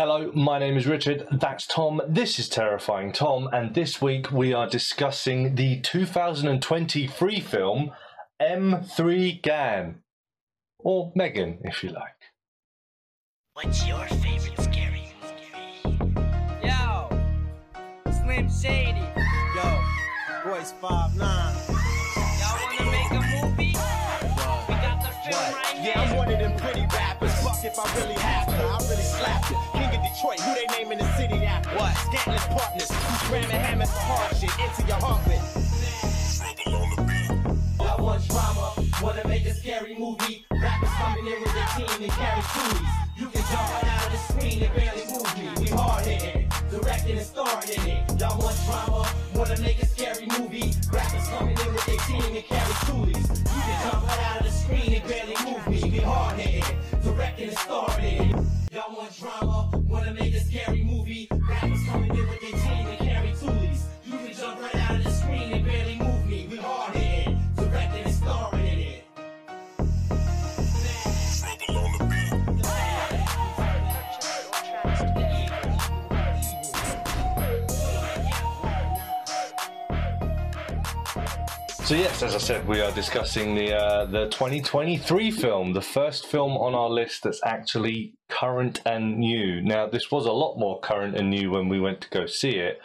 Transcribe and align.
Hello, 0.00 0.30
my 0.32 0.60
name 0.60 0.76
is 0.76 0.86
Richard. 0.86 1.26
That's 1.28 1.66
Tom. 1.66 2.00
This 2.08 2.38
is 2.38 2.48
Terrifying 2.48 3.10
Tom, 3.10 3.48
and 3.52 3.74
this 3.74 4.00
week 4.00 4.30
we 4.30 4.52
are 4.52 4.68
discussing 4.68 5.56
the 5.56 5.80
2023 5.80 7.40
film 7.40 7.90
M3gan. 8.40 9.96
Or 10.78 11.10
Megan, 11.16 11.58
if 11.64 11.82
you 11.82 11.90
like. 11.90 12.14
What's 13.54 13.84
your 13.88 14.06
favorite 14.06 14.60
scary 14.62 15.08
movie? 15.20 16.14
Yo, 16.62 17.08
Slim 18.22 18.48
Shady. 18.48 19.04
Yo, 19.56 19.82
Royce 20.46 20.74
five 20.80 21.16
nine. 21.16 21.56
Y'all 22.38 22.56
wanna 22.62 22.84
make 22.92 23.10
a 23.10 23.14
movie? 23.42 23.74
We 24.68 24.74
got 24.74 25.02
the 25.02 25.10
film 25.28 25.54
right 25.54 25.76
Yeah, 25.82 26.02
I'm 26.02 26.16
one 26.16 26.30
of 26.30 26.38
them 26.38 26.56
pretty 26.56 26.86
rappers. 26.94 27.34
Fuck 27.42 27.64
if 27.64 27.76
I 27.76 28.00
really 28.00 28.14
have 28.14 28.46
to. 28.46 28.52
I 28.54 28.78
really 28.88 29.02
slap 29.02 29.50
you. 29.50 29.87
King 30.18 30.30
Detroit, 30.30 30.40
who 30.40 30.54
they 30.54 30.66
name 30.78 30.92
in 30.92 30.98
the 30.98 31.16
city 31.16 31.44
after? 31.44 31.70
What? 31.76 31.94
Scantless 31.94 32.46
partners. 32.48 32.90
Who's 32.90 33.30
ramming 33.30 33.50
hammers 33.50 33.90
for 33.90 34.00
hard 34.00 34.36
shit 34.36 34.50
into 34.58 34.82
your 34.86 34.96
heart 34.96 35.24
with. 35.26 35.42
Want 37.98 38.28
drama, 38.28 38.72
wanna 39.02 39.26
make 39.28 39.44
a 39.46 39.54
scary 39.54 39.96
movie. 39.98 40.46
Rappers 40.50 40.88
coming 40.90 41.26
in 41.26 41.40
with 41.42 41.52
their 41.52 41.66
team 41.76 42.02
and 42.02 42.12
carry 42.12 42.42
toolies. 42.42 42.92
You 43.18 43.26
can 43.26 43.42
jump 43.50 43.72
right 43.74 43.84
out 43.84 44.06
of 44.06 44.12
the 44.12 44.18
screen 44.18 44.62
and 44.62 44.74
barely 44.74 45.04
move 45.06 45.38
me. 45.38 45.50
We 45.60 45.68
hard 45.76 46.06
hitting, 46.06 46.48
directing 46.70 47.18
and 47.18 47.26
starring 47.26 47.68
in 47.68 47.88
it. 47.88 48.20
Y'all 48.20 48.38
want 48.38 48.56
drama, 48.66 49.08
wanna 49.34 49.60
make 49.60 49.82
a 49.82 49.86
scary 49.86 50.26
movie. 50.26 50.72
Rappers 50.92 51.28
coming 51.28 51.58
in 51.58 51.74
with 51.74 51.86
their 51.86 51.98
team 52.06 52.36
and 52.36 52.44
carry 52.44 52.74
toolies. 52.86 53.28
You 53.38 53.60
can 53.66 53.90
jump 53.90 54.06
right 54.06 54.20
out 54.30 54.40
of 54.40 54.46
the 54.46 54.52
screen 54.52 54.94
and 54.94 55.08
barely 55.08 55.36
move 55.44 55.66
me. 55.68 55.90
We 55.90 55.98
hard 55.98 56.38
hitting, 56.38 56.78
directing 57.02 57.48
and 57.48 57.58
starring 57.58 58.04
in 58.04 58.38
it. 58.38 58.47
Drama, 59.28 59.68
wanna 59.88 60.14
make 60.14 60.34
a 60.34 60.40
scary 60.40 60.77
So 81.88 81.94
yes, 81.94 82.22
as 82.22 82.34
I 82.34 82.38
said, 82.38 82.68
we 82.68 82.82
are 82.82 82.92
discussing 82.92 83.54
the 83.54 83.74
uh, 83.74 84.04
the 84.04 84.26
2023 84.28 85.30
film, 85.30 85.72
the 85.72 85.80
first 85.80 86.26
film 86.26 86.52
on 86.52 86.74
our 86.74 86.90
list 86.90 87.22
that's 87.22 87.40
actually 87.46 88.12
current 88.28 88.82
and 88.84 89.16
new. 89.16 89.62
Now, 89.62 89.86
this 89.86 90.10
was 90.10 90.26
a 90.26 90.32
lot 90.32 90.58
more 90.58 90.80
current 90.80 91.16
and 91.16 91.30
new 91.30 91.50
when 91.50 91.70
we 91.70 91.80
went 91.80 92.02
to 92.02 92.10
go 92.10 92.26
see 92.26 92.56
it. 92.56 92.78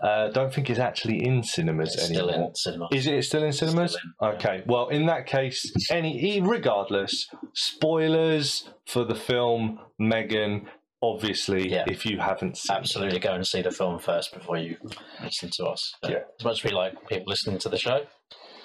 Uh, 0.00 0.28
don't 0.28 0.54
think 0.54 0.70
it's 0.70 0.78
actually 0.78 1.26
in 1.26 1.42
cinemas 1.42 1.94
It's 1.94 2.04
still 2.04 2.28
anymore. 2.28 2.50
in 2.50 2.54
cinema. 2.54 2.88
Is 2.92 3.08
it 3.08 3.24
still 3.24 3.42
in 3.42 3.52
cinemas? 3.52 3.96
Still 3.96 4.28
in, 4.28 4.28
yeah. 4.28 4.36
Okay. 4.36 4.62
Well, 4.64 4.90
in 4.90 5.06
that 5.06 5.26
case, 5.26 5.90
any 5.90 6.40
regardless, 6.40 7.28
spoilers 7.52 8.68
for 8.84 9.02
the 9.02 9.16
film 9.16 9.80
Megan. 9.98 10.68
Obviously, 11.02 11.70
Yeah. 11.70 11.84
if 11.86 12.06
you 12.06 12.18
haven't 12.18 12.56
seen, 12.56 12.74
it. 12.76 12.78
Absolutely 12.80 13.18
go 13.18 13.32
and 13.34 13.46
see 13.46 13.62
the 13.62 13.70
film 13.70 13.98
first 13.98 14.32
before 14.32 14.56
you 14.56 14.76
listen 15.22 15.50
to 15.54 15.66
us. 15.66 15.92
But 16.02 16.10
Yeah. 16.10 16.18
As 16.38 16.44
much 16.44 16.58
as 16.58 16.64
we 16.64 16.70
like 16.76 16.94
people 17.08 17.26
listening 17.28 17.58
to 17.58 17.68
the 17.68 17.78
show, 17.78 18.06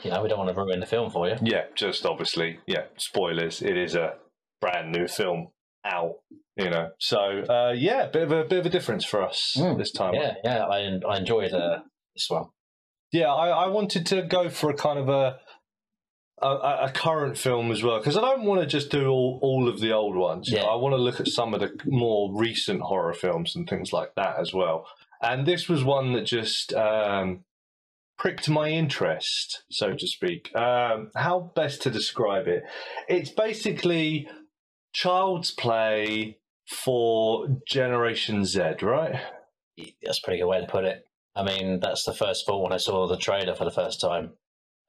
you 0.03 0.09
know, 0.11 0.21
we 0.23 0.29
don't 0.29 0.39
want 0.39 0.49
to 0.49 0.55
ruin 0.55 0.79
the 0.79 0.85
film 0.85 1.11
for 1.11 1.27
you. 1.27 1.35
Yeah, 1.41 1.65
just 1.75 2.05
obviously, 2.05 2.59
yeah, 2.65 2.85
spoilers. 2.97 3.61
It 3.61 3.77
is 3.77 3.95
a 3.95 4.15
brand 4.61 4.91
new 4.91 5.07
film 5.07 5.49
out, 5.85 6.13
you 6.55 6.69
know. 6.69 6.89
So, 6.99 7.17
uh, 7.49 7.73
yeah, 7.75 8.07
bit 8.07 8.23
of 8.23 8.31
a 8.31 8.43
bit 8.45 8.59
of 8.59 8.65
a 8.65 8.69
difference 8.69 9.03
for 9.05 9.21
us 9.21 9.53
Mm, 9.57 9.77
this 9.77 9.91
time. 9.91 10.13
Yeah, 10.13 10.35
yeah, 10.43 10.65
I, 10.65 10.99
I 11.07 11.17
enjoyed 11.17 11.51
uh, 11.53 11.79
this 12.15 12.27
one. 12.29 12.45
Yeah, 13.11 13.33
I, 13.33 13.49
I 13.65 13.67
wanted 13.67 14.05
to 14.07 14.21
go 14.21 14.49
for 14.49 14.69
a 14.69 14.73
kind 14.73 14.97
of 14.97 15.09
a 15.09 15.39
a, 16.41 16.85
a 16.85 16.91
current 16.93 17.37
film 17.37 17.71
as 17.71 17.83
well 17.83 17.99
because 17.99 18.17
I 18.17 18.21
don't 18.21 18.43
want 18.43 18.61
to 18.61 18.67
just 18.67 18.89
do 18.89 19.07
all, 19.07 19.39
all 19.41 19.67
of 19.67 19.79
the 19.79 19.91
old 19.91 20.15
ones. 20.15 20.49
Yeah. 20.51 20.63
I 20.63 20.75
want 20.75 20.93
to 20.93 21.01
look 21.01 21.19
at 21.19 21.27
some 21.27 21.53
of 21.53 21.59
the 21.59 21.71
more 21.85 22.31
recent 22.33 22.81
horror 22.81 23.13
films 23.13 23.55
and 23.55 23.69
things 23.69 23.93
like 23.93 24.15
that 24.15 24.39
as 24.39 24.53
well. 24.53 24.87
And 25.21 25.45
this 25.45 25.69
was 25.69 25.83
one 25.83 26.13
that 26.13 26.25
just 26.25 26.73
um, 26.73 27.43
pricked 28.17 28.49
my 28.49 28.69
interest, 28.69 29.63
so 29.69 29.93
to 29.93 30.07
speak. 30.07 30.55
Um, 30.55 31.11
how 31.15 31.51
best 31.55 31.83
to 31.83 31.91
describe 31.91 32.47
it? 32.47 32.63
It's 33.07 33.29
basically 33.29 34.27
child's 34.93 35.51
play 35.51 36.39
for 36.67 37.47
Generation 37.67 38.45
Z, 38.45 38.61
right? 38.81 39.21
That's 40.03 40.19
a 40.19 40.21
pretty 40.23 40.41
good 40.41 40.47
way 40.47 40.61
to 40.61 40.67
put 40.67 40.85
it. 40.85 41.05
I 41.35 41.43
mean, 41.43 41.79
that's 41.79 42.03
the 42.03 42.13
first 42.13 42.45
thought 42.45 42.63
when 42.63 42.73
I 42.73 42.77
saw 42.77 43.07
the 43.07 43.17
trailer 43.17 43.55
for 43.55 43.65
the 43.65 43.71
first 43.71 44.01
time. 44.01 44.33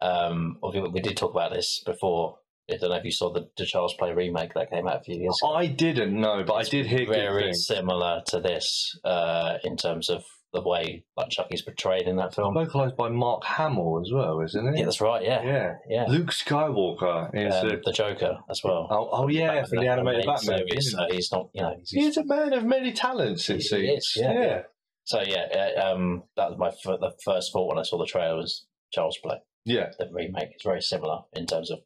Um, 0.02 0.58
we, 0.92 1.00
did 1.00 1.16
talk 1.16 1.30
about 1.32 1.52
this 1.52 1.82
before. 1.86 2.38
I 2.70 2.76
don't 2.76 2.90
know 2.90 2.96
if 2.96 3.04
you 3.04 3.10
saw 3.12 3.32
the, 3.32 3.48
the 3.56 3.66
Child's 3.66 3.94
Play 3.94 4.12
remake 4.12 4.54
that 4.54 4.70
came 4.70 4.86
out 4.88 5.00
a 5.00 5.02
few 5.02 5.16
years 5.16 5.38
ago. 5.42 5.54
I 5.54 5.66
didn't 5.66 6.18
know, 6.18 6.42
but 6.46 6.54
I 6.54 6.62
did 6.62 6.86
hear 6.86 7.06
very 7.06 7.52
similar 7.54 8.22
to 8.28 8.40
this 8.40 8.98
uh, 9.04 9.58
in 9.64 9.76
terms 9.76 10.08
of 10.08 10.24
the 10.54 10.62
way 10.62 11.04
like 11.16 11.30
Chucky's 11.30 11.62
portrayed 11.62 12.06
in 12.06 12.16
that 12.16 12.34
film. 12.34 12.54
localized 12.54 12.96
by 12.96 13.08
Mark 13.08 13.42
Hamill 13.44 14.02
as 14.04 14.12
well, 14.12 14.40
isn't 14.42 14.66
it? 14.68 14.78
Yeah, 14.78 14.84
that's 14.84 15.00
right. 15.00 15.22
Yeah, 15.24 15.42
yeah. 15.44 15.72
yeah. 15.88 16.04
Luke 16.08 16.30
Skywalker 16.30 17.30
is 17.34 17.54
Um, 17.54 17.66
a, 17.70 17.80
the 17.84 17.92
Joker 17.92 18.38
as 18.50 18.60
well. 18.62 18.86
oh, 18.90 19.08
oh 19.12 19.28
yeah, 19.28 19.64
from 19.64 19.78
the 19.80 19.88
animated 19.88 20.26
Batman. 20.26 20.58
series, 20.68 20.92
so 20.92 21.06
he's 21.10 21.32
not, 21.32 21.48
you 21.54 21.62
know, 21.62 21.74
he's, 21.78 21.90
He's 21.90 22.16
a 22.16 22.24
man 22.24 22.52
of 22.52 22.64
many 22.64 22.92
talents. 22.92 23.48
It 23.50 23.56
He 23.56 23.62
seems. 23.62 23.98
is, 24.04 24.12
yeah. 24.16 24.62
so 25.04 25.22
yeah. 25.26 25.72
uh, 25.78 25.92
Um, 25.94 26.24
that 26.36 26.50
was 26.50 26.58
my 26.58 26.68
f- 26.68 27.00
the 27.00 27.12
first 27.24 27.52
thought 27.52 27.68
when 27.68 27.78
I 27.78 27.82
saw 27.82 27.98
the 27.98 28.06
trailer 28.06 28.36
was 28.36 28.66
Charles 28.92 29.18
Play. 29.22 29.38
Yeah, 29.64 29.90
The 29.98 30.08
remake 30.12 30.50
is 30.56 30.62
very 30.64 30.82
similar 30.82 31.20
in 31.32 31.46
terms 31.46 31.70
of 31.70 31.80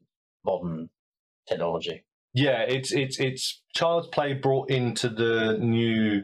modern 0.45 0.91
technology. 1.49 2.05
yeah. 2.33 2.61
It's 2.63 2.93
it's 2.93 3.19
it's 3.21 3.63
child's 3.75 4.09
play 4.09 4.35
brought 4.35 4.71
into 4.71 5.09
the 5.09 5.59
new, 5.61 6.23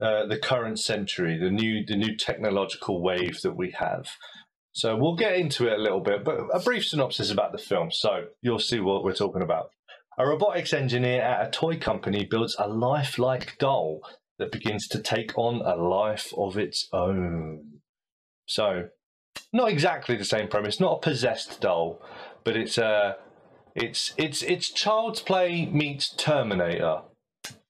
uh, 0.00 0.26
the 0.26 0.38
current 0.38 0.78
century, 0.78 1.38
the 1.38 1.50
new 1.50 1.84
the 1.86 1.96
new 1.96 2.16
technological 2.16 3.02
wave 3.02 3.40
that 3.42 3.56
we 3.56 3.70
have. 3.78 4.06
So 4.72 4.96
we'll 4.96 5.16
get 5.16 5.34
into 5.36 5.66
it 5.68 5.78
a 5.78 5.82
little 5.82 6.00
bit, 6.00 6.24
but 6.24 6.36
a 6.52 6.60
brief 6.60 6.86
synopsis 6.86 7.30
about 7.30 7.52
the 7.52 7.58
film. 7.58 7.90
So 7.92 8.26
you'll 8.40 8.58
see 8.58 8.80
what 8.80 9.04
we're 9.04 9.12
talking 9.14 9.42
about. 9.42 9.70
A 10.18 10.26
robotics 10.26 10.72
engineer 10.72 11.20
at 11.22 11.46
a 11.46 11.50
toy 11.50 11.76
company 11.78 12.26
builds 12.30 12.56
a 12.58 12.68
lifelike 12.68 13.58
doll 13.58 14.00
that 14.38 14.50
begins 14.52 14.88
to 14.88 14.98
take 15.00 15.36
on 15.36 15.60
a 15.60 15.76
life 15.76 16.32
of 16.36 16.56
its 16.56 16.88
own. 16.92 17.80
So, 18.46 18.88
not 19.52 19.68
exactly 19.68 20.16
the 20.16 20.24
same 20.24 20.48
premise, 20.48 20.80
not 20.80 20.98
a 20.98 21.00
possessed 21.00 21.60
doll, 21.60 22.00
but 22.44 22.56
it's 22.56 22.78
a 22.78 23.16
it's 23.74 24.14
it's 24.16 24.42
it's 24.42 24.70
child's 24.70 25.20
play 25.20 25.66
meets 25.66 26.14
Terminator. 26.14 27.02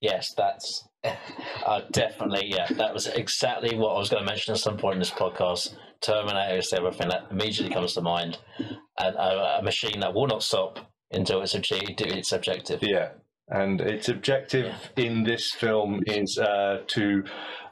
Yes, 0.01 0.35
that's 0.37 0.89
uh, 1.67 1.81
definitely 1.91 2.53
yeah. 2.55 2.67
That 2.73 2.95
was 2.95 3.07
exactly 3.07 3.77
what 3.77 3.95
I 3.95 3.99
was 3.99 4.11
going 4.11 4.23
to 4.23 4.31
mention 4.31 4.55
at 4.55 4.61
some 4.61 4.77
point 4.77 4.95
in 4.95 4.99
this 5.01 5.11
podcast. 5.11 5.75
Terminator 6.01 6.59
is 6.59 6.73
everything 6.73 7.09
that 7.09 7.27
immediately 7.31 7.73
comes 7.73 7.95
to 7.95 8.01
mind, 8.01 8.39
and 8.59 9.17
a, 9.17 9.59
a 9.59 9.63
machine 9.63 10.01
that 10.01 10.15
will 10.15 10.27
not 10.27 10.43
stop 10.43 10.81
until 11.13 11.43
it's 11.43 11.55
achieved 11.55 12.01
its 12.01 12.33
objective. 12.33 12.81
Yeah, 12.83 13.11
and 13.49 13.81
its 13.81 14.09
objective 14.09 14.75
in 14.97 15.25
this 15.25 15.53
film 15.53 16.03
is 16.07 16.39
uh, 16.39 16.83
to 16.89 17.25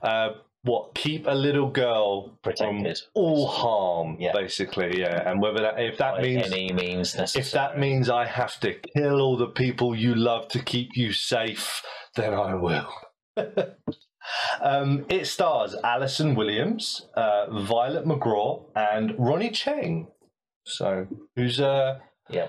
uh, 0.03 0.29
what 0.63 0.95
keep 0.95 1.27
a 1.27 1.35
little 1.35 1.71
girl 1.71 2.29
from 2.43 2.53
Protected. 2.53 2.99
all 3.15 3.47
harm, 3.47 4.17
Yeah. 4.21 4.33
basically. 4.33 5.01
Yeah, 5.01 5.29
and 5.29 5.41
whether 5.41 5.61
that 5.63 5.81
if 5.81 5.97
that 5.99 6.17
By 6.17 6.23
means 6.23 6.47
any 6.53 6.73
means 6.73 7.17
necessary. 7.17 7.43
if 7.45 7.53
that 7.53 7.79
means 7.79 8.11
I 8.11 8.27
have 8.27 8.61
to 8.61 8.75
kill 8.75 9.21
all 9.21 9.37
the 9.37 9.49
people 9.49 9.95
you 9.95 10.15
love 10.15 10.49
to 10.49 10.63
keep 10.63 10.91
you 10.97 11.13
safe, 11.13 11.83
then 12.15 12.35
I 12.35 12.55
will. 12.55 12.89
um, 14.61 15.07
it 15.09 15.27
stars 15.27 15.75
Allison 15.83 16.35
Williams, 16.35 17.07
uh, 17.15 17.47
Violet 17.51 18.05
McGraw, 18.05 18.65
and 18.75 19.15
Ronny 19.19 19.51
Chieng. 19.51 20.09
So, 20.67 21.07
who's 21.37 21.61
uh, 21.61 22.01
yeah, 22.29 22.49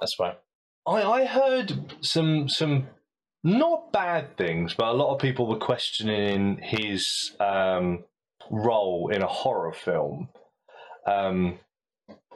that's 0.00 0.16
right. 0.18 0.38
I, 0.86 1.02
I 1.02 1.24
heard 1.26 1.94
some 2.00 2.48
some 2.48 2.88
not 3.42 3.92
bad 3.92 4.36
things, 4.36 4.74
but 4.74 4.88
a 4.88 4.92
lot 4.92 5.14
of 5.14 5.20
people 5.20 5.46
were 5.46 5.58
questioning 5.58 6.58
his 6.62 7.32
um, 7.40 8.04
role 8.50 9.10
in 9.12 9.22
a 9.22 9.26
horror 9.26 9.72
film. 9.72 10.28
Um, 11.06 11.58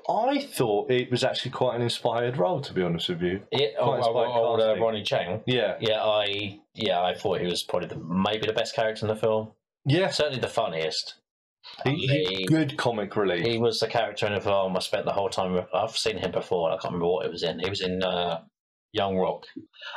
I 0.08 0.40
thought 0.40 0.90
it 0.90 1.10
was 1.10 1.24
actually 1.24 1.52
quite 1.52 1.76
an 1.76 1.82
inspired 1.82 2.36
role, 2.36 2.60
to 2.60 2.72
be 2.74 2.82
honest 2.82 3.08
with 3.08 3.22
you. 3.22 3.40
Yeah, 3.52 3.68
oh, 3.78 3.84
Quite 3.84 3.94
oh, 3.94 3.96
inspired 3.98 4.28
oh, 4.28 4.72
uh. 4.72 4.76
Ronny 4.84 5.02
Chieng. 5.02 5.42
Yeah, 5.46 5.76
Yeah, 5.80 6.02
I 6.02 6.60
yeah 6.74 7.00
I 7.02 7.14
thought 7.14 7.40
he 7.40 7.46
was 7.46 7.62
probably 7.62 7.88
the, 7.88 7.96
maybe 7.98 8.46
the 8.46 8.52
best 8.52 8.74
character 8.74 9.06
in 9.06 9.08
the 9.08 9.16
film. 9.20 9.52
yeah, 9.86 10.10
Certainly 10.10 10.40
the 10.40 10.48
funniest. 10.48 11.14
he, 11.84 11.94
he- 11.96 12.24
He- 12.40 12.44
good 12.44 12.76
comic 12.76 13.16
relief. 13.16 13.46
He 13.46 13.56
was 13.58 13.80
the 13.80 13.86
character 13.88 14.26
in 14.26 14.34
the 14.34 14.40
film. 14.42 14.76
I 14.76 14.80
spent 14.80 15.06
the 15.06 15.12
whole 15.12 15.30
time. 15.30 15.64
I've 15.72 15.96
seen 15.96 16.18
him 16.18 16.32
before. 16.32 16.68
I 16.70 16.74
can't 16.74 16.92
remember 16.92 17.06
what 17.06 17.24
it 17.24 17.32
was 17.32 17.42
in. 17.42 17.58
He 17.60 17.70
was 17.70 17.80
in 17.80 18.02
uh, 18.02 18.42
Young 18.94 19.16
Rock. 19.18 19.46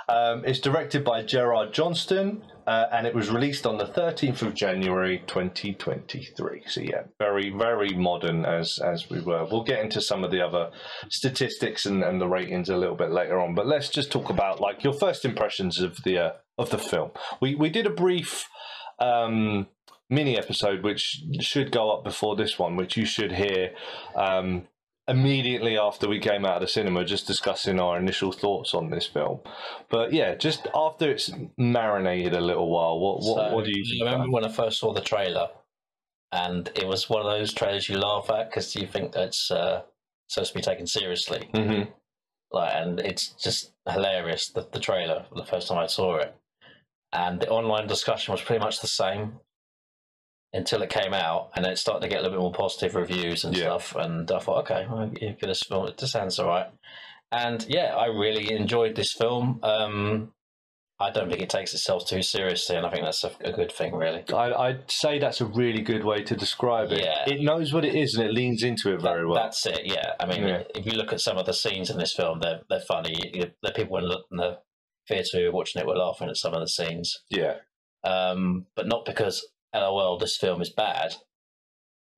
Um, 0.10 0.44
it's 0.44 0.60
directed 0.60 1.04
by 1.04 1.22
Gerard 1.22 1.72
Johnstone, 1.72 2.44
uh, 2.66 2.88
and 2.92 3.06
it 3.06 3.14
was 3.14 3.30
released 3.30 3.68
on 3.68 3.78
the 3.78 3.86
13th 3.86 4.42
of 4.42 4.56
January 4.56 5.24
2023. 5.28 6.64
So 6.66 6.82
yeah, 6.82 7.04
very 7.20 7.52
very 7.52 7.92
modern 7.92 8.44
as 8.44 8.80
as 8.80 9.08
we 9.08 9.22
were. 9.22 9.46
We'll 9.46 9.64
get 9.64 9.84
into 9.84 10.02
some 10.02 10.24
of 10.24 10.32
the 10.32 10.42
other 10.42 10.72
statistics 11.10 11.86
and, 11.86 12.04
and 12.04 12.20
the 12.20 12.28
ratings 12.28 12.70
a 12.70 12.76
little 12.76 12.96
bit 12.96 13.12
later 13.12 13.40
on, 13.40 13.54
but 13.54 13.68
let's 13.68 13.90
just 13.90 14.12
talk 14.12 14.32
about 14.32 14.60
like 14.60 14.84
your 14.84 14.94
first 14.94 15.26
impressions 15.26 15.80
of 15.80 16.02
the 16.04 16.18
uh, 16.18 16.32
of 16.58 16.72
the 16.72 16.80
film. 16.80 17.12
We 17.40 17.54
we 17.54 17.70
did 17.70 17.86
a 17.86 17.92
brief 17.92 18.46
um, 18.98 19.68
mini 20.10 20.40
episode 20.40 20.84
which 20.84 21.24
should 21.40 21.72
go 21.72 21.92
up 21.92 22.04
before 22.04 22.36
this 22.36 22.58
one, 22.58 22.76
which 22.76 22.98
you 22.98 23.06
should 23.06 23.34
hear. 23.34 23.74
Um, 24.16 24.68
immediately 25.07 25.77
after 25.77 26.07
we 26.09 26.19
came 26.19 26.45
out 26.45 26.56
of 26.56 26.62
the 26.62 26.68
cinema 26.68 27.06
just 27.06 27.27
discussing 27.27 27.80
our 27.80 27.98
initial 27.98 28.31
thoughts 28.31 28.74
on 28.74 28.89
this 28.89 29.06
film 29.06 29.39
but 29.89 30.12
yeah 30.12 30.36
just 30.36 30.68
after 30.75 31.09
it's 31.12 31.31
marinated 31.57 32.33
a 32.33 32.42
little 32.42 32.69
while 32.69 33.00
what 33.00 33.19
what, 33.19 33.50
So, 33.50 33.56
what 33.56 33.65
do 33.65 33.71
you 33.71 33.86
think 33.86 34.04
I 34.04 34.12
remember 34.12 34.33
when 34.33 34.45
I 34.45 34.50
first 34.50 34.80
saw 34.80 34.94
the 34.94 35.01
trailer, 35.01 35.48
and 36.31 36.69
it 36.75 36.86
was 36.88 37.09
one 37.09 37.25
of 37.25 37.31
those 37.31 37.54
trailers 37.54 37.88
you 37.88 37.98
laugh 37.98 38.30
at 38.30 38.50
because 38.50 38.75
you 38.75 38.86
think 38.86 39.13
that's 39.13 39.50
uh, 39.50 39.83
supposed 40.27 40.51
to 40.51 40.57
be 40.59 40.62
taken 40.62 40.86
seriously. 40.86 41.50
Mhm. 41.54 41.88
Like, 42.51 42.74
and 42.75 43.00
it's 43.00 43.30
just 43.42 43.71
hilarious. 43.89 44.50
The, 44.50 44.68
the 44.71 44.80
trailer 44.80 45.25
the 45.36 45.45
first 45.45 45.68
time 45.69 45.77
I 45.77 45.88
saw 45.88 46.18
it, 46.18 46.36
and 47.13 47.39
the 47.39 47.50
online 47.50 47.88
discussion 47.88 48.33
was 48.33 48.42
pretty 48.42 48.63
much 48.63 48.81
the 48.81 48.88
same 48.88 49.39
until 50.54 50.82
it 50.82 50.90
came 50.90 51.14
out, 51.14 51.52
and 51.56 51.66
it 51.66 51.78
started 51.78 52.02
to 52.02 52.08
get 52.08 52.20
a 52.20 52.22
little 52.24 52.38
bit 52.38 52.42
more 52.42 52.54
positive 52.54 52.96
reviews 52.96 53.44
and 53.44 53.56
Yeah. 53.56 53.64
stuff. 53.78 53.96
And 53.96 54.30
I 54.32 54.40
thought, 54.40 54.60
okay, 54.62 54.86
well, 54.90 55.10
you 55.20 55.30
give 55.32 55.40
this 55.42 55.64
film. 55.64 55.88
It 55.88 56.00
sounds 56.00 56.40
all 56.40 56.48
right. 56.48 56.68
And 57.32 57.66
yeah, 57.68 57.96
I 57.96 58.06
really 58.06 58.52
enjoyed 58.54 58.96
this 58.96 59.12
film. 59.14 59.60
Um, 59.64 60.34
I 61.00 61.12
don't 61.12 61.30
think 61.30 61.42
it 61.44 61.50
takes 61.52 61.74
itself 61.76 62.08
too 62.08 62.24
seriously, 62.24 62.76
and 62.76 62.86
I 62.86 62.90
think 62.90 63.04
that's 63.04 63.24
a, 63.24 63.32
a 63.42 63.52
good 63.52 63.72
thing, 63.72 63.94
really. 63.94 64.24
I, 64.34 64.52
I'd 64.54 64.90
say 64.90 65.20
that's 65.20 65.42
a 65.42 65.46
really 65.46 65.82
good 65.82 66.04
way 66.04 66.24
to 66.24 66.36
describe 66.36 66.92
it. 66.92 67.04
Yeah. 67.04 67.26
It 67.28 67.42
knows 67.42 67.72
what 67.72 67.86
it 67.86 67.94
is 67.94 68.16
and 68.16 68.28
it 68.28 68.34
leans 68.34 68.64
into 68.64 68.92
it 68.94 69.02
very 69.02 69.22
That- 69.22 69.28
well. 69.28 69.36
That's 69.44 69.64
it. 69.68 69.82
Yeah. 69.86 70.14
I 70.20 70.26
mean, 70.26 70.48
Yeah. 70.48 70.64
if 70.74 70.86
you 70.88 70.94
look 70.94 71.14
at 71.14 71.20
some 71.22 71.38
of 71.38 71.46
the 71.46 71.54
scenes 71.54 71.92
in 71.92 71.98
this 72.00 72.14
film, 72.16 72.40
they're 72.40 72.62
they're 72.70 72.80
funny. 72.80 73.14
The 73.62 73.72
people 73.74 73.98
in 73.98 74.38
the 74.38 74.60
theatre 75.08 75.38
who 75.38 75.46
were 75.46 75.52
watching 75.52 75.82
it 75.82 75.88
were 75.88 75.96
laughing 75.98 76.30
at 76.30 76.38
some 76.38 76.54
of 76.56 76.62
the 76.62 76.68
scenes, 76.68 77.16
Yeah. 77.30 77.58
um, 78.04 78.66
but 78.76 78.88
not 78.88 79.06
because 79.06 79.46
"LOL, 79.74 80.18
this 80.18 80.38
film 80.38 80.62
is 80.62 80.72
bad." 80.72 81.16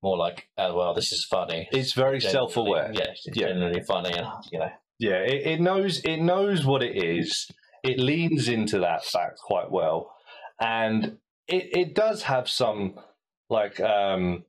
More 0.01 0.17
like 0.17 0.47
"LOL, 0.57 0.93
this 0.93 1.11
is 1.11 1.25
funny." 1.29 1.67
It's 1.71 1.93
very 1.93 2.21
self 2.21 2.55
aware. 2.57 2.91
Yeah, 2.93 3.11
it's 3.11 3.27
Yeah. 3.35 3.47
genuinely 3.47 3.81
funny, 3.81 4.13
and 4.17 4.27
you 4.51 4.59
know, 4.59 4.71
Yeah, 4.99 5.19
it, 5.19 5.45
it 5.47 5.61
knows 5.61 5.99
it 6.03 6.17
knows 6.17 6.65
what 6.65 6.83
it 6.83 6.95
is. 7.03 7.49
It 7.83 7.99
leans 7.99 8.47
into 8.47 8.79
that 8.79 9.05
fact 9.05 9.39
quite 9.39 9.71
well, 9.71 10.13
and 10.59 11.17
it, 11.47 11.77
it 11.77 11.95
does 11.95 12.23
have 12.23 12.49
some 12.49 12.99
like 13.49 13.79
um, 13.79 14.45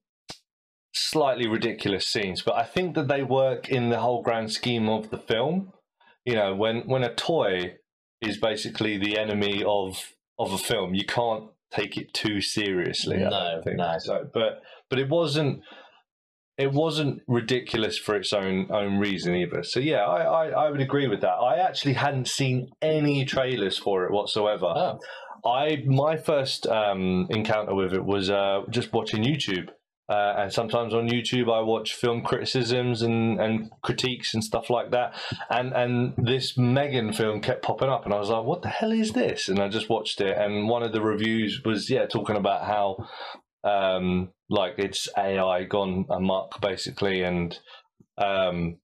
slightly 0.93 1.47
ridiculous 1.49 2.07
scenes, 2.07 2.43
but 2.43 2.55
I 2.55 2.65
think 2.65 2.95
that 2.97 3.09
they 3.09 3.23
work 3.23 3.69
in 3.69 3.89
the 3.91 4.01
whole 4.01 4.23
grand 4.23 4.53
scheme 4.53 4.89
of 4.89 5.11
the 5.11 5.19
film. 5.19 5.73
You 6.25 6.35
know, 6.35 6.55
when 6.55 6.83
when 6.89 7.03
a 7.05 7.15
toy 7.15 7.77
is 8.21 8.37
basically 8.39 8.99
the 8.99 9.17
enemy 9.19 9.65
of 9.65 10.15
of 10.39 10.53
a 10.53 10.59
film, 10.59 10.95
you 10.95 11.05
can't 11.05 11.51
take 11.73 11.97
it 11.97 12.13
too 12.13 12.41
seriously. 12.41 13.19
No, 13.19 13.63
no. 13.67 13.97
So, 13.99 14.29
but 14.33 14.63
but 14.89 14.99
it 14.99 15.09
wasn't 15.09 15.63
it 16.59 16.73
wasn't 16.73 17.23
ridiculous 17.27 17.97
for 17.99 18.15
its 18.15 18.33
own 18.33 18.69
own 18.71 18.99
reason 18.99 19.35
either. 19.35 19.63
So 19.63 19.81
yeah, 19.81 20.05
I, 20.05 20.23
I, 20.23 20.67
I 20.67 20.71
would 20.71 20.81
agree 20.81 21.09
with 21.09 21.23
that. 21.23 21.35
I 21.35 21.57
actually 21.57 21.95
hadn't 21.95 22.29
seen 22.29 22.69
any 22.83 23.25
trailers 23.25 23.79
for 23.79 24.05
it 24.05 24.13
whatsoever. 24.13 24.67
oh, 24.67 24.99
I 25.45 25.83
my 25.87 26.17
first 26.17 26.67
um, 26.67 27.27
encounter 27.31 27.75
with 27.75 27.95
it 27.95 28.05
was 28.05 28.31
uh, 28.31 28.63
just 28.69 28.93
watching 28.93 29.23
YouTube. 29.23 29.69
Uh, 30.11 30.35
and 30.39 30.53
sometimes 30.53 30.93
on 30.93 31.09
YouTube, 31.09 31.53
I 31.53 31.61
watch 31.61 31.95
film 31.95 32.23
criticisms 32.23 33.01
and, 33.03 33.41
and 33.41 33.71
critiques 33.83 34.35
and 34.35 34.43
stuff 34.43 34.69
like 34.69 34.91
that. 34.91 35.15
And 35.49 35.73
and 35.73 36.15
this 36.17 36.59
Megan 36.59 37.13
film 37.13 37.41
kept 37.41 37.63
popping 37.63 37.89
up, 37.89 38.07
and 38.07 38.13
I 38.13 38.19
was 38.19 38.29
like, 38.29 38.45
"What 38.45 38.63
the 38.63 38.69
hell 38.69 38.91
is 38.91 39.13
this?" 39.13 39.49
And 39.49 39.61
I 39.61 39.69
just 39.69 39.89
watched 39.89 40.21
it, 40.21 40.37
and 40.37 40.69
one 40.69 40.83
of 40.83 40.91
the 40.91 41.01
reviews 41.01 41.63
was 41.65 41.89
yeah 41.89 42.07
talking 42.07 42.35
about 42.35 42.65
how 42.65 43.07
um, 43.63 44.31
like 44.49 44.75
it's 44.79 45.09
AI 45.17 45.63
gone 45.63 46.07
amok 46.11 46.61
basically, 46.61 47.23
and 47.23 47.57
um, 48.19 48.79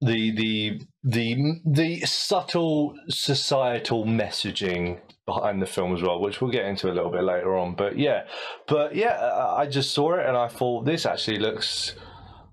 the 0.00 0.34
the 0.34 0.80
the 1.04 1.60
the 1.66 2.00
subtle 2.00 2.94
societal 3.08 4.06
messaging 4.06 5.00
behind 5.26 5.60
the 5.60 5.66
film 5.66 5.94
as 5.94 6.02
well, 6.02 6.20
which 6.20 6.40
we'll 6.40 6.50
get 6.50 6.64
into 6.64 6.90
a 6.90 6.94
little 6.94 7.10
bit 7.10 7.24
later 7.24 7.56
on. 7.56 7.74
But 7.74 7.98
yeah, 7.98 8.26
but 8.66 8.94
yeah, 8.94 9.18
I 9.56 9.66
just 9.66 9.92
saw 9.92 10.14
it 10.14 10.26
and 10.26 10.36
I 10.36 10.48
thought 10.48 10.84
this 10.84 11.04
actually 11.04 11.38
looks 11.40 11.94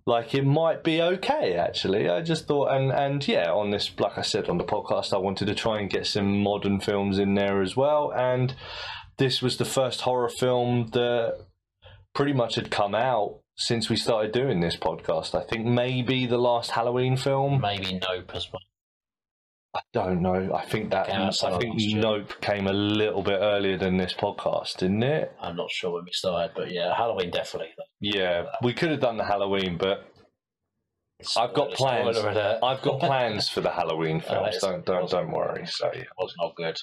like 0.06 0.34
it 0.34 0.46
might 0.46 0.84
be 0.84 1.02
okay. 1.02 1.56
Actually, 1.56 2.10
I 2.10 2.22
just 2.22 2.48
thought, 2.48 2.70
and 2.70 2.92
and 2.92 3.26
yeah, 3.28 3.52
on 3.52 3.70
this, 3.70 3.92
like 4.00 4.18
I 4.18 4.22
said 4.22 4.50
on 4.50 4.58
the 4.58 4.64
podcast, 4.64 5.14
I 5.14 5.18
wanted 5.18 5.46
to 5.46 5.56
try 5.56 5.80
and 5.80 5.90
get 5.90 6.08
some 6.08 6.40
modern 6.40 6.80
films 6.80 7.20
in 7.20 7.36
there 7.36 7.62
as 7.62 7.76
well, 7.78 8.12
and 8.12 8.56
this 9.18 9.42
was 9.42 9.58
the 9.58 9.66
first 9.66 10.02
horror 10.02 10.30
film 10.30 10.90
that 10.94 11.38
pretty 12.14 12.34
much 12.34 12.56
had 12.56 12.72
come 12.72 12.96
out 12.96 13.40
since 13.56 13.90
we 13.90 13.96
started 13.96 14.32
doing 14.32 14.60
this 14.60 14.76
podcast. 14.76 15.36
I 15.36 15.46
think 15.46 15.66
maybe 15.66 16.26
the 16.26 16.38
last 16.38 16.72
Halloween 16.72 17.18
film. 17.18 17.62
maybe 17.62 18.00
Nope 18.02 18.32
as 18.34 18.52
well. 18.52 18.62
I 19.76 19.82
don't 19.92 20.22
know. 20.22 20.54
I 20.54 20.66
think 20.66 20.92
that 20.92 21.10
I 21.10 21.58
think. 21.58 21.76
Nope 21.96 22.40
came 22.42 22.68
a 22.68 22.74
little 22.74 23.24
bit 23.24 23.40
earlier 23.42 23.78
than 23.78 23.98
this 23.98 24.14
podcast, 24.14 24.78
didn't 24.78 25.02
it? 25.02 25.36
I'm 25.42 25.56
not 25.56 25.72
sure 25.72 25.94
when 25.94 26.06
we 26.06 26.12
started, 26.12 26.52
but 26.56 26.72
yeah, 26.72 26.96
Halloween 26.96 27.32
definitely. 27.32 27.74
Yeah, 28.00 28.46
we 28.62 28.74
could 28.74 28.92
have 28.92 29.00
done 29.00 29.18
the 29.18 29.26
Halloween, 29.26 29.78
but 29.78 30.06
I've 31.38 31.54
got 31.54 31.72
plans. 31.72 32.18
I've 32.18 32.82
got 32.82 33.00
plans 33.00 33.50
for 33.50 33.62
the 33.62 33.72
Halloween 33.72 34.22
Oh, 34.30 34.30
films. 34.30 34.58
Don't 34.62 34.86
don't 34.86 35.10
don't 35.10 35.32
worry. 35.32 35.66
So 35.66 35.90
yeah. 35.94 36.04
was 36.20 36.34
not 36.40 36.56
good. 36.56 36.80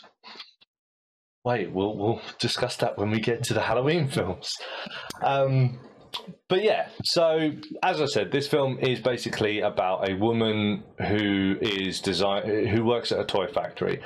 Wait, 1.45 1.71
we'll 1.71 1.97
we'll 1.97 2.21
discuss 2.39 2.77
that 2.77 2.99
when 2.99 3.11
we 3.11 3.21
get 3.21 3.45
to 3.45 3.55
the 3.55 3.63
Halloween 3.63 4.09
films. 4.09 4.53
Um, 5.23 5.79
but 6.49 6.62
yeah, 6.62 6.89
so 7.05 7.51
as 7.83 8.01
I 8.01 8.07
said, 8.07 8.33
this 8.33 8.49
film 8.49 8.79
is 8.79 9.01
basically 9.01 9.61
about 9.61 10.09
a 10.09 10.15
woman 10.15 10.85
who 11.07 11.57
is 11.61 12.01
design 12.01 12.67
who 12.69 12.85
works 12.85 13.12
at 13.12 13.21
a 13.21 13.25
toy 13.25 13.47
factory, 13.47 14.01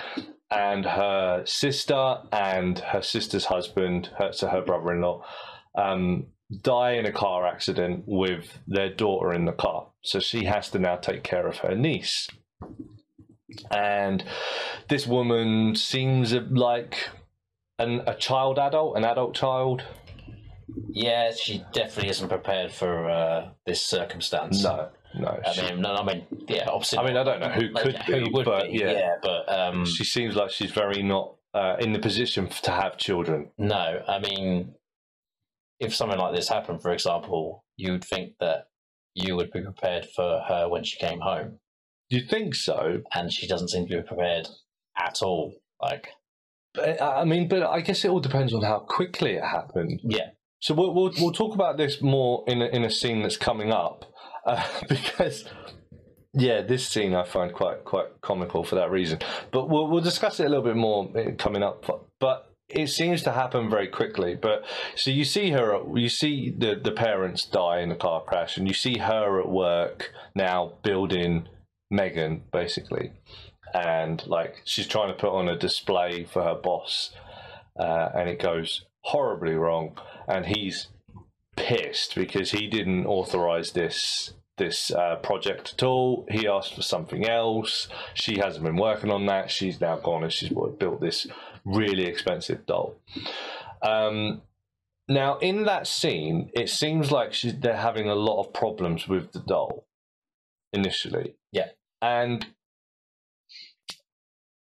and 0.50 0.84
her 0.84 1.42
sister 1.46 2.18
and 2.32 2.78
her 2.78 3.02
sister's 3.02 3.46
husband, 3.46 4.10
her, 4.18 4.32
so 4.32 4.48
her 4.48 4.62
brother-in-law, 4.62 5.24
um, 5.76 6.26
die 6.62 6.92
in 6.92 7.06
a 7.06 7.12
car 7.12 7.46
accident 7.46 8.04
with 8.06 8.58
their 8.66 8.90
daughter 8.90 9.32
in 9.32 9.44
the 9.44 9.52
car. 9.52 9.88
So 10.02 10.20
she 10.20 10.44
has 10.44 10.70
to 10.70 10.78
now 10.78 10.96
take 10.96 11.22
care 11.22 11.46
of 11.46 11.58
her 11.58 11.74
niece. 11.74 12.28
And 13.70 14.24
this 14.88 15.06
woman 15.06 15.74
seems 15.74 16.32
like 16.34 17.10
an, 17.78 18.02
a 18.06 18.14
child 18.14 18.58
adult, 18.58 18.96
an 18.96 19.04
adult 19.04 19.34
child. 19.34 19.82
Yeah, 20.90 21.32
she 21.32 21.64
definitely 21.72 22.10
isn't 22.10 22.28
prepared 22.28 22.72
for 22.72 23.08
uh, 23.10 23.48
this 23.66 23.80
circumstance. 23.84 24.62
No, 24.62 24.90
no. 25.18 25.40
I 25.46 25.52
she, 25.52 25.62
mean, 25.62 25.80
no, 25.80 25.94
I 25.94 26.04
mean, 26.04 26.26
yeah, 26.48 26.68
obviously. 26.68 26.98
I 26.98 27.04
mean, 27.06 27.16
I 27.16 27.24
don't 27.24 27.40
know 27.40 27.48
who 27.50 27.72
could 27.74 27.96
who 27.98 28.24
be, 28.24 28.30
would 28.32 28.44
but 28.44 28.64
be, 28.70 28.78
yeah, 28.78 29.16
but 29.22 29.52
um, 29.52 29.84
she 29.84 30.04
seems 30.04 30.36
like 30.36 30.50
she's 30.50 30.70
very 30.72 31.02
not 31.02 31.34
uh, 31.54 31.76
in 31.80 31.92
the 31.92 31.98
position 31.98 32.48
to 32.48 32.70
have 32.70 32.96
children. 32.96 33.50
no, 33.58 34.02
I 34.08 34.18
mean, 34.18 34.74
if 35.80 35.94
something 35.94 36.18
like 36.18 36.34
this 36.34 36.48
happened, 36.48 36.82
for 36.82 36.92
example, 36.92 37.64
you'd 37.76 38.04
think 38.04 38.34
that 38.40 38.68
you 39.14 39.36
would 39.36 39.50
be 39.52 39.60
prepared 39.62 40.06
for 40.16 40.40
her 40.48 40.68
when 40.68 40.82
she 40.84 40.98
came 40.98 41.20
home, 41.20 41.58
Do 42.10 42.16
you 42.16 42.26
think 42.26 42.54
so? 42.54 43.02
and 43.14 43.32
she 43.32 43.46
doesn't 43.46 43.68
seem 43.68 43.86
to 43.88 43.96
be 43.96 44.02
prepared 44.02 44.48
at 44.98 45.22
all. 45.22 45.54
Like, 45.80 46.08
But, 46.72 47.00
uh, 47.00 47.14
I 47.18 47.24
mean, 47.24 47.46
but 47.48 47.62
I 47.62 47.80
guess 47.80 48.04
it 48.04 48.08
all 48.10 48.20
depends 48.20 48.52
on 48.54 48.62
how 48.62 48.80
quickly 48.80 49.32
it 49.34 49.42
happened. 49.44 50.00
yeah, 50.02 50.30
So 50.64 50.72
we'll 50.72 50.94
we'll, 50.94 51.12
we'll 51.18 51.32
talk 51.32 51.54
about 51.54 51.76
this 51.76 52.00
more 52.00 52.42
in 52.46 52.62
a, 52.62 52.64
in 52.64 52.84
a 52.84 52.90
scene 52.90 53.20
that's 53.20 53.36
coming 53.36 53.70
up, 53.70 54.06
uh, 54.46 54.64
because 54.88 55.44
yeah, 56.32 56.62
this 56.62 56.88
scene 56.88 57.14
I 57.14 57.24
find 57.24 57.52
quite 57.52 57.84
quite 57.84 58.06
comical 58.22 58.64
for 58.64 58.76
that 58.76 58.90
reason. 58.90 59.18
But 59.50 59.68
we'll 59.68 59.88
we'll 59.88 60.00
discuss 60.00 60.40
it 60.40 60.46
a 60.46 60.48
little 60.48 60.64
bit 60.64 60.76
more 60.76 61.10
uh, 61.14 61.32
coming 61.36 61.62
up. 61.62 61.84
But 62.18 62.50
it 62.70 62.86
seems 62.86 63.22
to 63.24 63.32
happen 63.32 63.68
very 63.68 63.88
quickly. 63.88 64.36
But 64.36 64.64
so 64.96 65.10
you 65.10 65.24
see 65.24 65.50
her, 65.50 65.82
you 65.94 66.08
see 66.08 66.54
the 66.56 66.80
the 66.82 66.92
parents 66.92 67.44
die 67.44 67.80
in 67.80 67.92
a 67.92 67.96
car 67.96 68.22
crash, 68.22 68.56
and 68.56 68.66
you 68.66 68.72
see 68.72 68.96
her 68.96 69.38
at 69.38 69.50
work 69.50 70.12
now 70.34 70.78
building 70.82 71.46
Megan 71.90 72.44
basically, 72.54 73.12
and 73.74 74.26
like 74.26 74.62
she's 74.64 74.86
trying 74.86 75.08
to 75.08 75.14
put 75.14 75.34
on 75.34 75.46
a 75.46 75.58
display 75.58 76.24
for 76.24 76.42
her 76.42 76.54
boss, 76.54 77.12
uh, 77.78 78.08
and 78.14 78.30
it 78.30 78.38
goes 78.38 78.86
horribly 79.02 79.52
wrong, 79.52 79.94
and 80.28 80.46
he's 80.46 80.88
pissed 81.56 82.14
because 82.14 82.50
he 82.50 82.66
didn't 82.66 83.06
authorize 83.06 83.72
this 83.72 84.34
this 84.56 84.92
uh, 84.92 85.16
project 85.16 85.74
at 85.74 85.82
all. 85.82 86.26
He 86.30 86.46
asked 86.46 86.74
for 86.74 86.82
something 86.82 87.28
else. 87.28 87.88
She 88.14 88.38
hasn't 88.38 88.64
been 88.64 88.76
working 88.76 89.10
on 89.10 89.26
that. 89.26 89.50
She's 89.50 89.80
now 89.80 89.96
gone 89.96 90.22
and 90.22 90.32
she's 90.32 90.50
built 90.50 91.00
this 91.00 91.26
really 91.64 92.04
expensive 92.04 92.64
doll. 92.64 92.94
Um, 93.82 94.42
now, 95.08 95.38
in 95.38 95.64
that 95.64 95.86
scene, 95.86 96.50
it 96.54 96.68
seems 96.68 97.10
like 97.10 97.34
they're 97.40 97.76
having 97.76 98.08
a 98.08 98.14
lot 98.14 98.40
of 98.40 98.52
problems 98.52 99.08
with 99.08 99.32
the 99.32 99.40
doll 99.40 99.86
initially. 100.72 101.34
Yeah. 101.52 101.70
And 102.00 102.46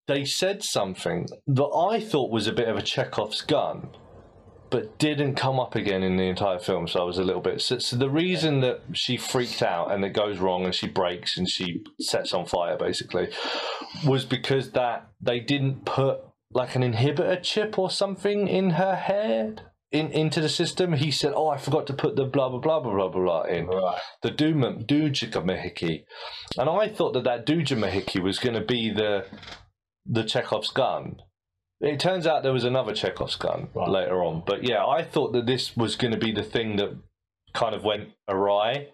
they 0.07 0.25
said 0.25 0.63
something 0.63 1.27
that 1.45 1.63
I 1.63 1.99
thought 1.99 2.31
was 2.31 2.47
a 2.47 2.53
bit 2.53 2.67
of 2.67 2.77
a 2.77 2.81
Chekhov's 2.81 3.41
gun, 3.41 3.89
but 4.69 4.97
didn't 4.99 5.35
come 5.35 5.59
up 5.59 5.75
again 5.75 6.03
in 6.03 6.17
the 6.17 6.23
entire 6.23 6.59
film. 6.59 6.87
So 6.87 7.01
I 7.01 7.03
was 7.03 7.17
a 7.17 7.23
little 7.23 7.41
bit. 7.41 7.61
So, 7.61 7.77
so 7.79 7.95
the 7.95 8.09
reason 8.09 8.61
that 8.61 8.81
she 8.93 9.17
freaked 9.17 9.61
out 9.63 9.91
and 9.91 10.03
it 10.03 10.13
goes 10.13 10.39
wrong 10.39 10.65
and 10.65 10.73
she 10.75 10.87
breaks 10.87 11.37
and 11.37 11.49
she 11.49 11.83
sets 11.99 12.33
on 12.33 12.45
fire 12.45 12.77
basically 12.77 13.29
was 14.05 14.25
because 14.25 14.71
that 14.71 15.09
they 15.21 15.39
didn't 15.39 15.85
put 15.85 16.19
like 16.51 16.75
an 16.75 16.81
inhibitor 16.81 17.41
chip 17.41 17.77
or 17.77 17.89
something 17.89 18.47
in 18.47 18.71
her 18.71 18.95
head. 18.95 19.61
In, 19.89 20.11
into 20.11 20.41
the 20.41 20.49
system, 20.49 20.93
he 20.93 21.11
said, 21.11 21.31
"Oh, 21.33 21.47
I 21.47 21.57
forgot 21.57 21.87
to 21.87 21.93
put 21.93 22.17
the 22.17 22.25
blah 22.25 22.49
blah 22.49 22.59
blah 22.59 22.81
blah 22.81 22.93
blah 22.93 23.07
blah 23.07 23.43
in 23.43 23.67
Right. 23.67 23.99
the 24.21 24.31
Duma 24.31 24.73
Dujamahiki, 24.73 26.03
and 26.57 26.69
I 26.69 26.89
thought 26.89 27.13
that 27.13 27.23
that 27.23 27.45
Dujamahiki 27.45 28.21
was 28.21 28.37
going 28.37 28.55
to 28.55 28.65
be 28.65 28.91
the 28.91 29.25
the 30.05 30.25
Chekhov's 30.25 30.71
gun. 30.71 31.17
It 31.79 31.99
turns 31.99 32.25
out 32.25 32.41
there 32.43 32.53
was 32.53 32.63
another 32.63 32.93
Chekhov's 32.93 33.35
gun 33.35 33.69
Right. 33.73 33.87
later 33.89 34.23
on, 34.23 34.43
but 34.45 34.63
yeah, 34.63 34.85
I 34.85 35.03
thought 35.03 35.33
that 35.33 35.45
this 35.45 35.77
was 35.77 35.95
going 35.95 36.11
to 36.13 36.17
be 36.19 36.31
the 36.31 36.43
thing 36.43 36.75
that 36.77 36.95
kind 37.53 37.75
of 37.75 37.83
went 37.83 38.09
awry, 38.27 38.87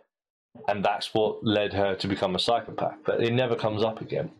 and 0.68 0.84
that's 0.84 1.14
what 1.14 1.44
led 1.46 1.74
her 1.74 1.96
to 1.96 2.08
become 2.08 2.36
a 2.36 2.40
psychopath. 2.40 2.98
But 3.06 3.24
it 3.24 3.34
never 3.34 3.56
comes 3.56 3.84
up 3.84 4.02
again. 4.02 4.32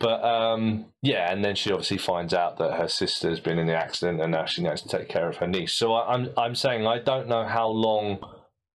But 0.00 0.24
um, 0.24 0.86
yeah, 1.02 1.30
and 1.32 1.44
then 1.44 1.54
she 1.54 1.70
obviously 1.70 1.98
finds 1.98 2.34
out 2.34 2.58
that 2.58 2.72
her 2.72 2.88
sister's 2.88 3.38
been 3.38 3.58
in 3.60 3.68
the 3.68 3.76
accident, 3.76 4.20
and 4.20 4.32
now 4.32 4.44
she 4.46 4.62
needs 4.62 4.82
to 4.82 4.88
take 4.88 5.08
care 5.08 5.28
of 5.28 5.36
her 5.36 5.46
niece. 5.46 5.72
So 5.74 5.92
I, 5.94 6.14
I'm 6.14 6.30
I'm 6.36 6.54
saying 6.56 6.84
I 6.86 6.98
don't 6.98 7.28
know 7.28 7.44
how 7.46 7.68
long 7.68 8.18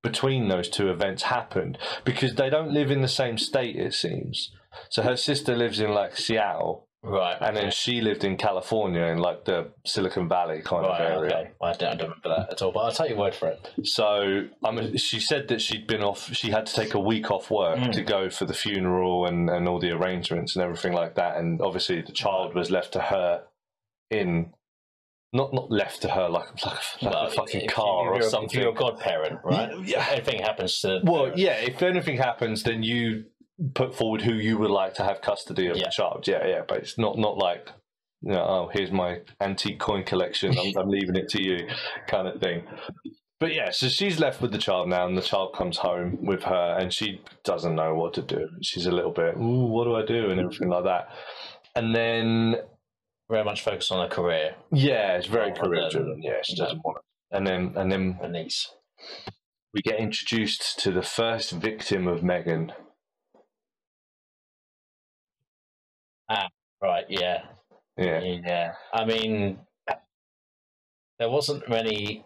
between 0.02 0.48
those 0.48 0.70
two 0.70 0.90
events 0.90 1.24
happened 1.24 1.78
because 2.06 2.36
they 2.36 2.50
don't 2.50 2.72
live 2.72 2.90
in 2.92 3.02
the 3.02 3.10
same 3.10 3.38
state. 3.38 3.76
It 3.76 3.94
seems. 3.94 4.52
So 4.90 5.02
her 5.04 5.18
sister 5.18 5.54
lives 5.56 5.82
in 5.82 5.90
like 5.92 6.16
Seattle, 6.16 6.87
Right. 7.04 7.38
and 7.40 7.56
then 7.56 7.72
she 7.72 8.02
lived 8.02 8.24
in 8.26 8.36
California 8.38 9.04
in 9.06 9.20
like 9.20 9.46
the 9.46 9.72
Silicon 9.86 10.28
Valley 10.28 10.62
kind 10.66 10.86
Right, 10.86 11.02
of 11.02 11.12
area. 11.24 11.36
okay. 11.38 11.52
I 11.62 11.72
don't, 11.74 11.90
I 11.92 11.96
don't 11.96 12.10
remember 12.10 12.30
that 12.30 12.52
at 12.54 12.62
all, 12.62 12.72
but 12.72 12.80
I'll 12.82 12.92
take 12.92 13.10
your 13.10 13.20
word 13.20 13.36
for 13.36 13.48
it. 13.50 13.70
So 13.84 14.48
um, 14.66 14.98
she 14.98 15.20
said 15.20 15.48
that 15.50 15.62
she'd 15.62 15.88
been 15.88 16.02
off. 16.04 16.34
She 16.34 16.50
had 16.52 16.66
to 16.66 16.74
take 16.74 16.96
a 16.96 17.00
week 17.00 17.32
off 17.32 17.50
work 17.50 17.78
Mm. 17.78 17.92
to 17.94 18.04
go 18.04 18.30
for 18.30 18.46
the 18.46 18.54
funeral 18.54 19.26
and, 19.26 19.50
and 19.50 19.70
all 19.70 19.80
the 19.80 19.92
arrangements 19.92 20.56
and 20.56 20.64
everything 20.66 20.94
like 20.94 21.16
that. 21.16 21.38
And 21.38 21.62
obviously, 21.62 22.02
the 22.02 22.12
child 22.12 22.56
was 22.56 22.72
left 22.72 22.94
to 22.94 23.00
her 23.02 23.44
in 24.10 24.52
not 25.34 25.54
not 25.54 25.70
left 25.70 26.02
to 26.02 26.10
her 26.10 26.28
like 26.30 26.48
like, 26.66 26.80
like 27.02 27.14
Well, 27.14 27.28
a 27.28 27.30
fucking 27.32 27.62
if 27.62 27.72
car 27.74 27.86
or 28.10 28.16
if 28.16 28.22
you're, 28.22 28.30
something. 28.30 28.50
If 28.58 28.64
you're 28.64 28.72
a 28.72 28.76
godparent, 28.76 29.40
right? 29.44 29.72
Yeah. 29.84 30.06
Anything 30.12 30.42
happens 30.42 30.80
to. 30.82 31.02
well, 31.04 31.32
yeah. 31.36 31.58
If 31.60 31.82
anything 31.84 32.18
happens, 32.18 32.64
then 32.64 32.82
you 32.82 33.26
put 33.74 33.96
forward 33.96 34.22
who 34.22 34.34
you 34.34 34.58
would 34.58 34.70
like 34.72 34.94
to 34.96 35.04
have 35.04 35.22
custody 35.22 35.68
of 35.68 35.78
Yeah. 35.78 35.84
the 35.86 35.92
child. 35.92 36.28
Yeah, 36.28 36.46
yeah. 36.46 36.62
But 36.68 36.78
it's 36.80 36.98
not 36.98 37.18
not 37.18 37.38
like 37.38 37.70
you 38.22 38.32
know, 38.32 38.42
oh, 38.42 38.70
here's 38.74 38.92
my 38.92 39.20
antique 39.42 39.80
coin 39.80 40.04
collection. 40.04 40.58
I'm, 40.58 40.74
I'm 40.78 40.90
leaving 40.90 41.16
it 41.16 41.30
to 41.30 41.44
you, 41.44 41.68
kind 42.08 42.28
of 42.28 42.42
thing. 42.42 42.64
But 43.40 43.54
yeah, 43.54 43.70
so 43.70 43.88
she's 43.90 44.20
left 44.20 44.42
with 44.42 44.52
the 44.52 44.58
child 44.58 44.90
now, 44.90 45.06
and 45.06 45.16
the 45.16 45.22
child 45.22 45.54
comes 45.54 45.78
home 45.78 46.26
with 46.26 46.42
her, 46.44 46.78
and 46.80 46.92
she 46.92 47.22
doesn't 47.44 47.76
know 47.76 47.94
what 47.94 48.16
to 48.16 48.24
do. 48.24 48.50
She's 48.64 48.88
a 48.88 48.92
little 48.92 49.12
bit, 49.12 49.38
ooh, 49.38 49.68
what 49.68 49.84
do 49.84 49.96
I 49.96 50.04
do, 50.04 50.32
and 50.32 50.40
everything 50.40 50.70
like 50.70 50.86
that. 50.86 51.10
And 51.76 51.96
then, 51.96 52.56
Very 53.30 53.44
much 53.44 53.62
focused 53.62 53.92
on 53.92 54.02
her 54.10 54.14
career, 54.14 54.56
yeah, 54.72 55.18
it's 55.18 55.28
very 55.28 55.52
Oh, 55.52 55.56
career 55.62 55.88
driven. 55.92 56.20
Yeah, 56.24 56.40
she 56.44 56.56
doesn't 56.56 56.82
want 56.84 56.98
it. 56.98 57.38
And 57.38 57.46
then, 57.46 57.74
and 57.76 57.92
then 57.92 58.14
her 58.22 58.28
niece. 58.30 58.72
we 59.76 59.82
get 59.84 60.00
introduced 60.00 60.80
to 60.80 60.92
the 60.92 61.04
first 61.04 61.52
victim 61.52 62.08
of 62.08 62.24
Megan. 62.24 62.72
Right, 66.30 67.06
yeah. 67.10 67.40
Yeah, 67.98 68.20
Yeah. 68.22 68.72
I 68.94 69.06
mean, 69.06 69.60
there 71.20 71.30
wasn't 71.30 71.68
many 71.70 72.26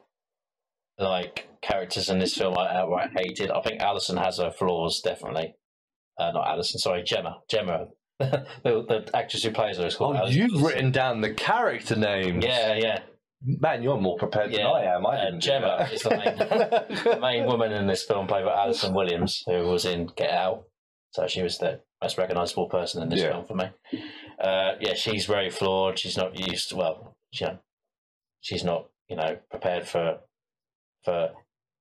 like 0.97 1.47
characters 1.61 2.09
in 2.09 2.19
this 2.19 2.35
film 2.35 2.57
I 2.57 2.75
outright 2.75 3.11
hated. 3.17 3.49
I 3.51 3.61
think 3.61 3.81
Allison 3.81 4.17
has 4.17 4.37
her 4.37 4.51
flaws, 4.51 5.01
definitely. 5.01 5.55
Uh, 6.19 6.31
not 6.31 6.47
Allison, 6.47 6.79
sorry, 6.79 7.03
Gemma. 7.03 7.37
Gemma. 7.49 7.87
the, 8.19 8.45
the 8.63 9.09
actress 9.15 9.43
who 9.43 9.51
plays 9.51 9.77
her 9.77 9.85
is 9.87 9.95
called 9.95 10.15
Oh, 10.15 10.19
Allison. 10.19 10.37
you've 10.41 10.61
written 10.61 10.91
down 10.91 11.21
the 11.21 11.33
character 11.33 11.95
names. 11.95 12.43
Yeah, 12.45 12.75
yeah. 12.75 12.99
Man, 13.43 13.81
you're 13.81 13.97
more 13.99 14.17
prepared 14.17 14.51
Yeah, 14.51 14.57
than 14.65 14.67
I 14.67 14.83
am. 14.95 15.07
I 15.07 15.17
uh, 15.17 15.31
Gemma 15.39 15.89
is 15.91 16.03
the 16.03 16.09
main- 16.11 16.37
The 16.37 17.19
main 17.19 17.45
woman 17.47 17.71
in 17.71 17.87
this 17.87 18.03
film 18.03 18.27
played 18.27 18.45
by 18.45 18.53
Allison 18.63 18.93
Williams, 18.93 19.41
who 19.47 19.63
was 19.67 19.85
in 19.85 20.07
Get 20.15 20.29
Out. 20.29 20.65
So 21.11 21.27
she 21.27 21.41
was 21.41 21.57
the 21.57 21.81
most 22.01 22.17
recognisable 22.17 22.67
person 22.69 23.03
in 23.03 23.09
this 23.09 23.21
Yeah. 23.21 23.31
film 23.31 23.45
for 23.45 23.55
me. 23.55 23.65
Uh, 24.39 24.73
yeah, 24.79 24.93
she's 24.93 25.25
very 25.25 25.49
flawed. 25.49 25.99
She's 25.99 26.17
not 26.17 26.37
used 26.37 26.69
to, 26.69 26.77
well, 26.77 27.15
she, 27.33 27.45
she's 28.41 28.63
not, 28.63 28.89
you 29.09 29.15
know, 29.17 29.37
prepared 29.49 29.87
for, 29.87 30.19
for, 31.03 31.31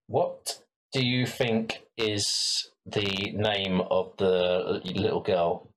what 0.09 0.61
do 0.93 1.05
you 1.07 1.27
think 1.27 1.83
is 1.97 2.71
the 2.85 3.31
name 3.33 3.81
of 3.83 4.13
the 4.19 4.81
little 4.85 5.21
girl? 5.21 5.71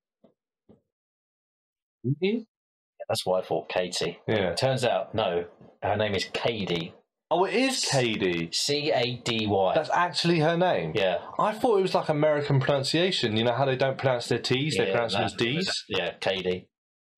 That's 3.08 3.26
what 3.26 3.44
I 3.44 3.48
thought, 3.48 3.70
Katie. 3.70 4.20
Yeah. 4.28 4.54
Turns 4.56 4.84
out, 4.84 5.14
no, 5.14 5.46
her 5.84 5.96
name 5.96 6.16
is 6.16 6.26
Cady. 6.34 6.94
Oh, 7.32 7.46
it 7.46 7.56
is 7.56 7.86
Katie. 7.90 8.50
C 8.52 8.92
A 8.92 9.16
D 9.24 9.48
Y. 9.48 9.74
That's 9.74 9.90
actually 9.90 10.40
her 10.40 10.56
name. 10.56 10.92
Yeah. 10.96 11.20
I 11.40 11.52
thought 11.54 11.80
it 11.80 11.82
was 11.82 11.96
like 11.96 12.10
American 12.10 12.60
pronunciation. 12.60 13.36
You 13.38 13.44
know 13.44 13.54
how 13.54 13.66
they 13.66 13.76
don't 13.76 13.98
pronounce 13.98 14.28
their 14.28 14.38
T's, 14.40 14.78
they 14.78 14.86
Yeah, 14.86 14.92
pronounce 14.92 15.14
them 15.14 15.24
as 15.24 15.34
D's. 15.34 15.86
Yeah, 15.90 16.12
Katie. 16.20 16.68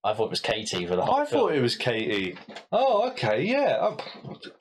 I 0.03 0.13
thought 0.13 0.25
it 0.25 0.29
was 0.29 0.39
Katie 0.39 0.85
for 0.85 0.95
the 0.95 1.03
whole 1.03 1.15
I 1.15 1.25
film. 1.25 1.41
thought 1.49 1.55
it 1.55 1.61
was 1.61 1.75
Katie. 1.75 2.37
Oh, 2.71 3.09
okay, 3.09 3.43
yeah. 3.43 3.77
Oh, 3.81 3.97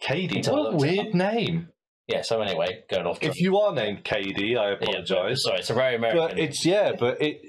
Katie, 0.01 0.37
Until 0.39 0.65
what 0.65 0.75
a 0.75 0.77
weird 0.77 1.15
name. 1.15 1.69
Yeah, 2.09 2.23
so 2.23 2.41
anyway, 2.43 2.83
going 2.91 3.07
off. 3.07 3.19
If 3.23 3.41
you 3.41 3.59
are 3.59 3.73
named 3.75 4.05
Katie, 4.05 4.57
I 4.57 4.71
yeah, 4.71 4.75
apologise. 4.75 5.43
sorry, 5.43 5.59
it's 5.61 5.71
a 5.71 5.75
very 5.75 5.95
American. 5.97 6.29
but 6.37 6.39
it's 6.39 6.65
yeah, 6.67 6.93
but 6.99 7.21
it 7.23 7.43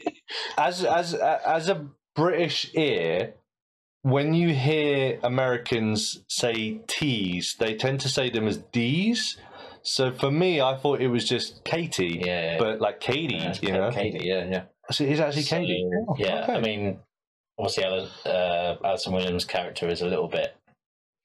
as 0.58 0.84
as 0.86 1.14
as 1.14 1.70
a 1.70 1.88
British 2.16 2.70
ear, 2.76 3.34
when 4.14 4.36
you 4.36 4.54
hear 4.54 5.20
Americans 5.24 6.24
say 6.30 6.80
T's, 6.86 7.56
they 7.58 7.74
tend 7.76 8.00
to 8.02 8.10
say 8.10 8.30
them 8.30 8.48
as 8.48 8.58
D's. 8.72 9.38
So 9.82 10.12
for 10.12 10.30
me, 10.30 10.62
I 10.62 10.78
thought 10.78 11.02
it 11.02 11.08
was 11.08 11.28
just 11.28 11.64
Katie, 11.64 12.22
yeah, 12.24 12.42
yeah. 12.54 12.58
but 12.60 12.80
like 12.82 13.00
Katie, 13.00 13.36
yeah, 13.36 13.56
you 13.64 13.72
know, 13.72 13.90
Katie, 13.92 14.24
yeah, 14.24 14.46
yeah. 14.48 14.64
so 14.92 15.04
it's 15.06 15.20
actually 15.20 15.42
So, 15.42 15.56
Katie. 15.58 15.90
Oh, 16.08 16.16
yeah, 16.20 16.44
okay. 16.44 16.54
I 16.54 16.62
mean, 16.62 17.00
obviously, 17.58 17.84
Alan, 17.84 18.08
uh, 18.28 18.76
Allison 18.86 19.14
Williams' 19.14 19.46
character 19.46 19.90
is 19.90 20.02
a 20.02 20.08
little 20.08 20.28
bit 20.28 20.56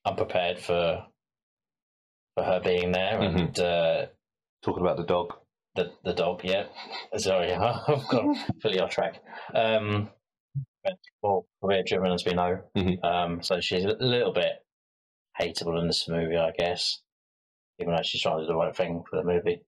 unprepared 0.07 0.59
for 0.59 1.05
for 2.35 2.45
her 2.45 2.61
being 2.61 2.93
there, 2.93 3.19
Mm-hmm. 3.19 3.39
and 3.39 3.61
uh, 3.61 4.07
talking 4.63 4.83
about 4.83 4.97
the 4.97 5.05
dog. 5.05 5.35
the 5.75 5.93
the 6.05 6.15
dog. 6.15 6.41
Yeah, 6.45 6.65
sorry, 7.19 7.53
I've 7.69 8.09
gone 8.09 8.37
fully 8.63 8.81
off 8.81 8.91
track. 8.91 9.23
Um, 9.55 10.09
well, 11.23 11.47
career 11.63 11.83
driven 11.87 12.13
as 12.13 12.25
we 12.25 12.33
know, 12.33 12.63
Mhm. 12.77 13.05
um, 13.05 13.43
so 13.43 13.61
she's 13.61 13.85
a 13.85 13.97
little 14.01 14.33
bit 14.33 14.65
hateable 15.41 15.79
in 15.81 15.87
this 15.87 16.09
movie, 16.09 16.37
I 16.37 16.51
guess. 16.53 17.03
Even 17.79 17.95
though 17.95 18.03
she's 18.03 18.21
trying 18.23 18.39
to 18.39 18.43
do 18.45 18.49
the 18.49 18.57
right 18.57 18.75
thing 18.77 19.03
for 19.09 19.17
the 19.17 19.25
movie. 19.25 19.63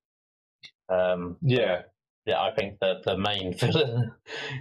Um, 0.89 1.39
Yeah, 1.43 1.83
yeah, 2.27 2.43
I 2.43 2.55
think 2.55 2.79
that 2.81 3.03
the 3.05 3.17
main 3.17 3.53
villain 3.59 4.13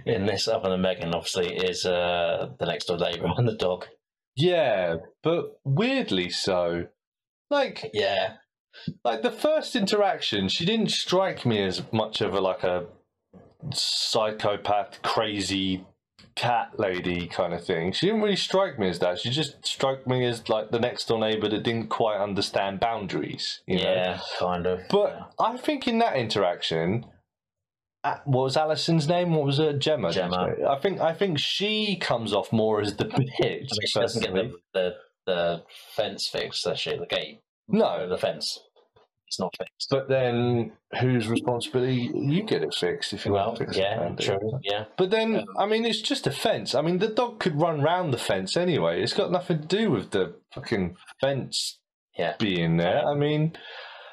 in 0.06 0.24
this, 0.26 0.48
other 0.48 0.70
than 0.70 0.80
Megan, 0.80 1.14
obviously, 1.14 1.54
is 1.54 1.84
uh, 1.84 2.52
the 2.58 2.66
next 2.66 2.86
door 2.86 2.96
neighbor 2.98 3.28
and 3.36 3.46
the 3.46 3.54
dog. 3.56 3.86
yeah, 4.36 4.96
but 5.22 5.60
weirdly 5.64 6.30
so. 6.30 6.88
Like 7.50 7.90
Yeah, 7.92 8.38
like 9.04 9.20
the 9.20 9.30
first 9.30 9.76
interaction, 9.76 10.48
she 10.48 10.64
didn't 10.64 10.90
strike 10.90 11.44
me 11.44 11.62
as 11.62 11.82
much 11.92 12.22
of 12.22 12.32
a 12.34 12.40
like 12.40 12.62
a 12.62 12.86
psychopath, 13.74 15.02
crazy 15.02 15.84
cat 16.34 16.78
lady 16.78 17.26
kind 17.26 17.52
of 17.54 17.64
thing. 17.64 17.92
She 17.92 18.06
didn't 18.06 18.22
really 18.22 18.36
strike 18.36 18.78
me 18.78 18.88
as 18.88 18.98
that. 19.00 19.18
She 19.18 19.30
just 19.30 19.64
struck 19.66 20.06
me 20.06 20.24
as 20.24 20.48
like 20.48 20.70
the 20.70 20.80
next 20.80 21.06
door 21.06 21.18
neighbor 21.18 21.48
that 21.48 21.62
didn't 21.62 21.88
quite 21.88 22.18
understand 22.18 22.80
boundaries. 22.80 23.60
You 23.66 23.78
know? 23.78 23.82
yeah, 23.82 24.20
kind 24.38 24.66
of. 24.66 24.80
But 24.90 25.32
I 25.38 25.56
think 25.56 25.86
in 25.86 25.98
that 25.98 26.16
interaction, 26.16 27.06
uh, 28.04 28.16
what 28.24 28.44
was 28.44 28.56
Allison's 28.56 29.06
name? 29.08 29.34
What 29.34 29.46
was 29.46 29.58
it? 29.58 29.78
Gemma? 29.78 30.12
Gemma. 30.12 30.54
I 30.68 30.78
think 30.78 31.00
I 31.00 31.12
think 31.12 31.38
she 31.38 31.96
comes 31.96 32.32
off 32.32 32.52
more 32.52 32.80
as 32.80 32.96
the 32.96 33.04
bitch. 33.06 33.20
I 33.40 33.46
mean, 33.46 33.66
she 33.86 34.00
doesn't 34.00 34.22
get 34.22 34.34
the, 34.34 34.52
the, 34.74 34.94
the 35.26 35.62
fence 35.94 36.28
fixed, 36.28 36.64
does 36.64 36.80
she? 36.80 36.96
The 36.96 37.06
gate. 37.06 37.40
No, 37.68 38.08
the 38.08 38.18
fence. 38.18 38.58
It's 39.32 39.40
not 39.40 39.56
fixed. 39.56 39.88
But 39.88 40.08
then, 40.10 40.72
whose 41.00 41.26
responsibility? 41.26 42.10
You 42.14 42.42
get 42.42 42.62
it 42.62 42.74
fixed 42.74 43.14
if 43.14 43.24
you 43.24 43.32
Well, 43.32 43.46
want 43.46 43.58
to 43.60 43.64
fix 43.64 43.76
it. 43.78 43.80
yeah, 43.80 44.02
Andy. 44.02 44.24
true, 44.24 44.60
yeah. 44.62 44.84
But 44.98 45.10
then, 45.10 45.36
Um, 45.36 45.44
I 45.58 45.64
mean, 45.64 45.86
it's 45.86 46.02
just 46.02 46.26
a 46.26 46.30
fence. 46.30 46.74
I 46.74 46.82
mean, 46.82 46.98
the 46.98 47.08
dog 47.08 47.40
could 47.40 47.58
run 47.58 47.80
round 47.80 48.12
the 48.12 48.18
fence 48.18 48.58
anyway. 48.58 49.02
It's 49.02 49.14
got 49.14 49.30
nothing 49.30 49.62
to 49.62 49.66
do 49.66 49.90
with 49.90 50.10
the 50.10 50.34
fucking 50.52 50.96
fence 51.18 51.78
Yeah. 52.18 52.34
being 52.38 52.76
there. 52.76 53.06
I 53.06 53.14
mean, 53.14 53.56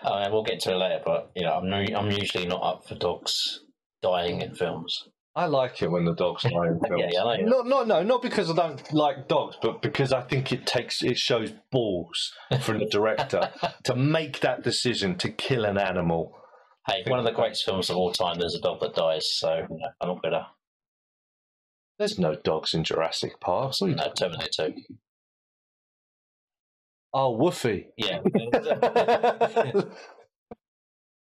I 0.03 0.23
mean, 0.23 0.31
we'll 0.31 0.43
get 0.43 0.61
to 0.61 0.71
it 0.71 0.77
later, 0.77 1.01
but 1.05 1.31
you 1.35 1.43
know, 1.43 1.51
I'm 1.55 1.73
I'm 1.73 2.11
usually 2.11 2.45
not 2.47 2.63
up 2.63 2.87
for 2.87 2.95
dogs 2.95 3.59
dying 4.01 4.41
in 4.41 4.55
films. 4.55 5.09
I 5.39 5.45
like 5.45 5.81
it 5.81 5.89
when 5.89 6.03
the 6.03 6.13
dogs 6.13 6.43
die 6.43 6.49
in 6.49 6.81
films. 6.85 7.13
yeah, 7.13 7.23
I 7.23 7.37
know. 7.37 7.63
Not, 7.63 7.67
not, 7.67 7.87
no, 7.87 8.03
not 8.03 8.21
because 8.21 8.51
I 8.51 8.55
don't 8.55 8.93
like 8.93 9.29
dogs, 9.29 9.55
but 9.61 9.81
because 9.81 10.11
I 10.11 10.19
think 10.19 10.51
it 10.51 10.67
takes, 10.67 11.01
it 11.01 11.17
shows 11.17 11.53
balls 11.71 12.33
from 12.61 12.79
the 12.79 12.87
director 12.87 13.49
to 13.85 13.95
make 13.95 14.41
that 14.41 14.63
decision 14.63 15.17
to 15.19 15.29
kill 15.29 15.63
an 15.63 15.77
animal. 15.77 16.35
Hey, 16.85 17.03
one 17.07 17.19
of 17.19 17.25
the 17.25 17.31
greatest 17.31 17.63
films 17.63 17.89
of 17.89 17.95
all 17.95 18.11
time. 18.11 18.37
There's 18.37 18.55
a 18.55 18.59
dog 18.59 18.81
that 18.81 18.95
dies, 18.95 19.33
so 19.33 19.65
you 19.69 19.77
know, 19.77 19.87
I'm 20.01 20.09
not 20.09 20.23
gonna. 20.23 20.47
There's 21.97 22.19
no 22.19 22.35
dogs 22.35 22.73
in 22.73 22.83
Jurassic 22.83 23.39
Park. 23.39 23.75
What 23.79 23.81
are 23.81 23.89
you 23.89 23.95
No, 23.95 24.11
Terminator 24.11 24.71
2. 24.71 24.73
Oh, 27.13 27.31
Wolfie. 27.31 27.87
Yeah. 27.97 28.19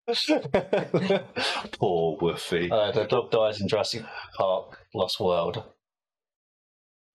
Poor 1.79 2.17
Wolfie. 2.21 2.69
uh, 2.71 2.91
the 2.91 3.05
dog 3.05 3.31
dies 3.31 3.59
in 3.59 3.67
Jurassic 3.67 4.03
Park 4.37 4.77
Lost 4.93 5.19
World. 5.19 5.63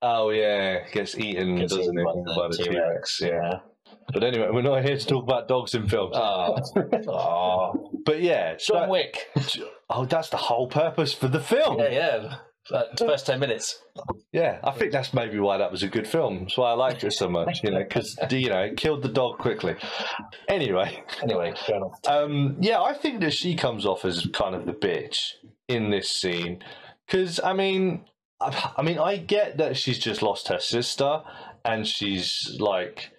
Oh 0.03 0.31
yeah, 0.31 0.89
gets 0.91 1.17
eaten, 1.17 1.57
Gets 1.57 1.75
doesn't 1.77 1.95
eaten 1.99 2.25
it, 2.27 2.37
by 2.37 2.49
the 2.49 2.57
T 2.57 2.65
T-Rex, 2.65 2.81
Rex? 2.81 3.21
Yeah. 3.23 3.61
But 4.13 4.25
anyway, 4.25 4.49
we're 4.51 4.63
not 4.63 4.83
here 4.85 4.97
to 4.97 5.07
talk 5.07 5.23
about 5.25 5.47
dogs 5.47 5.75
in 5.75 5.89
films. 5.89 6.17
Oh, 6.17 6.57
oh. 7.09 7.91
but 8.05 8.21
yeah, 8.21 8.55
John 8.57 8.87
so- 8.87 8.89
Wick. 8.89 9.29
oh, 9.91 10.05
that's 10.07 10.31
the 10.31 10.37
whole 10.37 10.69
purpose 10.69 11.13
for 11.13 11.29
the 11.29 11.41
film. 11.41 11.79
Yeah, 11.79 11.91
yeah. 11.91 12.37
The 12.69 13.05
first 13.07 13.27
10 13.27 13.41
minutes. 13.41 13.83
Yeah, 14.33 14.61
I 14.63 14.71
think 14.73 14.93
that's 14.93 15.13
maybe 15.13 15.39
why 15.41 15.57
that 15.59 15.73
was 15.73 15.83
a 15.83 15.89
good 15.89 16.07
film. 16.07 16.41
That's 16.41 16.57
why 16.57 16.71
I 16.71 16.75
liked 16.75 17.03
it 17.03 17.13
so 17.13 17.29
much, 17.29 17.65
you 17.65 17.71
know, 17.71 17.79
because 17.83 18.17
you 18.31 18.49
know 18.49 18.61
it 18.61 18.77
killed 18.77 19.03
the 19.03 19.09
dog 19.09 19.39
quickly. 19.39 19.75
Anyway, 20.49 21.03
Anyway, 21.23 21.55
um, 22.07 22.57
yeah, 22.61 22.81
I 22.81 22.95
think 22.95 23.21
that 23.23 23.33
she 23.33 23.57
comes 23.57 23.85
off 23.87 24.05
as 24.05 24.27
kind 24.33 24.55
of 24.55 24.67
the 24.67 24.73
bitch 24.73 25.17
in 25.69 25.91
this 25.91 26.11
scene 26.11 26.63
because 27.07 27.41
I 27.41 27.55
mean, 27.55 28.05
I, 28.41 28.73
I 28.77 28.83
mean, 28.83 28.99
I 28.99 29.17
get 29.17 29.57
that 29.59 29.77
she's 29.77 29.99
just 29.99 30.23
lost 30.23 30.49
her 30.49 30.61
sister 30.61 31.23
and 31.65 31.87
she's 31.87 32.57
like, 32.61 33.11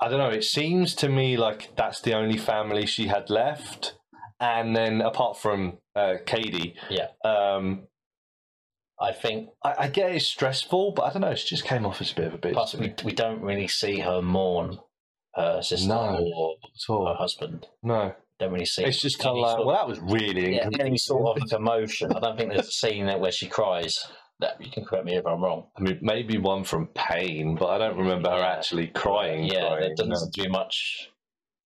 I 0.00 0.08
don't 0.08 0.18
know. 0.18 0.28
It 0.30 0.44
seems 0.44 0.94
to 0.96 1.08
me 1.08 1.36
like 1.38 1.74
that's 1.76 2.02
the 2.02 2.12
only 2.14 2.36
family 2.36 2.84
she 2.86 3.06
had 3.06 3.30
left, 3.30 3.94
and 4.40 4.76
then 4.76 5.00
apart 5.00 5.38
from 5.38 5.78
uh, 5.94 6.14
Katie, 6.26 6.74
Yeah. 6.90 7.08
um, 7.24 7.86
I 9.00 9.12
think 9.12 9.50
I, 9.62 9.74
I 9.80 9.88
get 9.88 10.12
it's 10.12 10.26
stressful, 10.26 10.92
but 10.92 11.02
I 11.02 11.12
don't 11.12 11.22
know. 11.22 11.34
She 11.34 11.48
just 11.48 11.64
came 11.64 11.84
off 11.84 12.00
as 12.00 12.12
a 12.12 12.14
bit 12.14 12.26
of 12.28 12.34
a 12.34 12.38
bitch. 12.38 12.52
plus 12.54 12.70
to 12.72 12.78
we, 12.78 12.86
me. 12.88 12.94
we 13.04 13.12
don't 13.12 13.42
really 13.42 13.68
see 13.68 14.00
her 14.00 14.22
mourn 14.22 14.78
her 15.34 15.60
sister 15.62 15.88
No. 15.88 16.18
or 16.34 16.54
At 16.64 16.90
all. 16.92 17.06
her 17.08 17.14
husband. 17.14 17.66
No, 17.82 18.14
Don't 18.38 18.52
really 18.52 18.64
see 18.64 18.84
it's 18.84 19.02
just 19.02 19.18
kind 19.18 19.30
of 19.30 19.34
any 19.36 19.42
like, 19.42 19.54
sort 19.56 19.66
well, 19.66 19.76
that 19.76 19.86
was 19.88 20.00
really 20.00 20.40
yeah, 20.54 20.64
inconvenient. 20.64 20.80
any 20.88 20.96
sort 20.96 21.42
of 21.42 21.52
emotion. 21.52 22.10
I 22.12 22.20
don't 22.20 22.38
think 22.38 22.52
there's 22.54 22.68
a 22.68 22.70
scene 22.72 23.04
there 23.06 23.18
where 23.18 23.32
she 23.32 23.46
cries. 23.46 23.98
That 24.40 24.62
you 24.64 24.70
can 24.70 24.84
correct 24.84 25.04
me 25.06 25.16
if 25.16 25.26
I'm 25.26 25.42
wrong. 25.42 25.64
I 25.78 25.80
mean, 25.82 25.98
maybe 26.02 26.36
one 26.38 26.64
from 26.64 26.88
pain, 26.94 27.54
but 27.54 27.68
I 27.68 27.78
don't 27.78 27.96
remember 27.98 28.30
her 28.30 28.36
Yeah. 28.38 28.52
actually 28.52 28.88
crying. 28.88 29.44
yeah, 29.44 29.68
crying, 29.76 29.94
there 29.96 30.06
doesn't 30.06 30.34
be 30.34 30.46
much 30.48 31.10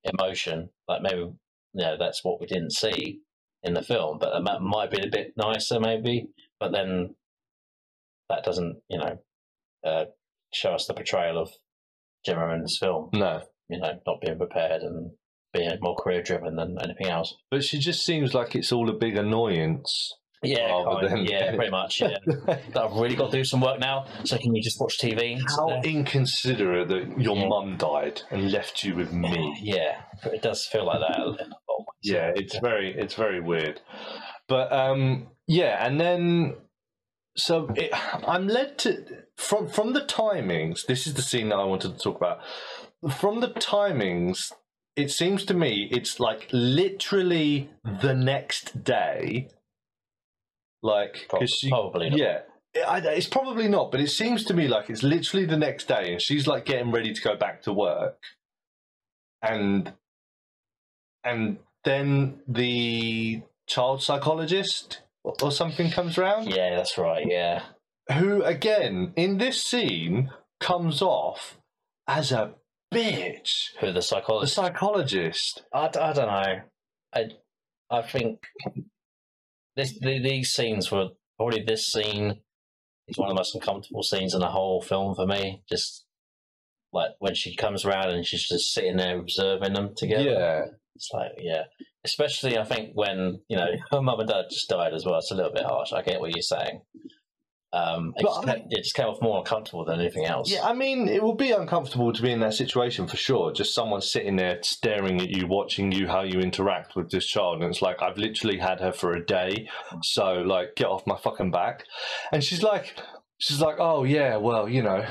emotion. 0.05 0.71
Like 0.89 1.03
maybe 1.03 1.19
you 1.21 1.35
know 1.75 1.97
that's 1.99 2.25
what 2.25 2.41
we 2.41 2.47
didn't 2.47 2.73
see 2.73 3.21
in 3.63 3.75
the 3.75 3.83
film, 3.83 4.19
but 4.19 4.43
that 4.45 4.63
might 4.63 4.91
be 4.91 5.01
a 5.03 5.11
bit 5.11 5.33
nicer, 5.37 5.79
maybe. 5.81 6.27
But 6.59 6.73
then 6.73 7.15
that 8.31 8.45
doesn't, 8.45 8.81
you 8.89 8.99
know, 8.99 9.19
uh, 9.85 10.05
show 10.55 10.73
us 10.73 10.87
the 10.87 10.95
portrayal 10.95 11.39
of 11.39 11.51
Gemma 12.25 12.53
in 12.55 12.63
this 12.63 12.79
film. 12.81 13.11
No, 13.13 13.43
You 13.69 13.79
know, 13.79 13.93
not 14.07 14.21
being 14.21 14.39
prepared 14.39 14.83
and 14.83 15.11
being 15.53 15.71
more 15.83 15.97
career 15.97 16.23
driven 16.23 16.57
than 16.57 16.77
anything 16.83 17.07
else. 17.09 17.35
but 17.51 17.63
she 17.65 17.79
just 17.79 18.05
seems 18.05 18.35
like 18.35 18.55
it's 18.55 18.73
all 18.73 18.89
a 18.89 18.93
big 18.95 19.17
annoyance. 19.17 20.15
Yeah, 20.43 20.83
than- 21.03 21.27
yeah, 21.27 21.55
pretty 21.55 21.71
much. 21.71 22.01
Yeah, 22.01 22.17
that 22.47 22.77
I've 22.77 22.93
really 22.97 23.15
got 23.17 23.31
to 23.31 23.37
do 23.37 23.45
some 23.45 23.61
work 23.61 23.79
now. 23.79 24.07
So 24.25 24.39
can 24.39 24.55
you 24.55 24.63
just 24.63 24.81
watch 24.81 24.97
TV? 24.99 25.39
How 25.57 25.83
inconsiderate 25.83 26.89
that 26.89 27.21
your 27.21 27.37
Yeah. 27.37 27.49
mum 27.49 27.77
died 27.77 28.23
and 28.31 28.51
left 28.51 28.83
you 28.85 28.95
with 28.97 29.13
me. 29.13 29.55
Yeah, 29.63 30.01
it 30.25 30.41
does 30.41 30.65
feel 30.67 30.87
like 30.87 31.01
that. 31.01 31.47
yeah 32.03 32.33
it's 32.35 32.59
very 32.61 32.95
it's 32.99 33.15
very 33.15 33.41
weird 33.41 33.79
but 34.49 34.73
um 34.73 35.29
yeah 35.47 35.85
and 35.87 36.01
then 36.01 36.55
so 37.37 37.69
it, 37.77 37.91
i'm 38.27 38.49
led 38.49 38.77
to 38.79 39.05
from 39.37 39.69
from 39.69 39.93
the 39.93 40.01
timings 40.03 40.85
this 40.87 41.07
is 41.07 41.15
the 41.15 41.23
scene 41.23 41.49
that 41.49 41.57
i 41.57 41.65
wanted 41.65 41.93
to 41.95 41.99
talk 41.99 42.17
about. 42.17 42.41
From 43.19 43.41
the 43.41 43.49
timings 43.49 44.53
it 44.97 45.11
seems 45.11 45.45
to 45.47 45.55
me 45.55 45.89
it's 45.91 46.21
like 46.21 46.49
literally 46.53 47.71
the 48.03 48.15
next 48.15 48.85
day. 48.85 49.49
Like 50.83 51.27
Prob- 51.29 51.41
'cause 51.41 51.51
she, 51.51 51.69
probably 51.71 52.11
not. 52.11 52.19
yeah. 52.19 52.41
I, 52.87 52.99
it's 52.99 53.27
probably 53.27 53.69
not 53.69 53.91
but 53.91 54.01
it 54.01 54.11
seems 54.11 54.45
to 54.45 54.55
me 54.55 54.69
like 54.69 54.91
it's 54.91 55.03
literally 55.03 55.47
the 55.47 55.57
next 55.57 55.89
day 55.89 56.13
and 56.13 56.21
she's 56.21 56.47
like 56.47 56.65
getting 56.67 56.91
ready 56.91 57.13
to 57.15 57.21
go 57.23 57.37
back 57.37 57.63
to 57.63 57.73
work. 57.73 58.19
And 59.43 59.93
and 61.25 61.59
then 61.85 62.41
the 62.47 63.43
child 63.67 64.03
psychologist 64.03 65.01
or 65.25 65.51
something 65.53 65.91
comes 65.91 66.17
around 66.19 66.49
Yeah, 66.49 66.77
that's 66.77 66.97
right. 66.99 67.25
Yeah. 67.29 67.63
who 68.13 68.43
again 68.43 69.13
in 69.17 69.39
this 69.39 69.63
scene 69.63 70.31
comes 70.61 71.01
off 71.03 71.59
as 72.09 72.33
a 72.33 72.55
bitch 72.93 73.71
Who 73.81 73.93
the 73.93 74.03
psychologist? 74.03 74.57
the 74.57 74.63
psychologist? 74.63 75.63
I, 75.73 75.87
I 75.87 76.13
don't 76.13 76.17
know. 76.17 76.61
I 77.15 77.25
I 77.91 78.03
think 78.03 78.41
this 79.77 79.99
the, 80.01 80.21
these 80.23 80.51
scenes 80.53 80.91
were 80.91 81.09
probably 81.37 81.63
this 81.63 81.87
scene 81.91 82.41
is 83.09 83.17
one 83.19 83.29
of 83.29 83.35
the 83.35 83.41
most 83.41 83.55
uncomfortable 83.55 84.03
scenes 84.03 84.35
in 84.35 84.41
the 84.41 84.49
whole 84.49 84.81
film 84.83 85.15
for 85.15 85.27
me. 85.27 85.63
Just 85.69 86.05
like 86.93 87.11
when 87.21 87.35
she 87.35 87.55
comes 87.57 87.85
around 87.85 88.11
and 88.11 88.27
she's 88.27 88.49
just 88.49 88.73
sitting 88.73 88.97
there 88.97 89.19
observing 89.19 89.73
them 89.75 89.91
together. 89.97 90.23
yeah 90.25 90.63
It's 90.97 91.11
like 91.13 91.33
yeah. 91.39 91.63
Especially 92.05 92.57
I 92.59 92.65
think 92.65 92.91
when 92.95 93.41
you 93.49 93.57
know 93.57 93.69
her 93.91 94.01
mum 94.03 94.21
and 94.21 94.29
dad 94.29 94.45
just 94.51 94.69
died 94.69 94.95
as 94.95 95.05
well. 95.05 95.17
It's 95.19 95.31
a 95.31 95.35
little 95.35 95.53
bit 95.53 95.65
harsh. 95.65 95.93
I 95.93 96.03
get 96.03 96.21
what 96.21 96.35
you're 96.35 96.43
saying. 96.43 96.81
Um, 97.73 98.15
it, 98.17 98.25
just, 98.25 98.41
I- 98.41 98.45
ca- 98.45 98.65
it 98.69 98.83
just 98.83 98.97
came 98.97 99.07
off 99.07 99.23
more 99.23 99.39
uncomfortable 99.39 99.85
than 99.85 100.01
anything 100.01 100.25
else. 100.25 100.51
yeah 100.51 100.65
i 100.67 100.73
mean 100.73 101.07
it 101.07 101.23
would 101.23 101.37
be 101.37 101.53
uncomfortable 101.53 102.13
to 102.13 102.21
be 102.21 102.33
in 102.33 102.41
that 102.41 102.53
situation 102.55 103.07
for 103.07 103.17
sure 103.17 103.53
just 103.53 103.73
someone 103.77 104.01
sitting 104.01 104.35
there 104.35 104.59
staring 104.65 105.21
at 105.21 105.29
you 105.31 105.47
watching 105.47 105.93
you 105.93 106.09
how 106.09 106.23
you 106.23 106.41
interact 106.41 106.97
with 106.97 107.13
this 107.13 107.25
child 107.29 107.63
and 107.63 107.71
it's 107.71 107.81
like 107.81 108.03
i've 108.03 108.19
literally 108.19 108.59
had 108.59 108.81
her 108.81 108.91
for 108.91 109.13
a 109.13 109.25
day 109.25 109.69
so 110.03 110.43
like 110.43 110.75
get 110.75 110.89
off 110.89 111.07
my 111.07 111.17
fucking 111.17 111.53
back 111.53 111.85
and 112.33 112.43
she's 112.43 112.61
like 112.65 112.93
she's 113.39 113.61
like 113.61 113.77
oh 113.79 114.03
yeah 114.03 114.37
well 114.37 114.69
you 114.69 114.83
know 114.83 115.07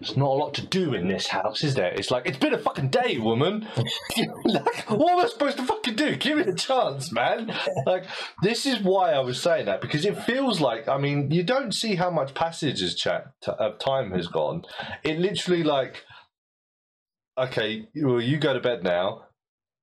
there's 0.00 0.16
not 0.16 0.28
a 0.28 0.38
lot 0.38 0.54
to 0.54 0.66
do 0.66 0.94
in 0.94 1.08
this 1.08 1.26
house, 1.26 1.64
is 1.64 1.74
there? 1.74 1.92
It's 1.92 2.10
like 2.10 2.26
it's 2.26 2.38
been 2.38 2.54
a 2.54 2.58
fucking 2.58 2.88
day, 2.88 3.18
woman. 3.18 3.66
like, 4.44 4.90
what 4.90 5.12
am 5.12 5.18
I 5.20 5.28
supposed 5.28 5.56
to 5.56 5.64
fucking 5.64 5.96
do? 5.96 6.16
Give 6.16 6.38
it 6.38 6.48
a 6.48 6.54
chance, 6.54 7.10
man. 7.10 7.52
Like, 7.86 8.04
this 8.42 8.66
is 8.66 8.80
why 8.80 9.12
I 9.12 9.20
was 9.20 9.40
saying 9.40 9.66
that 9.66 9.80
because 9.80 10.04
it 10.04 10.22
feels 10.22 10.60
like, 10.60 10.88
I 10.88 10.98
mean, 10.98 11.30
you 11.30 11.42
don't 11.42 11.72
see 11.72 11.96
how 11.96 12.10
much 12.10 12.34
passage 12.34 12.80
has 12.80 12.94
chat 12.94 13.32
of 13.46 13.78
time 13.78 14.12
has 14.12 14.28
gone. 14.28 14.62
It 15.02 15.18
literally 15.18 15.64
like, 15.64 16.04
okay, 17.36 17.88
well, 17.96 18.20
you 18.20 18.38
go 18.38 18.52
to 18.52 18.60
bed 18.60 18.82
now. 18.84 19.24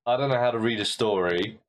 I 0.06 0.18
don't 0.18 0.30
know 0.30 0.40
how 0.40 0.52
to 0.52 0.60
read 0.60 0.80
a 0.80 0.86
story. 0.86 1.60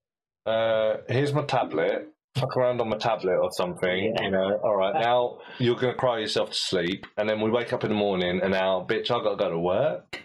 Uh, 0.45 0.99
here's 1.09 1.33
my 1.33 1.43
tablet. 1.43 2.13
Fuck 2.37 2.57
around 2.57 2.83
on 2.83 2.91
my 2.91 2.99
tablet 2.99 3.39
or 3.39 3.51
something, 3.51 4.15
you 4.23 4.31
know. 4.31 4.61
All 4.63 4.77
right, 4.77 4.95
uh, 4.95 5.01
now 5.01 5.39
you're 5.59 5.77
gonna 5.77 5.95
cry 5.95 6.19
yourself 6.19 6.51
to 6.51 6.57
sleep, 6.57 7.07
and 7.17 7.29
then 7.29 7.41
we 7.41 7.51
wake 7.51 7.73
up 7.73 7.83
in 7.83 7.89
the 7.89 7.97
morning, 7.97 8.41
and 8.43 8.53
now, 8.53 8.85
bitch, 8.87 9.11
I 9.11 9.23
gotta 9.23 9.37
go 9.37 9.51
to 9.51 9.59
work. 9.59 10.21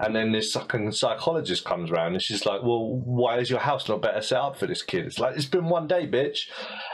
And 0.00 0.16
then 0.16 0.32
this 0.32 0.52
fucking 0.52 0.90
psychologist 0.90 1.64
comes 1.64 1.90
around, 1.90 2.14
and 2.14 2.22
she's 2.22 2.44
like, 2.44 2.62
"Well, 2.62 2.84
why 3.04 3.38
is 3.38 3.48
your 3.48 3.60
house 3.60 3.88
not 3.88 4.02
better 4.02 4.20
set 4.20 4.38
up 4.38 4.56
for 4.56 4.66
this 4.66 4.82
kid?" 4.82 5.06
It's 5.06 5.20
like 5.20 5.36
it's 5.36 5.46
been 5.46 5.68
one 5.68 5.86
day, 5.86 6.06
bitch. 6.06 6.48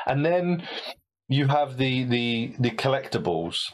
And 0.07 0.24
then 0.24 0.68
you 1.28 1.46
have 1.46 1.78
the 1.78 2.04
the 2.04 2.54
the 2.59 2.70
collectibles. 2.70 3.72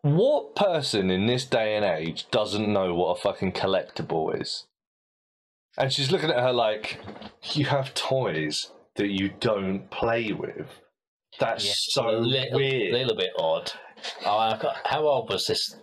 What 0.00 0.56
person 0.56 1.10
in 1.10 1.26
this 1.26 1.44
day 1.44 1.76
and 1.76 1.84
age 1.84 2.30
doesn't 2.30 2.72
know 2.72 2.94
what 2.94 3.18
a 3.18 3.20
fucking 3.20 3.52
collectible 3.52 4.40
is? 4.40 4.66
And 5.76 5.92
she's 5.92 6.10
looking 6.10 6.30
at 6.30 6.40
her 6.40 6.52
like, 6.52 6.98
"You 7.52 7.66
have 7.66 7.92
toys 7.92 8.72
that 8.98 9.08
you 9.08 9.30
don't 9.40 9.90
play 9.90 10.32
with." 10.32 10.68
That's 11.40 11.64
Yeah, 11.64 11.72
so 11.76 12.10
a 12.10 12.16
little, 12.18 12.58
weird. 12.58 12.94
A 12.94 12.98
little 12.98 13.16
bit 13.16 13.30
odd. 13.38 13.72
Oh, 14.24 14.56
got- 14.60 14.76
how 14.84 15.06
old 15.06 15.30
was 15.30 15.46
this 15.46 15.76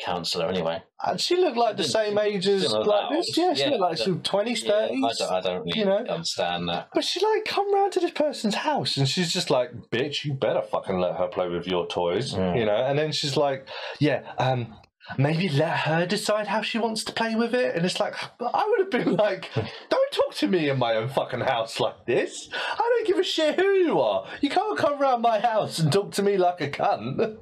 counselor 0.00 0.48
anyway. 0.48 0.82
And 1.06 1.20
she 1.20 1.36
looked 1.36 1.56
like 1.56 1.76
the 1.76 1.84
same 1.84 2.18
age 2.18 2.48
as 2.48 2.70
like 2.72 3.10
this. 3.10 3.36
Yeah, 3.36 3.54
she 3.54 3.60
Yeah, 3.62 3.68
looked 3.70 3.80
like 3.80 3.98
she 3.98 4.10
was 4.10 4.20
twenties, 4.24 4.64
thirties. 4.64 5.18
don't, 5.18 5.30
I 5.32 5.40
don't 5.40 5.64
really 5.64 5.78
you 5.78 5.84
know. 5.84 5.98
understand 5.98 6.68
that. 6.68 6.88
But 6.92 7.04
she 7.04 7.20
like 7.24 7.44
come 7.44 7.72
round 7.72 7.92
to 7.92 8.00
this 8.00 8.10
person's 8.10 8.56
house 8.56 8.96
and 8.96 9.08
she's 9.08 9.32
just 9.32 9.50
like, 9.50 9.70
"Bitch, 9.92 10.24
you 10.24 10.34
better 10.34 10.62
fucking 10.62 10.98
let 10.98 11.14
her 11.16 11.28
play 11.28 11.48
with 11.48 11.66
your 11.68 11.86
toys," 11.86 12.34
Mm. 12.34 12.58
you 12.58 12.64
know. 12.66 12.74
And 12.74 12.98
then 12.98 13.12
she's 13.12 13.36
like, 13.36 13.68
"Yeah, 14.00 14.22
um, 14.38 14.74
maybe 15.18 15.48
let 15.48 15.78
her 15.80 16.06
decide 16.06 16.46
how 16.46 16.62
she 16.62 16.78
wants 16.78 17.04
to 17.04 17.12
play 17.12 17.34
with 17.34 17.54
it." 17.54 17.76
And 17.76 17.84
it's 17.84 18.00
like, 18.00 18.14
I 18.40 18.66
would 18.68 18.80
have 18.80 18.90
been 18.90 19.16
like, 19.24 19.50
"Don't 19.54 20.12
talk 20.12 20.34
to 20.34 20.48
me 20.48 20.68
in 20.68 20.78
my 20.78 20.94
own 20.94 21.08
fucking 21.08 21.40
house 21.40 21.80
like 21.80 22.06
this. 22.06 22.48
I 22.52 22.78
don't 22.78 23.06
give 23.06 23.18
a 23.18 23.24
shit 23.24 23.56
who 23.56 23.72
you 23.72 24.00
are. 24.00 24.26
You 24.40 24.50
can't 24.50 24.78
come 24.78 25.00
round 25.00 25.22
my 25.22 25.40
house 25.40 25.78
and 25.78 25.92
talk 25.92 26.12
to 26.12 26.22
me 26.22 26.36
like 26.36 26.60
a 26.60 26.70
cunt." 26.70 27.38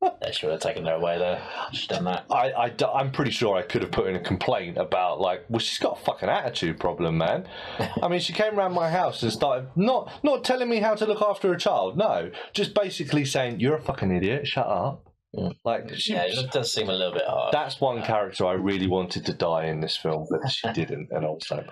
They 0.22 0.32
should 0.32 0.50
have 0.50 0.60
taken 0.60 0.84
her 0.84 0.94
away 0.94 1.18
there. 1.18 1.42
She's 1.72 1.86
done 1.86 2.04
that. 2.04 2.26
I, 2.30 2.50
I, 2.50 3.00
am 3.00 3.10
pretty 3.10 3.30
sure 3.30 3.56
I 3.56 3.62
could 3.62 3.82
have 3.82 3.90
put 3.90 4.06
in 4.06 4.14
a 4.14 4.20
complaint 4.20 4.76
about 4.76 5.20
like, 5.20 5.44
well, 5.48 5.58
she's 5.58 5.78
got 5.78 5.98
a 5.98 6.04
fucking 6.04 6.28
attitude 6.28 6.78
problem, 6.78 7.18
man. 7.18 7.48
I 8.02 8.08
mean, 8.08 8.20
she 8.20 8.32
came 8.32 8.58
around 8.58 8.74
my 8.74 8.90
house 8.90 9.22
and 9.22 9.32
started 9.32 9.70
not 9.74 10.12
not 10.22 10.44
telling 10.44 10.68
me 10.68 10.80
how 10.80 10.94
to 10.94 11.06
look 11.06 11.22
after 11.22 11.52
a 11.52 11.58
child. 11.58 11.96
No, 11.96 12.30
just 12.52 12.74
basically 12.74 13.24
saying 13.24 13.60
you're 13.60 13.76
a 13.76 13.82
fucking 13.82 14.14
idiot. 14.14 14.46
Shut 14.46 14.66
up. 14.66 15.15
Mm. 15.36 15.54
Like 15.64 15.94
she, 15.94 16.12
Yeah, 16.14 16.24
it 16.26 16.50
does 16.50 16.72
seem 16.72 16.88
a 16.88 16.92
little 16.92 17.12
bit 17.12 17.24
hard. 17.26 17.52
that's 17.52 17.80
one 17.80 18.02
character 18.02 18.46
I 18.46 18.52
really 18.54 18.86
wanted 18.86 19.26
to 19.26 19.32
die 19.34 19.66
in 19.66 19.80
this 19.80 19.96
film, 19.96 20.26
but 20.30 20.50
she 20.50 20.72
didn't. 20.74 21.08
And 21.10 21.24
also, 21.26 21.64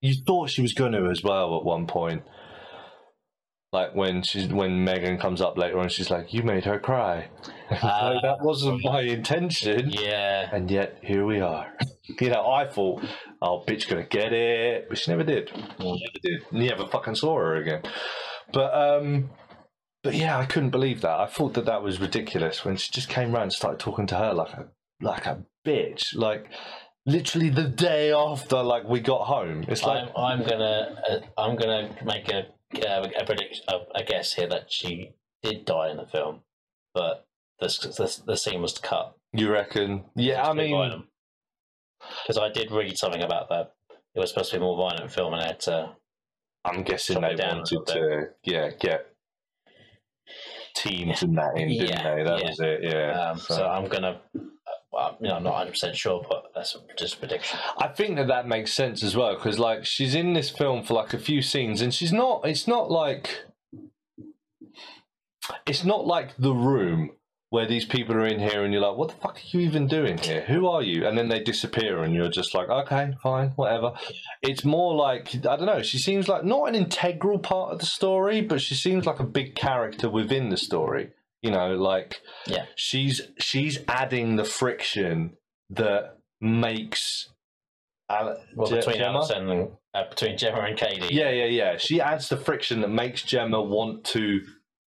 you 0.00 0.14
thought 0.26 0.50
she 0.50 0.62
was 0.62 0.72
going 0.72 0.92
to 0.92 1.06
as 1.10 1.22
well 1.22 1.56
at 1.58 1.64
one 1.64 1.86
point. 1.86 2.22
Like 3.72 3.94
when 3.94 4.22
she's 4.22 4.48
when 4.48 4.84
Megan 4.84 5.18
comes 5.18 5.40
up 5.42 5.58
later 5.58 5.78
on, 5.78 5.88
she's 5.90 6.08
like, 6.10 6.32
"You 6.32 6.42
made 6.42 6.64
her 6.64 6.78
cry." 6.78 7.28
Uh, 7.68 8.12
no, 8.14 8.20
that 8.22 8.44
wasn't 8.44 8.80
my 8.84 9.00
intention. 9.00 9.90
yeah. 9.90 10.48
And 10.52 10.70
yet 10.70 10.98
here 11.02 11.26
we 11.26 11.40
are. 11.40 11.72
You 12.20 12.30
know, 12.30 12.48
I 12.48 12.68
thought, 12.68 13.02
oh, 13.42 13.64
bitch, 13.66 13.88
gonna 13.88 14.04
get 14.06 14.32
it, 14.32 14.88
but 14.88 14.96
she 14.96 15.10
never 15.10 15.24
did. 15.24 15.50
Never 15.80 15.98
did. 16.22 16.42
Never 16.52 16.86
fucking 16.86 17.16
saw 17.16 17.36
her 17.36 17.56
again. 17.56 17.82
But 18.52 18.72
um, 18.72 19.30
but 20.06 20.14
yeah, 20.14 20.38
I 20.38 20.46
couldn't 20.46 20.70
believe 20.70 21.00
that. 21.00 21.18
I 21.18 21.26
thought 21.26 21.54
that 21.54 21.64
that 21.64 21.82
was 21.82 22.00
ridiculous 22.00 22.64
when 22.64 22.76
she 22.76 22.92
just 22.92 23.08
came 23.08 23.32
round 23.32 23.42
and 23.42 23.52
started 23.52 23.80
talking 23.80 24.06
to 24.06 24.16
her 24.16 24.32
like 24.32 24.52
a 24.52 24.68
like 25.00 25.26
a 25.26 25.44
bitch, 25.66 26.14
like 26.14 26.46
literally 27.06 27.48
the 27.48 27.64
day 27.64 28.12
after 28.12 28.62
like 28.62 28.84
we 28.88 29.00
got 29.00 29.26
home. 29.26 29.64
It's 29.66 29.82
like 29.82 30.08
I'm, 30.16 30.40
I'm 30.40 30.46
gonna 30.46 31.02
uh, 31.10 31.18
I'm 31.36 31.56
gonna 31.56 31.90
make 32.04 32.28
a 32.28 32.46
uh, 32.88 33.08
a 33.18 33.24
prediction 33.24 33.64
a, 33.66 33.78
a 33.96 34.04
guess 34.04 34.32
here 34.32 34.46
that 34.46 34.70
she 34.70 35.10
did 35.42 35.64
die 35.64 35.90
in 35.90 35.96
the 35.96 36.06
film, 36.06 36.42
but 36.94 37.26
the 37.58 37.66
the, 37.66 38.22
the 38.26 38.36
scene 38.36 38.62
was 38.62 38.78
cut. 38.78 39.16
you 39.32 39.50
reckon? 39.50 40.04
Yeah, 40.14 40.48
I 40.48 40.52
mean, 40.52 41.02
because 42.22 42.38
I 42.38 42.48
did 42.48 42.70
read 42.70 42.96
something 42.96 43.22
about 43.22 43.48
that. 43.48 43.72
It 44.14 44.20
was 44.20 44.30
supposed 44.30 44.52
to 44.52 44.58
be 44.58 44.62
a 44.62 44.64
more 44.64 44.76
violent 44.76 45.10
film, 45.10 45.34
and 45.34 45.50
it 45.50 45.66
uh, 45.66 45.88
I'm 46.64 46.84
guessing 46.84 47.20
they 47.20 47.32
it 47.32 47.38
down 47.38 47.56
a 47.56 47.74
wanted 47.74 47.86
to, 47.86 48.28
yeah, 48.44 48.70
get 48.70 49.15
teens 50.76 51.22
and 51.22 51.36
that 51.38 51.56
in, 51.56 51.68
didn't 51.68 51.88
Yeah, 51.88 52.14
they? 52.14 52.22
That 52.22 52.40
yeah. 52.42 52.48
was 52.48 52.60
it. 52.60 52.80
Yeah. 52.84 53.30
um, 53.30 53.38
so 53.38 53.66
I'm 53.66 53.88
gonna. 53.88 54.20
Well, 54.92 55.16
you 55.20 55.28
know, 55.28 55.36
I'm 55.36 55.42
not 55.42 55.52
100 55.52 55.70
percent 55.70 55.96
sure, 55.96 56.24
but 56.28 56.44
that's 56.54 56.76
just 56.96 57.14
a 57.14 57.18
prediction. 57.18 57.58
I 57.78 57.88
think 57.88 58.16
that 58.16 58.28
that 58.28 58.46
makes 58.48 58.72
sense 58.72 59.02
as 59.02 59.14
well 59.16 59.34
because 59.34 59.58
like 59.58 59.84
she's 59.84 60.14
in 60.14 60.32
this 60.32 60.48
film 60.50 60.84
for 60.84 60.94
like 60.94 61.12
a 61.12 61.18
few 61.18 61.42
scenes 61.42 61.82
and 61.82 61.92
she's 61.92 62.12
not. 62.12 62.42
It's 62.44 62.66
not 62.68 62.90
like. 62.90 63.44
It's 65.66 65.84
not 65.84 66.06
like 66.06 66.36
the 66.38 66.52
room 66.52 67.12
where 67.56 67.66
these 67.66 67.86
people 67.86 68.14
are 68.14 68.26
in 68.26 68.38
here 68.38 68.62
and 68.64 68.72
you're 68.72 68.82
like, 68.88 68.96
what 68.98 69.08
the 69.08 69.14
fuck 69.16 69.36
are 69.36 69.48
you 69.52 69.60
even 69.60 69.86
doing 69.86 70.18
here? 70.18 70.42
Who 70.52 70.68
are 70.68 70.82
you? 70.82 71.06
And 71.06 71.16
then 71.16 71.28
they 71.28 71.40
disappear 71.42 72.02
and 72.02 72.14
you're 72.14 72.28
just 72.40 72.54
like, 72.54 72.68
okay, 72.68 73.14
fine, 73.22 73.48
whatever. 73.56 73.92
It's 74.42 74.64
more 74.64 74.94
like 74.94 75.34
I 75.34 75.56
don't 75.56 75.66
know. 75.66 75.82
She 75.82 75.98
seems 75.98 76.28
like 76.28 76.44
not 76.44 76.68
an 76.68 76.74
integral 76.74 77.38
part 77.38 77.72
of 77.72 77.78
the 77.78 77.86
story, 77.86 78.40
but 78.42 78.60
she 78.60 78.74
seems 78.74 79.06
like 79.06 79.20
a 79.20 79.24
big 79.38 79.54
character 79.54 80.08
within 80.10 80.50
the 80.50 80.56
story. 80.58 81.10
You 81.42 81.50
know, 81.52 81.68
like 81.76 82.20
Yeah. 82.46 82.64
she's 82.76 83.20
she's 83.38 83.78
adding 83.88 84.36
the 84.36 84.44
friction 84.44 85.36
that 85.70 86.18
makes. 86.40 87.30
Ale- 88.10 88.36
Well, 88.54 88.68
Je- 88.68 88.76
between 88.76 88.96
Gemma? 88.98 89.18
Allison 89.18 89.50
and 89.50 89.68
uh, 89.94 90.08
between 90.10 90.36
Gemma 90.38 90.60
and 90.60 90.76
Katie, 90.78 91.14
Yeah, 91.14 91.30
yeah, 91.30 91.46
yeah. 91.46 91.76
She 91.78 92.00
adds 92.00 92.28
the 92.28 92.36
friction 92.36 92.80
that 92.82 92.90
makes 92.90 93.22
Gemma 93.22 93.60
want 93.62 94.04
to, 94.14 94.40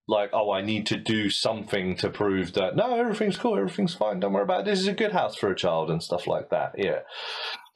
like, 0.09 0.31
oh, 0.33 0.51
I 0.51 0.61
need 0.61 0.87
to 0.87 0.97
do 0.97 1.29
something 1.29 1.95
to 1.97 2.09
prove 2.09 2.53
that 2.53 2.75
no, 2.75 2.95
everything's 2.95 3.37
cool, 3.37 3.57
everything's 3.57 3.93
fine, 3.93 4.19
don't 4.19 4.33
worry 4.33 4.43
about 4.43 4.61
it. 4.61 4.65
This 4.65 4.79
is 4.79 4.87
a 4.87 4.93
good 4.93 5.11
house 5.11 5.35
for 5.35 5.51
a 5.51 5.55
child 5.55 5.91
and 5.91 6.01
stuff 6.01 6.27
like 6.27 6.49
that. 6.49 6.73
Yeah. 6.77 7.01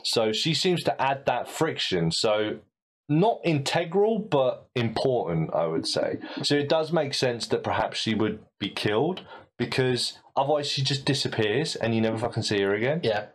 So 0.03 0.33
she 0.33 0.53
seems 0.53 0.83
to 0.83 1.01
add 1.01 1.25
that 1.27 1.47
friction. 1.47 2.11
So 2.11 2.59
not 3.07 3.39
integral, 3.43 4.19
but 4.19 4.67
important, 4.75 5.53
I 5.53 5.67
would 5.67 5.87
say. 5.87 6.17
So 6.41 6.55
it 6.55 6.67
does 6.67 6.91
make 6.91 7.13
sense 7.13 7.47
that 7.47 7.63
perhaps 7.63 7.99
she 7.99 8.15
would 8.15 8.39
be 8.59 8.69
killed 8.69 9.21
because 9.59 10.17
otherwise 10.35 10.67
she 10.67 10.81
just 10.81 11.05
disappears 11.05 11.75
and 11.75 11.93
you 11.93 12.01
never 12.01 12.17
fucking 12.17 12.43
see 12.43 12.61
her 12.61 12.73
again. 12.73 13.01
yeah, 13.03 13.27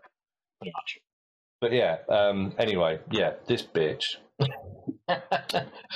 pretty 0.61 0.73
much. 0.75 0.99
But 1.61 1.73
yeah, 1.73 1.99
um, 2.09 2.55
anyway, 2.59 3.01
yeah, 3.11 3.35
this 3.47 3.63
bitch 3.63 4.17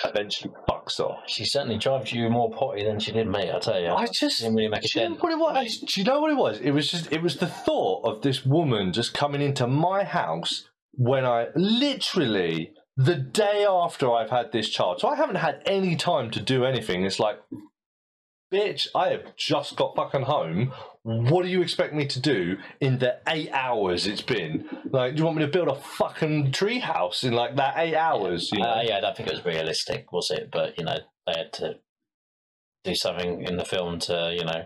eventually 0.04 0.52
fucks 0.68 0.98
off. 1.00 1.20
she 1.26 1.44
certainly 1.44 1.78
drives 1.78 2.12
you 2.12 2.28
more 2.30 2.50
potty 2.50 2.84
than 2.84 2.98
she 2.98 3.12
did 3.12 3.26
me. 3.28 3.50
I 3.50 3.58
tell 3.58 3.80
you, 3.80 3.88
I 3.88 4.06
just 4.06 4.40
didn't 4.40 4.54
really 4.54 4.68
make 4.68 4.84
a 4.84 4.88
do 4.88 5.00
you 5.00 5.04
know 5.06 5.10
dent. 5.14 5.22
what 5.22 5.32
it 5.32 5.38
was? 5.38 5.78
Do 5.78 6.00
you 6.00 6.04
know 6.04 6.20
what 6.20 6.30
it 6.30 6.36
was? 6.36 6.58
It 6.60 6.70
was 6.70 6.90
just 6.90 7.12
it 7.12 7.22
was 7.22 7.36
the 7.36 7.46
thought 7.46 8.04
of 8.04 8.22
this 8.22 8.44
woman 8.44 8.92
just 8.92 9.14
coming 9.14 9.40
into 9.42 9.66
my 9.66 10.04
house 10.04 10.68
when 10.92 11.24
I 11.24 11.46
literally 11.54 12.72
the 12.96 13.16
day 13.16 13.66
after 13.68 14.12
I've 14.12 14.30
had 14.30 14.52
this 14.52 14.68
child. 14.68 15.00
So 15.00 15.08
I 15.08 15.16
haven't 15.16 15.36
had 15.36 15.62
any 15.66 15.96
time 15.96 16.30
to 16.32 16.40
do 16.40 16.64
anything. 16.64 17.04
It's 17.04 17.18
like, 17.18 17.38
bitch, 18.52 18.86
I 18.94 19.08
have 19.08 19.34
just 19.36 19.76
got 19.76 19.96
fucking 19.96 20.22
home. 20.22 20.72
What 21.04 21.42
do 21.42 21.48
you 21.48 21.62
expect 21.62 21.94
me 21.94 22.06
to 22.06 22.20
do 22.20 22.58
in 22.80 22.98
the 22.98 23.18
eight 23.26 23.50
hours 23.52 24.06
it's 24.06 24.22
been? 24.22 24.68
Like, 24.90 25.14
do 25.14 25.18
you 25.18 25.24
want 25.24 25.36
me 25.36 25.44
to 25.44 25.50
build 25.50 25.68
a 25.68 25.74
fucking 25.74 26.52
tree 26.52 26.78
house 26.78 27.24
in 27.24 27.32
like 27.32 27.56
that 27.56 27.74
eight 27.76 27.96
hours? 27.96 28.50
You 28.52 28.60
know? 28.60 28.68
Uh, 28.68 28.82
yeah, 28.84 28.98
I 28.98 29.00
don't 29.00 29.16
think 29.16 29.28
it 29.28 29.34
was 29.34 29.44
realistic, 29.44 30.12
was 30.12 30.30
it? 30.30 30.50
But 30.52 30.78
you 30.78 30.84
know, 30.84 30.98
they 31.26 31.32
had 31.36 31.52
to 31.54 31.78
do 32.84 32.94
something 32.94 33.42
in 33.42 33.56
the 33.56 33.64
film 33.64 33.98
to 34.00 34.32
you 34.36 34.44
know 34.44 34.64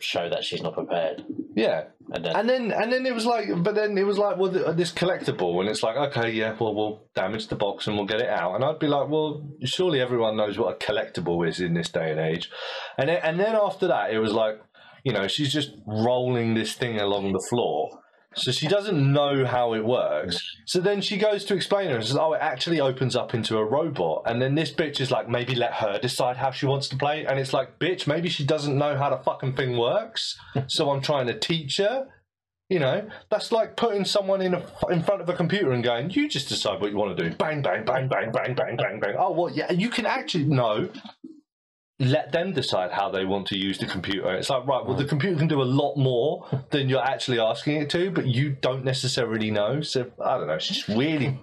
show 0.00 0.28
that 0.28 0.44
she's 0.44 0.62
not 0.62 0.74
prepared, 0.74 1.24
yeah. 1.54 1.84
and 2.12 2.24
then 2.24 2.36
And 2.36 2.48
then, 2.48 2.72
and 2.72 2.92
then 2.92 3.06
it 3.06 3.14
was 3.14 3.26
like, 3.26 3.46
but 3.62 3.74
then 3.74 3.96
it 3.96 4.04
was 4.04 4.18
like, 4.18 4.36
well, 4.36 4.52
th- 4.52 4.76
this 4.76 4.92
collectible, 4.92 5.60
and 5.60 5.68
it's 5.68 5.82
like, 5.82 5.96
okay, 5.96 6.30
yeah, 6.30 6.56
well, 6.58 6.74
we'll 6.74 7.04
damage 7.14 7.48
the 7.48 7.56
box 7.56 7.86
and 7.86 7.96
we'll 7.96 8.06
get 8.06 8.20
it 8.20 8.28
out. 8.28 8.54
And 8.54 8.64
I'd 8.64 8.78
be 8.78 8.88
like, 8.88 9.08
well, 9.08 9.46
surely 9.64 10.00
everyone 10.00 10.36
knows 10.36 10.58
what 10.58 10.74
a 10.74 10.78
collectible 10.78 11.46
is 11.48 11.60
in 11.60 11.74
this 11.74 11.90
day 11.90 12.10
and 12.10 12.20
age. 12.20 12.50
And 12.98 13.08
then, 13.08 13.20
and 13.22 13.38
then 13.38 13.54
after 13.54 13.86
that, 13.88 14.12
it 14.12 14.18
was 14.18 14.32
like, 14.32 14.60
you 15.04 15.12
know, 15.12 15.28
she's 15.28 15.52
just 15.52 15.70
rolling 15.86 16.54
this 16.54 16.74
thing 16.74 16.98
along 17.00 17.32
the 17.32 17.46
floor. 17.48 17.99
So 18.36 18.52
she 18.52 18.68
doesn't 18.68 19.12
know 19.12 19.44
how 19.44 19.74
it 19.74 19.84
works. 19.84 20.56
So 20.64 20.80
then 20.80 21.00
she 21.00 21.16
goes 21.16 21.44
to 21.46 21.54
explain 21.54 21.90
it 21.90 21.96
and 21.96 22.04
says, 22.04 22.16
Oh, 22.16 22.32
it 22.34 22.40
actually 22.40 22.80
opens 22.80 23.16
up 23.16 23.34
into 23.34 23.58
a 23.58 23.64
robot. 23.64 24.22
And 24.26 24.40
then 24.40 24.54
this 24.54 24.70
bitch 24.70 25.00
is 25.00 25.10
like, 25.10 25.28
maybe 25.28 25.54
let 25.56 25.74
her 25.74 25.98
decide 25.98 26.36
how 26.36 26.52
she 26.52 26.66
wants 26.66 26.88
to 26.88 26.96
play. 26.96 27.26
And 27.26 27.40
it's 27.40 27.52
like, 27.52 27.78
bitch, 27.80 28.06
maybe 28.06 28.28
she 28.28 28.44
doesn't 28.44 28.78
know 28.78 28.96
how 28.96 29.10
the 29.10 29.18
fucking 29.18 29.56
thing 29.56 29.76
works. 29.76 30.38
so 30.68 30.90
I'm 30.90 31.00
trying 31.00 31.26
to 31.26 31.38
teach 31.38 31.78
her. 31.78 32.06
You 32.68 32.78
know, 32.78 33.08
that's 33.30 33.50
like 33.50 33.76
putting 33.76 34.04
someone 34.04 34.40
in 34.40 34.54
a, 34.54 34.62
in 34.90 35.02
front 35.02 35.20
of 35.20 35.28
a 35.28 35.32
computer 35.32 35.72
and 35.72 35.82
going, 35.82 36.10
"You 36.10 36.28
just 36.28 36.48
decide 36.48 36.80
what 36.80 36.92
you 36.92 36.96
want 36.96 37.16
to 37.16 37.28
do." 37.28 37.34
Bang, 37.34 37.62
bang, 37.62 37.84
bang, 37.84 38.06
bang, 38.06 38.30
bang, 38.30 38.54
bang, 38.54 38.76
bang, 38.76 39.00
bang. 39.00 39.16
Oh 39.18 39.32
well, 39.32 39.50
yeah, 39.50 39.72
you 39.72 39.88
can 39.88 40.06
actually 40.06 40.44
no. 40.44 40.88
Let 42.00 42.32
them 42.32 42.52
decide 42.52 42.90
how 42.92 43.10
they 43.10 43.24
want 43.24 43.46
to 43.48 43.58
use 43.58 43.78
the 43.78 43.86
computer. 43.86 44.34
It's 44.34 44.50
like 44.50 44.66
right, 44.66 44.84
well, 44.84 44.96
the 44.96 45.04
computer 45.04 45.36
can 45.36 45.48
do 45.48 45.60
a 45.60 45.64
lot 45.64 45.96
more 45.96 46.46
than 46.70 46.88
you're 46.88 47.04
actually 47.04 47.38
asking 47.38 47.82
it 47.82 47.90
to, 47.90 48.10
but 48.10 48.26
you 48.26 48.50
don't 48.50 48.84
necessarily 48.84 49.50
know. 49.50 49.82
So 49.82 50.10
I 50.24 50.38
don't 50.38 50.46
know. 50.46 50.58
She 50.58 50.74
just 50.74 50.88
really, 50.88 51.38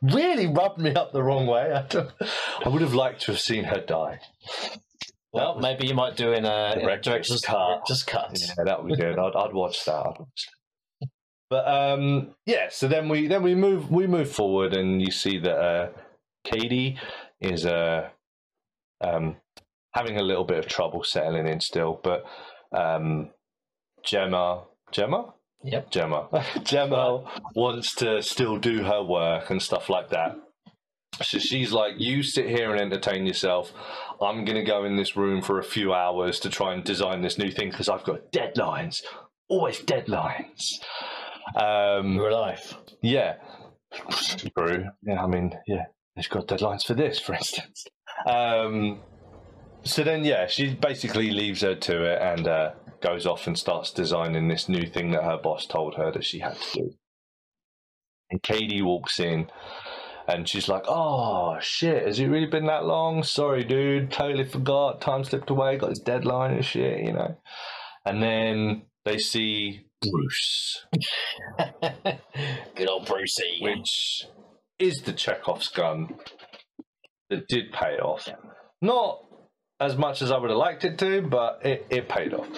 really 0.00 0.46
rubbed 0.46 0.80
me 0.80 0.94
up 0.94 1.12
the 1.12 1.22
wrong 1.22 1.46
way. 1.46 1.72
I, 1.72 1.82
don't, 1.82 2.10
I 2.64 2.68
would 2.68 2.80
have 2.80 2.94
liked 2.94 3.20
to 3.22 3.32
have 3.32 3.40
seen 3.40 3.64
her 3.64 3.80
die. 3.80 4.20
well, 5.32 5.60
maybe 5.60 5.86
you 5.86 5.94
might 5.94 6.16
do 6.16 6.32
in 6.32 6.46
a, 6.46 6.74
in 6.78 6.88
a 6.88 7.00
Director's 7.00 7.42
cut. 7.42 7.86
Just 7.86 8.06
cuts. 8.06 8.48
Yeah, 8.48 8.64
that 8.64 8.82
would 8.82 8.88
be 8.88 8.96
good. 8.96 9.18
I'd, 9.18 9.36
I'd 9.36 9.52
watch 9.52 9.84
that. 9.84 9.96
I'd 9.96 10.18
watch 10.18 10.48
that. 10.48 10.60
But 11.50 11.66
um, 11.66 12.36
yeah, 12.46 12.68
so 12.70 12.86
then 12.86 13.08
we 13.08 13.26
then 13.26 13.42
we 13.42 13.56
move 13.56 13.90
we 13.90 14.06
move 14.06 14.30
forward, 14.30 14.72
and 14.72 15.02
you 15.02 15.10
see 15.10 15.36
that 15.40 15.58
uh, 15.58 15.88
Katie 16.44 16.96
is 17.40 17.66
uh, 17.66 18.08
um, 19.00 19.36
having 19.92 20.18
a 20.18 20.22
little 20.22 20.44
bit 20.44 20.58
of 20.58 20.66
trouble 20.66 21.02
settling 21.04 21.46
in 21.48 21.60
still, 21.60 22.00
but 22.02 22.24
um, 22.76 23.30
Gemma 24.04 24.64
Gemma 24.92 25.34
Yep. 25.62 25.90
Gemma 25.90 26.28
Gemma 26.62 27.24
wants 27.54 27.94
to 27.96 28.22
still 28.22 28.56
do 28.56 28.82
her 28.82 29.02
work 29.02 29.50
and 29.50 29.60
stuff 29.60 29.90
like 29.90 30.08
that. 30.08 30.36
So 31.22 31.38
she's 31.38 31.70
like, 31.70 31.94
"You 31.98 32.22
sit 32.22 32.48
here 32.48 32.72
and 32.72 32.80
entertain 32.80 33.26
yourself. 33.26 33.72
I'm 34.22 34.46
gonna 34.46 34.64
go 34.64 34.84
in 34.84 34.96
this 34.96 35.16
room 35.16 35.42
for 35.42 35.58
a 35.58 35.62
few 35.64 35.92
hours 35.92 36.40
to 36.40 36.48
try 36.48 36.72
and 36.72 36.82
design 36.82 37.20
this 37.20 37.36
new 37.36 37.50
thing 37.50 37.68
because 37.70 37.90
I've 37.90 38.04
got 38.04 38.32
deadlines. 38.32 39.02
Always 39.48 39.80
deadlines." 39.80 40.80
Um, 41.56 42.16
Real 42.16 42.40
life. 42.40 42.74
yeah. 43.02 43.34
True. 44.56 44.84
Yeah, 45.02 45.22
I 45.22 45.26
mean, 45.26 45.52
yeah, 45.66 45.86
they've 46.16 46.28
got 46.28 46.46
deadlines 46.46 46.86
for 46.86 46.94
this, 46.94 47.18
for 47.18 47.34
instance. 47.34 47.84
Um, 48.26 49.00
so 49.84 50.02
then, 50.02 50.24
yeah, 50.24 50.46
she 50.46 50.74
basically 50.74 51.30
leaves 51.30 51.62
her 51.62 51.74
to 51.74 52.04
it 52.04 52.20
and 52.20 52.46
uh, 52.46 52.72
goes 53.00 53.26
off 53.26 53.46
and 53.46 53.58
starts 53.58 53.90
designing 53.92 54.48
this 54.48 54.68
new 54.68 54.86
thing 54.86 55.10
that 55.12 55.24
her 55.24 55.38
boss 55.38 55.66
told 55.66 55.94
her 55.96 56.10
that 56.12 56.24
she 56.24 56.40
had 56.40 56.56
to 56.56 56.78
do. 56.78 56.90
And 58.30 58.42
Katie 58.42 58.82
walks 58.82 59.18
in 59.18 59.50
and 60.28 60.48
she's 60.48 60.68
like, 60.68 60.84
Oh, 60.86 61.58
shit, 61.60 62.06
has 62.06 62.20
it 62.20 62.26
really 62.26 62.46
been 62.46 62.66
that 62.66 62.84
long? 62.84 63.22
Sorry, 63.22 63.64
dude, 63.64 64.12
totally 64.12 64.44
forgot. 64.44 65.00
Time 65.00 65.24
slipped 65.24 65.50
away, 65.50 65.76
got 65.76 65.90
his 65.90 65.98
deadline 65.98 66.52
and 66.52 66.64
shit, 66.64 67.04
you 67.04 67.12
know. 67.12 67.36
And 68.04 68.22
then 68.22 68.82
they 69.04 69.18
see 69.18 69.86
Bruce. 70.00 70.86
Good 72.76 72.88
old 72.88 73.06
Brucey. 73.06 73.58
which 73.60 74.26
is 74.78 75.02
the 75.02 75.12
Chekhov's 75.12 75.68
gun 75.68 76.14
that 77.28 77.48
did 77.48 77.72
pay 77.72 77.96
off. 77.98 78.28
Not 78.80 79.24
as 79.80 79.96
much 79.96 80.22
as 80.22 80.30
I 80.30 80.36
would 80.36 80.50
have 80.50 80.58
liked 80.58 80.84
it 80.84 80.98
to, 80.98 81.22
but 81.22 81.60
it, 81.64 81.86
it 81.90 82.08
paid 82.08 82.34
off. 82.34 82.48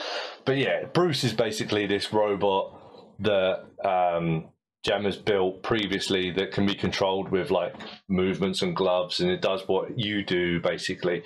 But 0.45 0.57
yeah, 0.59 0.85
Bruce 0.93 1.23
is 1.25 1.33
basically 1.33 1.87
this 1.87 2.13
robot 2.13 2.79
that 3.21 3.65
um, 3.85 4.49
Gemma's 4.85 5.17
built 5.17 5.63
previously 5.63 6.33
that 6.33 6.51
can 6.51 6.67
be 6.67 6.75
controlled 6.75 7.31
with 7.31 7.53
like 7.53 7.75
movements 8.09 8.63
and 8.63 8.75
gloves, 8.75 9.21
and 9.21 9.31
it 9.31 9.41
does 9.41 9.63
what 9.69 9.97
you 9.97 10.25
do 10.25 10.61
basically. 10.61 11.23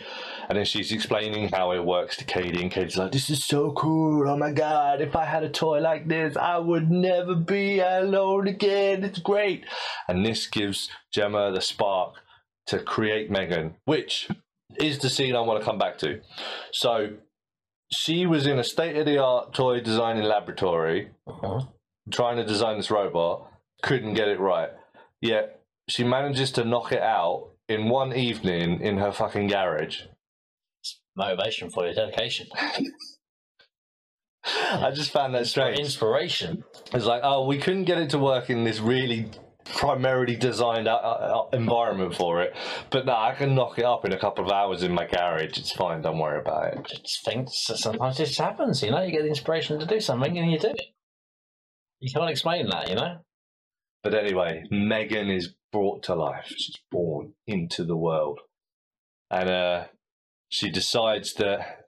And 0.48 0.59
then 0.59 0.66
she's 0.66 0.92
explaining 0.92 1.48
how 1.48 1.72
it 1.72 1.82
works 1.82 2.18
to 2.18 2.24
Katie, 2.24 2.61
and 2.61 2.70
Katie's 2.70 2.98
like, 2.98 3.12
"This 3.12 3.30
is 3.30 3.44
so 3.44 3.72
cool! 3.72 4.28
Oh 4.28 4.37
my 4.37 4.52
god! 4.52 5.00
If 5.00 5.16
I 5.16 5.24
had 5.24 5.42
a 5.42 5.48
toy 5.48 5.80
like 5.80 6.06
this, 6.06 6.37
I 6.37 6.59
would 6.59 6.90
never 6.90 7.35
be 7.35 7.80
alone 7.80 8.46
again. 8.46 9.02
It's 9.02 9.20
great!" 9.20 9.64
And 10.06 10.24
this 10.26 10.46
gives 10.46 10.90
Gemma 11.11 11.50
the 11.52 11.62
spark 11.62 12.16
to 12.66 12.80
create 12.80 13.30
Megan, 13.30 13.76
which 13.87 14.28
is 14.79 14.98
the 14.98 15.09
scene 15.11 15.35
I 15.37 15.40
want 15.40 15.61
to 15.61 15.64
come 15.64 15.79
back 15.79 15.98
to. 15.98 16.20
So 16.72 17.14
she 17.92 18.26
was 18.26 18.46
in 18.46 18.59
a 18.59 18.64
state 18.64 18.96
of 18.96 19.07
the 19.07 19.18
art 19.18 19.55
toy 19.55 19.81
designing 19.81 20.24
laboratory 20.24 21.11
Uh-huh. 21.26 21.61
trying 22.12 22.37
to 22.37 22.44
design 22.44 22.76
this 22.76 22.90
robot, 22.90 23.50
couldn't 23.83 24.14
get 24.14 24.29
it 24.29 24.40
right. 24.40 24.70
Yet 25.20 25.61
she 25.88 26.05
manages 26.05 26.50
to 26.52 26.64
knock 26.64 26.92
it 26.92 27.02
out 27.02 27.50
in 27.68 27.88
one 27.88 28.12
evening 28.14 28.81
in 28.81 28.98
her 28.98 29.12
fucking 29.12 29.46
garage. 29.48 30.02
It's 30.81 31.00
Motivation 31.16 31.70
for 31.70 31.85
your 31.85 31.94
dedication. 31.94 32.48
I 34.44 34.90
just 34.92 35.11
found 35.11 35.35
that 35.35 35.46
strange. 35.46 35.79
Inspiration. 35.81 36.62
It's 36.92 37.05
like, 37.05 37.22
oh, 37.24 37.46
we 37.46 37.59
couldn't 37.59 37.85
get 37.85 37.98
it 37.98 38.11
to 38.11 38.18
work 38.18 38.48
in 38.50 38.62
this 38.64 38.79
really 38.79 39.31
primarily 39.74 40.37
designed 40.37 40.88
uh, 40.88 40.94
uh, 40.94 41.48
environment 41.52 42.14
for 42.14 42.42
it, 42.42 42.55
but 42.90 43.07
no, 43.07 43.14
I 43.14 43.35
can 43.35 43.55
knock 43.55 43.79
it 43.79 43.85
up 43.85 44.05
in 44.05 44.12
a 44.12 44.18
couple 44.18 44.44
of 44.44 44.50
hours 44.50 44.83
in 44.83 44.92
my 44.92 45.07
garage. 45.07 45.59
It's 45.59 45.72
fine. 45.72 46.02
Don't 46.02 46.18
worry 46.18 46.40
about 46.40 46.74
it. 46.74 46.87
Just 47.02 47.24
think 47.24 47.48
sometimes 47.50 48.20
it 48.20 48.26
just 48.26 48.40
happens, 48.40 48.83
you 48.83 48.90
know, 48.90 49.02
you 49.02 49.12
get 49.12 49.22
the 49.22 49.29
inspiration 49.29 49.79
to 49.79 49.87
do 49.87 50.00
something 50.00 50.37
and 50.38 50.50
you 50.50 50.59
do 50.59 50.68
it. 50.68 50.81
You 52.00 52.12
can't 52.12 52.31
explain 52.31 52.68
that, 52.68 52.88
you 52.88 52.94
know? 52.94 53.18
But 54.02 54.14
anyway, 54.14 54.64
Megan 54.70 55.31
is 55.31 55.55
brought 55.72 56.02
to 56.05 56.14
life. 56.14 56.46
She's 56.46 56.79
born 56.90 57.33
into 57.46 57.85
the 57.85 57.96
world. 57.96 58.40
And 59.31 59.48
uh, 59.48 59.85
she 60.48 60.70
decides 60.70 61.35
that 61.35 61.86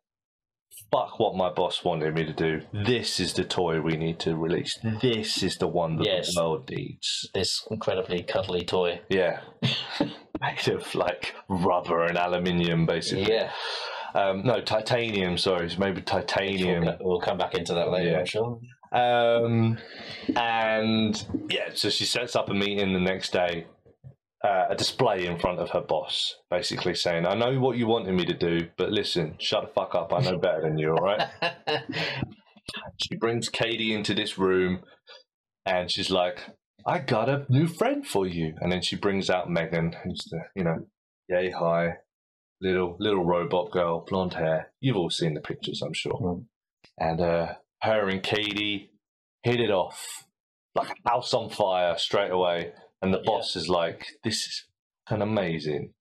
fuck 0.90 1.18
what 1.18 1.34
my 1.36 1.50
boss 1.50 1.84
wanted 1.84 2.14
me 2.14 2.24
to 2.24 2.32
do. 2.32 2.62
This 2.72 3.20
is 3.20 3.34
the 3.34 3.44
toy 3.44 3.80
we 3.80 3.96
need 3.96 4.18
to 4.20 4.36
release. 4.36 4.78
This 5.02 5.42
is 5.42 5.56
the 5.58 5.68
one 5.68 5.96
that 5.96 6.06
Yes. 6.06 6.34
the 6.34 6.42
world 6.42 6.68
needs. 6.70 7.28
This 7.34 7.66
incredibly 7.70 8.22
cuddly 8.22 8.64
toy. 8.64 9.00
Yeah. 9.08 9.40
Made 10.40 10.68
of 10.68 10.94
like 10.94 11.34
rubber 11.48 12.04
and 12.04 12.16
aluminium, 12.16 12.86
basically. 12.86 13.32
Yeah. 13.32 13.50
Um, 14.14 14.42
no, 14.44 14.60
titanium, 14.60 15.36
sorry. 15.36 15.66
It's 15.66 15.76
made 15.78 15.94
with 15.94 16.06
titanium. 16.06 16.84
We'll, 16.84 16.96
we'll 17.00 17.20
come 17.20 17.36
back 17.38 17.54
into 17.54 17.74
that 17.74 17.90
later, 17.90 18.10
Yeah. 18.10 18.18
I'm 18.20 18.26
sure. 18.26 18.60
Um, 18.90 19.78
and 20.34 21.26
yeah, 21.50 21.70
so 21.74 21.90
she 21.90 22.06
sets 22.06 22.34
up 22.34 22.48
a 22.48 22.54
meeting 22.54 22.94
the 22.94 23.00
next 23.00 23.32
day, 23.34 23.66
uh, 24.44 24.66
a 24.70 24.76
display 24.76 25.26
in 25.26 25.38
front 25.38 25.58
of 25.58 25.70
her 25.70 25.80
boss, 25.80 26.36
basically 26.50 26.94
saying, 26.94 27.26
I 27.26 27.34
know 27.34 27.58
what 27.58 27.76
you 27.76 27.86
wanted 27.86 28.14
me 28.14 28.24
to 28.26 28.34
do, 28.34 28.68
but 28.76 28.90
listen, 28.90 29.34
shut 29.38 29.62
the 29.62 29.72
fuck 29.72 29.94
up. 29.94 30.12
I 30.12 30.20
know 30.20 30.38
better 30.38 30.62
than 30.62 30.78
you, 30.78 30.90
all 30.90 31.04
right? 31.04 31.28
she 33.02 33.16
brings 33.16 33.48
Katie 33.48 33.94
into 33.94 34.14
this 34.14 34.38
room 34.38 34.80
and 35.66 35.90
she's 35.90 36.10
like, 36.10 36.40
I 36.86 37.00
got 37.00 37.28
a 37.28 37.46
new 37.48 37.66
friend 37.66 38.06
for 38.06 38.26
you. 38.26 38.54
And 38.60 38.70
then 38.70 38.82
she 38.82 38.96
brings 38.96 39.28
out 39.28 39.50
Megan, 39.50 39.94
who's 40.04 40.24
the, 40.30 40.40
you 40.54 40.64
know, 40.64 40.86
yay 41.28 41.50
hi, 41.50 41.96
little 42.60 42.96
little 42.98 43.24
robot 43.24 43.70
girl, 43.70 44.04
blonde 44.06 44.34
hair. 44.34 44.72
You've 44.80 44.96
all 44.96 45.10
seen 45.10 45.34
the 45.34 45.40
pictures, 45.40 45.82
I'm 45.82 45.92
sure. 45.92 46.18
Mm. 46.20 46.44
And 46.98 47.20
uh, 47.20 47.54
her 47.82 48.08
and 48.08 48.22
Katie 48.22 48.90
hit 49.42 49.60
it 49.60 49.70
off 49.70 50.24
like 50.74 50.90
a 50.90 51.10
house 51.10 51.34
on 51.34 51.50
fire 51.50 51.96
straight 51.98 52.30
away. 52.30 52.72
And 53.02 53.14
the 53.14 53.18
boss 53.24 53.54
is 53.56 53.68
like, 53.68 54.06
this 54.24 54.46
is 54.46 54.64
an 55.08 55.22
amazing. 55.22 55.92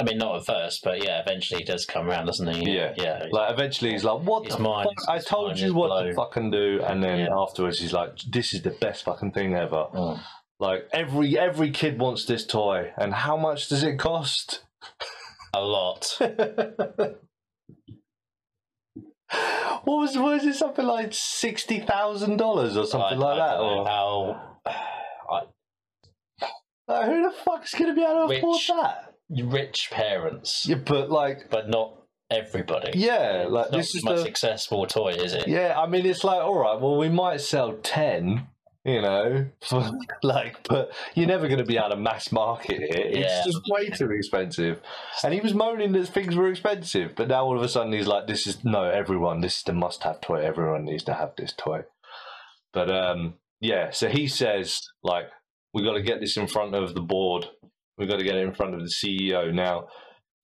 I 0.00 0.04
mean, 0.04 0.18
not 0.18 0.36
at 0.36 0.46
first, 0.46 0.80
but 0.82 1.04
yeah, 1.04 1.20
eventually 1.24 1.60
he 1.60 1.64
does 1.64 1.86
come 1.86 2.08
around, 2.08 2.26
doesn't 2.26 2.48
he? 2.52 2.72
Yeah. 2.74 2.94
Yeah. 2.96 3.26
Like 3.30 3.52
eventually 3.52 3.92
he's 3.92 4.02
like, 4.02 4.22
"What 4.22 4.48
the 4.48 4.58
mind 4.58 4.88
fuck? 4.98 5.08
I 5.08 5.18
told 5.20 5.56
you 5.58 5.72
what 5.72 5.86
to 5.96 6.02
blown." 6.04 6.14
fucking 6.16 6.50
do." 6.50 6.80
And 6.84 7.00
then 7.02 7.20
Yeah. 7.20 7.28
afterwards, 7.38 7.78
he's 7.78 7.92
like, 7.92 8.18
"This 8.28 8.52
is 8.54 8.62
the 8.62 8.70
best 8.70 9.04
fucking 9.04 9.30
thing 9.32 9.54
ever." 9.54 9.86
Mm. 9.94 10.20
Like 10.58 10.88
every 10.92 11.38
every 11.38 11.70
kid 11.70 12.00
wants 12.00 12.24
this 12.24 12.44
toy, 12.44 12.92
and 12.96 13.14
how 13.14 13.36
much 13.36 13.68
does 13.68 13.84
it 13.84 13.96
cost? 13.98 14.64
A 15.54 15.60
lot. 15.62 16.16
what 16.18 17.18
was 19.86 20.16
was 20.18 20.44
it 20.44 20.54
something 20.54 20.84
like 20.86 21.12
sixty 21.12 21.78
thousand 21.80 22.36
dollars 22.38 22.76
or 22.76 22.84
something 22.86 23.18
I- 23.18 23.20
like 23.20 23.40
I 23.40 23.46
that? 23.48 23.56
don't 23.58 23.76
know 23.76 23.80
Or 23.82 23.86
how 23.86 24.58
like, 27.06 27.16
who 27.16 27.22
the 27.22 27.34
fuck's 27.44 27.74
gonna 27.74 27.94
be 27.94 28.02
able 28.02 28.28
to 28.28 28.36
afford 28.38 28.60
that? 28.68 29.10
rich 29.30 29.88
parents, 29.90 30.66
Yeah, 30.68 30.76
but 30.76 31.10
like, 31.10 31.50
but 31.50 31.68
not 31.68 31.94
everybody. 32.30 32.92
yeah, 32.98 33.46
like 33.48 33.66
It's 33.66 33.72
not 33.72 33.78
this 33.78 33.94
is 33.94 34.02
the 34.02 34.28
accessible 34.28 34.86
toy, 34.86 35.10
is 35.12 35.32
it? 35.34 35.48
Yeah, 35.48 35.74
I 35.78 35.86
mean, 35.86 36.04
it's 36.06 36.24
like, 36.24 36.40
all 36.40 36.58
right, 36.58 36.80
well, 36.80 36.96
we 36.98 37.08
might 37.08 37.40
sell 37.40 37.72
10, 37.82 38.46
you 38.84 39.00
know, 39.00 39.46
for, 39.62 39.90
like, 40.22 40.66
but 40.68 40.92
you're 41.14 41.26
never 41.26 41.46
going 41.48 41.58
to 41.58 41.64
be 41.64 41.78
able 41.78 41.90
to 41.90 41.96
mass 41.96 42.30
market 42.32 42.82
it. 42.82 43.16
It's 43.16 43.18
Yeah. 43.18 43.44
just 43.44 43.60
way 43.68 43.88
too 43.88 44.10
expensive. 44.12 44.80
And 45.24 45.32
he 45.32 45.40
was 45.40 45.54
moaning 45.54 45.92
that 45.92 46.06
things 46.08 46.36
were 46.36 46.48
expensive, 46.48 47.12
but 47.16 47.28
now 47.28 47.44
all 47.44 47.56
of 47.56 47.62
a 47.62 47.68
sudden 47.68 47.92
he's 47.92 48.06
like, 48.06 48.26
this 48.26 48.46
is, 48.46 48.62
no, 48.64 48.84
everyone, 48.84 49.40
this 49.40 49.56
is 49.58 49.62
the 49.62 49.72
must 49.72 50.02
have 50.02 50.20
toy. 50.20 50.42
Everyone 50.42 50.84
needs 50.84 51.04
to 51.04 51.14
have 51.14 51.32
this 51.36 51.54
toy. 51.56 51.84
But, 52.72 52.90
um, 52.90 53.34
yeah, 53.60 53.90
so 53.90 54.08
he 54.08 54.28
says, 54.28 54.80
like, 55.02 55.28
we 55.74 55.84
got 55.84 55.94
to 55.94 56.02
get 56.02 56.20
this 56.20 56.36
in 56.36 56.46
front 56.46 56.74
of 56.74 56.94
the 56.94 57.02
board. 57.02 57.48
We've 57.98 58.08
got 58.08 58.18
to 58.18 58.24
get 58.24 58.36
it 58.36 58.46
in 58.46 58.54
front 58.54 58.74
of 58.74 58.80
the 58.80 58.90
CEO. 58.90 59.52
Now, 59.52 59.88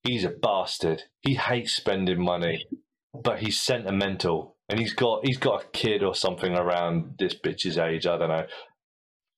he's 0.03 0.25
a 0.25 0.29
bastard. 0.29 1.03
He 1.21 1.35
hates 1.35 1.75
spending 1.75 2.23
money, 2.23 2.65
but 3.13 3.39
he's 3.39 3.61
sentimental, 3.61 4.57
and 4.69 4.79
he's 4.79 4.93
got 4.93 5.25
he's 5.25 5.37
got 5.37 5.63
a 5.63 5.67
kid 5.69 6.03
or 6.03 6.13
something 6.13 6.53
around 6.53 7.15
this 7.17 7.33
bitch's 7.33 7.77
age. 7.77 8.05
I 8.05 8.17
don't 8.17 8.29
know. 8.29 8.45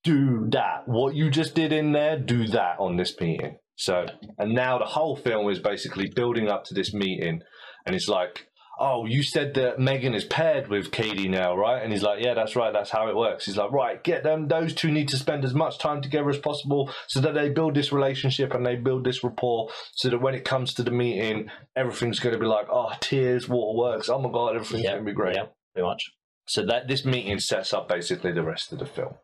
Do 0.02 0.48
that. 0.50 0.82
What 0.86 1.14
you 1.14 1.30
just 1.30 1.54
did 1.54 1.72
in 1.72 1.92
there, 1.92 2.18
do 2.18 2.46
that 2.48 2.76
on 2.78 2.96
this 2.96 3.18
meeting. 3.20 3.56
So, 3.76 4.06
and 4.38 4.54
now 4.54 4.78
the 4.78 4.84
whole 4.84 5.16
film 5.16 5.48
is 5.48 5.60
basically 5.60 6.10
building 6.14 6.48
up 6.48 6.64
to 6.64 6.74
this 6.74 6.92
meeting, 6.92 7.40
and 7.86 7.94
it's 7.94 8.08
like, 8.08 8.46
oh, 8.78 9.06
you 9.06 9.22
said 9.22 9.54
that 9.54 9.78
Megan 9.78 10.14
is 10.14 10.24
paired 10.24 10.68
with 10.68 10.90
Katie 10.90 11.28
now, 11.28 11.56
right? 11.56 11.82
And 11.82 11.92
he's 11.92 12.02
like, 12.02 12.22
yeah, 12.22 12.34
that's 12.34 12.56
right. 12.56 12.72
That's 12.72 12.90
how 12.90 13.08
it 13.08 13.16
works. 13.16 13.46
He's 13.46 13.56
like, 13.56 13.70
right, 13.72 14.02
get 14.02 14.22
them. 14.22 14.48
Those 14.48 14.74
two 14.74 14.90
need 14.90 15.08
to 15.08 15.16
spend 15.16 15.44
as 15.44 15.54
much 15.54 15.78
time 15.78 16.02
together 16.02 16.28
as 16.30 16.38
possible 16.38 16.90
so 17.06 17.20
that 17.20 17.34
they 17.34 17.50
build 17.50 17.74
this 17.74 17.92
relationship 17.92 18.54
and 18.54 18.66
they 18.66 18.76
build 18.76 19.04
this 19.04 19.22
rapport 19.22 19.68
so 19.94 20.10
that 20.10 20.20
when 20.20 20.34
it 20.34 20.44
comes 20.44 20.74
to 20.74 20.82
the 20.82 20.90
meeting, 20.90 21.50
everything's 21.76 22.20
going 22.20 22.34
to 22.34 22.38
be 22.40 22.46
like, 22.46 22.66
oh, 22.70 22.92
tears, 23.00 23.48
waterworks. 23.48 24.08
Oh 24.08 24.18
my 24.18 24.30
God, 24.30 24.56
everything's 24.56 24.86
going 24.86 24.98
to 24.98 25.04
be 25.04 25.12
great. 25.12 25.36
Yeah, 25.36 25.46
pretty 25.72 25.86
much. 25.86 26.10
So 26.46 26.66
that 26.66 26.88
this 26.88 27.06
meeting 27.06 27.38
sets 27.38 27.72
up 27.72 27.88
basically 27.88 28.32
the 28.32 28.42
rest 28.42 28.70
of 28.70 28.78
the 28.78 28.84
film. 28.84 29.14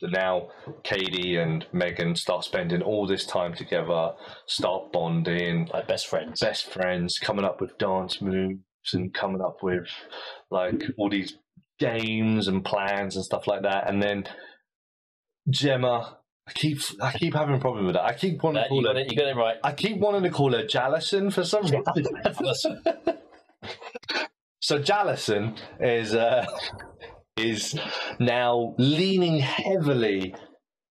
So 0.00 0.08
now 0.08 0.48
Katie 0.82 1.36
and 1.36 1.64
Megan 1.72 2.16
start 2.16 2.42
spending 2.42 2.82
all 2.82 3.06
this 3.06 3.24
time 3.24 3.54
together, 3.54 4.14
start 4.46 4.90
bonding, 4.92 5.68
Like 5.72 5.86
best 5.86 6.08
friends. 6.08 6.40
best 6.40 6.66
friends, 6.66 7.20
coming 7.20 7.44
up 7.44 7.60
with 7.60 7.78
dance 7.78 8.20
moves 8.20 8.58
and 8.92 9.14
coming 9.14 9.40
up 9.40 9.62
with 9.62 9.88
like 10.50 10.82
all 10.98 11.08
these 11.08 11.38
games 11.78 12.48
and 12.48 12.64
plans 12.64 13.16
and 13.16 13.24
stuff 13.24 13.46
like 13.46 13.62
that. 13.62 13.88
And 13.88 14.02
then 14.02 14.24
Gemma 15.48 16.18
I 16.46 16.52
keep 16.52 16.78
I 17.00 17.12
keep 17.12 17.34
having 17.34 17.54
a 17.54 17.58
problem 17.58 17.86
with 17.86 17.94
that. 17.94 18.04
I 18.04 18.12
keep 18.12 18.42
wanting 18.42 18.64
to 18.64 18.74
you, 18.74 18.82
call 18.82 18.82
got 18.82 18.96
her. 18.96 19.00
it, 19.02 19.10
you 19.10 19.16
got 19.16 19.28
it 19.28 19.36
right. 19.36 19.56
I 19.64 19.72
keep 19.72 19.98
wanting 19.98 20.24
to 20.24 20.30
call 20.30 20.52
her 20.52 20.64
Jallison 20.64 21.32
for 21.32 21.44
some 21.44 21.62
reason. 21.62 21.82
So 24.60 24.78
Jallison 24.78 25.58
is 25.78 26.14
uh, 26.14 26.46
is 27.36 27.78
now 28.18 28.74
leaning 28.78 29.38
heavily 29.38 30.34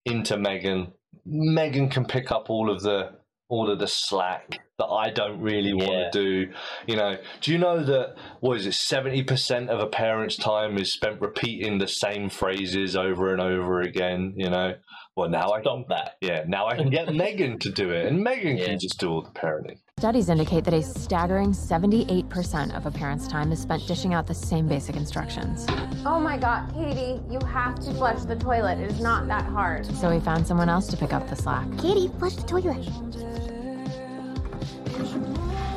into 0.05 0.37
Megan. 0.37 0.93
Megan 1.23 1.87
can 1.89 2.05
pick 2.05 2.31
up 2.31 2.49
all 2.49 2.71
of 2.71 2.81
the 2.81 3.11
all 3.49 3.69
of 3.69 3.79
the 3.79 3.87
slack 3.87 4.59
that 4.77 4.85
I 4.85 5.09
don't 5.09 5.41
really 5.41 5.73
want 5.73 5.91
Yeah. 5.91 6.09
to 6.11 6.11
do. 6.45 6.53
You 6.87 6.95
know, 6.95 7.17
do 7.41 7.51
you 7.51 7.57
know 7.57 7.83
that 7.83 8.15
what 8.39 8.57
is 8.57 8.65
it? 8.65 8.73
Seventy 8.75 9.23
percent 9.23 9.69
of 9.69 9.79
a 9.79 9.87
parent's 9.87 10.37
time 10.37 10.77
is 10.77 10.93
spent 10.93 11.19
repeating 11.19 11.79
the 11.79 11.87
same 11.87 12.29
phrases 12.29 12.95
over 12.95 13.33
and 13.33 13.41
over 13.41 13.81
again. 13.81 14.33
You 14.37 14.49
know, 14.49 14.75
well 15.15 15.29
now 15.29 15.49
I 15.51 15.57
can, 15.61 15.63
stop 15.63 15.87
that. 15.89 16.15
yeah 16.21 16.43
now 16.47 16.67
I 16.67 16.75
can 16.75 16.89
get 16.89 17.13
Megan 17.13 17.59
to 17.59 17.69
do 17.71 17.89
it, 17.89 18.05
and 18.05 18.23
Megan 18.23 18.57
Yeah. 18.57 18.65
can 18.67 18.79
just 18.79 18.99
do 18.99 19.09
all 19.09 19.21
the 19.23 19.31
parenting. 19.31 19.79
Studies 19.99 20.29
indicate 20.29 20.63
that 20.63 20.73
a 20.73 20.81
staggering 20.81 21.51
78% 21.51 22.73
of 22.73 22.85
a 22.85 22.89
parent's 22.89 23.27
time 23.27 23.51
is 23.51 23.59
spent 23.59 23.85
dishing 23.85 24.13
out 24.13 24.27
the 24.27 24.33
same 24.33 24.65
basic 24.65 24.95
instructions. 24.95 25.65
Oh 26.05 26.21
my 26.21 26.37
god, 26.37 26.73
Katie, 26.73 27.19
you 27.29 27.37
have 27.45 27.77
to 27.81 27.93
flush 27.95 28.23
the 28.23 28.37
toilet. 28.37 28.79
It 28.79 28.89
is 28.91 29.01
not 29.01 29.27
that 29.27 29.43
hard. 29.43 29.85
So 29.97 30.09
we 30.09 30.21
found 30.21 30.47
someone 30.47 30.69
else 30.69 30.87
to 30.87 30.95
pick 30.95 31.11
up 31.11 31.29
the 31.29 31.35
slack. 31.35 31.67
Katie, 31.77 32.09
flush 32.17 32.35
the 32.35 32.47
toilet. 32.47 32.87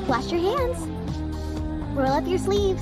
Wash 0.07 0.31
your 0.31 0.41
hands. 0.41 0.79
Roll 1.97 2.13
up 2.13 2.25
your 2.25 2.39
sleeves. 2.39 2.81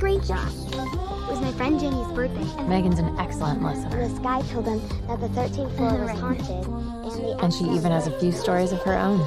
Great 0.00 0.24
job. 0.24 1.11
It 1.22 1.28
was 1.28 1.40
my 1.40 1.52
friend 1.52 1.78
Jenny's 1.78 2.08
birthday. 2.08 2.62
Megan's 2.64 2.98
an 2.98 3.16
excellent 3.18 3.62
listener, 3.62 4.08
This 4.08 4.18
guy 4.18 4.42
told 4.42 4.64
them 4.64 4.80
that 5.06 5.20
the 5.20 5.28
13th 5.28 5.76
floor 5.76 6.04
was 6.04 6.18
haunted, 6.18 6.48
and 6.50 7.24
they 7.24 7.32
and 7.44 7.54
she 7.54 7.64
even 7.64 7.92
has 7.92 8.08
a 8.08 8.18
few 8.18 8.32
stories 8.32 8.72
of 8.72 8.82
her 8.82 8.94
own. 8.94 9.20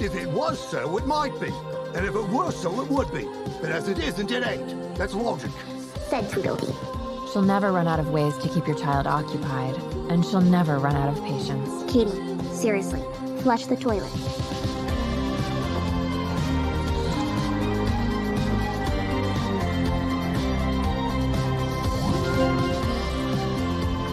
If 0.00 0.14
it 0.14 0.28
was 0.28 0.58
so, 0.58 0.96
it 0.96 1.06
might 1.06 1.38
be. 1.40 1.50
And 1.94 2.06
if 2.06 2.14
it 2.14 2.28
were 2.28 2.52
so, 2.52 2.80
it 2.80 2.88
would 2.88 3.12
be. 3.12 3.28
But 3.60 3.70
as 3.70 3.88
it 3.88 3.98
isn't, 3.98 4.30
it 4.30 4.46
ain't. 4.46 4.94
That's 4.96 5.12
logic. 5.14 5.50
said 6.08 6.30
Tweedledee. 6.30 6.72
She'll 7.32 7.42
never 7.42 7.72
run 7.72 7.88
out 7.88 7.98
of 7.98 8.10
ways 8.10 8.36
to 8.38 8.48
keep 8.48 8.66
your 8.66 8.78
child 8.78 9.08
occupied, 9.08 9.74
and 10.10 10.24
she'll 10.24 10.40
never 10.40 10.78
run 10.78 10.94
out 10.94 11.08
of 11.08 11.22
patience. 11.24 11.92
Katie, 11.92 12.12
seriously, 12.54 13.02
flush 13.42 13.66
the 13.66 13.76
toilet. 13.76 14.10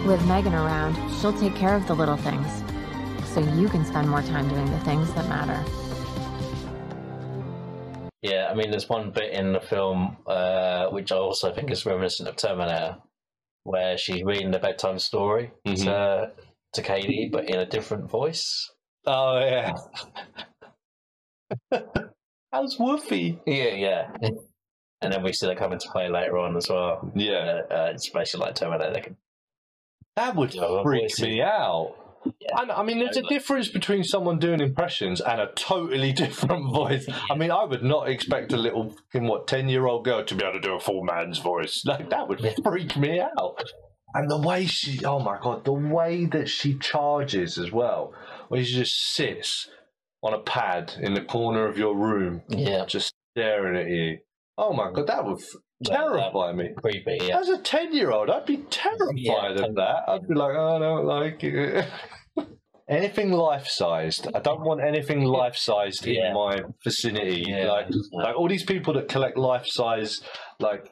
With 0.06 0.24
Megan 0.26 0.52
around, 0.52 0.96
she'll 1.20 1.32
take 1.38 1.54
care 1.54 1.76
of 1.76 1.86
the 1.86 1.94
little 1.94 2.16
things, 2.16 2.48
so 3.28 3.40
you 3.40 3.68
can 3.68 3.84
spend 3.84 4.08
more 4.08 4.20
time 4.22 4.48
doing 4.48 4.68
the 4.70 4.80
things 4.80 5.12
that 5.14 5.28
matter. 5.28 5.64
Yeah, 8.20 8.48
I 8.50 8.54
mean, 8.54 8.70
there's 8.70 8.88
one 8.88 9.12
bit 9.12 9.32
in 9.32 9.52
the 9.52 9.60
film 9.60 10.16
uh, 10.26 10.88
which 10.88 11.12
I 11.12 11.16
also 11.16 11.52
think 11.54 11.70
is 11.70 11.86
reminiscent 11.86 12.28
of 12.28 12.34
Terminator, 12.36 12.96
where 13.62 13.96
she's 13.96 14.24
reading 14.24 14.50
the 14.50 14.58
bedtime 14.58 14.98
story 14.98 15.52
to 15.66 16.32
to 16.72 16.82
Katie, 16.82 17.28
but 17.32 17.48
in 17.48 17.60
a 17.60 17.66
different 17.66 18.10
voice. 18.10 18.72
Oh 19.06 19.38
yeah. 19.38 19.72
How's 22.52 22.78
Wolfie? 22.78 23.38
Yeah, 23.46 23.74
yeah. 23.74 24.10
and 25.00 25.12
then 25.12 25.22
we 25.22 25.32
see 25.32 25.46
that 25.46 25.58
come 25.58 25.72
into 25.72 25.88
play 25.90 26.08
later 26.08 26.38
on 26.38 26.56
as 26.56 26.68
well. 26.68 27.10
Yeah, 27.14 27.62
Uh, 27.70 27.74
uh, 27.74 27.90
it's 27.94 28.08
basically 28.08 28.46
like 28.46 28.54
Terminator. 28.56 28.92
They 28.92 29.00
can, 29.00 29.16
that 30.16 30.36
would 30.36 30.54
freak 30.82 31.18
me 31.20 31.40
out. 31.42 31.94
yeah. 32.40 32.48
I, 32.56 32.80
I 32.80 32.82
mean, 32.82 32.98
there's 32.98 33.16
a 33.16 33.22
difference 33.22 33.68
between 33.68 34.04
someone 34.04 34.38
doing 34.38 34.60
impressions 34.60 35.20
and 35.20 35.40
a 35.40 35.48
totally 35.54 36.12
different 36.24 36.72
voice. 36.72 37.06
I 37.30 37.34
mean, 37.34 37.50
I 37.50 37.64
would 37.64 37.82
not 37.82 38.08
expect 38.08 38.52
a 38.52 38.56
little, 38.56 38.90
fucking, 39.12 39.26
what, 39.26 39.46
10 39.48 39.68
year 39.68 39.86
old 39.86 40.04
girl 40.04 40.24
to 40.24 40.34
be 40.34 40.44
able 40.44 40.54
to 40.54 40.60
do 40.60 40.74
a 40.74 40.80
full 40.80 41.02
man's 41.04 41.38
voice. 41.38 41.82
Like, 41.86 42.10
that 42.10 42.28
would 42.28 42.40
freak 42.62 42.96
me 42.96 43.20
out. 43.20 43.62
And 44.14 44.30
the 44.30 44.38
way 44.38 44.66
she, 44.66 45.04
oh 45.06 45.18
my 45.20 45.38
God, 45.40 45.64
the 45.64 45.72
way 45.72 46.26
that 46.26 46.48
she 46.48 46.74
charges 46.78 47.56
as 47.58 47.72
well, 47.72 48.12
where 48.48 48.62
she 48.62 48.74
just 48.74 49.14
sits 49.14 49.68
on 50.22 50.34
a 50.34 50.38
pad 50.38 50.92
in 51.00 51.14
the 51.14 51.22
corner 51.22 51.66
of 51.66 51.78
your 51.78 51.96
room, 51.96 52.42
yeah, 52.48 52.84
just 52.86 53.14
staring 53.34 53.76
at 53.76 53.88
you. 53.88 54.18
Oh 54.58 54.74
my 54.74 54.92
God, 54.92 55.06
that 55.06 55.24
would 55.24 55.38
f- 55.40 55.48
Yeah, 55.48 55.56
that- 55.56 55.71
terrify 55.84 56.52
me. 56.52 56.70
creepy. 56.76 57.18
Yeah, 57.22 57.38
As 57.38 57.48
a 57.48 57.58
10 57.58 57.94
year 57.94 58.10
old, 58.10 58.30
I'd 58.30 58.46
be 58.46 58.58
terrified 58.70 59.14
Yeah, 59.16 59.48
of 59.48 59.74
that. 59.76 60.04
I'd 60.08 60.26
be 60.28 60.34
like, 60.34 60.54
oh, 60.56 60.76
I 60.76 60.78
don't 60.78 61.04
like 61.06 61.42
it. 61.44 61.86
anything 62.88 63.32
life 63.32 63.66
sized. 63.68 64.28
I 64.34 64.40
don't 64.40 64.60
want 64.62 64.80
anything 64.82 65.22
life 65.24 65.56
sized 65.56 66.04
Yeah. 66.06 66.28
in 66.28 66.34
my 66.34 66.60
vicinity. 66.84 67.44
Yeah. 67.46 67.70
Like, 67.70 67.86
like 68.12 68.36
all 68.36 68.48
these 68.48 68.64
people 68.64 68.94
that 68.94 69.08
collect 69.08 69.36
life 69.36 69.66
size, 69.66 70.20
like, 70.60 70.90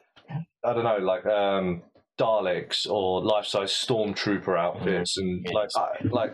I 0.63 0.73
don't 0.73 0.83
know, 0.83 0.97
like, 0.97 1.25
um, 1.25 1.83
Daleks 2.19 2.87
or 2.87 3.23
life 3.23 3.45
size 3.47 3.71
stormtrooper 3.71 4.55
outfits 4.55 5.17
and 5.17 5.43
like 5.53 5.69
I, 5.75 5.87
like 6.03 6.31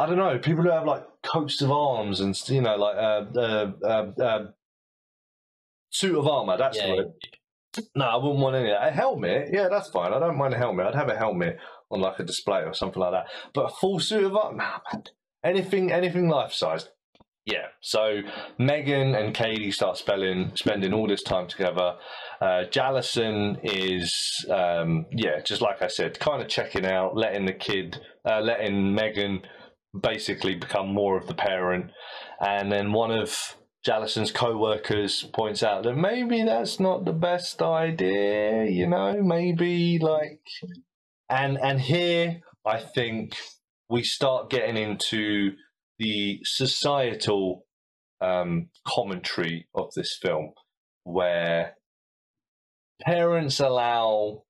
I 0.00 0.06
don't 0.06 0.16
know 0.16 0.38
people 0.38 0.62
who 0.62 0.70
have 0.70 0.86
like 0.86 1.04
coats 1.22 1.60
of 1.60 1.70
arms 1.70 2.20
and 2.20 2.34
you 2.48 2.62
know 2.62 2.76
like 2.76 2.96
uh, 2.96 3.24
uh, 3.36 3.72
uh, 3.84 4.22
uh, 4.22 4.44
suit 5.90 6.16
of 6.16 6.26
armor 6.26 6.56
that's 6.56 6.80
the 6.80 6.88
word 6.88 7.06
no, 7.94 8.04
I 8.04 8.16
wouldn't 8.16 8.40
want 8.40 8.56
any 8.56 8.70
of 8.70 8.78
that. 8.80 8.88
A 8.88 8.90
helmet, 8.90 9.48
yeah, 9.52 9.68
that's 9.68 9.90
fine. 9.90 10.12
I 10.12 10.18
don't 10.18 10.38
mind 10.38 10.54
a 10.54 10.58
helmet. 10.58 10.86
I'd 10.86 10.94
have 10.94 11.08
a 11.08 11.16
helmet 11.16 11.58
on 11.90 12.00
like 12.00 12.18
a 12.18 12.24
display 12.24 12.62
or 12.62 12.74
something 12.74 13.00
like 13.00 13.12
that. 13.12 13.26
But 13.54 13.66
a 13.66 13.74
full 13.80 14.00
suit 14.00 14.24
of 14.24 14.36
armor, 14.36 14.58
nah, 14.58 14.78
man. 14.92 15.04
Anything, 15.44 15.92
anything 15.92 16.28
life 16.28 16.52
sized. 16.52 16.88
Yeah. 17.44 17.66
So 17.80 18.22
Megan 18.58 19.14
and 19.14 19.32
Katie 19.32 19.70
start 19.70 19.96
spelling, 19.96 20.50
spending 20.56 20.92
all 20.92 21.06
this 21.06 21.22
time 21.22 21.46
together. 21.46 21.94
Uh, 22.40 22.64
Jallison 22.68 23.60
is, 23.62 24.44
um, 24.50 25.06
yeah, 25.12 25.40
just 25.40 25.62
like 25.62 25.80
I 25.80 25.86
said, 25.86 26.18
kind 26.18 26.42
of 26.42 26.48
checking 26.48 26.84
out, 26.84 27.16
letting 27.16 27.46
the 27.46 27.52
kid, 27.52 28.00
uh, 28.28 28.40
letting 28.40 28.94
Megan 28.94 29.42
basically 30.02 30.56
become 30.56 30.92
more 30.92 31.16
of 31.16 31.28
the 31.28 31.34
parent. 31.34 31.92
And 32.40 32.70
then 32.70 32.92
one 32.92 33.12
ofJallison's 33.86 34.32
co-workers 34.32 35.24
points 35.32 35.62
out 35.62 35.84
that 35.84 35.96
maybe 35.96 36.42
that's 36.42 36.80
not 36.80 37.04
the 37.04 37.12
best 37.12 37.62
idea, 37.62 38.64
you 38.64 38.86
know, 38.86 39.22
maybe 39.22 39.98
like 39.98 40.40
and 41.28 41.58
and 41.58 41.80
here 41.80 42.40
I 42.64 42.80
think 42.80 43.36
we 43.88 44.02
start 44.02 44.50
getting 44.50 44.76
into 44.76 45.52
the 45.98 46.40
societal 46.44 47.64
um, 48.20 48.68
commentary 48.86 49.68
of 49.74 49.90
this 49.94 50.18
film 50.20 50.52
where 51.04 51.74
parents 53.02 53.60
allow 53.60 54.42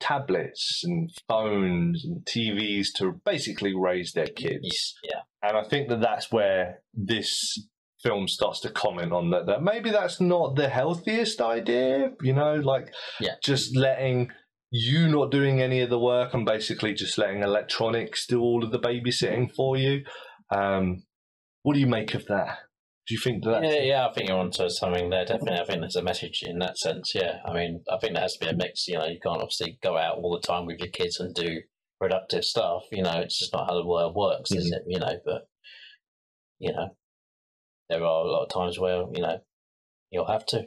tablets 0.00 0.80
and 0.84 1.10
phones 1.28 2.04
and 2.04 2.24
TVs 2.24 2.88
to 2.96 3.20
basically 3.24 3.72
raise 3.76 4.12
their 4.12 4.26
kids 4.26 4.96
yeah. 5.04 5.20
and 5.42 5.56
I 5.56 5.62
think 5.62 5.88
that 5.90 6.00
that's 6.00 6.32
where 6.32 6.80
this 6.92 7.56
film 8.02 8.28
starts 8.28 8.60
to 8.60 8.70
comment 8.70 9.12
on 9.12 9.30
that. 9.30 9.46
That 9.46 9.62
maybe 9.62 9.90
that's 9.90 10.20
not 10.20 10.56
the 10.56 10.68
healthiest 10.68 11.40
idea. 11.40 12.12
You 12.22 12.32
know, 12.32 12.54
like 12.54 12.92
Yeah. 13.20 13.34
just 13.42 13.76
letting 13.76 14.30
you 14.70 15.06
not 15.06 15.30
doing 15.30 15.60
any 15.60 15.80
of 15.80 15.90
the 15.90 15.98
work 15.98 16.32
and 16.34 16.46
basically 16.46 16.94
just 16.94 17.18
letting 17.18 17.42
electronics 17.42 18.26
do 18.26 18.40
all 18.40 18.64
of 18.64 18.72
the 18.72 18.78
babysitting 18.78 19.52
for 19.54 19.76
you. 19.76 20.04
Um, 20.50 21.04
what 21.62 21.74
do 21.74 21.80
you 21.80 21.86
make 21.86 22.14
of 22.14 22.26
that? 22.26 22.58
Do 23.06 23.14
you 23.14 23.20
think 23.20 23.44
that? 23.44 23.64
Yeah, 23.64 23.82
yeah, 23.82 24.08
I 24.08 24.12
think 24.12 24.28
you're 24.28 24.38
onto 24.38 24.68
something 24.68 25.10
there. 25.10 25.24
Definitely, 25.24 25.60
I 25.60 25.64
think 25.64 25.80
there's 25.80 25.96
a 25.96 26.02
message 26.02 26.42
in 26.42 26.58
that 26.60 26.78
sense. 26.78 27.12
Yeah, 27.14 27.40
I 27.44 27.52
mean, 27.52 27.82
I 27.90 27.98
think 27.98 28.14
there 28.14 28.22
has 28.22 28.36
to 28.36 28.44
be 28.44 28.50
a 28.50 28.56
mix. 28.56 28.86
You 28.86 28.98
know, 28.98 29.06
you 29.06 29.18
can't 29.20 29.42
obviously 29.42 29.78
go 29.82 29.96
out 29.98 30.18
all 30.18 30.32
the 30.32 30.46
time 30.46 30.66
with 30.66 30.78
your 30.78 30.88
kids 30.88 31.18
and 31.18 31.34
do 31.34 31.62
productive 32.00 32.44
stuff. 32.44 32.84
You 32.92 33.02
know, 33.02 33.18
it's 33.18 33.38
just 33.38 33.52
not 33.52 33.66
how 33.68 33.74
the 33.74 33.86
world 33.86 34.14
works, 34.14 34.52
is 34.52 34.70
it? 34.70 34.82
You 34.86 35.00
know, 35.00 35.18
but 35.24 35.48
you 36.60 36.72
know, 36.72 36.96
there 37.92 38.04
are 38.04 38.24
a 38.24 38.30
lot 38.30 38.44
of 38.44 38.48
times 38.50 38.78
where 38.78 39.04
you 39.12 39.22
know 39.22 39.38
you'll 40.10 40.26
have 40.26 40.46
to. 40.46 40.66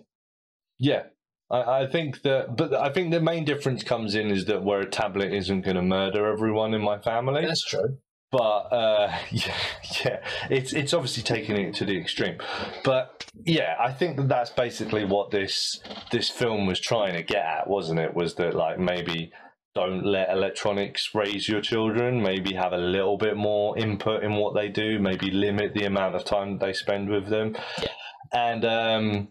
Yeah. 0.79 1.03
I, 1.49 1.83
I 1.83 1.87
think 1.87 2.23
that, 2.23 2.55
but 2.57 2.73
I 2.73 2.91
think 2.91 3.11
the 3.11 3.21
main 3.21 3.45
difference 3.45 3.83
comes 3.83 4.15
in 4.15 4.31
is 4.31 4.45
that 4.45 4.63
where 4.63 4.81
a 4.81 4.89
tablet 4.89 5.31
isn't 5.31 5.61
going 5.61 5.75
to 5.75 5.81
murder 5.81 6.25
everyone 6.25 6.73
in 6.73 6.81
my 6.81 6.97
family. 6.99 7.45
That's 7.45 7.63
true. 7.63 7.99
but 8.31 8.37
uh, 8.71 9.13
yeah, 9.31 9.57
yeah, 10.03 10.19
it's 10.49 10.73
it's 10.73 10.93
obviously 10.93 11.23
taking 11.23 11.55
it 11.57 11.75
to 11.75 11.85
the 11.85 11.97
extreme. 11.97 12.37
But 12.83 13.25
yeah, 13.45 13.75
I 13.79 13.91
think 13.91 14.17
that 14.17 14.27
that's 14.27 14.49
basically 14.49 15.05
what 15.05 15.31
this 15.31 15.79
this 16.11 16.29
film 16.29 16.65
was 16.65 16.79
trying 16.79 17.13
to 17.13 17.23
get 17.23 17.45
at, 17.45 17.67
wasn't 17.67 17.99
it? 17.99 18.15
Was 18.15 18.35
that 18.35 18.55
like 18.55 18.79
maybe 18.79 19.31
don't 19.75 20.05
let 20.05 20.29
electronics 20.31 21.13
raise 21.13 21.49
your 21.49 21.61
children. 21.61 22.23
Maybe 22.23 22.55
have 22.55 22.71
a 22.71 22.77
little 22.77 23.17
bit 23.17 23.35
more 23.35 23.77
input 23.77 24.23
in 24.23 24.35
what 24.35 24.55
they 24.55 24.69
do. 24.69 24.99
Maybe 24.99 25.29
limit 25.29 25.73
the 25.73 25.85
amount 25.85 26.15
of 26.15 26.23
time 26.23 26.53
that 26.57 26.65
they 26.65 26.73
spend 26.73 27.09
with 27.09 27.27
them. 27.27 27.55
Yeah. 27.81 27.89
And 28.33 28.65
um, 28.65 29.27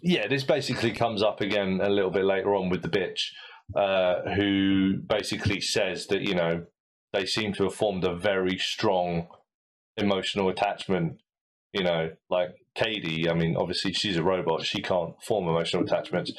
yeah, 0.00 0.28
this 0.28 0.44
basically 0.44 0.92
comes 0.92 1.22
up 1.22 1.40
again 1.40 1.80
a 1.82 1.90
little 1.90 2.10
bit 2.10 2.24
later 2.24 2.54
on 2.54 2.68
with 2.68 2.82
the 2.82 2.88
bitch, 2.88 3.32
uh, 3.74 4.34
who 4.34 4.98
basically 4.98 5.60
says 5.60 6.06
that 6.06 6.22
you 6.22 6.34
know 6.34 6.64
they 7.12 7.26
seem 7.26 7.52
to 7.54 7.64
have 7.64 7.74
formed 7.74 8.04
a 8.04 8.14
very 8.14 8.58
strong 8.58 9.26
emotional 9.96 10.48
attachment. 10.48 11.20
You 11.72 11.84
know, 11.84 12.10
like 12.30 12.50
Katie. 12.74 13.28
I 13.28 13.34
mean, 13.34 13.56
obviously 13.56 13.92
she's 13.92 14.16
a 14.16 14.22
robot; 14.22 14.64
she 14.64 14.82
can't 14.82 15.14
form 15.22 15.48
emotional 15.48 15.84
attachments. 15.84 16.32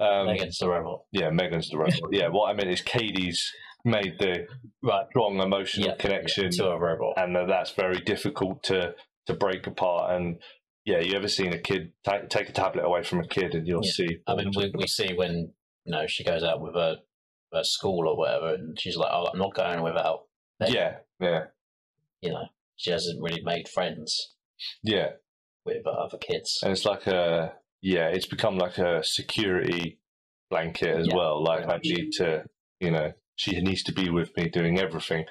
Um, 0.00 0.26
Megan's 0.26 0.58
the 0.58 0.68
robot. 0.68 1.02
yeah, 1.12 1.30
Megan's 1.30 1.68
the 1.70 1.78
robot. 1.78 2.10
yeah, 2.12 2.28
what 2.28 2.50
I 2.50 2.52
meant 2.54 2.70
is 2.70 2.80
Katie's 2.82 3.52
made 3.84 4.18
the 4.18 4.46
Right. 4.82 5.06
strong 5.10 5.40
emotional 5.40 5.88
Yeah, 5.88 5.96
connection 5.96 6.50
to 6.52 6.68
a 6.70 6.78
robot. 6.78 7.14
and 7.16 7.34
that 7.36 7.46
that's 7.48 7.70
very 7.72 8.00
difficult 8.00 8.62
to 8.64 8.94
to 9.26 9.34
break 9.34 9.66
apart. 9.66 10.14
And 10.16 10.42
yeah, 10.84 10.98
you 11.00 11.14
ever 11.16 11.28
seen 11.28 11.52
a 11.52 11.58
kid 11.58 11.92
ta 12.02 12.18
take 12.28 12.48
a 12.48 12.52
tablet 12.52 12.82
away 12.84 13.02
from 13.04 13.20
a 13.20 13.26
kid, 13.28 13.54
and 13.54 13.66
you'll 13.66 13.84
Yeah. 13.84 13.92
see. 13.92 14.18
I 14.26 14.34
mean, 14.34 14.50
we, 14.56 14.70
we 14.74 14.86
see 14.86 15.14
when 15.14 15.54
you 15.84 15.92
know 15.92 16.06
she 16.06 16.24
goes 16.24 16.42
out 16.42 16.60
with 16.60 16.74
her, 16.74 16.96
her 17.52 17.64
school 17.64 18.08
or 18.08 18.16
whatever, 18.16 18.54
and 18.54 18.78
she's 18.80 18.96
like, 18.96 19.10
"Oh, 19.12 19.26
I'm 19.32 19.38
not 19.38 19.54
going 19.54 19.82
without." 19.82 20.26
Megan." 20.60 20.74
yeah, 20.74 20.96
yeah, 21.20 21.44
You 22.20 22.30
know, 22.32 22.46
she 22.76 22.90
hasn't 22.90 23.22
really 23.22 23.42
made 23.42 23.68
friends 23.68 24.34
yeah, 24.82 25.12
with 25.64 25.86
uh, 25.86 25.90
other 25.90 26.18
kids. 26.18 26.58
and 26.62 26.72
it's 26.72 26.84
like 26.84 27.06
a 27.06 27.54
yeah, 27.84 28.06
it's 28.06 28.24
become 28.26 28.56
like 28.56 28.78
a 28.78 29.04
security 29.04 29.98
blanket 30.48 30.96
as 30.96 31.06
Yeah, 31.06 31.16
well. 31.16 31.44
Like 31.44 31.68
I 31.68 31.78
need 31.84 32.12
to, 32.12 32.44
you 32.80 32.90
know, 32.90 33.12
she 33.36 33.60
needs 33.60 33.82
to 33.82 33.92
be 33.92 34.08
with 34.08 34.34
me 34.38 34.48
doing 34.48 34.78
everything. 34.80 35.26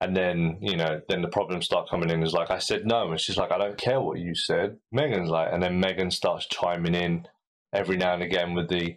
And 0.00 0.16
then, 0.16 0.58
you 0.60 0.76
know, 0.76 1.00
then 1.08 1.22
the 1.22 1.28
problems 1.28 1.64
start 1.64 1.90
coming 1.90 2.08
in. 2.08 2.22
Is 2.22 2.34
like 2.34 2.52
I 2.52 2.58
said 2.58 2.86
no, 2.86 3.10
and 3.10 3.20
she's 3.20 3.36
like, 3.36 3.50
I 3.50 3.58
don't 3.58 3.76
care 3.76 4.00
what 4.00 4.20
you 4.20 4.32
said. 4.36 4.78
Megan's 4.92 5.28
like, 5.28 5.48
and 5.52 5.60
then 5.60 5.80
Megan 5.80 6.12
starts 6.12 6.46
chiming 6.46 6.94
in 6.94 7.26
every 7.72 7.96
now 7.96 8.14
and 8.14 8.22
again 8.22 8.54
with 8.54 8.68
the, 8.68 8.94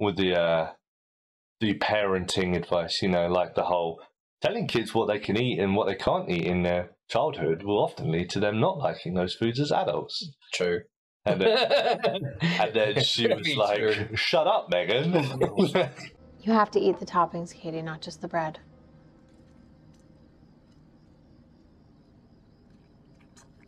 with 0.00 0.16
the, 0.16 0.34
uh, 0.34 0.70
the 1.60 1.74
parenting 1.78 2.56
advice. 2.56 3.00
You 3.00 3.10
know, 3.10 3.28
like 3.28 3.54
the 3.54 3.62
whole 3.62 4.00
telling 4.42 4.66
kids 4.66 4.92
what 4.92 5.06
they 5.06 5.20
can 5.20 5.40
eat 5.40 5.60
and 5.60 5.76
what 5.76 5.86
they 5.86 5.94
can't 5.94 6.28
eat 6.28 6.46
in 6.46 6.64
their 6.64 6.90
childhood 7.08 7.62
will 7.62 7.78
often 7.78 8.10
lead 8.10 8.28
to 8.30 8.40
them 8.40 8.58
not 8.58 8.78
liking 8.78 9.14
those 9.14 9.36
foods 9.36 9.60
as 9.60 9.70
adults. 9.70 10.32
True. 10.52 10.80
And 11.26 11.40
then, 11.40 12.38
and 12.40 12.74
then 12.74 13.00
she 13.02 13.26
was 13.26 13.56
like, 13.56 13.78
true. 13.78 14.16
"Shut 14.16 14.46
up, 14.46 14.70
Megan." 14.70 15.12
You 16.42 16.52
have 16.52 16.70
to 16.70 16.80
eat 16.80 17.00
the 17.00 17.06
toppings, 17.06 17.52
Katie, 17.52 17.82
not 17.82 18.00
just 18.00 18.20
the 18.20 18.28
bread. 18.28 18.60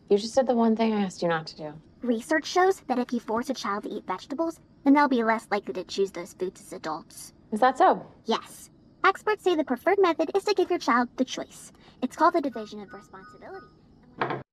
You 0.08 0.16
just 0.16 0.36
did 0.36 0.46
the 0.46 0.54
one 0.54 0.76
thing 0.76 0.94
I 0.94 1.02
asked 1.02 1.20
you 1.20 1.26
not 1.26 1.48
to 1.48 1.56
do. 1.56 1.72
Research 2.02 2.46
shows 2.46 2.80
that 2.86 3.00
if 3.00 3.12
you 3.12 3.18
force 3.18 3.50
a 3.50 3.54
child 3.54 3.82
to 3.82 3.90
eat 3.90 4.06
vegetables, 4.06 4.60
then 4.84 4.94
they'll 4.94 5.08
be 5.08 5.24
less 5.24 5.48
likely 5.50 5.74
to 5.74 5.82
choose 5.82 6.12
those 6.12 6.34
foods 6.34 6.60
as 6.60 6.72
adults. 6.72 7.34
Is 7.50 7.58
that 7.58 7.76
so? 7.78 8.06
Yes. 8.26 8.70
Experts 9.04 9.42
say 9.42 9.56
the 9.56 9.64
preferred 9.64 9.98
method 10.00 10.30
is 10.36 10.44
to 10.44 10.54
give 10.54 10.70
your 10.70 10.78
child 10.78 11.08
the 11.16 11.24
choice. 11.24 11.72
It's 12.00 12.14
called 12.14 12.34
the 12.34 12.40
division 12.40 12.80
of 12.80 12.92
responsibility. 12.92 13.66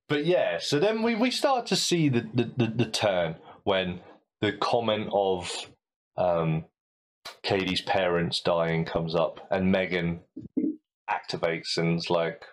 But 0.07 0.25
yeah, 0.25 0.57
so 0.59 0.79
then 0.79 1.01
we, 1.01 1.15
we 1.15 1.31
start 1.31 1.65
to 1.67 1.75
see 1.75 2.09
the, 2.09 2.27
the, 2.33 2.51
the, 2.57 2.67
the 2.67 2.85
turn 2.85 3.35
when 3.63 4.01
the 4.41 4.53
comment 4.53 5.09
of 5.11 5.51
um, 6.17 6.65
Katie's 7.43 7.81
parents 7.81 8.41
dying 8.41 8.85
comes 8.85 9.15
up, 9.15 9.47
and 9.49 9.71
Megan 9.71 10.19
activates 11.09 11.77
and 11.77 11.97
is 11.97 12.09
like, 12.09 12.43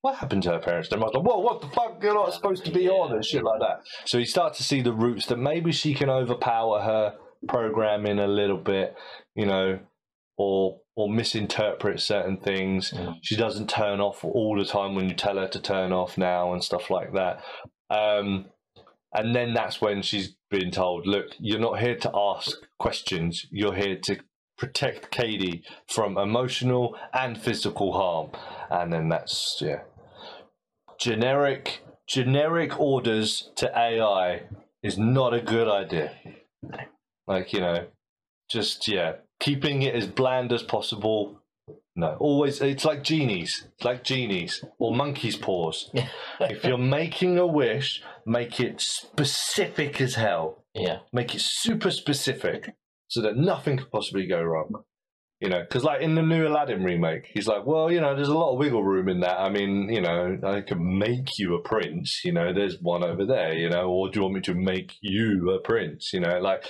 "What 0.00 0.16
happened 0.16 0.44
to 0.44 0.52
her 0.52 0.58
parents?" 0.58 0.90
And 0.90 1.00
Mum's 1.00 1.14
like, 1.14 1.24
"Whoa, 1.24 1.40
what 1.40 1.60
the 1.60 1.68
fuck? 1.68 2.02
You're 2.02 2.14
not 2.14 2.32
supposed 2.32 2.64
to 2.64 2.70
be 2.70 2.88
on 2.88 3.12
and 3.12 3.24
shit 3.24 3.44
like 3.44 3.60
that." 3.60 3.82
So 4.06 4.18
you 4.18 4.24
start 4.24 4.54
to 4.54 4.62
see 4.62 4.80
the 4.80 4.92
roots 4.92 5.26
that 5.26 5.38
maybe 5.38 5.72
she 5.72 5.94
can 5.94 6.08
overpower 6.08 6.80
her 6.80 7.14
programming 7.46 8.18
a 8.18 8.26
little 8.26 8.56
bit, 8.56 8.96
you 9.34 9.46
know, 9.46 9.78
or 10.38 10.80
or 10.96 11.10
misinterpret 11.10 12.00
certain 12.00 12.38
things. 12.38 12.94
She 13.22 13.36
doesn't 13.36 13.68
turn 13.68 14.00
off 14.00 14.24
all 14.24 14.56
the 14.56 14.64
time 14.64 14.94
when 14.94 15.08
you 15.08 15.14
tell 15.14 15.36
her 15.36 15.48
to 15.48 15.60
turn 15.60 15.92
off 15.92 16.16
now 16.16 16.52
and 16.52 16.64
stuff 16.64 16.90
like 16.90 17.12
that. 17.12 17.42
Um, 17.90 18.46
and 19.12 19.34
then 19.34 19.54
that's 19.54 19.80
when 19.80 20.02
she's 20.02 20.36
been 20.50 20.70
told, 20.70 21.06
"Look, 21.06 21.26
you're 21.38 21.60
not 21.60 21.80
here 21.80 21.96
to 21.96 22.10
ask 22.14 22.56
questions. 22.78 23.46
You're 23.50 23.74
here 23.74 23.98
to 24.04 24.18
protect 24.56 25.10
Katie 25.10 25.62
from 25.88 26.18
emotional 26.18 26.96
and 27.12 27.40
physical 27.40 27.92
harm." 27.92 28.30
And 28.70 28.92
then 28.92 29.08
that's 29.08 29.58
yeah, 29.60 29.82
generic 30.98 31.80
generic 32.08 32.78
orders 32.80 33.50
to 33.56 33.70
AI 33.76 34.42
is 34.82 34.98
not 34.98 35.34
a 35.34 35.40
good 35.40 35.68
idea. 35.68 36.12
Like 37.26 37.52
you 37.52 37.60
know, 37.60 37.86
just 38.50 38.88
yeah, 38.88 39.16
keeping 39.40 39.82
it 39.82 39.94
as 39.94 40.06
bland 40.06 40.52
as 40.52 40.62
possible. 40.62 41.40
No, 41.96 42.16
always 42.20 42.60
it's 42.60 42.84
like 42.84 43.02
genies, 43.02 43.66
it's 43.74 43.84
like 43.84 44.04
genies 44.04 44.64
or 44.78 44.94
monkey's 44.94 45.36
paws. 45.36 45.90
if 46.40 46.64
you're 46.64 46.78
making 46.78 47.38
a 47.38 47.46
wish, 47.46 48.02
make 48.24 48.60
it 48.60 48.80
specific 48.80 50.00
as 50.00 50.14
hell. 50.14 50.64
Yeah. 50.74 50.98
Make 51.12 51.34
it 51.34 51.40
super 51.40 51.90
specific 51.90 52.74
so 53.08 53.20
that 53.22 53.36
nothing 53.36 53.78
could 53.78 53.90
possibly 53.90 54.26
go 54.26 54.40
wrong. 54.42 54.84
You 55.40 55.48
know, 55.48 55.60
because 55.60 55.84
like 55.84 56.00
in 56.02 56.16
the 56.16 56.22
new 56.22 56.48
Aladdin 56.48 56.82
remake, 56.82 57.30
he's 57.32 57.46
like, 57.46 57.64
well, 57.64 57.92
you 57.92 58.00
know, 58.00 58.16
there's 58.16 58.28
a 58.28 58.36
lot 58.36 58.52
of 58.52 58.58
wiggle 58.58 58.82
room 58.82 59.08
in 59.08 59.20
that. 59.20 59.38
I 59.38 59.48
mean, 59.48 59.88
you 59.88 60.00
know, 60.00 60.36
I 60.44 60.62
can 60.62 60.98
make 60.98 61.38
you 61.38 61.54
a 61.54 61.62
prince. 61.62 62.22
You 62.24 62.32
know, 62.32 62.52
there's 62.52 62.80
one 62.80 63.04
over 63.04 63.24
there. 63.24 63.54
You 63.54 63.70
know, 63.70 63.88
or 63.88 64.10
do 64.10 64.18
you 64.18 64.22
want 64.22 64.34
me 64.34 64.40
to 64.42 64.54
make 64.54 64.94
you 65.00 65.50
a 65.50 65.60
prince? 65.60 66.12
You 66.12 66.20
know, 66.20 66.40
like 66.40 66.64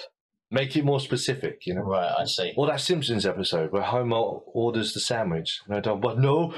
make 0.50 0.76
it 0.76 0.84
more 0.84 1.00
specific. 1.00 1.62
You 1.66 1.74
know, 1.74 1.82
Right, 1.82 2.12
I 2.18 2.24
see. 2.24 2.52
or 2.56 2.66
that 2.66 2.80
Simpsons 2.80 3.26
episode 3.26 3.72
where 3.72 3.82
Homer 3.82 4.16
orders 4.16 4.92
the 4.94 5.00
sandwich. 5.00 5.60
No, 5.68 5.80
don't, 5.80 6.00
but 6.00 6.18
no, 6.18 6.54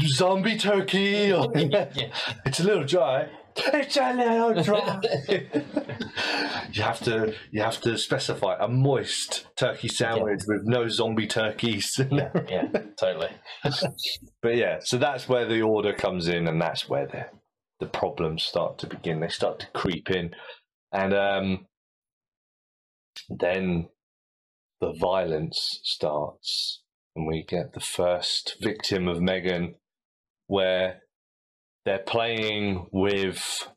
zombie 0.00 0.58
turkey. 0.58 1.32
Or, 1.32 1.50
It's 1.54 2.60
a 2.60 2.64
little 2.64 2.84
dry. 2.84 3.28
It's 3.54 3.96
a 3.98 4.12
little 4.14 4.62
dry. 4.62 5.00
you 6.72 6.82
have 6.82 7.00
to, 7.00 7.34
you 7.50 7.60
have 7.62 7.80
to 7.82 7.98
specify 7.98 8.56
a 8.58 8.66
moist 8.68 9.46
turkey 9.56 9.88
sandwich 9.88 10.40
with 10.46 10.62
no 10.64 10.88
zombie 10.88 11.26
turkeys. 11.26 12.00
Yeah, 12.10 12.68
totally. 12.98 13.28
But 14.42 14.56
yeah, 14.56 14.78
so 14.82 14.96
that's 14.98 15.28
where 15.28 15.46
the 15.46 15.62
order 15.62 15.92
comes 15.92 16.28
in, 16.28 16.48
and 16.48 16.60
that's 16.60 16.88
where 16.88 17.06
the 17.06 17.26
the 17.80 17.86
problems 17.86 18.42
start 18.44 18.78
to 18.78 18.86
begin. 18.86 19.20
They 19.20 19.28
start 19.28 19.60
to 19.60 19.66
creep 19.74 20.10
in, 20.10 20.34
and 20.92 21.12
um, 21.14 21.66
then 23.28 23.88
the 24.80 24.92
violence 24.92 25.80
starts, 25.84 26.82
and 27.14 27.26
we 27.26 27.44
get 27.46 27.72
the 27.72 27.80
first 27.80 28.56
victim 28.60 29.08
of 29.08 29.20
Megan, 29.20 29.76
where 30.46 31.02
they're 31.84 31.98
playing 31.98 32.86
with. 32.92 33.68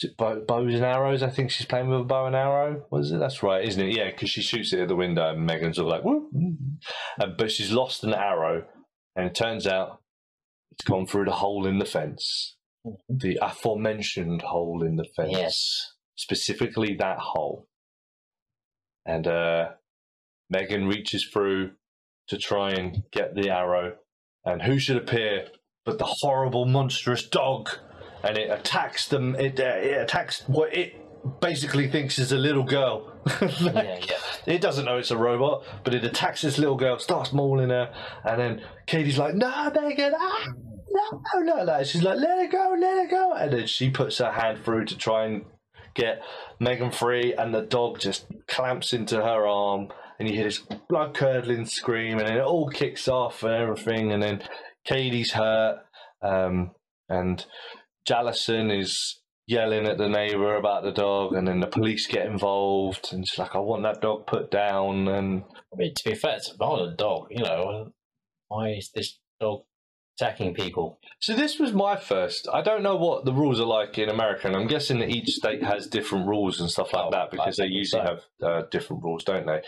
Is 0.00 0.10
it 0.10 0.16
bow, 0.16 0.40
bows 0.46 0.74
and 0.74 0.84
arrows? 0.84 1.24
I 1.24 1.30
think 1.30 1.50
she's 1.50 1.66
playing 1.66 1.88
with 1.88 2.00
a 2.00 2.04
bow 2.04 2.26
and 2.26 2.36
arrow. 2.36 2.84
Was 2.90 3.10
it? 3.10 3.18
That's 3.18 3.42
right, 3.42 3.66
isn't 3.66 3.84
it? 3.84 3.96
Yeah, 3.96 4.10
because 4.10 4.30
she 4.30 4.42
shoots 4.42 4.72
it 4.72 4.80
at 4.80 4.88
the 4.88 4.96
window, 4.96 5.30
and 5.30 5.44
Megan's 5.44 5.78
all 5.78 5.88
like, 5.88 6.04
"Woo!" 6.04 6.28
Uh, 7.20 7.26
but 7.36 7.50
she's 7.50 7.72
lost 7.72 8.04
an 8.04 8.14
arrow, 8.14 8.64
and 9.16 9.26
it 9.26 9.34
turns 9.34 9.66
out 9.66 10.00
it's 10.70 10.88
gone 10.88 11.06
through 11.06 11.24
the 11.24 11.32
hole 11.32 11.66
in 11.66 11.78
the 11.78 11.84
fence, 11.84 12.56
the 13.08 13.38
aforementioned 13.42 14.42
hole 14.42 14.84
in 14.84 14.96
the 14.96 15.06
fence. 15.16 15.32
Yes. 15.32 15.92
Specifically 16.14 16.96
that 16.98 17.18
hole. 17.18 17.67
And 19.08 19.26
uh, 19.26 19.70
Megan 20.50 20.86
reaches 20.86 21.24
through 21.24 21.72
to 22.28 22.36
try 22.36 22.72
and 22.72 23.02
get 23.10 23.34
the 23.34 23.48
arrow, 23.48 23.94
and 24.44 24.60
who 24.62 24.78
should 24.78 24.98
appear 24.98 25.48
but 25.86 25.98
the 25.98 26.04
horrible, 26.04 26.66
monstrous 26.66 27.26
dog? 27.26 27.70
And 28.22 28.36
it 28.36 28.50
attacks 28.50 29.08
them. 29.08 29.34
It, 29.36 29.58
uh, 29.58 29.78
it 29.78 30.02
attacks 30.02 30.42
what 30.46 30.76
it 30.76 31.40
basically 31.40 31.88
thinks 31.88 32.18
is 32.18 32.32
a 32.32 32.36
little 32.36 32.64
girl. 32.64 33.14
yeah, 33.40 33.98
yeah. 34.06 34.16
It 34.44 34.60
doesn't 34.60 34.84
know 34.84 34.98
it's 34.98 35.10
a 35.10 35.16
robot, 35.16 35.64
but 35.84 35.94
it 35.94 36.04
attacks 36.04 36.42
this 36.42 36.58
little 36.58 36.76
girl, 36.76 36.98
starts 36.98 37.32
mauling 37.32 37.70
her, 37.70 37.90
and 38.24 38.38
then 38.38 38.62
Katie's 38.86 39.16
like, 39.16 39.34
"No, 39.34 39.72
Megan, 39.74 40.14
ah, 40.18 40.46
no, 40.90 41.40
no, 41.40 41.64
no." 41.64 41.82
She's 41.82 42.02
like, 42.02 42.18
"Let 42.18 42.38
it 42.40 42.52
go, 42.52 42.76
let 42.78 43.04
it 43.04 43.10
go," 43.10 43.32
and 43.32 43.52
then 43.54 43.66
she 43.66 43.88
puts 43.88 44.18
her 44.18 44.32
hand 44.32 44.64
through 44.64 44.84
to 44.86 44.98
try 44.98 45.24
and 45.24 45.46
get 45.98 46.22
Megan 46.60 46.90
free, 46.90 47.34
and 47.34 47.54
the 47.54 47.62
dog 47.62 47.98
just 47.98 48.26
clamps 48.46 48.92
into 48.92 49.16
her 49.16 49.46
arm, 49.46 49.88
and 50.18 50.28
you 50.28 50.34
hear 50.34 50.44
this 50.44 50.62
blood 50.88 51.14
curdling 51.14 51.66
scream, 51.66 52.18
and 52.18 52.28
then 52.28 52.38
it 52.38 52.44
all 52.44 52.68
kicks 52.68 53.08
off 53.08 53.42
and 53.42 53.52
everything, 53.52 54.12
and 54.12 54.22
then 54.22 54.42
Katie's 54.86 55.32
hurt, 55.32 55.80
um, 56.22 56.70
and 57.08 57.44
Jallison 58.08 58.76
is 58.76 59.20
yelling 59.46 59.86
at 59.86 59.98
the 59.98 60.08
neighbor 60.08 60.54
about 60.54 60.84
the 60.84 60.92
dog, 60.92 61.34
and 61.34 61.48
then 61.48 61.60
the 61.60 61.66
police 61.66 62.06
get 62.06 62.26
involved, 62.26 63.12
and 63.12 63.26
she's 63.26 63.38
like, 63.38 63.54
"I 63.54 63.58
want 63.58 63.82
that 63.82 64.00
dog 64.00 64.26
put 64.26 64.50
down." 64.50 65.08
And 65.08 65.44
I 65.72 65.76
mean, 65.76 65.94
to 65.94 66.10
be 66.10 66.14
fair, 66.14 66.36
it's 66.36 66.50
a 66.50 66.94
dog. 66.96 67.26
You 67.30 67.44
know, 67.44 67.92
why 68.48 68.70
is 68.70 68.90
this 68.94 69.18
dog 69.40 69.64
attacking 70.20 70.54
people? 70.54 70.98
so 71.20 71.34
this 71.34 71.58
was 71.58 71.72
my 71.72 71.96
first. 71.96 72.48
I 72.52 72.62
don't 72.62 72.82
know 72.82 72.96
what 72.96 73.24
the 73.24 73.32
rules 73.32 73.60
are 73.60 73.66
like 73.66 73.98
in 73.98 74.08
America, 74.08 74.46
and 74.46 74.56
I'm 74.56 74.66
guessing 74.66 74.98
that 75.00 75.10
each 75.10 75.30
state 75.30 75.62
has 75.62 75.86
different 75.86 76.26
rules 76.26 76.60
and 76.60 76.70
stuff 76.70 76.92
like 76.92 77.06
Oh, 77.06 77.10
that 77.10 77.30
because 77.30 77.56
they 77.56 77.66
usually 77.66 78.02
so. 78.04 78.08
have 78.10 78.20
uh, 78.42 78.62
different 78.70 79.02
rules, 79.02 79.24
don't 79.24 79.46
they? 79.46 79.62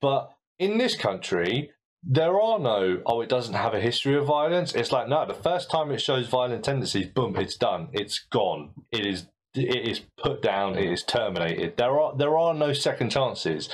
But 0.00 0.30
in 0.58 0.78
this 0.78 0.96
country, 0.96 1.70
there 2.02 2.40
are 2.40 2.58
no, 2.58 3.00
oh, 3.06 3.20
it 3.20 3.28
doesn't 3.28 3.54
have 3.54 3.74
a 3.74 3.80
history 3.80 4.16
of 4.16 4.26
violence. 4.26 4.74
It's 4.74 4.92
like, 4.92 5.08
no, 5.08 5.26
the 5.26 5.34
first 5.34 5.70
time 5.70 5.90
it 5.90 6.00
shows 6.00 6.28
violent 6.28 6.64
tendencies, 6.64 7.06
boom, 7.08 7.36
it's 7.36 7.56
done. 7.56 7.88
It's 7.92 8.18
gone. 8.30 8.70
It 8.92 9.04
is 9.06 9.26
it 9.56 9.88
is 9.88 10.00
put 10.22 10.42
down, 10.42 10.76
it 10.76 10.90
is 10.90 11.02
terminated. 11.02 11.76
There 11.76 11.98
are 12.00 12.16
there 12.16 12.36
are 12.36 12.54
no 12.54 12.72
second 12.72 13.10
chances. 13.10 13.68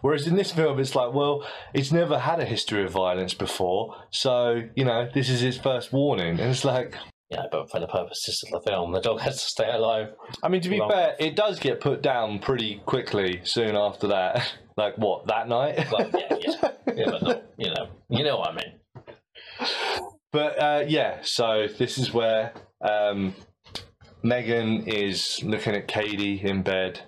Whereas 0.00 0.26
in 0.26 0.36
this 0.36 0.52
film 0.52 0.78
it's 0.78 0.94
like, 0.94 1.12
well, 1.12 1.46
it's 1.74 1.92
never 1.92 2.18
had 2.18 2.40
a 2.40 2.44
history 2.44 2.84
of 2.84 2.92
violence 2.92 3.34
before, 3.34 3.96
so, 4.10 4.62
you 4.74 4.84
know, 4.84 5.08
this 5.12 5.28
is 5.28 5.42
its 5.42 5.58
first 5.58 5.92
warning. 5.92 6.40
And 6.40 6.50
it's 6.50 6.64
like 6.64 6.94
Yeah, 7.30 7.44
but 7.50 7.70
for 7.70 7.78
the 7.80 7.88
purposes 7.88 8.42
of 8.44 8.50
the 8.50 8.70
film, 8.70 8.92
the 8.92 9.00
dog 9.00 9.20
has 9.20 9.34
to 9.42 9.48
stay 9.48 9.70
alive. 9.70 10.08
I 10.42 10.48
mean 10.48 10.62
to 10.62 10.68
be 10.68 10.78
fair, 10.78 11.14
it 11.18 11.36
does 11.36 11.58
get 11.58 11.80
put 11.80 12.02
down 12.02 12.38
pretty 12.38 12.80
quickly 12.86 13.40
soon 13.44 13.76
after 13.76 14.08
that. 14.08 14.46
like 14.76 14.96
what, 14.96 15.26
that 15.26 15.48
night? 15.48 15.90
Well, 15.90 16.10
yeah, 16.14 16.36
yeah, 16.40 16.70
yeah, 16.96 17.10
but 17.10 17.22
not, 17.22 17.42
you 17.58 17.70
know, 17.74 17.88
you 18.08 18.24
know 18.24 18.38
what 18.38 18.50
I 18.50 18.54
mean. 18.54 18.72
But 20.32 20.62
uh, 20.62 20.84
yeah, 20.86 21.18
so 21.22 21.66
this 21.78 21.98
is 21.98 22.12
where 22.12 22.52
um, 22.82 23.34
Megan 24.22 24.86
is 24.86 25.40
looking 25.44 25.74
at 25.74 25.88
Katie 25.88 26.40
in 26.42 26.62
bed, 26.62 27.00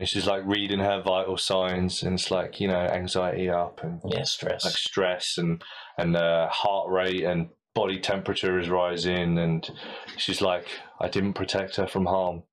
and 0.00 0.08
she's 0.08 0.26
like 0.26 0.42
reading 0.46 0.78
her 0.80 1.02
vital 1.02 1.36
signs, 1.36 2.02
and 2.02 2.14
it's 2.14 2.30
like 2.30 2.60
you 2.60 2.68
know 2.68 2.78
anxiety 2.78 3.48
up 3.48 3.82
and 3.82 4.00
Yeah, 4.06 4.24
stress. 4.24 4.64
like 4.64 4.74
stress 4.74 5.36
and 5.38 5.62
and 5.98 6.16
uh, 6.16 6.48
heart 6.48 6.88
rate 6.90 7.22
and 7.24 7.48
body 7.74 8.00
temperature 8.00 8.58
is 8.58 8.68
rising, 8.68 9.38
and 9.38 9.68
she's 10.16 10.40
like, 10.40 10.66
I 11.00 11.08
didn't 11.08 11.34
protect 11.34 11.76
her 11.76 11.86
from 11.86 12.06
harm. 12.06 12.44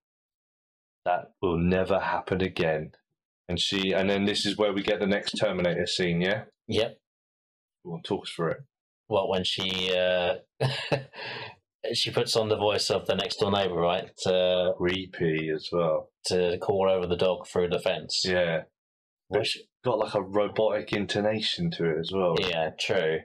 That 1.05 1.31
will 1.41 1.57
never 1.57 1.99
happen 1.99 2.41
again. 2.41 2.91
And 3.47 3.59
she, 3.59 3.91
and 3.91 4.09
then 4.09 4.25
this 4.25 4.43
is 4.45 4.57
where 4.57 4.73
we 4.73 4.81
get 4.81 4.99
the 4.99 5.05
next 5.05 5.33
Terminator 5.33 5.85
scene. 5.85 6.19
Yeah, 6.21 6.45
Yep. 6.67 6.97
we'll 7.83 8.01
talk 8.01 8.27
through 8.27 8.51
it. 8.51 8.57
Well, 9.07 9.29
when 9.29 9.43
she 9.43 9.95
uh, 9.95 10.37
she 11.93 12.11
puts 12.11 12.35
on 12.35 12.49
the 12.49 12.57
voice 12.57 12.89
of 12.89 13.05
the 13.05 13.15
next 13.15 13.37
door 13.37 13.51
neighbor, 13.51 13.75
right, 13.75 14.09
to 14.23 14.73
Creepy 14.77 15.49
as 15.53 15.69
well. 15.71 16.09
to 16.27 16.57
call 16.59 16.89
over 16.89 17.05
the 17.07 17.15
dog 17.17 17.47
through 17.47 17.69
the 17.69 17.79
fence. 17.79 18.23
Yeah. 18.25 18.63
But 19.29 19.39
Which, 19.39 19.57
got 19.83 19.99
like 19.99 20.13
a 20.15 20.21
robotic 20.21 20.93
intonation 20.93 21.71
to 21.71 21.85
it 21.89 21.99
as 21.99 22.11
well. 22.13 22.35
yeah, 22.39 22.71
true. 22.79 23.19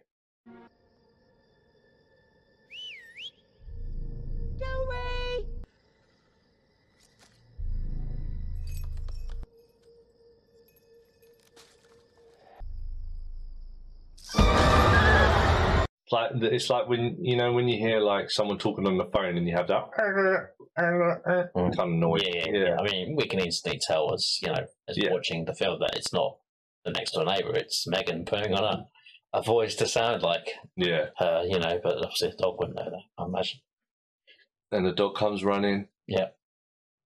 Like 16.13 16.31
it's 16.35 16.71
like 16.71 16.89
when 16.89 17.17
you 17.21 17.37
know 17.37 17.53
when 17.53 17.69
you 17.69 17.79
hear 17.79 18.01
like 18.01 18.31
someone 18.31 18.59
talking 18.59 18.87
on 18.87 18.97
the 18.99 19.05
phone 19.07 19.37
and 19.37 19.47
you 19.47 19.55
have 19.57 19.69
that 19.69 19.91
kind 19.95 20.19
of 21.79 21.89
noise. 21.89 22.23
Yeah, 22.25 22.45
yeah, 22.47 22.59
yeah. 22.59 22.77
I 22.79 22.83
mean, 22.83 23.17
we 23.17 23.27
can 23.27 23.41
instantly 23.41 23.81
tell 23.83 24.13
as 24.15 24.39
you 24.43 24.49
know, 24.49 24.67
as 24.89 24.97
Yeah. 24.97 25.13
watching 25.13 25.45
the 25.45 25.55
film 25.55 25.79
that 25.81 25.97
it's 25.97 26.13
not 26.13 26.39
the 26.85 26.93
next 26.93 27.13
door 27.13 27.25
neighbor. 27.25 27.55
It's 27.55 27.87
Megan 27.87 28.25
putting 28.25 28.55
on 28.55 28.65
a, 28.65 28.87
a 29.39 29.43
voice 29.43 29.75
to 29.77 29.87
sound 29.87 30.23
like 30.23 30.49
yeah. 30.77 31.07
her, 31.19 31.45
you 31.47 31.59
know. 31.59 31.81
But 31.83 31.97
obviously, 31.99 32.31
the 32.31 32.37
dog 32.37 32.57
wouldn't 32.59 32.77
know 32.77 32.91
that. 32.91 33.23
I 33.23 33.27
imagine. 33.27 33.61
And 34.73 34.87
the 34.87 34.93
dog 34.93 35.17
comes 35.17 35.45
running. 35.45 35.89
Yeah. 36.07 36.29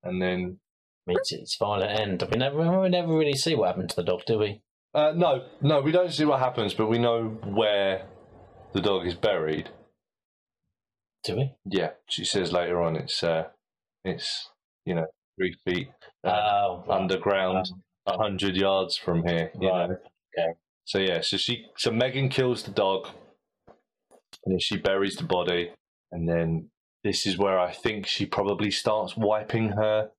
And 0.02 0.20
then 0.20 0.58
I 1.06 1.10
mean, 1.10 1.18
it's, 1.20 1.54
final 1.54 1.84
end. 1.84 2.22
We 2.30 2.38
never, 2.38 2.80
we 2.80 2.88
never 2.88 3.16
really 3.16 3.34
see 3.34 3.54
what 3.54 3.68
happened 3.68 3.90
to 3.90 3.96
the 3.96 4.04
dog, 4.04 4.22
do 4.26 4.38
we? 4.38 4.62
uh, 4.94 5.12
no, 5.16 5.44
no, 5.60 5.80
we 5.80 5.90
don't 5.90 6.12
see 6.12 6.24
what 6.24 6.38
happens, 6.38 6.72
but 6.72 6.86
we 6.86 6.98
know 6.98 7.24
where 7.44 8.06
the 8.74 8.80
dog 8.82 9.06
is 9.06 9.14
buried. 9.14 9.70
Do 11.24 11.36
we? 11.36 11.52
Yeah, 11.64 11.90
she 12.08 12.24
says 12.24 12.52
later 12.52 12.82
on 12.82 12.96
it's 12.96 13.22
uh, 13.22 13.44
it's 14.04 14.50
you 14.84 14.94
know 14.94 15.06
three 15.38 15.56
feet 15.64 15.88
uh, 16.24 16.28
Oh, 16.30 16.84
right. 16.86 17.00
underground, 17.00 17.70
a 18.06 18.18
hundred 18.18 18.56
yards 18.56 18.96
from 18.96 19.26
here. 19.26 19.50
you 19.58 19.68
Right. 19.70 19.88
know. 19.90 19.96
Okay. 20.38 20.52
So 20.84 20.98
yeah, 20.98 21.20
so 21.22 21.36
she 21.38 21.66
so 21.78 21.90
Megan 21.90 22.28
kills 22.28 22.62
the 22.64 22.72
dog, 22.72 23.08
and 24.44 24.52
then 24.54 24.60
she 24.60 24.76
buries 24.76 25.16
the 25.16 25.24
body, 25.24 25.72
and 26.12 26.28
then 26.28 26.70
this 27.02 27.26
is 27.26 27.38
where 27.38 27.58
I 27.58 27.72
think 27.72 28.06
she 28.06 28.26
probably 28.26 28.70
starts 28.70 29.16
wiping 29.16 29.70
her 29.70 30.10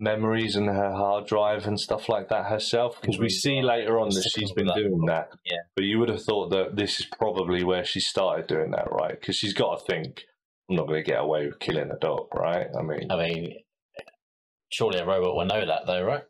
memories 0.00 0.54
and 0.54 0.68
her 0.68 0.92
hard 0.92 1.26
drive 1.26 1.66
and 1.66 1.78
stuff 1.78 2.08
like 2.08 2.28
that 2.28 2.46
herself 2.46 3.00
because 3.00 3.18
we 3.18 3.28
see 3.28 3.62
later 3.62 3.98
on 3.98 4.10
that 4.10 4.30
she's 4.32 4.52
been 4.52 4.70
doing 4.74 5.04
that. 5.06 5.30
Yeah. 5.44 5.58
But 5.74 5.84
you 5.84 5.98
would 5.98 6.08
have 6.08 6.22
thought 6.22 6.50
that 6.50 6.76
this 6.76 7.00
is 7.00 7.06
probably 7.18 7.64
where 7.64 7.84
she 7.84 8.00
started 8.00 8.46
doing 8.46 8.70
that, 8.72 8.90
right? 8.92 9.18
Because 9.18 9.36
she's 9.36 9.54
got 9.54 9.78
to 9.78 9.84
think, 9.92 10.22
I'm 10.70 10.76
not 10.76 10.86
going 10.86 11.02
to 11.02 11.10
get 11.10 11.20
away 11.20 11.46
with 11.46 11.58
killing 11.58 11.90
a 11.90 11.98
dog, 11.98 12.28
right? 12.34 12.68
I 12.78 12.82
mean, 12.82 13.10
I 13.10 13.16
mean, 13.16 13.56
surely 14.70 14.98
a 15.00 15.06
robot 15.06 15.34
will 15.34 15.46
know 15.46 15.66
that, 15.66 15.86
though, 15.86 16.02
right? 16.04 16.22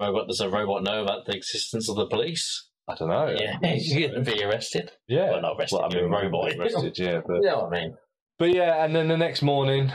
Robot 0.00 0.28
does 0.28 0.40
a 0.40 0.48
robot 0.48 0.84
know 0.84 1.02
about 1.02 1.26
the 1.26 1.34
existence 1.36 1.88
of 1.88 1.96
the 1.96 2.06
police? 2.06 2.68
I 2.86 2.94
don't 2.94 3.08
know. 3.08 3.34
Yeah, 3.38 3.58
he's 3.74 3.92
going 3.92 4.24
to 4.24 4.32
be 4.32 4.42
arrested. 4.44 4.92
Yeah. 5.08 5.32
Well, 5.32 5.42
not 5.42 5.56
arrested, 5.58 5.76
Well, 5.76 5.90
I 5.90 5.94
mean, 5.94 6.10
robot. 6.10 6.54
arrested, 6.56 6.96
yeah, 6.98 7.20
but 7.26 7.34
You 7.42 7.48
know 7.48 7.62
what 7.64 7.76
I 7.76 7.80
mean? 7.80 7.94
But 8.38 8.54
yeah, 8.54 8.84
and 8.84 8.94
then 8.94 9.08
the 9.08 9.16
next 9.16 9.42
morning, 9.42 9.90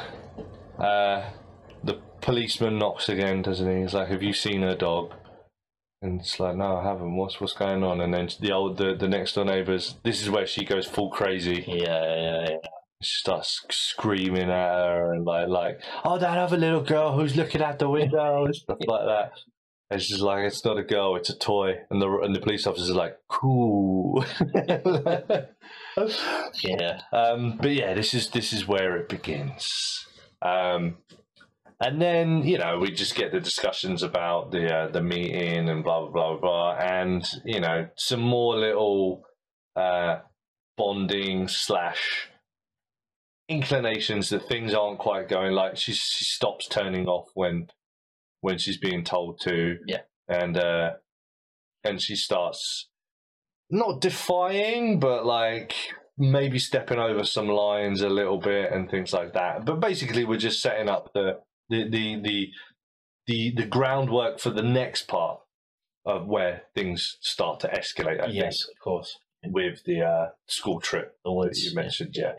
uh, 0.78 1.30
policeman 2.24 2.80
knocks 2.80 3.10
again, 3.10 3.42
doesn't 3.42 3.70
he? 3.70 3.82
He's 3.82 3.94
like, 3.94 4.08
"Have 4.08 4.24
you 4.24 4.34
seen 4.34 4.62
her 4.62 4.76
dog?" 4.76 5.14
And 6.02 6.22
it's 6.22 6.40
like, 6.40 6.56
"No, 6.56 6.78
I 6.78 6.84
haven't. 6.84 7.16
What's 7.16 7.40
what's 7.40 7.54
going 7.54 7.84
on?" 7.84 8.02
And 8.02 8.14
then 8.14 8.30
the 8.40 8.52
old 8.52 8.78
the, 8.78 8.96
the 8.96 9.08
next 9.08 9.34
door 9.34 9.46
neighbours. 9.46 9.96
This 10.04 10.22
is 10.22 10.30
where 10.30 10.48
she 10.48 10.66
goes 10.66 10.88
full 10.88 11.10
crazy. 11.10 11.64
Yeah, 11.68 12.16
yeah, 12.16 12.46
yeah. 12.50 12.58
She 13.02 13.20
starts 13.20 13.62
screaming 13.70 14.50
at 14.50 14.74
her 14.74 15.14
and 15.14 15.26
like 15.26 15.48
like, 15.50 15.82
"Oh, 16.04 16.18
that 16.18 16.38
other 16.38 16.58
little 16.58 16.82
girl 16.82 17.16
who's 17.16 17.36
looking 17.36 17.62
out 17.62 17.80
the 17.80 17.90
window 17.90 18.46
and 18.46 18.56
stuff 18.56 18.80
like 18.88 19.06
that." 19.06 19.34
And 19.92 20.02
she's 20.02 20.22
like, 20.22 20.46
"It's 20.46 20.66
not 20.66 20.78
a 20.78 20.84
girl, 20.84 21.16
it's 21.18 21.30
a 21.30 21.38
toy." 21.38 21.76
And 21.90 22.02
the 22.02 22.10
and 22.24 22.34
the 22.34 22.40
police 22.40 22.66
officer's 22.66 22.96
like, 22.96 23.18
"Cool." 23.28 24.26
Yeah. 26.64 27.02
Um, 27.12 27.58
but 27.58 27.72
yeah, 27.72 27.94
this 27.94 28.16
is 28.16 28.30
this 28.30 28.52
is 28.52 28.68
where 28.68 28.98
it 28.98 29.10
begins. 29.10 30.08
Um, 30.42 30.98
and 31.84 32.02
then 32.02 32.44
you 32.44 32.58
know 32.58 32.80
we 32.80 32.92
just 32.92 33.14
get 33.16 33.32
the 33.32 33.40
discussions 33.42 34.04
about 34.04 34.52
the 34.52 34.74
uh, 34.74 34.88
the 34.92 35.02
meeting 35.02 35.68
and 35.70 35.84
blah 35.84 36.08
blah 36.08 36.10
blah 36.12 36.40
blah, 36.40 36.78
and 36.78 37.26
you 37.44 37.60
know 37.60 37.88
some 37.98 38.22
more 38.22 38.56
little 38.58 39.24
uh, 39.76 40.20
bonding 40.78 41.48
slash 41.48 42.30
inclinations 43.50 44.30
that 44.30 44.48
things 44.48 44.74
aren't 44.74 45.00
quite 45.00 45.28
going 45.28 45.52
like 45.52 45.76
she 45.76 45.92
she 45.92 46.24
stops 46.24 46.68
turning 46.70 47.08
off 47.08 47.28
when 47.34 47.68
when 48.40 48.58
she's 48.58 48.78
being 48.78 49.04
told 49.04 49.40
to 49.42 49.78
Yeah. 49.86 50.02
and 50.30 50.58
uh 50.58 50.92
and 51.84 52.02
she 52.02 52.16
starts 52.16 52.88
not 53.70 54.00
defying 54.00 55.00
but 55.02 55.26
like 55.26 55.74
maybe 56.18 56.58
stepping 56.58 57.00
over 57.00 57.26
some 57.26 57.50
lines 57.50 58.02
a 58.02 58.08
little 58.10 58.38
bit 58.40 58.72
and 58.72 58.90
things 58.90 59.12
like 59.12 59.34
that 59.34 59.66
but 59.66 59.82
basically 59.82 60.24
we're 60.24 60.38
just 60.38 60.62
setting 60.62 60.88
up 60.88 61.12
the 61.14 61.38
the 61.70 61.90
the 61.90 62.22
the 62.22 62.48
the, 63.28 63.54
the 63.56 63.66
groundwork 63.66 64.40
for 64.40 64.50
the 64.50 64.62
next 64.64 65.08
part 65.08 65.40
of 66.06 66.28
where 66.28 66.64
things 66.76 67.18
start 67.22 67.62
to 67.62 67.68
escalate 67.70 68.20
I 68.20 68.26
think 68.26 68.36
Yes, 68.36 68.64
of 68.64 68.78
course. 68.84 69.18
with 69.46 69.84
the 69.86 70.02
uh, 70.02 70.26
school 70.48 70.82
trip 70.82 71.18
that 71.24 71.52
you 71.56 71.74
mentioned. 71.74 72.16
Yeah. 72.18 72.34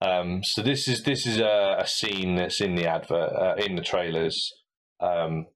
Um, 0.00 0.42
so 0.44 0.62
this 0.62 0.86
is 0.86 1.02
this 1.02 1.26
is 1.26 1.38
a, 1.40 1.76
a 1.80 1.86
scene 1.86 2.36
that's 2.36 2.60
in 2.60 2.74
the 2.76 2.86
advert 2.86 3.32
uh, 3.32 3.54
in 3.58 3.74
the 3.76 3.82
trailers 3.82 4.52
um, 5.00 5.46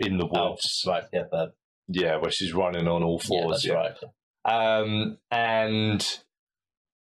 in 0.00 0.16
the 0.18 0.26
Oh, 0.34 0.50
woods. 0.50 0.82
right. 0.86 1.04
Yeah, 1.12 1.24
that, 1.30 1.52
Yeah, 1.88 2.16
where 2.16 2.30
she's 2.32 2.52
running 2.54 2.88
on 2.88 3.02
all 3.04 3.20
yeah, 3.22 3.26
fours. 3.42 3.62
that's 3.62 3.66
yeah. 3.66 3.74
right. 3.74 3.96
Um, 4.80 5.18
and 5.30 6.04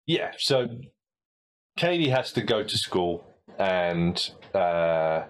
yeah, 0.05 0.31
so 0.37 0.67
Katie 1.77 2.09
has 2.09 2.31
to 2.33 2.41
go 2.43 2.61
to 2.63 2.77
school, 2.77 3.23
and 3.57 4.29
uh, 4.55 5.25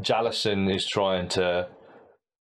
Jallison 0.00 0.74
is 0.74 0.86
trying 0.86 1.28
to 1.30 1.68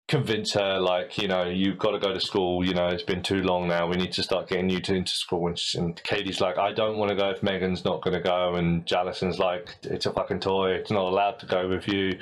convince 0.09 0.53
her, 0.53 0.79
like, 0.79 1.19
you 1.19 1.27
know, 1.27 1.45
you've 1.45 1.79
got 1.79 1.91
to 1.91 1.99
go 1.99 2.15
to 2.15 2.21
school. 2.21 2.65
You 2.65 2.75
know, 2.75 2.87
it's 2.87 3.03
been 3.03 3.23
too 3.23 3.43
long 3.43 3.67
now. 3.67 3.89
We 3.89 3.97
need 3.97 4.13
to 4.13 4.23
start 4.23 4.49
getting 4.49 4.71
you 4.71 4.81
to, 4.83 4.95
into 4.95 5.11
school. 5.11 5.49
And, 5.49 5.59
she, 5.59 5.79
and 5.79 6.01
Katie's 6.05 6.41
like, 6.41 6.59
I 6.59 6.73
don't 6.73 6.97
want 6.97 7.11
to 7.11 7.17
go 7.17 7.31
if 7.31 7.43
Megan's 7.43 7.85
not 7.85 8.03
going 8.03 8.15
to 8.15 8.23
go. 8.23 8.53
AndJallison's 8.55 9.41
like, 9.41 9.77
it's 9.83 10.07
a 10.07 10.13
fucking 10.13 10.41
toy. 10.41 10.75
It's 10.75 10.93
not 10.93 11.03
allowed 11.03 11.41
to 11.41 11.47
go 11.47 11.69
with 11.69 11.89
you. 11.89 12.19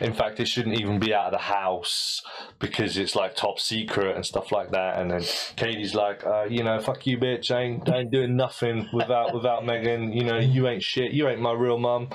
In 0.00 0.14
fact, 0.14 0.40
it 0.40 0.48
shouldn't 0.48 0.80
even 0.80 0.98
be 0.98 1.12
out 1.12 1.26
of 1.26 1.32
the 1.32 1.38
house 1.38 2.22
because 2.60 2.96
it's 2.96 3.14
like 3.14 3.36
top 3.36 3.58
secret 3.58 4.16
and 4.16 4.24
stuff 4.24 4.50
like 4.50 4.70
that. 4.70 4.98
And 4.98 5.10
then 5.10 5.22
Katie's 5.56 5.94
like, 5.94 6.24
uh, 6.24 6.44
you 6.48 6.64
know, 6.64 6.80
fuck 6.80 7.06
you, 7.06 7.18
bitch. 7.18 7.50
I 7.50 7.60
ain't, 7.60 7.88
I 7.90 7.98
ain't 7.98 8.10
doing 8.10 8.36
nothing 8.36 8.88
without 8.90 9.34
without 9.34 9.66
Megan. 9.66 10.12
You 10.12 10.24
know, 10.24 10.38
you 10.38 10.66
ain't 10.66 10.82
shit. 10.82 11.12
You 11.12 11.28
ain't 11.28 11.40
my 11.42 11.52
real 11.52 11.78
mum. 11.78 12.08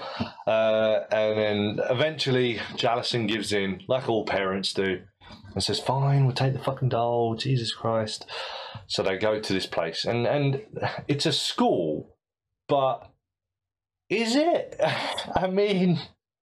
Uh, 0.47 1.01
and 1.11 1.38
then 1.38 1.80
eventually, 1.91 2.55
Jallison 2.78 3.28
gives 3.28 3.53
in, 3.53 3.84
like 3.88 4.09
all 4.09 4.26
parents 4.26 4.74
do. 4.74 5.01
And 5.54 5.64
says, 5.64 5.80
"Fine, 5.80 6.26
we'll 6.26 6.36
take 6.36 6.54
the 6.54 6.60
fucking 6.60 6.90
doll." 6.90 7.36
Jesus 7.36 7.74
Christ! 7.74 8.26
So 8.88 9.04
they 9.04 9.18
go 9.18 9.40
to 9.40 9.54
this 9.54 9.66
place, 9.68 10.06
and 10.06 10.26
and 10.28 10.62
it's 11.08 11.26
a 11.26 11.32
school, 11.32 12.16
but 12.68 13.10
is 14.10 14.36
it? 14.36 14.76
I 15.36 15.48
mean, 15.48 16.00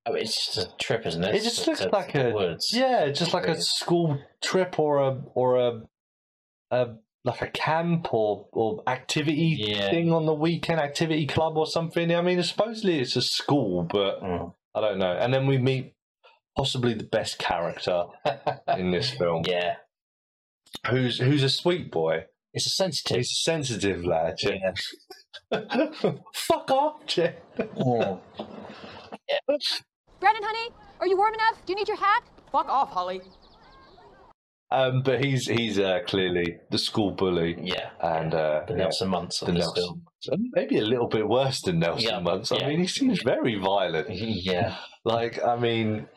it's 0.08 0.54
just 0.54 0.58
a 0.68 0.78
trip, 0.78 1.06
isn't 1.06 1.24
it? 1.24 1.36
it 1.36 1.44
just 1.44 1.68
looks 1.68 1.86
like 1.92 2.16
a 2.16 2.32
woods. 2.32 2.72
yeah, 2.74 3.02
it's 3.06 3.20
just 3.20 3.34
like 3.34 3.48
a 3.48 3.60
school 3.62 4.20
trip 4.42 4.80
or 4.80 5.00
a 5.00 5.22
or 5.36 5.58
a 5.58 5.82
a 6.72 6.88
like 7.24 7.42
a 7.42 7.48
camp 7.50 8.14
or 8.14 8.48
or 8.52 8.82
activity 8.88 9.56
Yeah. 9.60 9.90
thing 9.92 10.12
on 10.12 10.26
the 10.26 10.34
weekend, 10.34 10.80
activity 10.80 11.28
club 11.28 11.56
or 11.58 11.68
something. 11.68 12.14
I 12.16 12.22
mean, 12.22 12.42
supposedly 12.44 13.00
it's 13.00 13.16
a 13.16 13.22
school, 13.22 13.84
but 13.84 14.22
Mm. 14.24 14.54
I 14.74 14.82
don't 14.82 14.98
know. 15.00 15.12
And 15.12 15.34
then 15.34 15.48
we 15.48 15.58
meet 15.58 15.94
possibly 16.56 16.94
the 16.94 17.04
best 17.04 17.38
character 17.40 18.04
in 18.78 18.92
this 18.92 19.10
film, 19.12 19.44
yeah, 19.48 19.76
who's 20.90 21.20
who's 21.20 21.44
a 21.44 21.50
sweet 21.50 21.92
boy. 21.92 22.26
it's 22.54 22.66
a 22.68 22.70
sensitive. 22.70 23.18
He's 23.18 23.32
a 23.32 23.42
sensitive 23.44 24.06
lad. 24.06 24.36
Yeah. 24.42 24.74
Fuck 26.34 26.72
off, 26.72 27.06
Jay. 27.06 27.36
Mm. 27.58 28.20
Brandon, 30.20 30.44
honey, 30.44 30.70
are 31.00 31.08
you 31.08 31.18
warm 31.18 31.34
enough? 31.34 31.66
Do 31.66 31.74
you 31.74 31.78
need 31.78 31.88
your 31.88 31.98
hat? 31.98 32.24
Fuck 32.52 32.68
off, 32.70 32.90
Holly. 32.92 33.22
Um, 34.74 35.02
but 35.04 35.24
he's 35.24 35.48
he's 35.48 35.78
uh, 35.80 36.00
clearly 36.08 36.58
the 36.70 36.78
school 36.78 37.12
bully, 37.12 37.58
Yeah, 37.62 37.90
and 38.02 38.34
uh, 38.34 38.64
the 38.68 38.74
yeah, 38.74 38.80
Nelson 38.84 39.10
Muntz 39.10 39.42
of 39.42 39.48
the 39.48 39.54
this 39.56 39.66
Nelson. 39.66 39.84
film. 39.84 40.02
And 40.30 40.46
Maybe 40.54 40.78
a 40.78 40.86
little 40.86 41.08
bit 41.10 41.28
worse 41.28 41.62
than 41.62 41.80
Nelson 41.80 42.08
Yeah, 42.10 42.20
Muntz. 42.20 42.52
I 42.54 42.58
yeah. 42.58 42.68
mean, 42.70 42.80
he 42.80 42.88
seems 42.88 43.22
very 43.22 43.56
violent. 43.56 44.08
Yeah, 44.12 44.78
Like, 45.04 45.44
I 45.44 45.58
mean, 45.58 46.08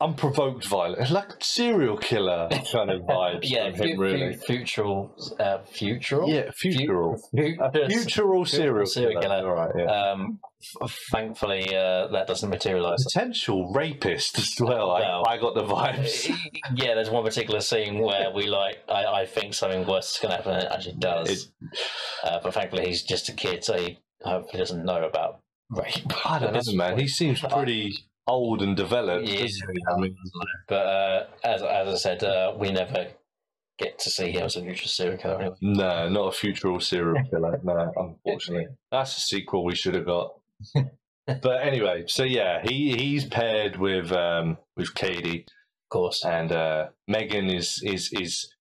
unprovoked 0.00 0.66
violence, 0.66 1.10
like 1.10 1.32
serial 1.40 1.96
killer 1.96 2.48
kind 2.72 2.90
of 2.90 3.02
vibes. 3.08 3.40
yeah. 3.42 3.70
from 3.74 3.86
him, 3.88 3.98
really. 4.00 4.34
fu- 4.34 4.44
futural, 4.46 5.14
uh, 5.38 5.58
futural. 5.70 6.28
Yeah, 6.28 6.50
futural. 6.54 7.16
Fu- 7.36 7.56
futural 7.88 8.44
serial 8.44 8.86
serial 8.86 9.20
killer. 9.20 9.40
killer. 9.40 9.48
All 9.48 9.54
right, 9.66 9.72
yeah. 9.76 10.10
Um, 10.12 10.38
f- 10.82 10.98
thankfully, 11.10 11.74
uh, 11.76 12.08
that 12.08 12.26
doesn't 12.26 12.48
materialise. 12.48 13.04
Potential 13.12 13.72
rapist 13.74 14.38
as 14.38 14.56
well. 14.60 14.90
I, 14.92 15.00
Well, 15.00 15.24
I 15.28 15.36
got 15.38 15.54
the 15.54 15.64
vibes. 15.64 16.28
yeah, 16.74 16.94
there's 16.94 17.10
one 17.10 17.24
particular 17.24 17.60
scene 17.60 17.98
where 18.00 18.30
we 18.34 18.46
like, 18.46 18.78
I, 18.88 19.04
I 19.04 19.26
think 19.26 19.54
something 19.54 19.86
worse 19.86 20.12
is 20.14 20.18
going 20.18 20.30
to 20.30 20.36
happen, 20.36 20.54
and 20.54 20.62
it 20.64 20.72
actually 20.72 20.96
does. 20.98 21.30
It- 21.30 21.78
uh, 22.24 22.38
but 22.42 22.54
thankfully, 22.54 22.86
he's 22.86 23.02
just 23.02 23.28
a 23.28 23.32
kid, 23.32 23.64
so 23.64 23.76
he 23.76 23.98
hopefully 24.22 24.58
doesn't 24.58 24.84
know 24.84 25.04
about 25.04 25.40
rape. 25.70 26.26
I 26.26 26.38
don't 26.38 26.52
know, 26.54 26.72
man. 26.74 26.98
He 26.98 27.06
seems 27.06 27.40
pretty 27.40 27.96
old 28.30 28.62
and 28.62 28.76
developed. 28.76 29.28
Yeah? 29.28 29.46
I 29.92 30.00
mean, 30.00 30.16
but 30.68 30.86
uh, 30.86 31.26
as 31.44 31.62
as 31.62 31.88
I 31.88 31.96
said, 31.96 32.24
uh, 32.24 32.54
we 32.56 32.70
never 32.70 33.08
get 33.78 33.98
to 33.98 34.10
see 34.10 34.30
him 34.30 34.44
as 34.44 34.56
a 34.56 34.62
future 34.62 34.88
serial 34.88 35.18
killer. 35.18 35.40
Anyway. 35.40 35.56
No, 35.60 36.08
not 36.08 36.28
a 36.28 36.32
future 36.32 36.78
serial 36.80 37.22
killer. 37.30 37.60
No, 37.62 37.92
unfortunately, 37.96 38.68
that's 38.92 39.16
a 39.16 39.20
sequel 39.20 39.64
we 39.64 39.74
should 39.74 39.94
have 39.94 40.06
got. 40.06 40.34
but 41.26 41.62
anyway, 41.62 42.04
so 42.06 42.22
yeah, 42.22 42.60
he 42.62 42.94
he's 42.96 43.24
paired 43.24 43.76
with 43.76 44.12
um 44.12 44.58
with 44.76 44.94
Katie, 44.94 45.40
Of 45.40 45.88
course, 45.90 46.24
and 46.24 46.52
uh 46.52 46.88
Megan 47.08 47.48
is 47.50 47.82
is 47.84 48.12
is 48.12 48.54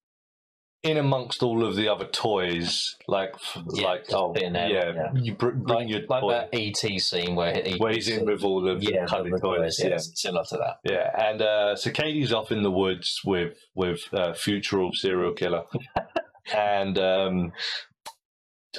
in 0.84 0.98
amongst 0.98 1.44
all 1.44 1.66
of 1.66 1.76
the 1.76 1.90
other 1.90 2.06
toys, 2.06 2.96
like 3.08 3.36
Yeah, 3.74 3.88
like 3.88 4.06
oh 4.14 4.34
yeah, 4.36 4.68
yeah. 4.68 5.12
you 5.14 5.36
br- 5.36 5.50
bring 5.50 5.64
like, 5.66 5.90
your 5.90 6.02
like 6.08 6.22
toy. 6.22 6.32
that 6.32 6.50
ET 6.54 7.00
scene 7.02 7.36
where 7.36 7.54
he, 7.54 7.78
where 7.78 7.92
he's 7.92 8.08
in 8.08 8.26
with 8.26 8.44
all 8.44 8.68
of 8.68 8.82
yeah, 8.82 9.06
the 9.06 9.24
the 9.24 9.40
toys. 9.40 9.78
toys, 9.78 9.84
yeah, 9.84 9.98
similar 9.98 10.46
to 10.46 10.58
that. 10.58 10.78
Yeah, 10.90 11.30
and 11.30 11.42
uh, 11.42 11.76
so 11.76 11.92
Katie's 11.92 12.32
off 12.32 12.52
in 12.52 12.64
the 12.64 12.72
woods 12.72 13.20
with 13.26 13.58
with 13.76 14.02
uh, 14.14 14.34
futural 14.34 14.92
serial 14.94 15.34
killer, 15.34 15.64
and 16.56 16.98
um, 16.98 17.52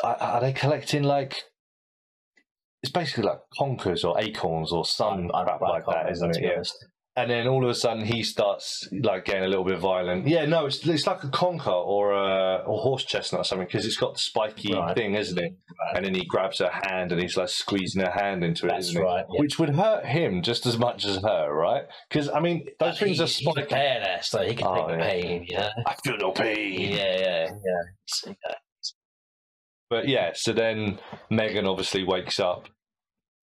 are, 0.02 0.16
are 0.16 0.40
they 0.40 0.52
collecting 0.54 1.02
like? 1.02 1.42
It's 2.82 2.92
basically 2.92 3.24
like 3.24 3.40
conkers 3.58 4.04
or 4.04 4.18
acorns 4.18 4.72
or 4.72 4.86
some 4.86 5.28
crap 5.28 5.60
like 5.60 5.84
can't 5.84 5.96
that, 6.06 6.12
isn't 6.12 6.36
it? 6.36 6.42
Yeah. 6.42 6.62
And 7.20 7.30
then 7.30 7.46
all 7.48 7.62
of 7.64 7.68
a 7.70 7.74
sudden 7.74 8.04
he 8.04 8.22
starts 8.22 8.88
like 8.92 9.26
getting 9.26 9.44
a 9.44 9.48
little 9.48 9.64
bit 9.64 9.78
violent. 9.78 10.26
Yeah, 10.26 10.46
no, 10.46 10.66
it's 10.66 10.86
it's 10.86 11.06
like 11.06 11.22
a 11.22 11.28
conker 11.28 11.66
or 11.68 12.12
a 12.12 12.62
or 12.66 12.80
horse 12.80 13.04
chestnut 13.04 13.40
or 13.42 13.44
something 13.44 13.66
because 13.66 13.84
it's 13.84 13.96
got 13.96 14.14
the 14.14 14.18
spiky 14.20 14.72
Right. 14.74 14.94
thing, 14.96 15.14
isn't 15.14 15.38
it? 15.38 15.52
And 15.94 16.04
then 16.04 16.14
he 16.14 16.24
grabs 16.24 16.58
her 16.60 16.70
hand 16.70 17.12
and 17.12 17.20
he's 17.20 17.36
like 17.36 17.48
squeezing 17.50 18.02
her 18.02 18.10
hand 18.10 18.42
into 18.44 18.66
it, 18.66 18.70
That's 18.70 18.94
right, 18.96 19.26
yeah. 19.30 19.40
Which 19.40 19.58
would 19.58 19.70
hurt 19.70 20.06
him 20.06 20.42
just 20.42 20.64
as 20.66 20.78
much 20.78 21.04
as 21.04 21.16
her, 21.22 21.52
right? 21.52 21.84
Because 22.08 22.28
I 22.30 22.40
mean, 22.40 22.68
those 22.78 22.94
Uh, 22.96 23.04
things 23.04 23.16
he- 23.18 23.22
are 23.22 23.54
he's 23.54 23.64
a 23.64 23.74
badass, 23.74 24.24
so 24.24 24.42
he 24.42 24.54
can 24.54 24.66
Oh, 24.66 24.88
take 24.88 24.98
yeah. 24.98 25.10
pain. 25.10 25.46
Know? 25.50 25.68
I 25.86 25.94
feel 26.02 26.16
no 26.16 26.30
pain. 26.32 26.80
Yeah, 26.80 27.18
yeah, 27.18 27.50
yeah. 27.66 28.24
Yeah. 28.26 28.54
But 29.88 30.06
yeah, 30.08 30.30
so 30.34 30.52
then 30.52 31.00
Megan 31.30 31.66
obviously 31.66 32.04
wakes 32.04 32.38
up, 32.38 32.68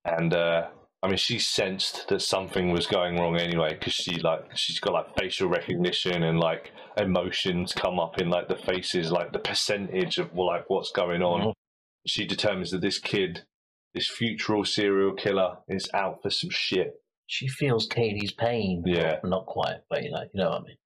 and 0.06 0.34
uh, 0.34 0.68
I 1.04 1.08
mean, 1.08 1.18
she 1.18 1.38
sensed 1.38 2.08
that 2.08 2.22
something 2.22 2.72
was 2.72 2.88
going 2.88 3.18
wrong 3.18 3.38
anyway 3.38 3.76
because 3.78 3.94
she 3.94 4.16
like 4.20 4.58
she's 4.58 4.80
got 4.80 4.94
like 4.94 5.18
facial 5.18 5.48
recognition 5.48 6.24
and 6.24 6.40
like 6.40 6.72
emotions 6.98 7.72
come 7.74 8.00
up 8.00 8.20
in 8.20 8.30
like 8.30 8.48
the 8.48 8.56
faces, 8.56 9.12
like 9.12 9.32
the 9.32 9.40
percentage 9.40 10.18
of 10.18 10.34
like 10.34 10.70
what's 10.70 10.92
going 10.92 11.22
on. 11.22 11.42
Mhm. 11.42 11.54
She 12.08 12.26
determines 12.26 12.72
that 12.72 12.82
this 12.82 12.98
kid, 13.00 13.44
this 13.94 14.08
futural 14.10 14.66
serial 14.66 15.14
killer, 15.14 15.58
is 15.68 15.90
out 15.94 16.24
for 16.24 16.30
some 16.32 16.50
shit. 16.50 16.96
She 17.28 17.48
feels 17.48 17.86
Katie's 17.88 18.32
pain. 18.32 18.84
Yeah. 18.86 19.20
Not 19.24 19.46
quite, 19.46 19.82
but 19.90 20.04
you 20.04 20.12
know, 20.12 20.22
you 20.34 20.42
know 20.44 20.50
what 20.50 20.62
I 20.62 20.64
mean. 20.64 20.78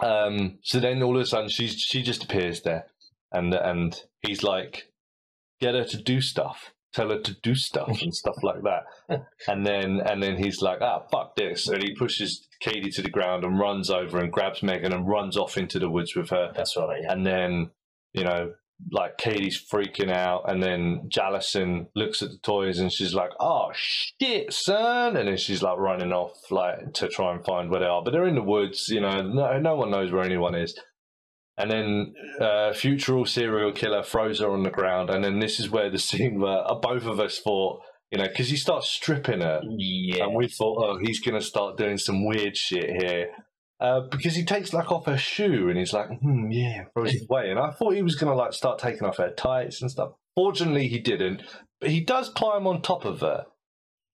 Um, 0.00 0.58
so 0.62 0.78
then 0.78 1.02
all 1.02 1.16
of 1.16 1.22
a 1.22 1.26
sudden 1.26 1.48
she's 1.48 1.72
she 1.80 2.02
just 2.02 2.22
appears 2.22 2.60
there, 2.62 2.86
and 3.32 3.52
and 3.52 4.00
he's 4.24 4.44
like, 4.44 4.92
get 5.60 5.74
her 5.74 5.84
to 5.84 5.96
do 6.00 6.20
stuff, 6.20 6.72
tell 6.98 7.10
her 7.10 7.20
to 7.20 7.34
do 7.42 7.54
stuff 7.54 8.02
and 8.02 8.14
stuff 8.14 8.36
like 8.42 8.62
that, 8.62 8.84
and 9.48 9.66
then 9.66 10.00
and 10.04 10.22
then 10.22 10.36
he's 10.36 10.60
like, 10.60 10.80
ah, 10.80 11.02
fuck 11.10 11.36
this, 11.36 11.68
and 11.68 11.82
he 11.82 11.94
pushes 11.94 12.48
Katie 12.60 12.90
to 12.90 13.02
the 13.02 13.10
ground 13.10 13.44
and 13.44 13.58
runs 13.58 13.90
over 13.90 14.18
and 14.18 14.32
grabs 14.32 14.62
Megan 14.62 14.92
and 14.92 15.08
runs 15.08 15.36
off 15.36 15.56
into 15.56 15.78
the 15.78 15.90
woods 15.90 16.14
with 16.16 16.30
her, 16.30 16.52
That's 16.54 16.76
right. 16.76 17.00
Yeah. 17.02 17.12
and 17.12 17.24
then 17.26 17.70
you 18.12 18.24
know. 18.24 18.52
Like 18.92 19.18
Katie's 19.18 19.60
freaking 19.60 20.08
out, 20.08 20.48
and 20.48 20.62
then 20.62 21.08
Jallison 21.08 21.88
looks 21.96 22.22
at 22.22 22.28
the 22.30 22.38
toys 22.38 22.78
and 22.78 22.92
she's 22.92 23.12
like, 23.12 23.32
"Oh 23.40 23.72
shit, 23.74 24.52
son!" 24.52 25.16
And 25.16 25.26
then 25.26 25.36
she's 25.36 25.64
like 25.64 25.78
running 25.78 26.12
off, 26.12 26.36
like 26.52 26.92
to 26.92 27.08
try 27.08 27.34
and 27.34 27.44
find 27.44 27.70
where 27.70 27.80
they 27.80 27.86
are. 27.86 28.04
But 28.04 28.12
they're 28.12 28.28
in 28.28 28.36
the 28.36 28.40
woods, 28.54 28.86
you 28.88 29.00
know. 29.00 29.20
No, 29.20 29.58
no 29.58 29.74
one 29.74 29.90
knows 29.90 30.12
where 30.12 30.22
anyone 30.22 30.54
is. 30.54 30.78
And 31.58 31.70
then 31.70 32.14
uh, 32.40 32.72
futural 32.72 33.24
serial 33.26 33.72
killer 33.72 34.02
throws 34.02 34.38
her 34.40 34.50
on 34.50 34.62
the 34.62 34.70
ground, 34.70 35.10
and 35.10 35.24
then 35.24 35.40
this 35.40 35.58
is 35.58 35.68
where 35.70 35.90
the 35.90 35.98
scene 36.08 36.40
where 36.40 36.58
uh, 36.70 36.74
both 36.76 37.04
of 37.04 37.18
us 37.20 37.40
thought, 37.40 37.80
you 38.10 38.18
know, 38.18 38.28
because 38.28 38.48
he 38.48 38.56
starts 38.56 38.88
stripping 38.88 39.40
her, 39.40 39.60
Yeah. 39.68 40.24
and 40.24 40.34
we 40.36 40.48
thought, 40.48 40.78
oh, 40.82 40.98
he's 41.02 41.20
gonna 41.20 41.40
start 41.42 41.76
doing 41.76 41.98
some 41.98 42.24
weird 42.26 42.56
shit 42.56 42.88
here. 43.02 43.30
Uh, 43.80 44.00
because 44.10 44.34
he 44.34 44.44
takes 44.44 44.72
like 44.72 44.90
off 44.90 45.06
her 45.06 45.16
shoe 45.18 45.68
and 45.68 45.78
he's 45.78 45.92
like, 45.92 46.08
hmm, 46.20 46.50
yeah, 46.50 46.82
throws 46.94 47.14
it 47.14 47.22
away. 47.30 47.48
And 47.50 47.60
I 47.60 47.70
thought 47.70 47.94
he 47.94 48.02
was 48.02 48.16
gonna 48.16 48.34
like 48.34 48.52
start 48.52 48.78
taking 48.80 49.04
off 49.06 49.18
her 49.18 49.30
tights 49.30 49.80
and 49.82 49.88
stuff. 49.90 50.12
Fortunately, 50.34 50.88
he 50.88 50.98
didn't. 50.98 51.42
But 51.80 51.90
he 51.90 52.00
does 52.00 52.28
climb 52.28 52.66
on 52.66 52.82
top 52.82 53.04
of 53.04 53.20
her, 53.20 53.44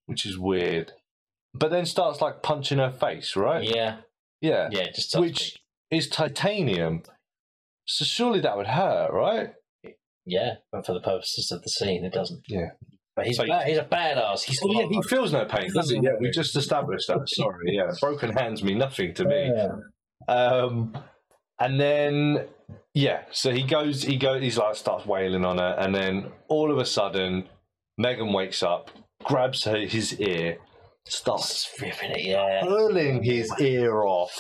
which 0.07 0.27
is 0.27 0.39
weird. 0.39 0.93
But 1.55 1.71
then 1.71 1.87
starts 1.87 2.21
like 2.21 2.43
punching 2.43 2.77
her 2.79 2.91
face, 2.91 3.37
right? 3.37 3.63
Yeah. 3.65 3.99
Yeah. 4.43 4.69
Yeah. 4.71 4.87
Just 4.95 5.13
touch 5.13 5.21
Which 5.23 5.59
is 5.91 6.09
titanium. 6.09 7.03
So 7.87 8.05
surely 8.05 8.41
that 8.41 8.57
would 8.57 8.67
hurt, 8.67 9.13
right? 9.13 9.51
yeah, 10.27 10.55
but 10.73 10.87
for 10.87 10.95
the 10.95 11.01
purposes 11.01 11.51
of 11.53 11.63
the 11.63 11.69
scene, 11.69 12.05
it 12.05 12.13
doesn't. 12.15 12.41
Yeah. 12.49 12.71
But 13.15 13.27
he's 13.27 13.37
So- 13.37 13.47
ba- 13.47 13.65
he's 13.67 13.77
a 13.79 13.85
badass. 13.85 14.43
He's 14.45 14.59
Well, 14.63 14.75
yeah, 14.75 14.87
he 14.89 15.01
feels 15.03 15.33
no 15.33 15.45
pain, 15.45 15.71
does 15.73 15.91
he? 15.91 16.01
Yeah, 16.03 16.13
we 16.19 16.31
just 16.31 16.57
established 16.57 17.09
that. 17.09 17.29
Sorry, 17.29 17.75
yeah. 17.77 17.91
Broken 18.01 18.33
hands 18.33 18.63
mean 18.65 18.79
nothing 18.79 19.13
to 19.15 19.25
me. 19.27 19.53
Um, 20.27 20.97
and 21.61 21.79
then, 21.79 22.47
yeah, 22.95 23.23
so 23.31 23.53
he 23.53 23.63
goes, 23.63 24.03
he 24.03 24.17
goes, 24.17 24.41
he's 24.43 24.57
like 24.59 24.75
starts 24.77 25.05
wailing 25.07 25.45
on 25.45 25.59
her, 25.59 25.77
and 25.79 25.95
then 25.95 26.33
all 26.49 26.73
of 26.73 26.79
a 26.79 26.85
sudden, 26.87 27.49
Megan 27.99 28.33
wakes 28.33 28.63
up, 28.63 28.91
grabs 29.23 29.65
her 29.65 29.77
his 29.77 30.19
ear, 30.21 30.57
starts 31.07 31.69
ripping 31.81 32.13
it. 32.13 32.25
Yeah. 32.25 32.63
pulling 32.63 33.23
his 33.23 33.53
ear 33.61 34.03
off, 34.03 34.35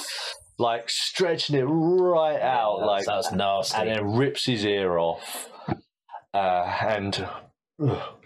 like 0.59 0.89
stretching 0.89 1.57
it 1.57 1.65
right 1.65 2.41
out, 2.41 2.81
like, 2.81 3.07
that's 3.07 3.33
nasty. 3.33 3.77
and 3.77 3.89
then 3.89 4.17
rips 4.17 4.47
his 4.47 4.65
ear 4.65 4.99
off. 4.99 5.51
Uh, 6.33 6.77
and 6.89 7.29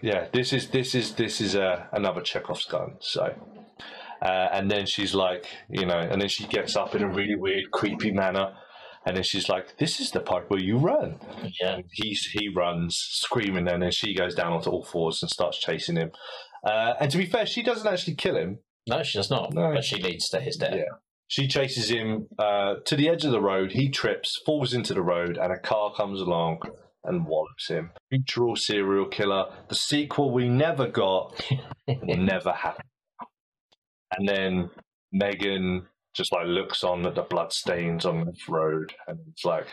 yeah, 0.01 0.27
this 0.33 0.53
is 0.53 0.69
this 0.69 0.95
is 0.95 1.13
this 1.15 1.41
is 1.41 1.55
uh, 1.55 1.85
another 1.91 2.21
Chekhov's 2.21 2.65
gun. 2.65 2.95
So. 2.99 3.33
Uh, 4.21 4.49
and 4.51 4.69
then 4.69 4.85
she's 4.85 5.15
like, 5.15 5.45
you 5.69 5.85
know, 5.85 5.97
and 5.97 6.21
then 6.21 6.27
she 6.27 6.45
gets 6.45 6.75
up 6.75 6.93
in 6.93 7.01
a 7.01 7.07
really 7.07 7.35
weird, 7.35 7.71
creepy 7.71 8.11
manner, 8.11 8.53
and 9.05 9.15
then 9.15 9.23
she's 9.23 9.47
like, 9.47 9.77
"This 9.77 10.01
is 10.01 10.11
the 10.11 10.19
part 10.19 10.49
where 10.49 10.59
you 10.59 10.77
run." 10.77 11.19
yeah. 11.61 11.75
And 11.75 11.85
he's 11.89 12.25
he 12.25 12.49
runs 12.49 12.97
screaming, 12.97 13.69
and 13.69 13.81
then 13.81 13.91
she 13.91 14.13
goes 14.13 14.35
down 14.35 14.51
onto 14.51 14.69
all 14.71 14.83
fours 14.83 15.23
and 15.23 15.29
starts 15.29 15.57
chasing 15.57 15.95
him. 15.95 16.11
Uh, 16.65 16.95
and 16.99 17.09
to 17.11 17.17
be 17.17 17.25
fair, 17.25 17.45
she 17.45 17.63
doesn't 17.63 17.87
actually 17.87 18.15
kill 18.15 18.35
him. 18.35 18.59
No, 18.87 19.03
she 19.03 19.17
does 19.17 19.29
not. 19.29 19.53
No. 19.53 19.73
But 19.73 19.85
she 19.85 20.01
leads 20.01 20.27
to 20.29 20.41
his 20.41 20.57
death. 20.57 20.75
Yeah. 20.75 20.83
She 21.29 21.47
chases 21.47 21.89
him 21.89 22.27
uh, 22.39 22.75
to 22.85 22.95
the 22.95 23.07
edge 23.07 23.23
of 23.23 23.31
the 23.31 23.39
road. 23.39 23.71
He 23.71 23.87
trips, 23.89 24.41
falls 24.45 24.73
into 24.73 24.95
the 24.95 25.03
road, 25.03 25.37
and 25.37 25.53
a 25.53 25.59
car 25.59 25.93
comes 25.93 26.19
along 26.19 26.63
and 27.03 27.27
wallops 27.27 27.69
him. 27.69 27.91
Featural 28.09 28.55
serial 28.55 29.05
killer. 29.05 29.45
The 29.69 29.75
sequel 29.75 30.31
we 30.31 30.49
never 30.49 30.87
got 30.87 31.39
will 31.87 31.99
never 32.17 32.51
happen. 32.51 32.85
And 34.17 34.27
then 34.27 34.71
Megan 35.11 35.85
just 36.15 36.31
like 36.33 36.47
looks 36.47 36.83
on 36.83 37.05
at 37.05 37.13
the 37.13 37.21
blood 37.21 37.53
stains 37.53 38.07
on 38.07 38.25
the 38.25 38.33
road, 38.47 38.95
and 39.07 39.19
it's 39.31 39.45
like, 39.45 39.67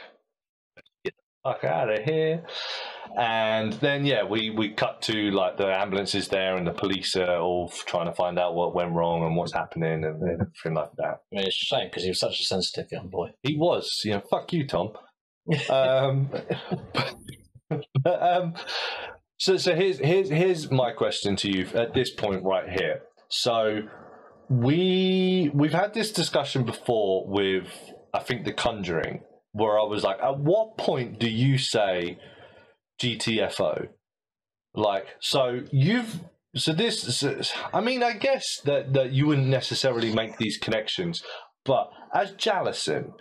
fuck 1.47 1.65
out 1.65 1.91
of 1.91 2.03
here. 2.05 2.43
And 3.17 3.73
then 3.75 4.05
yeah, 4.05 4.25
we 4.25 4.51
we 4.51 4.71
cut 4.71 5.01
to 5.03 5.31
like 5.31 5.57
the 5.57 5.69
ambulance 5.69 6.15
is 6.15 6.29
there, 6.29 6.57
and 6.57 6.67
the 6.67 6.73
police 6.73 7.17
are 7.17 7.39
all 7.39 7.69
trying 7.87 8.07
to 8.07 8.15
find 8.15 8.39
out 8.39 8.55
what 8.55 8.75
went 8.75 8.93
wrong 8.93 9.23
and 9.25 9.37
what's 9.37 9.53
happening, 9.53 10.05
and 10.05 10.23
everything 10.23 10.75
like 10.75 10.91
that. 10.99 11.21
I 11.33 11.37
mean, 11.37 11.47
it's 11.47 11.63
a 11.63 11.67
shame 11.67 11.89
because 11.89 12.03
he 12.03 12.11
was 12.11 12.21
such 12.21 12.41
a 12.41 12.45
sensitive 12.45 12.91
young 12.91 13.09
boy. 13.09 13.31
He 13.43 13.57
was, 13.57 14.03
you 14.05 14.13
know, 14.13 14.23
fuck 14.29 14.53
you, 14.53 14.67
Tom. 14.67 14.93
um, 15.71 16.29
but, 17.71 18.23
um, 18.23 18.55
so, 19.39 19.57
so 19.57 19.75
here's 19.75 19.99
here's 19.99 20.29
here's 20.29 20.71
my 20.71 20.93
question 20.93 21.37
to 21.37 21.51
you 21.51 21.67
at 21.75 21.95
this 21.95 22.11
point 22.11 22.43
right 22.45 22.69
here. 22.69 23.03
So 23.29 23.83
we 24.51 25.51
we've 25.55 25.73
had 25.73 25.95
this 25.95 26.13
discussion 26.13 26.65
before 26.65 27.25
with 27.27 27.69
I 28.13 28.19
think 28.19 28.45
The 28.45 28.53
Conjuring, 28.53 29.23
where 29.57 29.79
I 29.79 29.85
was 29.85 30.05
like, 30.05 30.19
at 30.23 30.39
what 30.39 30.77
point 30.77 31.19
do 31.19 31.29
you 31.29 31.59
say 31.59 32.19
GTFO? 33.01 33.89
Like, 34.75 35.07
so 35.21 35.63
you've 35.73 36.21
so 36.55 36.73
this 36.73 37.19
so- 37.19 37.41
I 37.73 37.81
mean, 37.81 38.03
I 38.03 38.13
guess 38.13 38.61
that 38.65 38.93
that 38.93 39.13
you 39.13 39.27
wouldn't 39.27 39.49
necessarily 39.49 40.13
make 40.13 40.37
these 40.37 40.59
connections, 40.59 41.23
but 41.65 41.91
as 42.15 42.33
Jallison, 42.33 43.13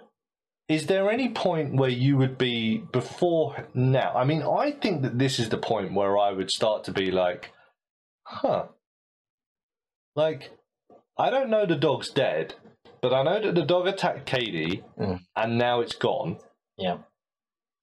is 0.68 0.88
there 0.88 1.10
any 1.10 1.30
point 1.30 1.76
where 1.76 1.90
you 1.90 2.18
would 2.18 2.38
be 2.38 2.84
before 2.92 3.68
now? 3.74 4.14
I 4.16 4.26
mean, 4.26 4.42
I 4.44 4.72
think 4.72 5.04
that 5.04 5.20
this 5.20 5.40
is 5.40 5.50
the 5.50 5.58
point 5.58 5.94
where 5.94 6.18
I 6.18 6.32
would 6.32 6.50
start 6.50 6.84
to 6.86 6.92
be 6.92 7.12
like, 7.12 7.52
huh. 8.24 8.66
Like, 10.16 10.52
I 11.18 11.30
don't 11.30 11.50
know 11.50 11.66
the 11.66 11.76
dog's 11.76 12.10
dead, 12.10 12.56
but 13.02 13.14
I 13.14 13.24
know 13.24 13.42
that 13.42 13.56
the 13.56 13.66
dog 13.66 13.88
attacked 13.88 14.26
Katie 14.26 14.84
mm. 15.00 15.20
and 15.36 15.58
now 15.58 15.82
it's 15.82 15.96
gone. 15.96 16.38
Yeah. 16.78 16.98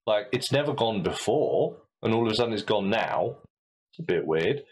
Like, 0.05 0.27
it's 0.31 0.51
never 0.51 0.73
gone 0.73 1.01
before, 1.01 1.77
and 2.01 2.13
all 2.13 2.25
of 2.25 2.31
a 2.31 2.35
sudden 2.35 2.53
it's 2.53 2.63
gone 2.63 2.89
now. 2.89 3.37
It's 3.91 3.99
a 3.99 4.03
bit 4.03 4.25
weird. 4.25 4.63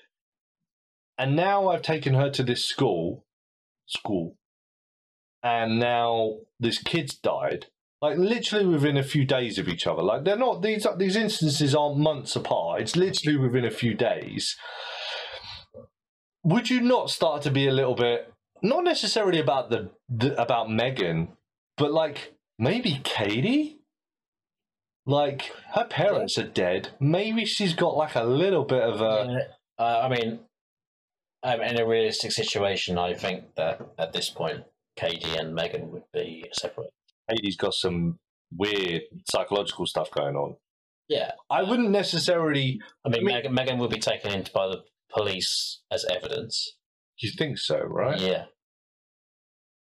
And 1.17 1.35
now 1.35 1.69
I've 1.69 1.81
taken 1.81 2.15
her 2.15 2.29
to 2.31 2.43
this 2.43 2.65
school, 2.65 3.25
school, 3.85 4.35
and 5.43 5.79
now 5.79 6.37
this 6.59 6.79
kid's 6.79 7.15
died. 7.15 7.67
Like 8.01 8.17
literally 8.17 8.65
within 8.65 8.97
a 8.97 9.03
few 9.03 9.25
days 9.25 9.59
of 9.59 9.67
each 9.67 9.85
other. 9.85 10.01
Like 10.01 10.23
they're 10.23 10.35
not 10.35 10.63
these 10.63 10.87
these 10.97 11.15
instances 11.15 11.75
aren't 11.75 11.99
months 11.99 12.35
apart. 12.35 12.81
It's 12.81 12.95
literally 12.95 13.37
within 13.37 13.63
a 13.63 13.69
few 13.69 13.93
days. 13.93 14.57
Would 16.43 16.71
you 16.71 16.81
not 16.81 17.11
start 17.11 17.43
to 17.43 17.51
be 17.51 17.67
a 17.67 17.71
little 17.71 17.93
bit 17.93 18.30
not 18.61 18.83
necessarily 18.83 19.39
about 19.39 19.69
the, 19.69 19.89
the 20.09 20.39
about 20.41 20.69
Megan, 20.69 21.29
but 21.77 21.91
like 21.91 22.33
maybe 22.59 23.01
Katie? 23.03 23.77
Like 25.05 25.51
her 25.73 25.85
parents 25.85 26.37
are 26.37 26.47
dead. 26.47 26.89
Maybe 26.99 27.45
she's 27.45 27.73
got 27.73 27.97
like 27.97 28.15
a 28.15 28.23
little 28.23 28.63
bit 28.63 28.83
of 28.83 29.01
a 29.01 29.47
Uh, 29.79 30.01
I 30.03 30.09
mean, 30.09 30.39
um, 31.41 31.61
in 31.61 31.79
a 31.79 31.87
realistic 31.87 32.31
situation, 32.31 32.99
I 32.99 33.15
think 33.15 33.55
that 33.55 33.81
at 33.97 34.13
this 34.13 34.29
point, 34.29 34.63
Katie 34.95 35.35
and 35.37 35.55
Megan 35.55 35.89
would 35.91 36.03
be 36.13 36.45
separate. 36.53 36.91
Katie's 37.29 37.57
got 37.57 37.73
some 37.73 38.19
weird 38.55 39.01
psychological 39.31 39.87
stuff 39.87 40.11
going 40.11 40.35
on. 40.35 40.55
Yeah. 41.07 41.31
I 41.49 41.63
wouldn't 41.63 41.89
necessarily. 41.89 42.79
I 43.03 43.09
mean, 43.09 43.25
Megan, 43.25 43.53
Megan 43.55 43.79
would 43.79 43.89
be 43.89 43.99
taken 43.99 44.31
in 44.33 44.45
by 44.53 44.67
the 44.67 44.83
police 45.11 45.81
as 45.89 46.05
evidence. 46.05 46.77
You 47.21 47.31
think 47.37 47.57
so, 47.57 47.79
right? 47.79 48.19
Yeah. 48.19 48.45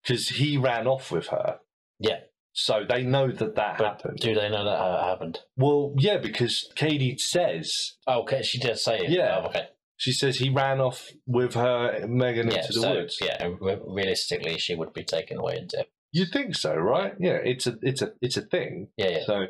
Because 0.02 0.28
he 0.28 0.56
ran 0.56 0.86
off 0.86 1.10
with 1.10 1.28
her. 1.28 1.58
Yeah. 1.98 2.20
So 2.52 2.84
they 2.88 3.02
know 3.02 3.30
that 3.30 3.54
that 3.56 3.78
But 3.78 3.86
happened. 3.86 4.18
do 4.18 4.34
they 4.34 4.48
know 4.48 4.64
that 4.64 4.70
uh, 4.70 5.04
happened? 5.08 5.38
Well, 5.56 5.94
yeah, 5.98 6.18
because 6.18 6.68
Katie 6.74 7.16
says. 7.18 7.72
Oh, 8.06 8.22
okay, 8.22 8.42
she 8.42 8.58
does 8.58 8.82
say 8.84 8.98
it. 9.00 9.10
Yeah. 9.10 9.40
Oh, 9.42 9.46
okay. 9.48 9.68
She 9.96 10.12
says 10.12 10.38
he 10.38 10.48
ran 10.50 10.80
off 10.80 11.08
with 11.26 11.54
her, 11.54 12.06
Megan, 12.08 12.50
Yeah, 12.50 12.58
into 12.58 12.72
the 12.72 12.80
so, 12.80 12.90
woods. 12.94 13.18
yeah, 13.20 13.50
realistically, 13.60 14.56
she 14.58 14.74
would 14.74 14.94
be 14.94 15.04
taken 15.04 15.36
away 15.38 15.58
into. 15.58 15.84
You 16.10 16.24
think 16.24 16.56
so, 16.56 16.74
right? 16.74 17.12
Yeah, 17.20 17.38
it's 17.44 17.66
a, 17.66 17.76
it's 17.82 18.00
a, 18.02 18.12
it's 18.22 18.36
a 18.38 18.42
thing. 18.42 18.88
Yeah, 18.96 19.10
yeah. 19.10 19.24
So, 19.26 19.44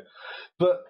but 0.59 0.81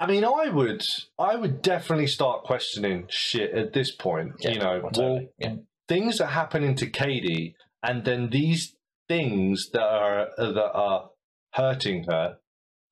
I 0.00 0.06
mean, 0.08 0.24
I 0.24 0.48
would, 0.48 0.84
I 1.18 1.36
would 1.36 1.62
definitely 1.62 2.08
start 2.08 2.42
questioning 2.42 3.06
shit 3.08 3.52
at 3.54 3.72
this 3.72 3.92
point. 3.94 4.32
Yeah, 4.40 4.50
you 4.50 4.58
know, 4.58 4.72
well, 4.72 4.80
well, 4.82 4.90
totally, 4.90 5.28
yeah. 5.38 5.54
Things 5.88 6.20
are 6.20 6.28
happening 6.28 6.74
to 6.76 6.86
Katie, 6.90 7.54
and 7.82 8.04
then 8.04 8.30
these 8.30 8.74
things 9.08 9.70
that 9.72 9.82
are 9.82 10.28
that 10.36 10.72
are 10.74 11.10
hurting 11.54 12.04
her 12.10 12.38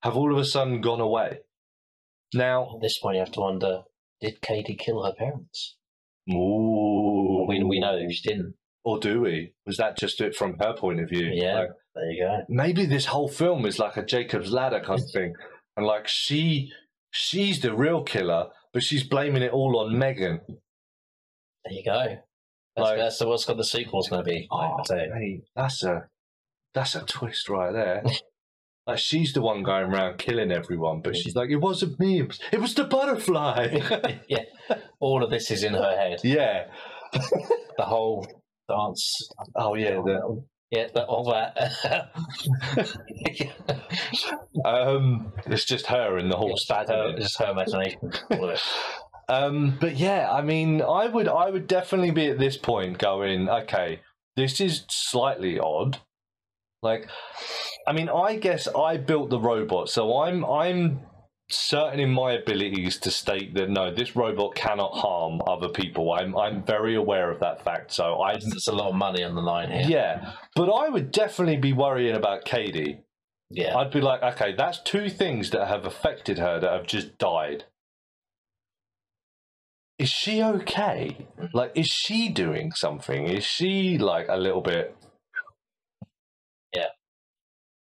have 0.02 0.16
all 0.16 0.32
of 0.32 0.38
a 0.38 0.44
sudden 0.44 0.80
gone 0.80 1.00
away. 1.00 1.38
Now, 2.34 2.74
At 2.76 2.80
this 2.82 2.98
point, 2.98 3.14
you 3.16 3.20
have 3.20 3.32
to 3.32 3.40
wonder: 3.40 3.82
Did 4.20 4.40
Katie 4.40 4.76
kill 4.76 5.04
her 5.04 5.12
parents? 5.12 5.76
ooh, 6.32 7.44
We 7.48 7.62
we 7.64 7.80
know 7.80 7.98
she 8.10 8.28
didn't. 8.28 8.54
or 8.84 8.98
do 8.98 9.20
we? 9.22 9.52
Was 9.66 9.76
that 9.78 9.96
just 9.98 10.20
it 10.20 10.34
from 10.34 10.56
her 10.60 10.74
point 10.74 11.00
of 11.00 11.08
view? 11.08 11.30
Yeah, 11.32 11.60
Like, 11.60 11.68
there 11.94 12.10
you 12.10 12.24
go. 12.24 12.40
maybe 12.48 12.86
this 12.86 13.06
whole 13.06 13.28
film 13.28 13.66
is 13.66 13.78
like 13.78 13.96
a 13.96 14.04
Jacob's 14.04 14.50
Ladder 14.52 14.80
kind 14.80 15.00
of 15.00 15.10
thing, 15.12 15.32
and 15.76 15.86
like 15.86 16.06
she, 16.08 16.70
she's 17.10 17.60
the 17.60 17.74
real 17.74 18.02
killer, 18.02 18.48
but 18.72 18.82
she's 18.82 19.04
blaming 19.06 19.42
it 19.42 19.52
all 19.52 19.78
on 19.80 19.96
Megan. 19.98 20.40
There 21.64 21.72
you 21.72 21.84
go. 21.84 22.16
That's, 22.76 22.88
Like- 22.88 22.98
that's 22.98 23.18
the, 23.18 23.28
what's 23.28 23.44
got 23.44 23.56
the 23.56 23.64
sequel's 23.64 24.08
going 24.08 24.24
to 24.24 24.28
be. 24.30 24.48
I 24.50 24.66
Oh, 24.72 24.82
mate, 24.90 25.42
that's 25.54 25.82
a 25.84 26.08
that's 26.74 26.94
a 26.94 27.02
twist 27.04 27.48
right 27.48 27.72
there. 27.72 28.02
like 28.86 28.98
she's 28.98 29.32
the 29.32 29.40
one 29.40 29.62
going 29.62 29.92
around 29.92 30.18
killing 30.18 30.50
everyone, 30.50 31.00
but 31.00 31.16
she's 31.16 31.34
like, 31.36 31.50
it 31.50 31.56
wasn't 31.56 31.98
me. 32.00 32.18
It 32.20 32.28
was, 32.28 32.40
it 32.52 32.60
was 32.60 32.74
the 32.74 32.84
butterfly. 32.84 33.78
yeah, 34.28 34.44
all 35.00 35.22
of 35.22 35.30
this 35.30 35.50
is 35.50 35.62
in 35.62 35.74
her 35.74 35.96
head. 35.96 36.18
yeah. 36.24 36.66
The 37.12 37.84
whole 37.84 38.26
dance. 38.68 39.28
Oh 39.54 39.74
yeah. 39.74 40.00
The, 40.04 40.42
Yeah, 40.70 40.88
but 40.92 41.06
all 41.06 41.24
that. 41.32 41.56
um, 44.64 45.32
it's 45.46 45.64
just 45.64 45.86
her 45.86 46.18
and 46.18 46.30
the 46.30 46.36
whole 46.36 46.52
it's, 46.52 46.68
her, 46.68 47.14
it's 47.16 47.36
her 47.38 47.50
imagination. 47.52 48.10
All 49.28 49.36
of 49.36 49.52
it. 49.52 49.56
Um, 49.56 49.78
but 49.80 49.96
yeah, 49.96 50.30
I 50.30 50.42
mean, 50.42 50.82
I 50.82 51.06
would, 51.06 51.28
I 51.28 51.50
would 51.50 51.66
definitely 51.66 52.10
be 52.10 52.28
at 52.28 52.38
this 52.38 52.56
point 52.56 52.98
going, 52.98 53.48
okay, 53.48 54.00
this 54.36 54.60
is 54.60 54.84
slightly 54.88 55.58
odd. 55.58 55.98
Like, 56.82 57.08
I 57.86 57.92
mean, 57.92 58.08
I 58.08 58.36
guess 58.36 58.68
I 58.68 58.98
built 58.98 59.30
the 59.30 59.40
robot, 59.40 59.88
so 59.88 60.18
I'm, 60.22 60.44
I'm 60.44 61.00
certain 61.50 62.00
in 62.00 62.10
my 62.10 62.32
abilities 62.32 62.98
to 62.98 63.10
state 63.10 63.54
that 63.54 63.70
no, 63.70 63.94
this 63.94 64.16
robot 64.16 64.54
cannot 64.54 64.92
harm 64.94 65.40
other 65.46 65.68
people. 65.68 66.12
I'm, 66.12 66.36
I'm 66.36 66.64
very 66.64 66.94
aware 66.94 67.30
of 67.30 67.40
that 67.40 67.64
fact. 67.64 67.92
So 67.92 68.20
I, 68.20 68.32
There's 68.32 68.68
a 68.68 68.72
lot 68.72 68.88
of 68.88 68.94
money 68.94 69.22
on 69.22 69.34
the 69.34 69.40
line 69.40 69.70
here. 69.70 69.86
yeah, 69.88 70.32
but 70.54 70.70
I 70.70 70.88
would 70.88 71.10
definitely 71.10 71.56
be 71.56 71.72
worrying 71.72 72.16
about 72.16 72.44
Katie. 72.44 73.00
Yeah. 73.50 73.76
I'd 73.76 73.90
be 73.92 74.00
like, 74.00 74.22
okay, 74.22 74.54
that's 74.56 74.80
two 74.80 75.08
things 75.08 75.50
that 75.50 75.68
have 75.68 75.84
affected 75.84 76.38
her 76.38 76.58
that 76.60 76.72
have 76.72 76.86
just 76.86 77.18
died. 77.18 77.64
Is 79.98 80.08
she 80.08 80.42
okay? 80.42 81.26
Like, 81.52 81.72
is 81.76 81.86
she 81.86 82.28
doing 82.28 82.72
something? 82.72 83.26
Is 83.26 83.44
she 83.44 83.96
like 83.98 84.26
a 84.28 84.36
little 84.36 84.60
bit? 84.60 84.96
Yeah. 86.74 86.88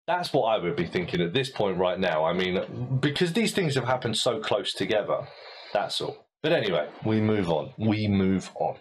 That's 0.06 0.32
what 0.32 0.46
I 0.46 0.58
would 0.58 0.74
be 0.76 0.86
thinking 0.86 1.20
at 1.20 1.34
this 1.34 1.50
point 1.50 1.76
right 1.76 1.98
now. 2.00 2.24
I 2.24 2.32
mean, 2.32 2.98
because 3.00 3.34
these 3.34 3.52
things 3.52 3.74
have 3.74 3.84
happened 3.84 4.16
so 4.16 4.40
close 4.40 4.72
together. 4.72 5.28
That's 5.74 6.00
all. 6.00 6.26
But 6.42 6.52
anyway, 6.52 6.88
we 7.04 7.20
move 7.20 7.50
on. 7.50 7.72
We 7.76 8.08
move 8.08 8.50
on. 8.54 8.76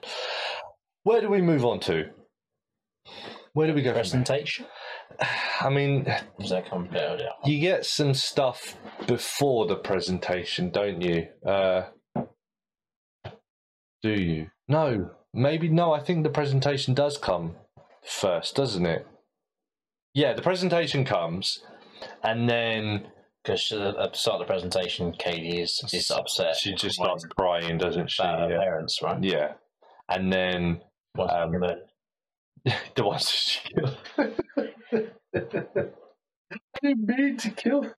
Where 1.04 1.20
do 1.20 1.30
we 1.30 1.42
move 1.42 1.66
on 1.66 1.80
to? 1.82 2.06
Where 3.54 3.68
do 3.68 3.74
we 3.74 3.82
go? 3.82 3.92
Presentation. 3.94 4.68
I 5.60 5.70
mean, 5.70 6.04
Does 6.40 6.52
that 6.52 6.70
come 6.70 6.88
down? 6.88 7.20
You 7.44 7.60
get 7.60 7.86
some 7.86 8.14
stuff 8.14 8.78
before 9.08 9.66
the 9.68 9.76
presentation, 9.76 10.70
don't 10.70 11.02
you? 11.02 11.28
Uh, 11.46 11.88
do 14.16 14.22
you? 14.22 14.49
No, 14.68 15.12
maybe 15.34 15.70
no. 15.70 15.93
I 15.93 15.99
think 15.99 16.24
the 16.24 16.30
presentation 16.30 16.93
does 16.93 17.18
come 17.18 17.55
first, 18.03 18.55
doesn't 18.55 18.86
it? 18.86 19.05
Yeah, 20.14 20.34
the 20.34 20.41
presentation 20.41 21.05
comes, 21.05 21.60
and 22.24 22.49
then 22.49 23.08
Because 23.43 23.72
at 23.72 23.95
the 23.95 24.10
start 24.18 24.41
of 24.41 24.47
the 24.47 24.51
presentation, 24.53 25.14
Katie 25.14 25.62
is, 25.62 25.82
is 25.93 26.12
upset. 26.12 26.55
she 26.58 26.74
just 26.74 26.95
starts 26.95 27.24
crying, 27.26 27.78
doesn't 27.78 28.10
she? 28.12 28.22
about 28.24 28.39
her 28.39 28.49
Yeah. 28.55 28.60
parents, 28.60 29.01
right? 29.01 29.24
yeah. 29.24 29.53
And 30.10 30.32
then 30.34 30.82
Um, 31.18 31.51
the- 31.60 31.84
the 32.95 33.03
ones 33.03 33.26
that 33.26 33.38
she 33.38 33.62
I 36.53 36.58
didn't 36.82 37.08
mean 37.08 37.38
to 37.38 37.49
kill. 37.51 37.91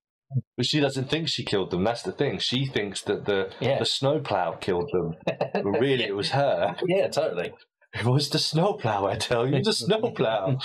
But 0.58 0.66
she 0.66 0.80
doesn't 0.80 1.10
think 1.10 1.28
she 1.28 1.44
killed 1.44 1.72
them. 1.72 1.84
That's 1.84 2.04
the 2.04 2.12
thing. 2.12 2.38
She 2.40 2.66
thinks 2.66 3.02
that 3.04 3.26
the 3.26 3.52
Yeah. 3.60 3.80
the 3.80 3.86
snowplow 3.86 4.58
killed 4.58 4.90
them. 4.94 5.16
But 5.26 5.64
really, 5.80 6.04
it 6.04 6.16
was 6.16 6.32
her. 6.32 6.76
Yeah, 6.88 7.08
totally. 7.08 7.54
It 7.94 8.06
was 8.06 8.30
the 8.30 8.38
snowplow. 8.40 9.08
I 9.08 9.16
tell 9.16 9.48
you, 9.48 9.64
the 9.64 9.74
snowplow. 9.74 10.58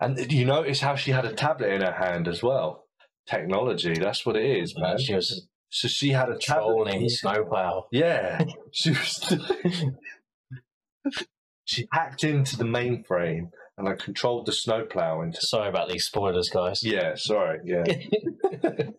and 0.00 0.32
you 0.32 0.46
notice 0.46 0.80
how 0.80 0.94
she 0.96 1.10
had 1.10 1.26
a 1.26 1.32
tablet 1.34 1.70
in 1.74 1.82
her 1.82 1.92
hand 1.92 2.26
as 2.26 2.42
well. 2.42 2.86
Technology. 3.28 3.94
That's 3.94 4.24
what 4.24 4.36
it 4.36 4.44
is, 4.62 4.74
man. 4.78 4.98
She 4.98 5.14
was 5.14 5.46
So 5.68 5.86
she 5.86 6.10
had 6.10 6.30
a 6.30 6.38
tablet. 6.38 6.86
trolling 6.86 7.08
snowplow. 7.10 7.86
Yeah, 7.92 8.44
she 8.72 8.90
was. 8.90 9.36
she 11.64 11.86
hacked 11.92 12.24
into 12.24 12.56
the 12.56 12.64
mainframe 12.64 13.50
and 13.80 13.88
I 13.88 13.94
controlled 13.94 14.46
the 14.46 14.52
snowplow 14.52 15.22
into. 15.22 15.40
Sorry 15.40 15.68
about 15.68 15.88
these 15.88 16.04
spoilers, 16.06 16.48
guys. 16.48 16.84
Yeah, 16.84 17.14
sorry. 17.16 17.60
Yeah. 17.64 17.84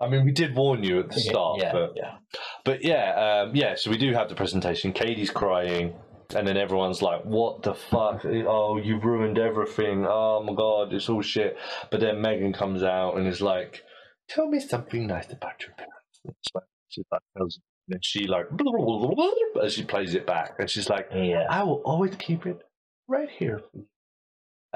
I 0.00 0.08
mean, 0.08 0.24
we 0.24 0.32
did 0.32 0.54
warn 0.54 0.84
you 0.84 1.00
at 1.00 1.10
the 1.10 1.20
start, 1.20 1.60
yeah, 1.60 1.72
but 1.72 1.92
yeah. 1.96 2.16
but 2.64 2.84
yeah, 2.84 3.42
um, 3.44 3.56
yeah. 3.56 3.74
So 3.76 3.90
we 3.90 3.96
do 3.96 4.12
have 4.12 4.28
the 4.28 4.34
presentation. 4.34 4.92
Katie's 4.92 5.30
crying, 5.30 5.94
and 6.34 6.46
then 6.46 6.58
everyone's 6.58 7.00
like, 7.00 7.22
"What 7.24 7.62
the 7.62 7.74
fuck? 7.74 8.24
Oh, 8.24 8.76
you've 8.76 9.04
ruined 9.04 9.38
everything! 9.38 10.04
Oh 10.06 10.42
my 10.42 10.54
god, 10.54 10.92
it's 10.92 11.08
all 11.08 11.22
shit." 11.22 11.56
But 11.90 12.00
then 12.00 12.20
Megan 12.20 12.52
comes 12.52 12.82
out 12.82 13.16
and 13.16 13.26
is 13.26 13.40
like, 13.40 13.84
"Tell 14.28 14.46
me 14.48 14.60
something 14.60 15.06
nice 15.06 15.32
about 15.32 15.62
your 15.62 15.72
parents." 15.72 16.50
Like, 16.54 16.64
she 16.88 17.02
like 17.10 17.22
tells, 17.36 17.58
and 17.88 18.04
she 18.04 18.26
like 18.26 18.46
as 19.64 19.72
she 19.72 19.84
plays 19.84 20.14
it 20.14 20.26
back, 20.26 20.56
and 20.58 20.68
she's 20.68 20.90
like, 20.90 21.08
Yeah. 21.14 21.46
"I 21.48 21.62
will 21.62 21.80
always 21.86 22.14
keep 22.16 22.44
it 22.44 22.60
right 23.08 23.30
here." 23.30 23.60
for 23.60 23.78
you." 23.78 23.86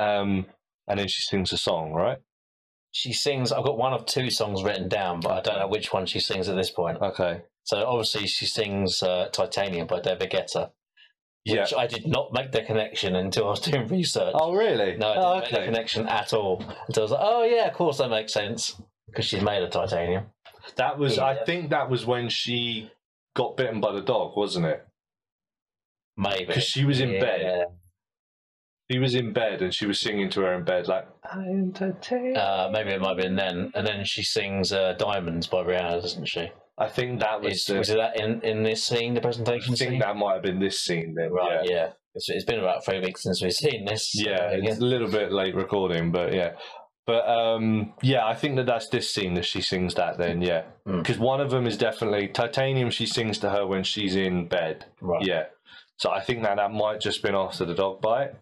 Um, 0.00 0.46
and 0.88 0.98
then 0.98 1.08
she 1.08 1.22
sings 1.22 1.52
a 1.52 1.58
song, 1.58 1.92
right? 1.92 2.18
She 2.92 3.12
sings. 3.12 3.52
I've 3.52 3.64
got 3.64 3.78
one 3.78 3.92
of 3.92 4.06
two 4.06 4.30
songs 4.30 4.64
written 4.64 4.88
down, 4.88 5.20
but 5.20 5.30
I 5.32 5.40
don't 5.40 5.58
know 5.60 5.68
which 5.68 5.92
one 5.92 6.06
she 6.06 6.18
sings 6.20 6.48
at 6.48 6.56
this 6.56 6.70
point. 6.70 6.98
Okay. 7.00 7.42
So 7.64 7.84
obviously 7.86 8.26
she 8.26 8.46
sings 8.46 9.02
uh, 9.02 9.28
"Titanium" 9.32 9.86
by 9.86 10.00
David 10.00 10.30
Guetta, 10.30 10.70
Yeah. 11.44 11.60
which 11.62 11.74
I 11.74 11.86
did 11.86 12.06
not 12.08 12.32
make 12.32 12.50
the 12.50 12.62
connection 12.62 13.14
until 13.14 13.46
I 13.46 13.50
was 13.50 13.60
doing 13.60 13.86
research. 13.86 14.32
Oh, 14.34 14.54
really? 14.54 14.96
No, 14.96 15.08
I 15.10 15.14
didn't 15.14 15.24
Oh, 15.24 15.40
make 15.40 15.50
the 15.50 15.64
connection 15.66 16.08
at 16.08 16.32
all 16.32 16.64
until 16.88 17.02
I 17.02 17.04
was 17.04 17.10
like, 17.12 17.20
"Oh 17.22 17.44
yeah, 17.44 17.66
of 17.68 17.74
course 17.74 17.98
that 17.98 18.08
makes 18.08 18.32
sense 18.32 18.80
because 19.06 19.26
she's 19.26 19.42
made 19.42 19.62
of 19.62 19.70
titanium." 19.70 20.26
That 20.76 20.98
was, 20.98 21.18
I 21.18 21.44
think, 21.44 21.70
that 21.70 21.88
was 21.88 22.04
when 22.06 22.28
she 22.28 22.90
got 23.36 23.56
bitten 23.56 23.80
by 23.80 23.92
the 23.92 24.02
dog, 24.02 24.36
wasn't 24.36 24.66
it? 24.66 24.84
Maybe 26.16 26.46
Because 26.46 26.64
she 26.64 26.84
was 26.84 27.00
in 27.00 27.10
Yeah. 27.10 27.20
bed. 27.20 27.66
She 28.90 28.98
was 28.98 29.14
in 29.14 29.32
bed 29.32 29.62
and 29.62 29.72
she 29.72 29.86
was 29.86 30.00
singing 30.00 30.30
to 30.30 30.40
her 30.40 30.54
in 30.54 30.64
bed, 30.64 30.88
like, 30.88 31.06
I 31.24 31.44
titanium. 31.72 32.36
Uh, 32.36 32.70
maybe 32.72 32.90
it 32.90 33.00
might 33.00 33.10
have 33.10 33.18
been 33.18 33.36
then, 33.36 33.70
and 33.74 33.86
then 33.86 34.04
she 34.04 34.22
sings 34.22 34.72
uh, 34.72 34.94
"Diamonds" 34.94 35.46
by 35.46 35.62
Rihanna, 35.62 36.02
doesn't 36.02 36.26
she? 36.26 36.50
I 36.76 36.88
think 36.88 37.20
that 37.20 37.42
was 37.42 37.52
Is, 37.52 37.64
the, 37.66 37.74
was 37.76 37.90
it 37.90 37.98
that 37.98 38.18
in, 38.18 38.40
in 38.40 38.62
this 38.62 38.82
scene, 38.82 39.14
the 39.14 39.20
presentation 39.20 39.74
I 39.74 39.76
think 39.76 39.90
scene? 39.90 39.98
that 40.00 40.16
might 40.16 40.34
have 40.34 40.42
been 40.42 40.58
this 40.58 40.80
scene 40.80 41.14
then. 41.14 41.30
right, 41.30 41.60
yeah. 41.64 41.72
yeah. 41.72 41.88
It's, 42.14 42.28
it's 42.28 42.44
been 42.44 42.58
about 42.58 42.84
three 42.84 43.00
weeks 43.00 43.22
since 43.22 43.42
we've 43.42 43.52
seen 43.52 43.84
this. 43.84 44.10
so, 44.12 44.28
Yeah, 44.28 44.50
it's 44.50 44.78
a 44.78 44.84
little 44.84 45.10
bit 45.10 45.30
late 45.30 45.54
recording, 45.54 46.10
but 46.10 46.32
yeah. 46.32 46.52
But 47.06 47.28
um, 47.28 47.92
yeah, 48.02 48.26
I 48.26 48.34
think 48.34 48.56
that 48.56 48.66
that's 48.66 48.88
this 48.88 49.10
scene 49.10 49.34
that 49.34 49.44
she 49.44 49.60
sings 49.60 49.94
that 49.94 50.18
then, 50.18 50.42
yeah. 50.42 50.62
Mm. 50.86 51.02
Because 51.02 51.18
one 51.18 51.40
of 51.40 51.50
them 51.50 51.66
is 51.66 51.76
definitely 51.76 52.28
Titanium, 52.28 52.90
she 52.90 53.06
sings 53.06 53.38
to 53.38 53.50
her 53.50 53.66
when 53.66 53.84
she's 53.84 54.16
in 54.16 54.48
bed. 54.48 54.86
right. 55.00 55.24
Yeah. 55.24 55.44
So 55.98 56.10
I 56.10 56.20
think 56.20 56.42
that 56.42 56.56
that 56.56 56.72
might 56.72 57.00
just 57.00 57.22
been 57.22 57.34
after 57.34 57.64
the 57.64 57.74
dog 57.74 58.00
bite. 58.00 58.32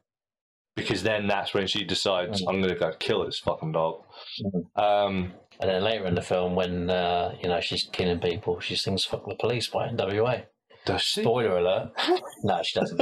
Because 0.78 1.02
then 1.02 1.26
that's 1.26 1.52
when 1.54 1.66
she 1.66 1.84
decides, 1.84 2.42
Mm. 2.42 2.48
I'm 2.48 2.60
going 2.62 2.72
to 2.74 2.78
go 2.80 2.92
kill 2.98 3.24
this 3.26 3.38
fucking 3.38 3.72
dog. 3.72 4.02
Mhm. 4.44 4.62
Um, 4.86 5.32
And 5.60 5.68
then 5.70 5.82
later 5.82 6.06
in 6.06 6.14
the 6.14 6.22
film, 6.22 6.54
when 6.54 6.88
uh, 6.88 7.34
you 7.42 7.48
know 7.48 7.60
she's 7.60 7.84
killing 7.92 8.20
people, 8.20 8.60
she 8.60 8.76
sings 8.76 9.04
"Fuck 9.04 9.24
the 9.26 9.34
Police" 9.34 9.66
by 9.68 9.88
NWA. 9.88 10.44
does 10.86 11.02
she? 11.02 11.22
Spoiler 11.22 11.56
alert! 11.58 11.90
no, 12.44 12.62
she 12.62 12.78
doesn't. 12.78 13.00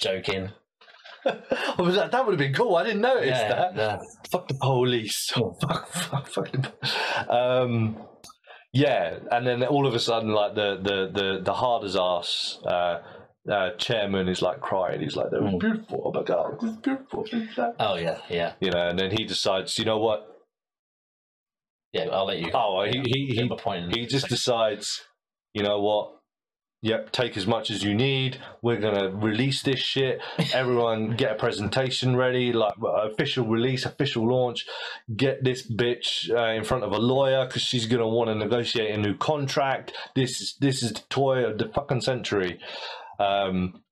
Joking. 0.00 0.50
I 1.24 1.74
was 1.78 1.96
like, 1.96 2.10
that 2.10 2.22
would 2.26 2.32
have 2.32 2.38
been 2.38 2.52
cool. 2.52 2.74
I 2.76 2.82
didn't 2.84 3.00
notice 3.00 3.28
Yeah, 3.38 3.48
that. 3.48 3.76
no. 3.76 4.02
Fuck 4.30 4.48
the 4.48 4.54
police. 4.60 5.32
Oh, 5.36 5.54
fuck, 5.62 5.88
fuck, 5.88 6.26
fuck 6.26 6.50
the- 6.52 7.32
um, 7.32 7.96
yeah, 8.72 9.18
and 9.30 9.46
then 9.46 9.62
all 9.64 9.86
of 9.86 9.94
a 9.94 10.00
sudden, 10.00 10.30
like 10.32 10.54
the 10.56 10.76
the 10.88 10.98
the 11.18 11.40
the 11.44 11.54
hard 11.54 11.84
as 11.84 11.94
ass 11.96 12.58
uh, 12.66 12.98
uh, 13.50 13.70
chairman 13.76 14.28
is 14.28 14.42
like 14.42 14.60
crying. 14.60 15.00
He's 15.00 15.16
like, 15.16 15.30
"That 15.30 15.42
was 15.42 15.54
beautiful. 15.58 16.02
Oh 16.04 16.12
my 16.12 16.22
god, 16.22 16.58
this 16.60 16.70
is 16.70 16.76
beautiful." 16.76 17.26
Oh 17.78 17.96
yeah, 17.96 18.18
yeah, 18.28 18.52
You 18.60 18.70
know, 18.70 18.88
and 18.88 18.98
then 18.98 19.10
he 19.10 19.24
decides, 19.24 19.78
you 19.78 19.84
know 19.84 19.98
what? 19.98 20.30
yeah. 21.92 22.08
I'll 22.10 22.26
let 22.26 22.38
you. 22.38 22.50
Oh, 22.52 22.84
he 22.84 23.02
he 23.04 23.34
he, 23.34 23.48
point. 23.56 23.94
he 23.94 24.06
just 24.06 24.28
decides, 24.28 25.02
you 25.52 25.62
know 25.62 25.80
what? 25.80 26.10
Yep, 26.82 27.12
take 27.12 27.34
as 27.38 27.46
much 27.46 27.70
as 27.70 27.82
you 27.82 27.94
need. 27.94 28.36
We're 28.60 28.78
gonna 28.80 29.08
release 29.10 29.62
this 29.62 29.78
shit. 29.78 30.20
Everyone, 30.52 31.16
get 31.16 31.32
a 31.32 31.34
presentation 31.34 32.14
ready, 32.14 32.52
like 32.52 32.74
official 32.82 33.46
release, 33.46 33.86
official 33.86 34.28
launch. 34.28 34.66
Get 35.16 35.42
this 35.44 35.66
bitch 35.70 36.30
uh, 36.30 36.52
in 36.52 36.62
front 36.62 36.84
of 36.84 36.92
a 36.92 36.98
lawyer 36.98 37.46
because 37.46 37.62
she's 37.62 37.86
gonna 37.86 38.06
want 38.08 38.28
to 38.28 38.34
negotiate 38.34 38.94
a 38.94 38.98
new 38.98 39.16
contract. 39.16 39.94
This 40.14 40.42
is 40.42 40.56
this 40.60 40.82
is 40.82 40.92
the 40.92 41.02
toy 41.08 41.44
of 41.44 41.56
the 41.56 41.68
fucking 41.68 42.02
century. 42.02 42.60
Um, 43.18 43.82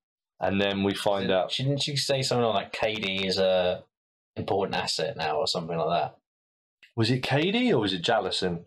and 0.40 0.60
then 0.60 0.82
we 0.82 0.94
find 0.94 1.30
out. 1.30 1.50
Didn't 1.52 1.82
she 1.82 1.96
say 1.96 2.22
something 2.22 2.44
like 2.44 2.72
Katie 2.72 3.26
is 3.26 3.38
a 3.38 3.84
important 4.36 4.76
asset 4.76 5.16
now 5.16 5.36
or 5.36 5.46
something 5.46 5.76
like 5.76 6.00
that? 6.00 6.16
Was 6.96 7.10
it 7.10 7.22
Katie 7.22 7.72
or 7.72 7.80
was 7.80 7.92
it 7.92 8.02
Jallison? 8.02 8.64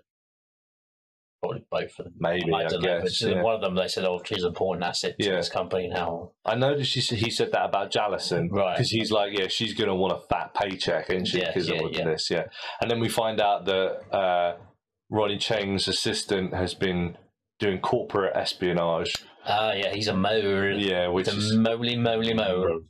Probably 1.42 1.64
both 1.70 2.00
of 2.00 2.06
them. 2.06 2.14
Maybe 2.18 2.52
I, 2.54 2.60
I 2.60 2.64
don't 2.64 2.82
know. 2.82 3.00
But 3.02 3.04
guess. 3.04 3.22
yeah. 3.22 3.42
one 3.42 3.56
of 3.56 3.62
them 3.62 3.76
they 3.76 3.88
said, 3.88 4.06
"Oh, 4.06 4.22
she's 4.26 4.42
an 4.44 4.48
important 4.50 4.84
asset 4.86 5.16
to 5.20 5.26
Yeah. 5.28 5.36
this 5.36 5.50
company 5.50 5.88
now." 5.90 6.32
I 6.44 6.56
know 6.56 6.76
that 6.78 6.86
she 6.86 7.02
said, 7.02 7.20
he 7.20 7.30
said 7.30 7.52
that 7.52 7.66
about 7.66 7.92
Jallison, 7.92 8.48
Right. 8.52 8.74
Because 8.76 8.90
he's 8.90 9.12
like, 9.12 9.38
yeah, 9.38 9.48
she's 9.48 9.74
gonna 9.74 9.94
want 9.96 10.14
a 10.14 10.22
fat 10.28 10.56
paycheck, 10.56 11.10
isn't 11.10 11.26
she? 11.26 11.40
Yeah, 11.40 11.48
Because 11.50 11.70
yeah, 11.70 11.84
of 11.84 11.92
yeah. 11.92 12.06
this, 12.06 12.32
yeah. 12.32 12.46
And 12.82 12.90
then 12.90 13.00
we 13.00 13.10
find 13.10 13.40
out 13.40 13.66
that 13.66 14.16
uh, 14.16 14.56
Ronny 15.12 15.38
Chieng's 15.38 15.88
assistant 15.88 16.54
has 16.54 16.74
been 16.74 17.18
doing 17.60 17.80
corporate 17.80 18.36
espionage. 18.36 19.24
Ah, 19.48 19.74
yeah, 19.74 19.94
he's 19.94 20.08
a 20.08 20.16
mo. 20.16 20.36
Yeah, 20.78 21.08
which 21.10 21.30
He's 21.30 21.44
is 21.46 21.52
a 21.52 21.60
moly 21.60 21.96
moly 21.96 22.34
mo. 22.34 22.82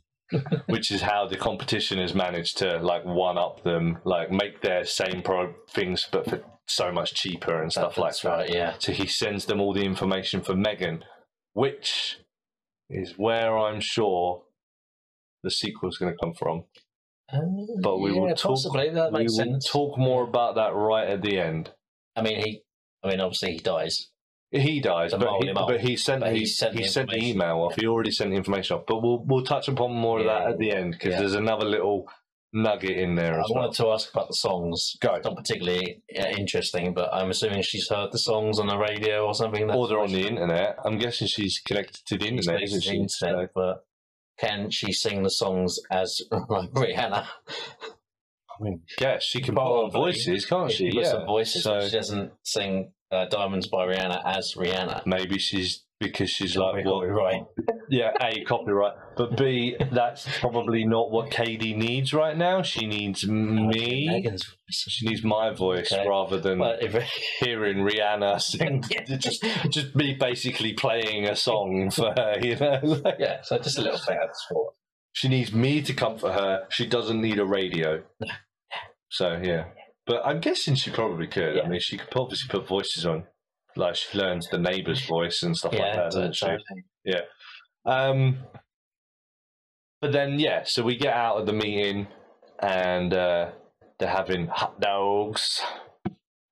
which 0.66 0.90
is 0.90 1.02
how 1.02 1.26
the 1.26 1.36
competition 1.36 1.98
has 1.98 2.14
managed 2.14 2.58
to 2.58 2.78
like 2.78 3.04
one 3.04 3.38
up 3.38 3.62
them, 3.62 3.98
like 4.04 4.30
make 4.30 4.60
their 4.62 4.84
same 4.84 5.22
pro 5.22 5.54
things, 5.70 6.08
but 6.10 6.28
for 6.28 6.40
so 6.66 6.90
much 6.90 7.14
cheaper 7.14 7.62
and 7.62 7.70
stuff 7.70 7.96
like 7.96 8.10
That's 8.10 8.22
that. 8.22 8.28
right. 8.28 8.50
Yeah. 8.52 8.74
So 8.78 8.92
he 8.92 9.06
sends 9.06 9.44
them 9.44 9.60
all 9.60 9.72
the 9.72 9.84
information 9.84 10.40
for 10.42 10.56
Megan, 10.56 11.04
which 11.52 12.18
is 12.90 13.14
where 13.16 13.56
I'm 13.56 13.80
sure 13.80 14.42
the 15.44 15.50
sequel 15.50 15.88
is 15.90 15.98
going 15.98 16.12
to 16.12 16.18
come 16.20 16.34
from. 16.34 16.64
But 17.82 17.98
we 17.98 18.12
yeah, 18.14 18.20
will 18.20 18.34
talk. 18.34 18.50
possibly 18.50 18.90
that 18.90 19.12
we 19.12 19.18
makes 19.20 19.32
will 19.32 19.44
sense. 19.44 19.68
talk 19.70 19.98
more 19.98 20.24
about 20.24 20.54
that 20.56 20.74
right 20.74 21.08
at 21.08 21.22
the 21.22 21.38
end. 21.38 21.70
I 22.16 22.22
mean, 22.22 22.40
he. 22.44 22.62
I 23.04 23.08
mean, 23.10 23.20
obviously 23.20 23.52
he 23.52 23.58
dies. 23.58 24.08
He 24.60 24.80
dies, 24.80 25.12
but 25.12 25.28
he, 25.40 25.46
the 25.48 25.54
but 25.54 25.80
he 25.80 25.96
sent 25.96 26.20
But 26.20 26.32
he, 26.32 26.40
he 26.40 26.46
sent 26.46 26.74
he 26.76 26.82
the 26.82 26.88
sent 26.88 27.10
the 27.10 27.22
email 27.22 27.56
off. 27.62 27.74
He 27.76 27.86
already 27.86 28.10
sent 28.10 28.30
the 28.30 28.36
information 28.36 28.76
off. 28.76 28.84
But 28.86 29.02
we'll 29.02 29.22
we'll 29.24 29.44
touch 29.44 29.68
upon 29.68 29.92
more 29.94 30.20
of 30.20 30.26
that 30.26 30.48
at 30.48 30.58
the 30.58 30.70
end 30.72 30.92
because 30.92 31.12
Yeah. 31.12 31.20
there's 31.20 31.34
another 31.34 31.64
little 31.66 32.08
nugget 32.52 32.96
in 32.96 33.14
there 33.16 33.34
I 33.34 33.40
as 33.40 33.46
well. 33.50 33.58
I 33.58 33.66
wanted 33.66 33.76
to 33.76 33.88
ask 33.88 34.10
about 34.12 34.28
the 34.28 34.34
songs. 34.34 34.96
Go. 35.00 35.14
It's 35.14 35.26
not 35.26 35.36
particularly 35.36 36.02
uh, 36.18 36.28
interesting, 36.38 36.94
but 36.94 37.12
I'm 37.12 37.30
assuming 37.30 37.62
she's 37.62 37.88
heard 37.88 38.12
the 38.12 38.18
songs 38.18 38.58
on 38.58 38.66
the 38.68 38.78
radio 38.78 39.26
or 39.26 39.34
something. 39.34 39.70
Or 39.70 39.88
they're 39.88 39.98
on 40.00 40.12
the 40.12 40.26
internet. 40.26 40.76
I'm 40.84 40.98
guessing 40.98 41.26
she's 41.26 41.58
connected 41.58 42.04
to 42.06 42.16
the 42.18 42.26
internet, 42.26 42.62
isn't 42.62 42.82
she? 42.82 42.90
Internet, 42.96 43.08
So, 43.10 43.48
but 43.54 43.84
can 44.38 44.70
she 44.70 44.92
sing 44.92 45.22
the 45.22 45.30
songs 45.30 45.78
as 45.90 46.20
like 46.48 46.70
Rihanna? 46.70 47.26
I 48.58 48.62
mean, 48.62 48.82
yeah, 49.00 49.18
she 49.20 49.40
can 49.42 49.54
put 49.54 49.60
on 49.60 49.90
voices, 49.90 50.46
can't 50.46 50.70
she? 50.70 50.90
She 50.90 50.96
puts 50.96 51.12
Yeah. 51.12 51.26
voices. 51.26 51.62
So 51.64 51.74
but 51.74 51.84
she 51.90 51.96
doesn't 51.96 52.32
sing 52.42 52.92
uh, 53.12 53.26
"Diamonds" 53.26 53.66
by 53.66 53.86
Rihanna 53.86 54.22
as 54.24 54.54
Rihanna. 54.54 55.06
maybe 55.06 55.38
she's 55.38 55.82
because 55.98 56.28
she's 56.28 56.58
like, 56.58 56.84
well, 56.84 57.00
right. 57.06 57.42
yeah, 57.88 58.12
a 58.20 58.44
copyright, 58.44 58.92
but 59.16 59.34
b 59.38 59.76
that's 59.92 60.28
probably 60.40 60.84
not 60.84 61.10
what 61.10 61.30
Katie 61.30 61.72
needs 61.72 62.12
right 62.12 62.36
now. 62.36 62.60
She 62.60 62.86
needs 62.86 63.26
me. 63.26 64.06
Megan's 64.06 64.44
voice. 64.44 64.84
She 64.88 65.08
needs 65.08 65.24
my 65.24 65.54
voice 65.54 65.90
Okay. 65.90 66.06
rather 66.06 66.38
than 66.38 66.58
But 66.58 66.82
if 66.82 66.92
hearing 67.40 67.78
Rihanna 67.78 68.38
sing. 68.50 68.84
just, 69.18 69.42
just 69.70 69.96
me 69.96 70.12
basically 70.20 70.74
playing 70.74 71.24
a 71.28 71.34
song 71.34 71.90
for 71.90 72.12
her. 72.14 72.36
You 72.42 72.56
know, 72.56 72.78
Like, 72.82 73.16
yeah, 73.18 73.40
so 73.42 73.56
just 73.58 73.78
a 73.78 73.82
little 73.82 73.98
thing 73.98 74.18
I 74.22 74.26
just 74.26 74.44
thought. 74.50 74.74
she 75.14 75.28
needs 75.28 75.50
me 75.54 75.80
to 75.80 75.94
comfort 75.94 76.32
her. 76.32 76.64
She 76.68 76.84
doesn't 76.86 77.22
need 77.22 77.38
a 77.38 77.46
radio. 77.46 78.02
So 79.08 79.40
yeah, 79.42 79.64
but 80.06 80.24
I'm 80.24 80.40
guessing 80.40 80.74
she 80.76 80.90
probably 80.90 81.26
could. 81.26 81.58
I 81.58 81.68
mean, 81.68 81.80
she 81.80 81.96
could 81.98 82.08
obviously 82.16 82.48
put 82.48 82.68
voices 82.68 83.04
on, 83.04 83.24
like 83.74 83.96
she 83.96 84.16
learns 84.16 84.48
the 84.48 84.58
neighbour's 84.58 85.04
voice 85.04 85.42
and 85.42 85.56
stuff 85.56 85.72
like 85.72 85.94
that. 85.94 86.04
doesn't 86.12 86.34
she? 86.36 86.46
Um, 87.84 88.38
but 90.00 90.12
then 90.12 90.38
yeah, 90.38 90.62
so 90.64 90.82
we 90.82 90.96
get 90.96 91.14
out 91.14 91.38
of 91.38 91.46
the 91.46 91.52
meeting, 91.52 92.06
and 92.60 93.12
uh, 93.12 93.50
they're 93.98 94.08
having 94.08 94.46
hot 94.46 94.80
dogs, 94.80 95.60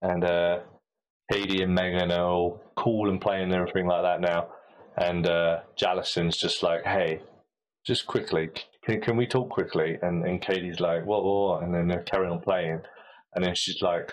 and 0.03 0.25
uh, 0.25 0.61
Katie 1.33 1.63
and 1.63 1.75
Megan 1.75 2.11
are 2.13 2.25
all 2.27 2.63
cool 2.77 3.09
and 3.09 3.21
playing 3.21 3.45
and 3.45 3.55
everything 3.55 3.87
like 3.87 4.03
that 4.03 4.21
now. 4.21 4.49
And 4.97 5.27
uh, 5.27 5.61
Jallison's 5.77 6.37
just 6.37 6.63
like, 6.63 6.85
hey, 6.85 7.21
just 7.85 8.07
quickly, 8.07 8.51
can, 8.85 9.01
can 9.01 9.17
we 9.17 9.27
talk 9.27 9.51
quickly? 9.51 9.99
And 10.03 10.25
and 10.25 10.41
Katie's 10.41 10.81
like, 10.81 11.05
what, 11.05 11.25
what, 11.25 11.35
what? 11.35 11.63
And 11.63 11.75
then 11.75 11.89
they're 11.89 12.03
carrying 12.03 12.33
on 12.33 12.41
playing. 12.41 12.81
And 13.35 13.45
then 13.45 13.55
she's 13.55 13.83
like, 13.83 14.13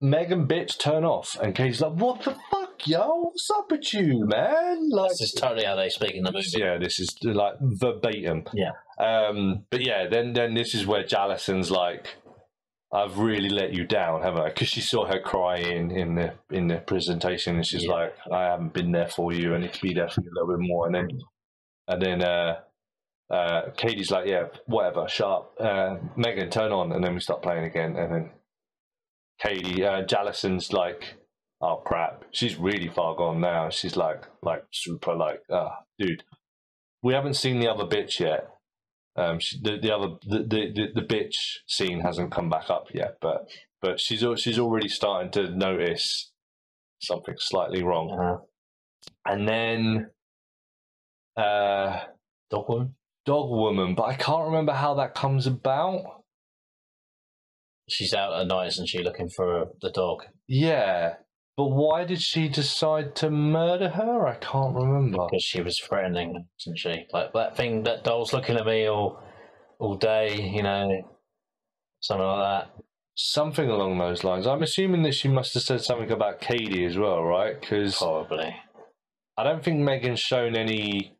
Megan, 0.00 0.46
bitch, 0.48 0.78
turn 0.78 1.04
off. 1.04 1.36
And 1.42 1.54
Katie's 1.54 1.80
like, 1.82 1.92
what 1.92 2.22
the 2.24 2.34
fuck, 2.50 2.86
yo? 2.86 3.20
What's 3.24 3.50
up 3.50 3.70
with 3.70 3.92
you, 3.92 4.24
man? 4.26 4.88
Like, 4.90 5.10
This 5.10 5.20
is 5.20 5.32
totally 5.32 5.66
how 5.66 5.76
they 5.76 5.90
speak 5.90 6.14
in 6.14 6.24
the 6.24 6.32
movie. 6.32 6.46
yeah, 6.56 6.78
this 6.78 6.98
is 6.98 7.14
like 7.22 7.54
verbatim. 7.60 8.44
Yeah. 8.54 8.70
Um, 8.98 9.66
but 9.70 9.82
yeah, 9.82 10.06
then 10.08 10.32
then 10.32 10.54
this 10.54 10.74
is 10.74 10.86
where 10.86 11.04
Jallison's 11.04 11.70
like, 11.70 12.16
I've 12.92 13.18
really 13.18 13.50
let 13.50 13.72
you 13.74 13.84
down, 13.86 14.22
haven't 14.22 14.40
I? 14.42 14.48
Because 14.48 14.68
she 14.68 14.80
saw 14.80 15.04
her 15.06 15.20
crying 15.20 15.90
in 15.90 16.14
the 16.14 16.32
in 16.50 16.68
the 16.68 16.78
presentation, 16.78 17.56
and 17.56 17.66
she's 17.66 17.84
Yeah. 17.84 17.92
like, 17.92 18.14
I 18.32 18.44
haven't 18.44 18.72
been 18.72 18.92
there 18.92 19.08
for 19.08 19.32
you. 19.34 19.54
I 19.54 19.58
need 19.58 19.74
to 19.74 19.82
be 19.82 19.92
there 19.94 20.08
for 20.08 20.22
you 20.22 20.30
a 20.30 20.34
little 20.40 20.56
bit 20.56 20.66
more. 20.66 20.86
And 20.86 20.94
then 20.94 21.08
and 21.88 22.02
then 22.02 22.22
uh, 22.22 22.60
uh, 23.30 23.70
Katie's 23.76 24.10
like, 24.10 24.26
yeah, 24.26 24.48
whatever, 24.66 25.06
sharp. 25.08 25.52
Uh, 25.58 25.96
Megan, 26.16 26.50
turn 26.50 26.72
on, 26.72 26.92
and 26.92 27.02
then 27.04 27.14
we 27.14 27.20
start 27.20 27.42
playing 27.42 27.64
again, 27.64 27.96
and 27.96 28.12
then 28.12 28.30
Katie, 29.40 29.84
uh, 29.84 30.02
Jallison's 30.04 30.72
like, 30.72 31.16
oh 31.60 31.76
crap, 31.76 32.24
she's 32.32 32.56
really 32.56 32.88
far 32.88 33.14
gone 33.14 33.40
now. 33.40 33.70
She's 33.70 33.96
like, 33.96 34.24
like 34.42 34.64
super, 34.72 35.14
like, 35.14 35.42
ah, 35.50 35.78
dude, 35.98 36.24
we 37.02 37.14
haven't 37.14 37.34
seen 37.34 37.60
the 37.60 37.68
other 37.70 37.84
bitch 37.84 38.20
yet. 38.20 38.48
Um, 39.16 39.38
she, 39.40 39.60
the 39.60 39.78
the 39.78 39.94
other 39.94 40.14
the, 40.26 40.44
the 40.44 40.86
the 40.94 41.06
bitch 41.06 41.58
scene 41.66 42.00
hasn't 42.00 42.32
come 42.32 42.48
back 42.48 42.70
up 42.70 42.88
yet, 42.94 43.16
but 43.20 43.48
but 43.82 43.98
she's 44.00 44.24
she's 44.36 44.58
already 44.58 44.88
starting 44.88 45.30
to 45.32 45.50
notice 45.50 46.30
something 47.00 47.34
slightly 47.38 47.82
wrong. 47.82 48.10
Uh, 48.18 48.38
And 49.24 49.48
then, 49.48 50.10
uh, 51.36 52.00
dog 52.50 52.68
woman. 52.68 52.94
Dog 53.26 53.50
woman, 53.50 53.94
but 53.94 54.04
I 54.04 54.14
can't 54.14 54.46
remember 54.46 54.72
how 54.72 54.94
that 54.94 55.14
comes 55.14 55.46
about. 55.46 56.22
She's 57.88 58.14
out 58.14 58.40
at 58.40 58.46
night, 58.46 58.68
isn't 58.68 58.88
she, 58.88 59.02
looking 59.02 59.28
for 59.28 59.68
the 59.80 59.90
dog? 59.90 60.24
Yeah, 60.46 61.14
but 61.56 61.72
why 61.72 62.04
did 62.04 62.22
she 62.22 62.48
decide 62.48 63.14
to 63.16 63.30
murder 63.30 63.90
her? 63.90 64.26
I 64.26 64.36
can't 64.36 64.74
remember. 64.74 65.26
Because 65.30 65.42
she 65.42 65.60
was 65.60 65.78
threatening, 65.78 66.46
isn't 66.60 66.78
she? 66.78 67.06
Like 67.12 67.34
that 67.34 67.54
thing, 67.54 67.82
that 67.82 68.02
doll's 68.02 68.32
looking 68.32 68.56
at 68.56 68.64
me 68.64 68.86
all, 68.86 69.22
all 69.78 69.96
day, 69.96 70.40
you 70.40 70.62
know, 70.62 70.88
something 72.00 72.26
like 72.26 72.64
that. 72.64 72.82
Something 73.14 73.68
along 73.68 73.98
those 73.98 74.24
lines. 74.24 74.46
I'm 74.46 74.62
assuming 74.62 75.02
that 75.02 75.14
she 75.14 75.28
must 75.28 75.52
have 75.52 75.62
said 75.62 75.82
something 75.82 76.10
about 76.10 76.40
Katie 76.40 76.86
as 76.86 76.96
well, 76.96 77.22
right? 77.22 77.60
Because 77.60 77.98
Probably. 77.98 78.56
I 79.36 79.44
don't 79.44 79.62
think 79.62 79.80
Megan's 79.80 80.20
shown 80.20 80.56
any. 80.56 81.14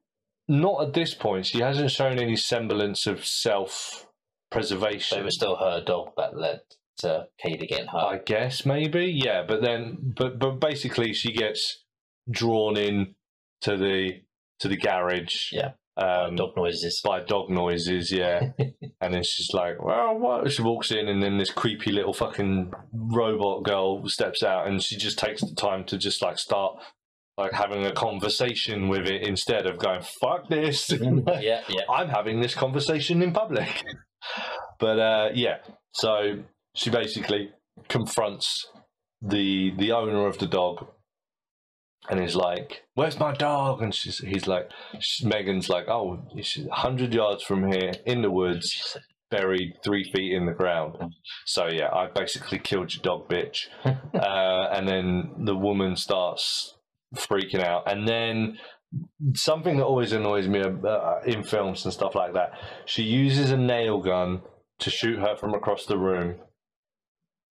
Not 0.50 0.82
at 0.82 0.94
this 0.94 1.14
point. 1.14 1.46
She 1.46 1.60
hasn't 1.60 1.92
shown 1.92 2.18
any 2.18 2.34
semblance 2.34 3.06
of 3.06 3.24
self-preservation. 3.24 5.20
it 5.20 5.24
was 5.24 5.36
still 5.36 5.54
her 5.54 5.80
dog 5.80 6.10
that 6.16 6.36
led 6.36 6.62
to 6.98 7.28
Katie 7.40 7.68
getting 7.68 7.86
hurt. 7.86 7.98
I 7.98 8.18
guess 8.18 8.66
maybe, 8.66 9.06
yeah. 9.06 9.44
But 9.46 9.62
then, 9.62 10.12
but 10.16 10.40
but 10.40 10.58
basically, 10.58 11.12
she 11.12 11.32
gets 11.32 11.84
drawn 12.28 12.76
in 12.76 13.14
to 13.60 13.76
the 13.76 14.22
to 14.58 14.66
the 14.66 14.76
garage. 14.76 15.52
Yeah. 15.52 15.74
Um, 15.96 16.34
dog 16.34 16.56
noises. 16.56 17.00
by 17.04 17.20
dog 17.20 17.48
noises, 17.48 18.10
yeah. 18.10 18.50
and 19.00 19.14
then 19.14 19.22
she's 19.22 19.50
like, 19.54 19.80
"Well, 19.80 20.18
what?" 20.18 20.50
She 20.50 20.62
walks 20.62 20.90
in, 20.90 21.06
and 21.06 21.22
then 21.22 21.38
this 21.38 21.52
creepy 21.52 21.92
little 21.92 22.12
fucking 22.12 22.72
robot 22.92 23.62
girl 23.62 24.08
steps 24.08 24.42
out, 24.42 24.66
and 24.66 24.82
she 24.82 24.96
just 24.96 25.16
takes 25.16 25.42
the 25.42 25.54
time 25.54 25.84
to 25.84 25.96
just 25.96 26.22
like 26.22 26.38
start 26.40 26.80
like 27.40 27.52
having 27.52 27.86
a 27.86 27.92
conversation 27.92 28.88
with 28.88 29.06
it 29.06 29.22
instead 29.22 29.66
of 29.66 29.78
going, 29.78 30.02
"Fuck 30.20 30.48
this." 30.48 30.90
yeah, 31.40 31.62
yeah. 31.68 31.82
I'm 31.90 32.08
having 32.08 32.40
this 32.40 32.54
conversation 32.54 33.22
in 33.22 33.32
public. 33.32 33.82
but 34.78 34.98
uh, 34.98 35.28
yeah, 35.34 35.58
so 35.92 36.44
she 36.74 36.90
basically 36.90 37.50
confronts 37.88 38.68
the 39.22 39.72
the 39.78 39.92
owner 39.92 40.26
of 40.26 40.38
the 40.38 40.46
dog 40.46 40.86
and 42.10 42.20
is 42.20 42.36
like, 42.36 42.82
"Where's 42.94 43.18
my 43.18 43.32
dog?" 43.32 43.82
And 43.82 43.94
she's 43.94 44.18
he's 44.18 44.46
like, 44.46 44.68
she, 45.00 45.26
Megan's 45.26 45.70
like, 45.70 45.88
"Oh, 45.88 46.22
she's 46.42 46.68
hundred 46.70 47.14
yards 47.14 47.42
from 47.42 47.72
here 47.72 47.92
in 48.04 48.22
the 48.22 48.30
woods." 48.30 48.96
Buried 49.30 49.74
three 49.84 50.02
feet 50.12 50.32
in 50.32 50.46
the 50.46 50.52
ground. 50.52 50.96
So 51.46 51.68
yeah, 51.68 51.90
I 51.94 52.08
basically 52.12 52.58
killed 52.58 52.92
your 52.92 53.02
dog, 53.02 53.28
bitch. 53.28 53.68
uh, 53.84 54.74
and 54.74 54.88
then 54.88 55.44
the 55.44 55.54
woman 55.54 55.94
starts 55.94 56.74
freaking 57.16 57.62
out, 57.62 57.90
and 57.90 58.06
then 58.06 58.58
something 59.34 59.76
that 59.76 59.84
always 59.84 60.12
annoys 60.12 60.48
me 60.48 60.60
uh, 60.62 61.20
in 61.24 61.42
films 61.42 61.84
and 61.84 61.92
stuff 61.94 62.14
like 62.14 62.34
that. 62.34 62.52
She 62.86 63.02
uses 63.02 63.50
a 63.50 63.56
nail 63.56 64.00
gun 64.00 64.42
to 64.80 64.90
shoot 64.90 65.18
her 65.18 65.36
from 65.36 65.54
across 65.54 65.86
the 65.86 65.98
room. 65.98 66.36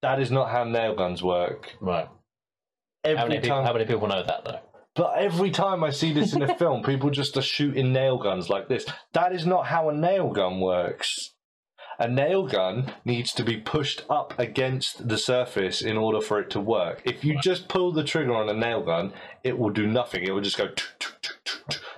That 0.02 0.22
is 0.22 0.32
not 0.32 0.50
how 0.50 0.64
nail 0.64 0.96
guns 0.96 1.22
work. 1.24 1.76
Right. 1.82 2.08
Every 3.04 3.18
How 3.18 3.28
many, 3.28 3.42
people, 3.42 3.58
time, 3.58 3.66
how 3.66 3.74
many 3.74 3.86
people 3.86 4.08
know 4.08 4.24
that, 4.24 4.44
though? 4.44 4.60
but 4.96 5.14
every 5.18 5.52
time 5.52 5.84
I 5.84 5.92
see 5.92 6.12
this 6.12 6.34
in 6.34 6.42
a 6.42 6.56
film, 6.58 6.84
people 6.84 7.10
just 7.10 7.38
are 7.38 7.42
shooting 7.42 7.94
nail 7.94 8.18
guns 8.18 8.50
like 8.50 8.68
this. 8.68 8.86
That 9.14 9.34
is 9.34 9.46
not 9.46 9.68
how 9.68 9.90
a 9.90 9.96
nail 9.96 10.32
gun 10.32 10.60
works. 10.60 11.34
A 12.00 12.08
nail 12.08 12.48
gun 12.48 12.94
needs 13.04 13.34
to 13.34 13.44
be 13.44 13.58
pushed 13.58 14.04
up 14.10 14.34
against 14.40 15.08
the 15.10 15.18
surface 15.18 15.82
in 15.82 15.98
order 15.98 16.22
for 16.22 16.40
it 16.40 16.50
to 16.52 16.60
work. 16.62 17.02
If 17.04 17.26
you 17.26 17.38
just 17.42 17.68
pull 17.68 17.92
the 17.92 18.04
trigger 18.06 18.34
on 18.34 18.48
a 18.48 18.54
nail 18.54 18.82
gun, 18.84 19.12
it 19.44 19.58
will 19.60 19.70
do 19.70 19.86
nothing. 19.86 20.24
It 20.24 20.32
will 20.32 20.42
just 20.42 20.58
go, 20.58 20.70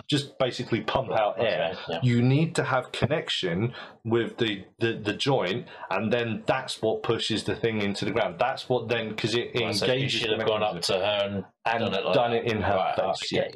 just 0.10 0.38
basically 0.40 0.82
pump 0.82 1.12
out 1.12 1.36
air. 1.40 1.78
Yeah. 1.88 2.00
You 2.04 2.22
need 2.22 2.56
to 2.56 2.64
have 2.64 2.92
connection 2.92 3.74
with 4.04 4.38
the, 4.38 4.66
the, 4.80 4.94
the 4.94 5.14
joint, 5.14 5.68
and 5.90 6.12
then 6.12 6.44
that's 6.48 6.82
what 6.82 7.04
pushes 7.04 7.44
the 7.44 7.56
thing 7.56 7.82
into 7.82 8.04
the 8.04 8.12
ground. 8.12 8.36
That's 8.40 8.68
what 8.68 8.90
then, 8.90 9.10
because 9.10 9.36
it 9.36 9.52
Right, 9.56 9.74
so 9.76 9.86
you 9.86 9.94
engages 9.94 10.20
should 10.22 10.32
have 10.38 10.48
gone 10.48 10.64
up 10.64 10.82
to 10.82 10.94
her 10.94 11.20
and, 11.24 11.46
and 11.66 11.80
done 11.80 11.94
it 11.94 12.06
like 12.06 12.14
done 12.16 12.34
it 12.34 12.52
in 12.52 12.62
her 12.62 12.76
Right, 12.76 12.96
face. 12.96 13.34
okay. 13.34 13.50
Yeah. 13.54 13.56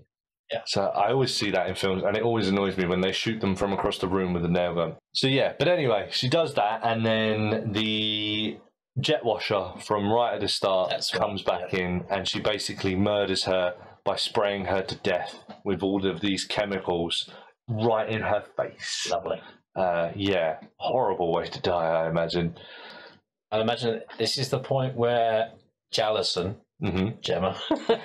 So 0.66 0.84
I 0.84 1.12
always 1.12 1.34
see 1.34 1.52
that 1.52 1.68
in 1.68 1.76
films, 1.76 2.04
and 2.04 2.16
it 2.16 2.24
always 2.24 2.48
annoys 2.48 2.78
me 2.78 2.86
when 2.86 3.02
they 3.02 3.12
shoot 3.12 3.42
them 3.42 3.56
from 3.56 3.74
across 3.74 3.98
the 3.98 4.08
room 4.08 4.34
with 4.34 4.46
a 4.46 4.50
nail 4.50 4.76
gun. 4.76 4.96
So 5.14 5.28
yeah, 5.28 5.54
but 5.58 5.68
anyway, 5.68 6.10
she 6.12 6.30
does 6.30 6.54
that, 6.56 6.82
and 6.84 7.06
then 7.06 7.72
the 7.72 8.58
jet 9.00 9.26
washer 9.26 9.72
from 9.82 10.12
right 10.12 10.36
at 10.36 10.42
the 10.42 10.48
start 10.48 10.90
That's 10.90 11.14
right, 11.14 11.20
comes 11.22 11.42
back 11.42 11.74
in, 11.74 12.06
and 12.10 12.28
she 12.28 12.40
basically 12.40 12.96
murders 12.96 13.44
her 13.46 13.76
by 14.04 14.16
spraying 14.16 14.66
her 14.66 14.84
to 14.84 14.96
death 14.96 15.44
with 15.64 15.82
all 15.82 16.06
of 16.06 16.22
these 16.22 16.46
chemicals 16.46 17.30
right 17.68 18.08
in 18.08 18.22
her 18.22 18.44
face. 18.56 19.08
Lovely. 19.10 19.42
Uh, 19.76 20.12
yeah, 20.16 20.60
horrible 20.78 21.34
way 21.34 21.48
to 21.48 21.60
die, 21.60 22.04
I 22.04 22.10
imagine. 22.10 22.56
I 23.52 23.60
imagine 23.60 24.02
this 24.18 24.38
is 24.38 24.50
the 24.50 24.60
point 24.60 24.96
where 24.96 25.52
Jallison, 25.94 26.56
hmm 26.80 27.10
Gemma, 27.22 27.60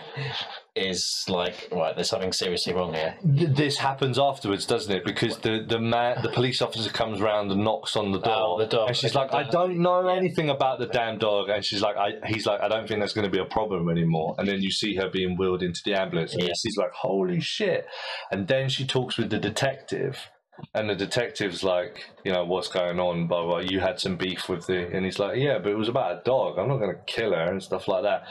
is 0.80 1.24
like, 1.28 1.68
right, 1.72 1.94
there's 1.94 2.08
something 2.08 2.32
seriously 2.32 2.72
wrong 2.72 2.94
here. 2.94 3.16
This 3.22 3.76
happens 3.76 4.18
afterwards, 4.18 4.66
doesn't 4.66 4.92
it? 4.94 5.04
Because 5.04 5.38
the 5.38 5.64
the 5.68 5.78
man, 5.78 6.22
the 6.22 6.30
police 6.30 6.60
officer 6.62 6.90
comes 6.90 7.20
round 7.20 7.50
and 7.52 7.62
knocks 7.64 7.96
on 7.96 8.12
the 8.12 8.18
oh, 8.18 8.22
door, 8.22 8.34
Oh, 8.36 8.58
the 8.58 8.66
dog. 8.66 8.88
and 8.88 8.96
she's 8.96 9.14
like, 9.14 9.32
"I 9.34 9.44
don't 9.44 9.78
know 9.78 10.08
anything 10.08 10.50
about 10.50 10.78
the 10.78 10.86
damn 10.86 11.18
dog," 11.18 11.48
and 11.48 11.64
she's 11.64 11.82
like, 11.82 11.96
I, 11.96 12.12
"He's 12.26 12.46
like, 12.46 12.60
I 12.60 12.68
don't 12.68 12.86
think 12.88 13.00
that's 13.00 13.12
going 13.12 13.24
to 13.24 13.30
be 13.30 13.40
a 13.40 13.44
problem 13.44 13.88
anymore." 13.88 14.34
And 14.38 14.48
then 14.48 14.60
you 14.62 14.70
see 14.70 14.94
her 14.96 15.08
being 15.08 15.36
wheeled 15.36 15.62
into 15.62 15.80
the 15.84 15.94
ambulance, 15.94 16.32
and 16.34 16.42
Yeah. 16.42 16.52
she's 16.60 16.76
like, 16.76 16.92
"Holy 16.92 17.40
shit!" 17.40 17.86
And 18.30 18.48
then 18.48 18.68
she 18.68 18.86
talks 18.86 19.16
with 19.18 19.30
the 19.30 19.38
detective. 19.38 20.28
And 20.74 20.90
the 20.90 20.94
detective's 20.94 21.64
like, 21.64 22.04
you 22.22 22.30
know, 22.32 22.44
what's 22.44 22.68
going 22.68 23.00
on? 23.00 23.26
Blah, 23.28 23.44
blah. 23.46 23.58
You 23.60 23.80
had 23.80 23.98
some 23.98 24.16
beef 24.16 24.46
with 24.46 24.66
the, 24.66 24.88
and 24.94 25.06
he's 25.06 25.18
like, 25.18 25.38
yeah, 25.38 25.58
but 25.58 25.70
it 25.72 25.78
was 25.78 25.88
about 25.88 26.12
a 26.12 26.22
dog. 26.22 26.58
I'm 26.58 26.68
not 26.68 26.76
going 26.76 26.94
to 26.94 27.00
kill 27.06 27.30
her 27.30 27.44
and 27.50 27.62
stuff 27.62 27.88
like 27.88 28.02
that. 28.02 28.24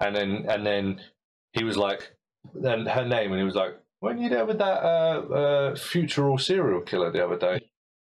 And 0.00 0.16
then, 0.16 0.46
and 0.48 0.66
then 0.66 1.00
he 1.56 1.64
was 1.64 1.76
like, 1.76 2.12
then 2.54 2.86
her 2.86 3.04
name, 3.04 3.32
and 3.32 3.40
he 3.40 3.44
was 3.44 3.54
like, 3.54 3.74
weren't 4.00 4.20
you 4.20 4.28
there 4.28 4.44
with 4.44 4.58
that 4.58 4.82
uh, 4.84 5.20
uh, 5.34 5.76
futural 5.76 6.38
serial 6.38 6.80
killer 6.80 7.10
the 7.10 7.24
other 7.24 7.38
day? 7.38 7.60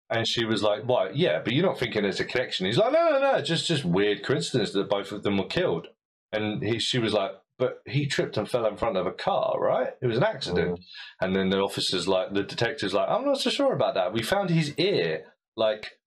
And 0.08 0.26
she 0.26 0.44
was 0.44 0.62
like, 0.62 0.84
"What? 0.84 1.16
Yeah, 1.16 1.40
but 1.42 1.52
you're 1.52 1.66
not 1.66 1.80
thinking 1.80 2.02
there's 2.02 2.20
a 2.20 2.24
connection." 2.24 2.66
He's 2.66 2.78
like, 2.78 2.92
"No, 2.92 3.10
no, 3.10 3.18
no, 3.18 3.40
just 3.40 3.66
just 3.66 3.84
weird 3.84 4.24
coincidence 4.24 4.72
that 4.72 4.88
both 4.88 5.10
of 5.10 5.24
them 5.24 5.36
were 5.36 5.46
killed." 5.46 5.88
And 6.32 6.62
he, 6.62 6.78
she 6.78 6.98
was 6.98 7.12
like, 7.12 7.32
"But 7.58 7.80
he 7.86 8.06
tripped 8.06 8.36
and 8.36 8.48
fell 8.48 8.66
in 8.66 8.76
front 8.76 8.96
of 8.96 9.06
a 9.06 9.12
car, 9.12 9.58
right? 9.58 9.94
It 10.00 10.06
was 10.06 10.16
an 10.16 10.22
accident." 10.22 10.78
And 11.20 11.34
then 11.34 11.50
the 11.50 11.58
officer's 11.58 12.06
like, 12.06 12.32
the 12.32 12.44
detective's 12.44 12.94
like, 12.94 13.08
"I'm 13.08 13.24
not 13.24 13.40
so 13.40 13.50
sure 13.50 13.72
about 13.72 13.94
that. 13.94 14.12
We 14.12 14.22
found 14.22 14.50
his 14.50 14.74
ear 14.78 15.24
like 15.56 15.98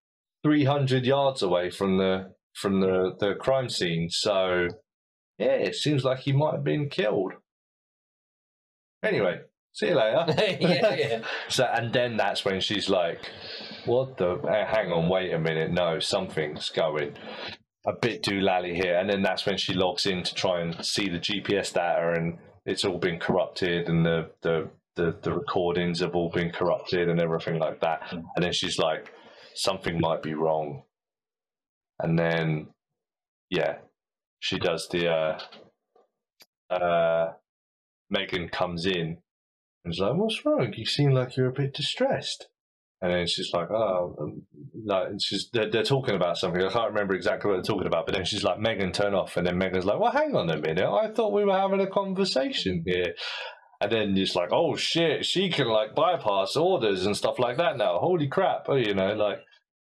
300 0.43 1.05
yards 1.05 1.41
away 1.41 1.69
from 1.69 1.97
the 1.97 2.33
from 2.53 2.79
the 2.79 3.15
the 3.19 3.35
crime 3.35 3.69
scene, 3.69 4.09
so 4.09 4.69
yeah, 5.39 5.53
it 5.53 5.75
seems 5.75 6.03
like 6.03 6.19
he 6.19 6.33
might 6.33 6.53
have 6.53 6.63
been 6.63 6.89
killed." 6.89 7.33
Anyway, 9.03 9.41
See 9.73 9.87
you 9.87 9.95
later. 9.95 10.25
yeah, 10.59 10.95
yeah. 10.95 11.21
So, 11.49 11.63
and 11.65 11.93
then 11.93 12.17
that's 12.17 12.43
when 12.43 12.59
she's 12.59 12.89
like, 12.89 13.19
"What 13.85 14.17
the? 14.17 14.31
uh, 14.33 14.65
hang 14.65 14.91
on, 14.91 15.09
wait 15.09 15.33
a 15.33 15.39
minute. 15.39 15.71
No, 15.71 15.99
something's 15.99 16.69
going 16.69 17.15
a 17.85 17.93
bit 17.93 18.23
too 18.23 18.41
lally 18.41 18.73
here." 18.75 18.97
And 18.97 19.09
then 19.09 19.21
that's 19.21 19.45
when 19.45 19.57
she 19.57 19.73
logs 19.73 20.05
in 20.05 20.23
to 20.23 20.35
try 20.35 20.61
and 20.61 20.83
see 20.83 21.07
the 21.09 21.19
GPS 21.19 21.73
data, 21.73 22.13
and 22.15 22.37
it's 22.65 22.83
all 22.83 22.97
been 22.97 23.19
corrupted, 23.19 23.87
and 23.87 24.05
the 24.05 24.29
the 24.41 24.69
the, 24.95 25.15
the 25.21 25.31
recordings 25.31 25.99
have 26.01 26.15
all 26.15 26.29
been 26.29 26.51
corrupted, 26.51 27.07
and 27.07 27.21
everything 27.21 27.59
like 27.59 27.79
that. 27.81 28.01
And 28.11 28.43
then 28.43 28.51
she's 28.51 28.79
like, 28.79 29.13
"Something 29.55 29.99
might 29.99 30.23
be 30.23 30.33
wrong." 30.33 30.83
And 32.01 32.17
then, 32.17 32.67
yeah, 33.49 33.77
she 34.39 34.57
does 34.57 34.87
the. 34.91 35.09
Uh, 35.09 35.39
uh, 36.73 37.33
Megan 38.09 38.49
comes 38.49 38.85
in 38.85 39.17
and 39.85 39.93
she's 39.93 40.01
like, 40.01 40.15
"What's 40.15 40.45
wrong? 40.45 40.73
You 40.75 40.85
seem 40.85 41.11
like 41.11 41.35
you're 41.37 41.49
a 41.49 41.53
bit 41.53 41.73
distressed." 41.73 42.47
And 43.01 43.13
then 43.13 43.27
she's 43.27 43.51
like, 43.53 43.71
"Oh, 43.71 44.15
um, 44.19 44.41
like 44.85 45.07
she's 45.21 45.49
they're, 45.53 45.69
they're 45.69 45.83
talking 45.83 46.15
about 46.15 46.37
something. 46.37 46.61
I 46.61 46.69
can't 46.69 46.91
remember 46.91 47.15
exactly 47.15 47.49
what 47.49 47.57
they're 47.57 47.73
talking 47.73 47.87
about." 47.87 48.05
But 48.05 48.15
then 48.15 48.25
she's 48.25 48.43
like, 48.43 48.59
"Megan, 48.59 48.91
turn 48.91 49.13
off." 49.13 49.37
And 49.37 49.47
then 49.47 49.57
Megan's 49.57 49.85
like, 49.85 49.99
"Well, 49.99 50.11
hang 50.11 50.35
on 50.35 50.49
a 50.49 50.57
minute. 50.57 50.85
I 50.85 51.09
thought 51.11 51.33
we 51.33 51.45
were 51.45 51.57
having 51.57 51.81
a 51.81 51.87
conversation 51.87 52.83
here." 52.85 53.13
And 53.81 53.91
then 53.91 54.17
it's 54.17 54.35
like, 54.35 54.49
"Oh 54.51 54.75
shit, 54.75 55.25
she 55.25 55.49
can 55.49 55.67
like 55.69 55.95
bypass 55.95 56.57
orders 56.57 57.05
and 57.05 57.15
stuff 57.15 57.39
like 57.39 57.57
that 57.57 57.77
now. 57.77 57.99
Holy 57.99 58.27
crap!" 58.27 58.65
Oh, 58.67 58.75
you 58.75 58.93
know, 58.93 59.13
like, 59.13 59.39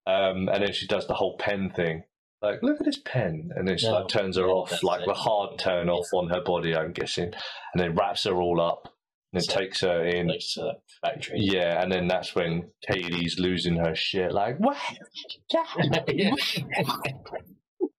um, 0.07 0.47
and 0.47 0.63
then 0.63 0.71
she 0.71 0.87
does 0.87 1.05
the 1.07 1.13
whole 1.13 1.37
pen 1.37 1.71
thing. 1.75 2.03
Like, 2.43 2.61
look 2.61 2.79
at 2.81 2.85
this 2.85 2.99
pen, 3.05 3.51
and 3.55 3.65
then 3.67 3.77
she 3.77 3.87
No, 3.87 3.93
like 3.99 4.09
turns 4.09 4.35
her 4.35 4.43
yeah, 4.45 4.51
off, 4.51 4.83
like 4.83 5.01
it. 5.01 5.05
the 5.07 5.13
hard 5.13 5.57
turn 5.57 5.89
off 5.89 6.05
on 6.13 6.29
her 6.29 6.41
body. 6.41 6.75
I'm 6.75 6.91
guessing, 6.91 7.31
and 7.73 7.81
then 7.81 7.95
wraps 7.95 8.25
her 8.25 8.35
all 8.35 8.59
up, 8.61 8.89
and 9.31 9.41
then 9.41 9.43
So- 9.43 9.59
takes 9.59 9.79
her 9.81 10.03
in. 10.03 10.27
To 10.27 10.33
the 10.57 10.73
factory. 11.01 11.37
Yeah, 11.39 11.81
and 11.81 11.89
then 11.89 12.07
that's 12.07 12.35
when 12.35 12.69
Katie's 12.85 13.39
losing 13.39 13.77
her 13.77 13.95
shit. 13.95 14.33
Like, 14.33 14.57
what? 14.57 14.77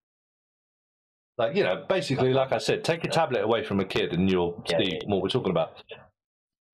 Like, 1.36 1.57
you 1.57 1.64
know, 1.64 1.84
basically, 1.88 2.32
like 2.32 2.53
I 2.53 2.59
said, 2.59 2.84
take 2.84 3.03
a 3.05 3.09
tablet 3.09 3.42
away 3.42 3.64
from 3.64 3.80
a 3.80 3.84
kid 3.84 4.12
and 4.12 4.30
you'll 4.30 4.62
Yeah, 4.68 4.78
see 4.78 4.92
yeah. 4.92 4.99
what 5.07 5.20
we're 5.20 5.28
talking 5.28 5.51
about. 5.51 5.72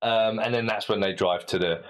Um, 0.03 0.39
and 0.39 0.53
then 0.53 0.67
that's 0.67 0.87
when 0.87 1.01
they 1.01 1.15
drive 1.15 1.47
to 1.47 1.59
the 1.59 1.83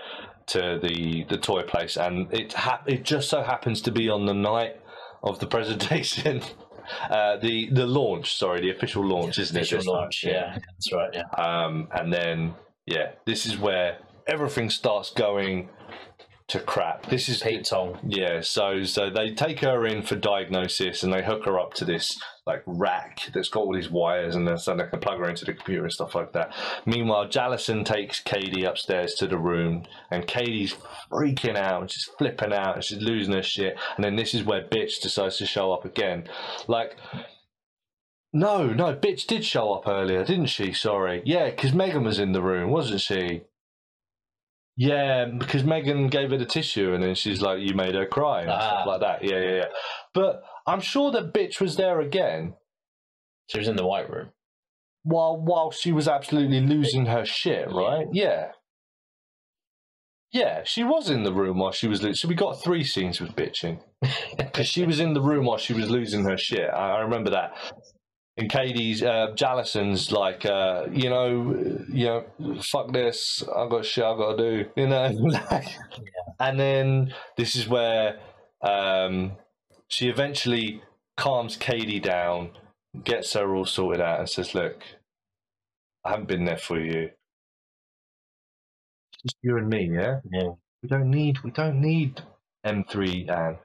to 0.47 0.79
the 0.83 1.25
the 1.29 1.37
toy 1.37 1.63
place, 1.63 1.97
and 1.97 2.33
it 2.33 2.53
hap- 2.53 2.89
it 2.89 3.03
just 3.05 3.29
so 3.29 3.43
happens 3.43 3.83
to 3.83 3.93
be 3.93 4.09
on 4.09 4.27
the 4.27 4.35
night 4.35 4.80
of 5.23 5.39
the 5.39 5.47
presentation, 5.47 6.43
uh, 7.11 7.37
the 7.39 7.71
the 7.71 7.87
launch. 7.87 8.37
Sorry, 8.37 8.61
the 8.61 8.71
official 8.71 9.05
launch, 9.05 9.39
isn't 9.39 9.57
it? 9.57 9.61
Official 9.61 9.79
this 9.79 9.87
time? 9.87 9.95
launch, 9.95 10.25
yeah, 10.25 10.59
that's 10.67 10.93
right. 10.93 11.11
Yeah, 11.13 11.29
Um, 11.43 11.89
and 11.93 12.13
then 12.13 12.55
yeah, 12.87 13.13
this 13.27 13.47
is 13.47 13.59
where 13.59 13.99
everything 14.27 14.71
starts 14.71 15.11
going 15.11 15.69
to 16.51 16.61
crap. 16.61 17.07
This 17.07 17.29
is 17.29 17.41
Pete 17.41 17.65
Tong. 17.65 17.99
yeah, 18.03 18.41
so 18.41 18.83
so 18.83 19.09
they 19.09 19.33
take 19.35 19.61
her 19.61 19.87
in 19.87 20.03
for 20.03 20.17
diagnosis 20.17 21.05
and 21.05 21.13
they 21.13 21.23
hook 21.23 21.45
her 21.45 21.61
up 21.61 21.75
to 21.75 21.85
this 21.85 22.19
like 22.45 22.63
rack 22.67 23.21
that's 23.33 23.49
got 23.49 23.61
all 23.61 23.73
these 23.73 23.91
wires 23.91 24.35
and 24.35 24.49
then 24.49 24.59
so 24.59 24.77
they 24.77 24.87
can 24.87 24.99
plug 24.99 25.19
her 25.19 25.29
into 25.29 25.45
the 25.45 25.55
computer 25.55 25.85
and 25.85 25.93
stuff 25.93 26.17
like 26.17 26.33
that. 26.33 26.53
Meanwhile, 26.87 27.29
Jallison 27.29 27.85
takes 27.85 28.19
Katie 28.19 28.65
upstairs 28.65 29.15
to 29.15 29.29
the 29.29 29.39
room 29.39 29.85
and 30.11 30.27
Katie's 30.27 30.75
freaking 31.11 31.57
out 31.57 31.83
and 31.83 31.91
she's 31.91 32.11
flipping 32.19 32.53
out 32.53 32.75
and 32.75 32.85
she's 32.85 33.01
losing 33.01 33.35
her 33.35 33.43
shit. 33.43 33.79
And 33.95 34.05
then 34.05 34.17
this 34.17 34.35
is 34.35 34.43
where 34.43 34.63
Bitch 34.63 35.01
decides 35.01 35.39
to 35.39 35.47
show 35.47 35.73
up 35.73 35.85
again. 35.85 36.29
Like 36.67 36.97
no, 38.33 38.67
no, 38.67 38.95
Bitch 38.95 39.27
did 39.27 39.45
show 39.45 39.73
up 39.73 39.89
earlier, 39.89 40.25
didn't 40.25 40.47
she? 40.47 40.73
Sorry. 40.73 41.23
Yeah, 41.25 41.51
because 41.51 41.73
Megan 41.73 42.05
was 42.05 42.19
in 42.21 42.33
the 42.33 42.43
room, 42.43 42.71
wasn't 42.71 43.01
she? 43.01 43.43
Yeah, 44.83 45.27
because 45.27 45.63
Megan 45.63 46.07
gave 46.09 46.31
her 46.31 46.39
the 46.39 46.47
tissue 46.47 46.95
and 46.95 47.03
then 47.03 47.15
she's 47.15 47.43
like, 47.43 47.59
You 47.61 47.75
made 47.75 47.95
her 47.95 48.07
cry 48.07 48.41
and 48.41 48.51
Ah. 48.51 48.61
stuff 48.61 48.87
like 48.87 49.01
that. 49.03 49.23
Yeah, 49.23 49.39
yeah, 49.39 49.57
yeah. 49.57 49.65
But 50.15 50.43
I'm 50.67 50.81
sure 50.81 51.11
that 51.11 51.35
bitch 51.35 51.61
was 51.61 51.77
there 51.77 52.01
again 52.01 52.55
She 53.51 53.59
was 53.59 53.69
in 53.69 53.77
the 53.77 53.87
white 53.87 54.09
room. 54.09 54.31
while 55.03 55.37
while 55.37 55.71
she 55.71 55.93
was 55.93 56.09
absolutely 56.09 56.61
losing 56.61 57.05
her 57.07 57.27
shit, 57.27 57.71
right? 57.71 58.07
Yeah. 58.13 58.53
Yeah, 60.33 60.63
she 60.65 60.83
was 60.85 61.11
in 61.11 61.25
the 61.25 61.33
room 61.35 61.59
while 61.59 61.73
she 61.73 61.89
was 61.89 62.01
losing. 62.03 62.15
So 62.15 62.29
we 62.29 62.35
got 62.35 62.63
three 62.63 62.85
scenes 62.85 63.21
with 63.21 63.37
bitching 63.37 63.81
because 64.39 64.67
she 64.67 64.87
was 64.87 64.99
in 65.01 65.13
the 65.13 65.21
room 65.21 65.45
while 65.45 65.59
she 65.59 65.75
was 65.75 65.91
losing 65.91 66.25
her 66.25 66.39
shit. 66.39 66.71
I, 66.73 66.97
I 66.97 67.01
remember 67.01 67.31
that. 67.31 67.53
And 68.41 68.51
Katie's, 68.51 69.03
uh,Jallison's 69.03 70.13
like, 70.13 70.47
uh, 70.47 70.87
you 70.91 71.11
know, 71.11 71.55
you 71.93 72.07
know, 72.07 72.25
fuck 72.63 72.91
this. 72.91 73.45
I 73.55 73.69
got 73.69 73.85
shit 73.85 74.03
I 74.03 74.17
got 74.17 74.37
to 74.39 74.65
do, 74.65 74.71
you 74.77 74.89
know. 74.89 75.31
And 76.41 76.59
then 76.59 77.15
this 77.37 77.55
is 77.55 77.69
where 77.69 78.19
um, 78.63 79.33
she 79.89 80.09
eventually 80.09 80.83
calms 81.19 81.59
Katie 81.59 82.01
down, 82.01 82.53
gets 83.05 83.35
her 83.35 83.55
all 83.55 83.67
sorted 83.67 84.01
out, 84.01 84.21
and 84.21 84.29
says, 84.29 84.55
"Look, 84.55 84.83
I 86.03 86.13
haven't 86.13 86.29
been 86.29 86.47
there 86.47 86.57
for 86.57 86.81
you. 86.81 87.11
Just 89.23 89.37
you 89.43 89.59
and 89.59 89.69
me, 89.69 89.91
yeah. 89.93 90.21
Yeah. 90.33 90.53
We 90.83 90.89
don't 90.89 91.11
need. 91.11 91.41
We 91.45 91.51
don't 91.51 91.83
need 91.83 92.23
M3 92.67 93.29
Anne. 93.29 93.59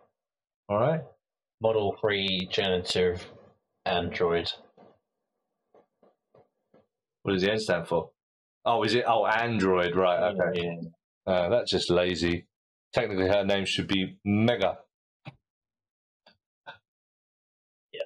All 0.68 0.80
right. 0.80 1.02
Model 1.62 1.96
3 2.02 2.50
generative 2.52 3.26
android. 3.86 4.52
What 7.26 7.34
does 7.34 7.42
the 7.42 7.52
N 7.52 7.60
stand 7.60 7.88
for? 7.88 8.12
Oh, 8.66 8.84
is 8.84 8.94
it? 8.94 9.04
Oh, 9.08 9.26
Android. 9.26 9.96
Right. 9.96 10.32
Okay. 10.32 10.62
Yeah. 10.62 11.34
Uh, 11.34 11.50
that's 11.50 11.72
just 11.72 11.90
lazy. 11.90 12.46
Technically, 12.94 13.28
her 13.28 13.44
name 13.44 13.66
should 13.66 13.88
be 13.88 14.20
Mega. 14.24 14.78
Yeah. 17.92 18.02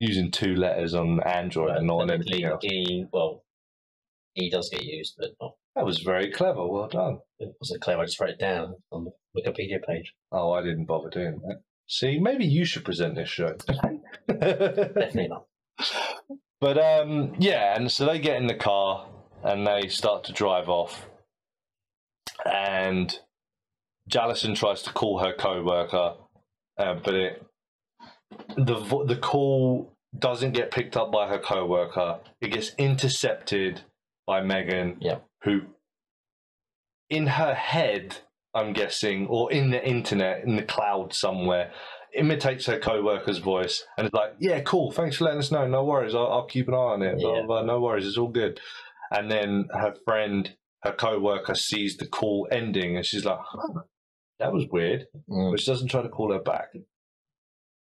Using 0.00 0.30
two 0.30 0.54
letters 0.54 0.94
on 0.94 1.20
Android 1.22 1.68
But 1.68 1.78
and 1.78 1.86
not 1.86 2.02
on 2.02 2.10
anything 2.10 2.44
else. 2.44 2.62
he, 2.62 3.06
well, 3.10 3.42
he 4.34 4.50
does 4.50 4.68
get 4.70 4.84
used, 4.84 5.14
but 5.18 5.30
not. 5.40 5.54
That 5.74 5.86
was 5.86 6.00
very 6.00 6.30
clever. 6.30 6.66
Well 6.68 6.88
done. 6.88 7.20
It 7.38 7.54
wasn't 7.58 7.80
clear. 7.80 7.96
I 7.96 8.04
just 8.04 8.20
wrote 8.20 8.28
it 8.30 8.38
down 8.38 8.74
on 8.90 9.04
the 9.04 9.12
Wikipedia 9.34 9.82
page. 9.82 10.12
Oh, 10.30 10.52
I 10.52 10.60
didn't 10.60 10.84
bother 10.84 11.08
doing 11.08 11.40
that. 11.46 11.62
See, 11.88 12.18
maybe 12.18 12.44
you 12.44 12.66
should 12.66 12.84
present 12.84 13.14
this 13.14 13.30
show. 13.30 13.54
Definitely 14.28 15.28
not. 15.28 15.46
But 16.62 16.78
um, 16.78 17.34
yeah, 17.40 17.74
and 17.74 17.90
so 17.90 18.06
they 18.06 18.20
get 18.20 18.36
in 18.36 18.46
the 18.46 18.54
car 18.54 19.08
and 19.42 19.66
they 19.66 19.88
start 19.88 20.22
to 20.24 20.32
drive 20.32 20.68
off. 20.68 21.08
And 22.46 23.18
Jallison 24.08 24.54
tries 24.54 24.80
to 24.82 24.92
call 24.92 25.18
her 25.18 25.32
co-worker, 25.36 26.14
uh, 26.78 26.94
but 27.04 27.14
it 27.14 27.44
the 28.56 28.76
the 29.08 29.18
call 29.20 29.92
doesn't 30.16 30.52
get 30.52 30.70
picked 30.70 30.96
up 30.96 31.10
by 31.10 31.26
her 31.26 31.40
co-worker. 31.40 32.20
It 32.40 32.52
gets 32.52 32.70
intercepted 32.78 33.80
by 34.28 34.40
Megan, 34.40 34.98
Yeah. 35.00 35.18
who 35.42 35.62
in 37.10 37.26
her 37.26 37.54
head, 37.54 38.18
I'm 38.54 38.72
guessing, 38.72 39.26
or 39.26 39.50
in 39.50 39.70
the 39.72 39.84
internet, 39.84 40.44
in 40.44 40.54
the 40.54 40.62
cloud 40.62 41.12
somewhere, 41.12 41.72
imitates 42.14 42.66
her 42.66 42.78
co-worker's 42.78 43.38
voice 43.38 43.84
and 43.96 44.06
is 44.06 44.12
like, 44.12 44.34
"Yeah, 44.38 44.60
cool. 44.60 44.92
Thanks 44.92 45.16
for 45.16 45.24
letting 45.24 45.40
us 45.40 45.50
know. 45.50 45.66
No 45.66 45.84
worries. 45.84 46.14
I'll, 46.14 46.26
I'll 46.30 46.46
keep 46.46 46.68
an 46.68 46.74
eye 46.74 46.76
on 46.76 47.02
it. 47.02 47.18
Blah, 47.18 47.32
blah, 47.32 47.46
blah. 47.46 47.62
No 47.62 47.80
worries. 47.80 48.06
It's 48.06 48.18
all 48.18 48.28
good." 48.28 48.60
And 49.10 49.30
then 49.30 49.68
her 49.72 49.94
friend, 50.06 50.54
her 50.82 50.92
co-worker, 50.92 51.54
sees 51.54 51.96
the 51.96 52.06
call 52.06 52.48
ending, 52.50 52.96
and 52.96 53.04
she's 53.06 53.24
like, 53.24 53.38
huh, 53.40 53.82
"That 54.38 54.52
was 54.52 54.66
weird," 54.70 55.06
Mm. 55.28 55.50
but 55.52 55.60
she 55.60 55.70
doesn't 55.70 55.88
try 55.88 56.02
to 56.02 56.08
call 56.08 56.32
her 56.32 56.40
back. 56.40 56.68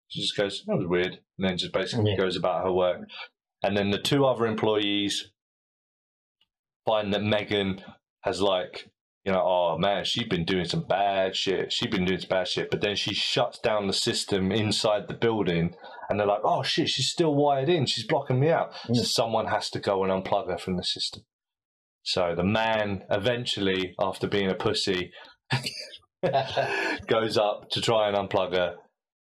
She 0.09 0.21
just 0.21 0.37
goes, 0.37 0.65
"That 0.67 0.77
was 0.77 0.87
weird," 0.87 1.19
and 1.39 1.49
then 1.49 1.57
just 1.59 1.73
basically 1.73 2.13
Yeah. 2.13 2.19
goes 2.19 2.37
about 2.37 2.65
her 2.65 2.73
work. 2.73 3.09
And 3.63 3.77
then 3.77 3.91
the 3.91 3.99
two 3.99 4.27
other 4.27 4.47
employees 4.47 5.31
find 6.85 7.13
that 7.15 7.23
Megan 7.23 7.83
has 8.23 8.43
like, 8.43 8.91
you 9.25 9.33
know, 9.33 9.43
oh 9.43 9.79
man, 9.79 10.05
she's 10.05 10.29
been 10.29 10.45
doing 10.45 10.67
some 10.67 10.85
bad 10.87 11.35
shit. 11.35 11.73
She's 11.73 11.89
been 11.89 12.05
doing 12.05 12.21
some 12.21 12.29
bad 12.29 12.47
shit. 12.47 12.71
But 12.71 12.83
then 12.83 12.95
she 12.95 13.15
shuts 13.15 13.59
down 13.59 13.87
the 13.87 13.93
system 13.93 14.53
inside 14.53 15.09
the 15.09 15.15
building, 15.15 15.75
and 16.09 16.21
they're 16.21 16.27
like, 16.27 16.43
oh 16.45 16.63
shit, 16.63 16.89
she's 16.89 17.09
still 17.09 17.35
wired 17.35 17.69
in. 17.69 17.87
She's 17.87 18.07
blocking 18.07 18.39
me 18.39 18.51
out. 18.51 18.75
So 18.93 19.03
mm. 19.03 19.07
someone 19.07 19.47
has 19.47 19.71
to 19.71 19.81
go 19.81 20.05
and 20.05 20.13
unplug 20.13 20.51
her 20.51 20.59
from 20.59 20.77
the 20.77 20.85
system. 20.85 21.23
So 22.03 22.35
the 22.37 22.45
man 22.45 23.05
eventually, 23.11 23.95
after 23.99 24.29
being 24.29 24.51
a 24.51 24.55
pussy, 24.55 25.11
goes 27.07 27.39
up 27.39 27.71
to 27.71 27.81
try 27.81 28.09
and 28.09 28.17
unplug 28.17 28.55
her, 28.55 28.77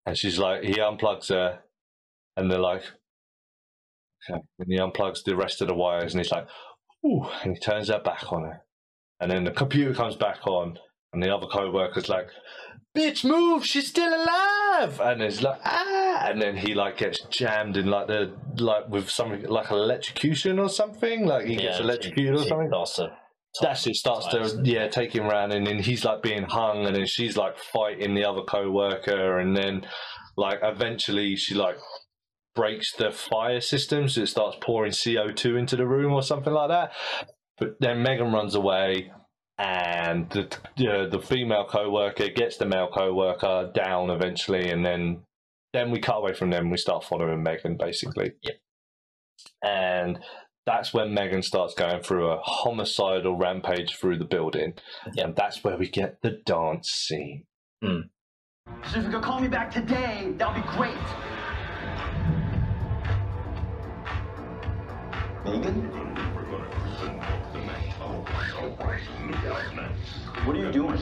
and 0.06 0.18
she's 0.18 0.38
like, 0.38 0.64
he 0.64 0.74
unplugs 0.74 1.30
her, 1.30 1.60
and 2.36 2.52
they're 2.52 2.60
like, 2.60 2.84
okay. 4.30 4.42
And 4.60 4.68
he 4.70 4.78
unplugs 4.78 5.24
the 5.24 5.38
rest 5.38 5.62
of 5.62 5.70
the 5.70 5.74
wires, 5.74 6.14
and 6.14 6.22
he's 6.22 6.32
like, 6.32 6.48
ooh, 7.06 7.26
and 7.42 7.54
he 7.54 7.60
turns 7.60 7.88
her 7.88 8.00
back 8.00 8.34
on 8.34 8.44
her, 8.44 8.62
and 9.20 9.32
then 9.32 9.44
the 9.44 9.52
computer 9.52 9.94
comes 9.94 10.16
back 10.16 10.46
on, 10.48 10.78
and 11.14 11.22
the 11.24 11.34
other 11.34 11.48
co-worker's 11.48 12.10
like, 12.10 12.28
bitch, 12.98 13.24
move, 13.24 13.66
she's 13.66 13.88
still 13.88 14.14
alive, 14.14 15.00
and 15.00 15.22
it's 15.22 15.42
like, 15.42 15.60
ah, 15.64 16.28
and 16.28 16.42
then 16.42 16.58
he 16.58 16.74
like 16.74 16.98
gets 16.98 17.24
jammed 17.26 17.78
in 17.78 17.88
like 17.88 18.08
the 18.08 18.34
like 18.58 18.88
with 18.90 19.10
something 19.10 19.44
like 19.50 19.72
electrocution 19.72 20.60
or 20.60 20.70
something, 20.70 21.26
like 21.26 21.46
he 21.46 21.56
gets 21.56 21.78
Yeah, 21.78 21.84
electrocuted 21.84 22.36
or 22.36 22.44
she 22.44 22.50
something. 22.50 22.70
lost 22.70 23.00
a 23.00 23.12
that's 23.62 23.88
it. 23.88 23.96
Starts 23.96 24.28
to 24.28 24.62
yeah, 24.64 24.88
take 24.88 25.14
him 25.16 25.26
around, 25.26 25.52
and 25.52 25.66
then 25.66 25.80
he's 25.80 26.06
like 26.06 26.22
being 26.22 26.44
hung, 26.44 26.86
and 26.86 26.96
then 26.96 27.06
she's 27.08 27.36
like 27.38 27.58
fighting 27.58 28.14
the 28.14 28.26
other 28.26 28.42
co-worker, 28.44 29.40
and 29.40 29.56
then 29.58 29.86
like 30.36 30.60
eventually 30.62 31.36
she 31.36 31.56
like 31.56 31.78
breaks 32.56 32.94
the 32.96 33.12
fire 33.12 33.62
system, 33.62 34.10
so 34.10 34.22
it 34.22 34.28
starts 34.28 34.58
pouring 34.62 34.92
CO 34.92 35.32
two 35.32 35.58
into 35.58 35.76
the 35.76 35.88
room 35.88 36.14
or 36.14 36.22
something 36.22 36.54
like 36.54 36.70
that. 36.70 36.92
But 37.58 37.78
then 37.80 38.04
Megan 38.04 38.32
runs 38.32 38.56
away, 38.56 39.12
and 39.58 40.30
the 40.30 40.44
uh, 40.44 41.10
the 41.10 41.20
female 41.20 41.66
co-worker 41.68 42.30
gets 42.30 42.58
the 42.58 42.66
male 42.66 42.90
co-worker 42.94 43.72
down 43.74 44.10
eventually, 44.10 44.70
and 44.70 44.86
then 44.86 45.24
then 45.74 45.92
we 45.92 46.00
cut 46.00 46.18
away 46.18 46.34
from 46.34 46.52
them. 46.52 46.70
We 46.70 46.78
start 46.78 47.04
following 47.04 47.42
Megan 47.44 47.78
basically. 47.78 48.34
Yep. 48.44 48.56
And 49.64 50.20
that's 50.66 50.94
when 50.94 51.14
Megan 51.14 51.42
starts 51.42 51.74
going 51.74 52.04
through 52.04 52.30
a 52.30 52.42
homicidal 52.44 53.38
rampage 53.38 53.96
through 53.96 54.20
the 54.20 54.26
building, 54.26 54.74
and 55.18 55.36
that's 55.36 55.64
where 55.64 55.78
we 55.78 55.90
get 55.90 56.22
the 56.22 56.40
dance 56.46 56.90
scene. 56.90 57.46
So 57.82 59.00
if 59.00 59.06
you 59.06 59.10
could 59.12 59.24
call 59.24 59.40
me 59.40 59.48
back 59.48 59.72
today, 59.72 60.34
that 60.38 60.54
would 60.54 60.62
be 60.62 60.70
great. 60.78 60.98
Megan? 65.46 66.17
What 70.46 70.56
are 70.56 70.60
you 70.60 70.72
doing? 70.72 70.98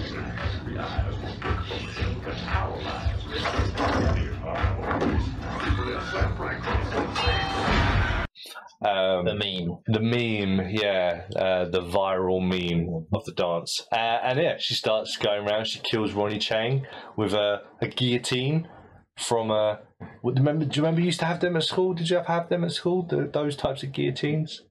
Um, 8.81 9.25
the 9.25 9.33
meme. 9.33 9.77
The 9.87 9.99
meme, 10.01 10.67
yeah, 10.69 11.23
uh, 11.35 11.65
the 11.69 11.81
viral 11.81 12.41
meme 12.41 13.07
of 13.13 13.23
the 13.25 13.31
dance. 13.31 13.87
Uh, 13.91 13.95
and 13.95 14.37
yeah, 14.39 14.57
she 14.59 14.73
starts 14.73 15.15
going 15.17 15.47
around. 15.47 15.65
She 15.67 15.79
kills 15.79 16.11
Ronny 16.13 16.37
Chieng 16.37 16.83
with 17.15 17.33
a, 17.33 17.61
a 17.81 17.87
guillotine 17.87 18.67
from 19.17 19.49
a. 19.49 19.79
what- 20.21 20.35
Remember? 20.37 20.65
Do 20.65 20.75
you 20.75 20.81
remember 20.83 20.99
you 21.01 21.07
used 21.07 21.19
to 21.21 21.25
have 21.25 21.39
them 21.39 21.55
at 21.55 21.63
school? 21.63 21.93
Did 21.93 22.09
you 22.09 22.17
ever 22.17 22.27
have 22.27 22.49
them 22.49 22.63
at 22.65 22.73
school? 22.73 23.03
The, 23.03 23.29
those 23.31 23.55
types 23.55 23.81
of 23.83 23.91
guillotines. 23.93 24.61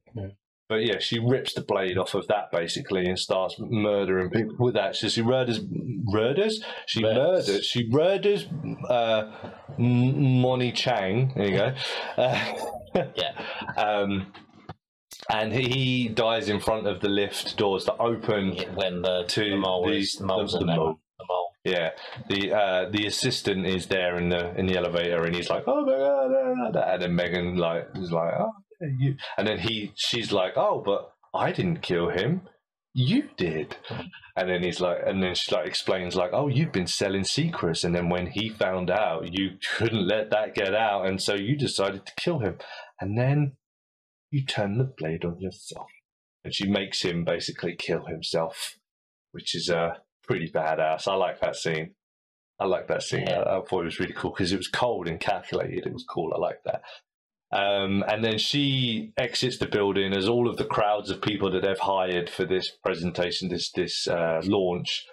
But 0.69 0.87
yeah, 0.87 0.99
she 0.99 1.19
rips 1.19 1.53
the 1.53 1.61
blade 1.61 1.99
off 1.99 2.15
of 2.15 2.27
that 2.29 2.51
basically 2.51 3.07
and 3.07 3.19
starts 3.19 3.57
murdering 3.59 4.31
people 4.31 4.57
with 4.59 4.75
that. 4.75 4.97
So 4.97 5.09
she 5.09 5.23
murders, 5.23 5.61
murders. 6.05 6.65
She 6.87 7.03
murders. 7.03 7.65
She 7.65 7.87
murders 7.89 8.47
uh, 8.89 9.31
Moni 9.77 10.73
Chang. 10.73 11.33
There 11.37 11.47
you 11.47 11.57
go. 11.57 11.75
Uh, 12.17 12.55
yeah. 13.15 13.39
Um, 13.77 14.33
and 15.31 15.53
he, 15.53 16.09
dies 16.09 16.49
in 16.49 16.61
front 16.61 16.87
of 16.87 17.01
the 17.01 17.09
lift 17.09 17.57
doors 17.57 17.85
that 17.87 17.97
open 17.99 18.57
when 18.75 19.03
the, 19.03 19.25
to 19.29 19.51
the 19.51 19.57
mole 19.57 19.87
the, 19.87 19.93
is- 19.93 20.13
the 20.13 20.27
mole's 20.27 20.55
in 20.55 20.61
the 20.61 20.75
mole. 20.75 20.99
The 21.19 21.25
mole. 21.29 21.51
Yeah, 21.65 21.91
the 22.29 22.53
uh, 22.53 22.91
the 22.91 23.07
assistant 23.07 23.65
is 23.67 23.87
there 23.87 24.17
in 24.17 24.29
the 24.29 24.55
in 24.59 24.67
the 24.67 24.77
elevator, 24.77 25.25
and 25.25 25.35
he's 25.35 25.49
like, 25.49 25.65
"Oh 25.67 25.81
my 25.87 25.93
god!" 25.93 26.29
da, 26.29 26.55
da, 26.55 26.71
da," 26.73 26.93
and 26.93 27.03
then 27.03 27.15
Megan 27.17 27.57
like 27.57 27.89
is 27.95 28.13
like, 28.13 28.35
"Oh, 28.39 28.53
you," 28.99 29.17
and 29.37 29.47
then 29.47 29.59
he 29.59 29.93
she's 29.97 30.33
like, 30.33 30.55
"Oh, 30.57 30.83
but 30.85 31.13
I 31.35 31.53
didn't 31.53 31.83
kill 31.83 32.11
him, 32.11 32.43
you 32.93 33.29
did," 33.37 33.77
and 34.37 34.49
then 34.49 34.63
he's 34.63 34.81
like, 34.81 34.99
and 35.05 35.23
then 35.23 35.35
she 35.35 35.55
like 35.55 35.67
explains 35.67 36.17
like, 36.17 36.31
"Oh, 36.33 36.49
you've 36.49 36.73
been 36.73 36.87
selling 36.87 37.25
secrets," 37.25 37.85
and 37.85 37.95
then 37.95 38.09
when 38.09 38.29
he 38.29 38.49
found 38.49 38.91
out, 38.91 39.33
you 39.33 39.59
couldn't 39.77 40.07
let 40.07 40.31
that 40.31 40.55
get 40.55 40.75
out, 40.75 41.07
and 41.07 41.21
so 41.23 41.35
you 41.35 41.57
decided 41.57 42.07
to 42.07 42.13
kill 42.17 42.41
him, 42.41 42.59
and 43.01 43.19
then 43.19 43.57
you 44.31 44.45
turn 44.45 44.79
the 44.79 44.85
blade 44.85 45.25
on 45.25 45.41
yourself, 45.41 45.89
and 46.45 46.55
she 46.55 46.69
makes 46.69 47.03
him 47.03 47.25
basically 47.25 47.77
kill 47.77 48.07
himself, 48.07 48.77
which 49.33 49.55
is 49.55 49.71
uh 49.71 49.95
pretty 50.27 50.51
badass. 50.51 51.09
I 51.09 51.15
like 51.15 51.41
that 51.41 51.57
scene. 51.57 51.95
I 52.59 52.67
like 52.67 52.89
that 52.89 53.03
scene. 53.03 53.29
I, 53.29 53.43
I 53.43 53.61
thought 53.63 53.83
it 53.83 53.85
was 53.85 54.01
really 54.01 54.15
cool 54.15 54.31
because 54.31 54.53
it 54.53 54.57
was 54.57 54.69
cold 54.69 55.09
and 55.09 55.21
calculated. 55.21 55.87
It 55.87 55.93
was 55.93 56.05
cool. 56.09 56.33
I 56.35 56.39
like 56.39 56.63
that. 56.65 56.83
Um, 57.55 58.05
and 58.09 58.25
then 58.25 58.37
she 58.39 59.13
exits 59.17 59.59
the 59.59 59.67
building 59.67 60.13
as 60.13 60.29
all 60.29 60.49
of 60.49 60.57
the 60.57 60.65
crowds 60.65 61.09
of 61.09 61.23
people 61.23 61.53
that 61.53 61.63
they've 61.63 61.79
hired 61.79 62.29
for 62.29 62.45
this 62.45 62.73
presentation, 62.83 63.49
this 63.49 63.71
this 63.71 64.09
uh, 64.09 64.41
launch, 64.45 65.07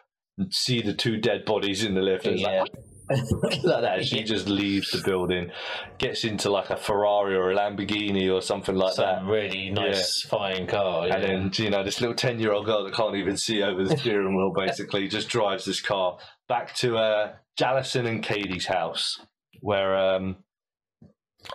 see 0.50 0.82
the 0.82 0.94
two 0.94 1.18
dead 1.18 1.46
bodies 1.46 1.84
in 1.84 1.94
the 1.94 2.02
lift. 2.02 2.26
And 2.26 2.40
it's 2.40 2.44
like, 2.44 2.72
like 3.64 3.82
that. 3.84 4.06
She 4.06 4.24
just 4.24 4.48
leaves 4.48 4.90
the 4.92 5.04
building, 5.06 5.52
gets 6.00 6.24
into 6.24 6.50
like 6.50 6.72
a 6.72 6.78
Ferrari 6.78 7.36
or 7.36 7.52
a 7.52 7.56
Lamborghini 7.56 8.34
or 8.34 8.42
something 8.42 8.76
like 8.76 8.94
Some 8.94 9.06
that. 9.06 9.32
really 9.32 9.70
nice 9.70 10.24
fine 10.24 10.66
car. 10.66 11.10
And 11.12 11.24
then 11.24 11.52
you 11.64 11.70
know 11.70 11.84
this 11.84 12.02
little 12.02 12.16
ten 12.16 12.40
year 12.40 12.54
old 12.54 12.66
girl 12.66 12.84
that 12.86 12.94
can't 12.96 13.16
even 13.16 13.38
see 13.38 13.62
over 13.62 13.84
the 13.84 13.96
steering 13.98 14.36
wheel 14.36 14.52
basically 14.56 15.08
just 15.08 15.30
drives 15.30 15.66
this 15.66 15.80
car 15.80 16.18
back 16.48 16.74
to 16.78 16.98
uh, 16.98 17.34
Jallison 17.60 18.08
and 18.08 18.24
Katie's 18.24 18.66
house, 18.66 19.20
where 19.60 19.96
um, 19.96 20.38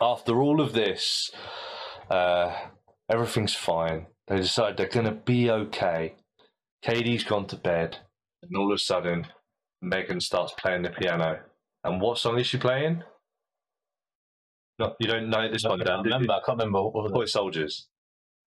after 0.00 0.40
all 0.40 0.60
of 0.60 0.72
this, 0.72 1.30
uh, 2.10 2.54
everything's 3.10 3.54
fine. 3.54 4.06
They 4.28 4.36
decide 4.36 4.76
they're 4.76 4.88
gonna 4.88 5.12
be 5.14 5.50
okay. 5.50 6.14
Katie's 6.82 7.24
gone 7.24 7.46
to 7.48 7.56
bed, 7.56 7.98
and 8.42 8.56
all 8.56 8.72
of 8.72 8.76
a 8.76 8.78
sudden, 8.78 9.26
Megan 9.82 10.20
starts 10.20 10.52
playing 10.58 10.82
the 10.82 10.90
piano. 10.90 11.40
And 11.84 12.00
what 12.00 12.18
song 12.18 12.38
is 12.38 12.46
she 12.46 12.58
playing? 12.58 13.02
No, 14.78 14.94
you 15.00 15.06
don't 15.06 15.30
know 15.30 15.50
this 15.50 15.64
one, 15.64 15.80
I 15.80 15.84
can't 15.84 16.04
remember. 16.04 16.32
I 16.32 16.40
can't 16.44 16.58
remember. 16.58 16.82
What 16.82 16.94
was 16.94 17.10
it? 17.10 17.14
Toy 17.14 17.24
Soldiers. 17.24 17.88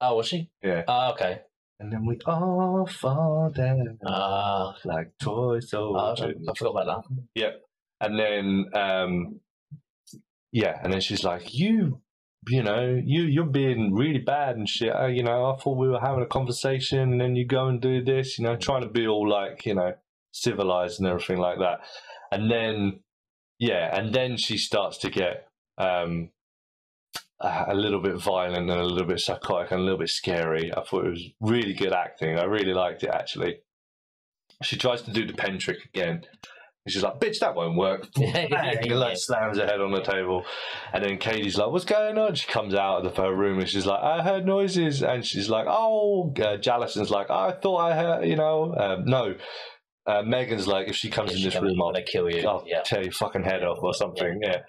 Oh, 0.02 0.16
was 0.16 0.28
she? 0.28 0.50
Yeah. 0.62 0.84
Oh, 0.88 1.12
okay. 1.12 1.42
And 1.80 1.92
then 1.92 2.06
we 2.06 2.18
all 2.26 2.86
fall 2.86 3.50
down 3.56 3.98
Ah, 4.06 4.76
like 4.84 5.12
toy 5.22 5.58
oh, 5.58 5.60
soldiers. 5.60 6.36
I 6.48 6.54
forgot 6.58 6.72
about 6.72 7.06
that. 7.08 7.18
Yep. 7.36 7.62
And 8.02 8.20
then, 8.20 8.66
um, 8.76 9.40
yeah, 10.52 10.80
and 10.84 10.92
then 10.92 11.02
she's 11.02 11.24
like, 11.24 11.54
"You, 11.54 12.02
you 12.48 12.64
know, 12.64 13.00
you 13.04 13.24
you're 13.24 13.46
being 13.46 13.94
really 13.94 14.20
bad 14.20 14.56
and 14.56 14.68
shit. 14.68 14.96
Uh, 14.96 15.08
you 15.08 15.24
know, 15.24 15.52
I 15.52 15.62
thought 15.62 15.78
we 15.78 15.90
were 15.90 16.00
having 16.00 16.24
a 16.24 16.28
conversation, 16.28 17.00
and 17.00 17.22
then 17.22 17.36
you 17.36 17.46
go 17.46 17.68
and 17.68 17.82
do 17.82 18.04
this. 18.04 18.40
You 18.40 18.46
know, 18.46 18.56
trying 18.56 18.84
to 18.84 18.90
be 18.90 19.08
all 19.08 19.30
like, 19.30 19.66
you 19.66 19.76
know, 19.76 19.94
civilized 20.32 21.00
and 21.00 21.10
everything 21.10 21.38
like 21.38 21.60
that. 21.60 21.82
And 22.32 22.50
then, 22.50 23.02
yeah, 23.60 23.96
and 23.96 24.14
then 24.14 24.38
she 24.38 24.58
starts 24.58 24.98
to 25.00 25.10
get 25.10 25.48
um, 25.78 26.32
a 27.42 27.66
a 27.70 27.76
little 27.76 28.02
bit 28.02 28.16
violent 28.16 28.70
and 28.70 28.80
a 28.80 28.84
little 28.84 29.08
bit 29.08 29.20
psychotic 29.20 29.72
and 29.72 29.82
a 29.82 29.84
little 29.84 30.00
bit 30.00 30.10
scary. 30.10 30.72
I 30.76 30.84
thought 30.84 31.06
it 31.06 31.12
was 31.12 31.30
really 31.42 31.74
good 31.74 31.94
acting. 31.94 32.38
I 32.38 32.46
really 32.46 32.74
liked 32.74 33.04
it 33.04 33.12
actually. 33.14 33.60
She 34.64 34.78
tries 34.78 35.02
to 35.04 35.12
do 35.12 35.26
the 35.26 35.34
pen 35.34 35.58
trick 35.58 35.86
again. 35.86 36.26
And 36.86 36.94
she's 36.94 37.04
like, 37.04 37.20
bitch, 37.20 37.40
that 37.40 37.56
won't 37.56 37.78
work. 37.78 38.08
Bang, 38.16 38.54
and 38.54 39.00
like 39.00 39.18
slams 39.18 39.58
her 39.58 39.66
head 39.66 39.82
on 39.82 39.92
the 39.92 40.02
table. 40.02 40.46
And 40.94 41.04
then 41.04 41.18
Katie's 41.18 41.58
like, 41.58 41.70
what's 41.72 41.86
going 41.86 42.18
on? 42.18 42.36
She 42.36 42.48
comes 42.48 42.74
out 42.74 43.06
of 43.06 43.18
her 43.18 43.36
room 43.36 43.60
and 43.60 43.68
she's 43.68 43.86
like, 43.86 44.02
I 44.02 44.22
heard 44.22 44.46
noises. 44.46 45.04
And 45.04 45.26
she's 45.26 45.50
like, 45.50 45.68
oh, 45.68 46.34
uh, 46.38 46.58
Jallison's 46.58 47.12
like, 47.12 47.30
I 47.30 47.52
thought 47.52 47.78
I 47.78 47.96
heard, 47.96 48.28
you 48.28 48.38
know, 48.38 48.74
um, 48.76 49.06
no. 49.06 49.36
Uh, 50.10 50.24
Megan's 50.24 50.66
like, 50.66 50.88
if 50.88 50.96
she 50.96 51.08
comes 51.08 51.36
in 51.36 51.44
this 51.44 51.54
room, 51.62 51.80
I'll 51.80 51.94
kill 52.02 52.28
you. 52.32 52.48
I'll 52.48 52.66
tear 52.84 53.04
your 53.04 53.12
fucking 53.12 53.44
head 53.44 53.64
off 53.64 53.78
or 53.84 53.94
something. 53.94 54.40
Yeah. 54.42 54.62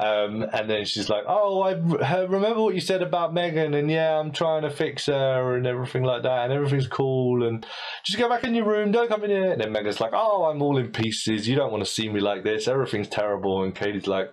Um, 0.00 0.44
and 0.52 0.68
then 0.68 0.84
she's 0.86 1.08
like, 1.08 1.22
"Oh, 1.28 1.62
I 1.62 2.22
remember 2.22 2.62
what 2.62 2.74
you 2.74 2.80
said 2.80 3.00
about 3.00 3.32
Megan, 3.32 3.74
and 3.74 3.88
yeah, 3.88 4.18
I'm 4.18 4.32
trying 4.32 4.62
to 4.62 4.70
fix 4.70 5.06
her 5.06 5.56
and 5.56 5.68
everything 5.68 6.02
like 6.02 6.24
that, 6.24 6.44
and 6.44 6.52
everything's 6.52 6.88
cool, 6.88 7.46
and 7.46 7.64
just 8.04 8.18
go 8.18 8.28
back 8.28 8.42
in 8.42 8.56
your 8.56 8.64
room, 8.64 8.90
don't 8.90 9.08
come 9.08 9.22
in 9.22 9.30
here." 9.30 9.52
And 9.52 9.60
then 9.60 9.70
Megan's 9.70 10.00
like, 10.00 10.14
"Oh, 10.14 10.46
I'm 10.46 10.60
all 10.62 10.78
in 10.78 10.90
pieces. 10.90 11.46
You 11.46 11.54
don't 11.54 11.70
want 11.70 11.84
to 11.84 11.90
see 11.90 12.08
me 12.08 12.18
like 12.18 12.42
this. 12.42 12.66
Everything's 12.66 13.08
terrible." 13.08 13.62
And 13.62 13.72
Katie's 13.74 14.08
like, 14.08 14.32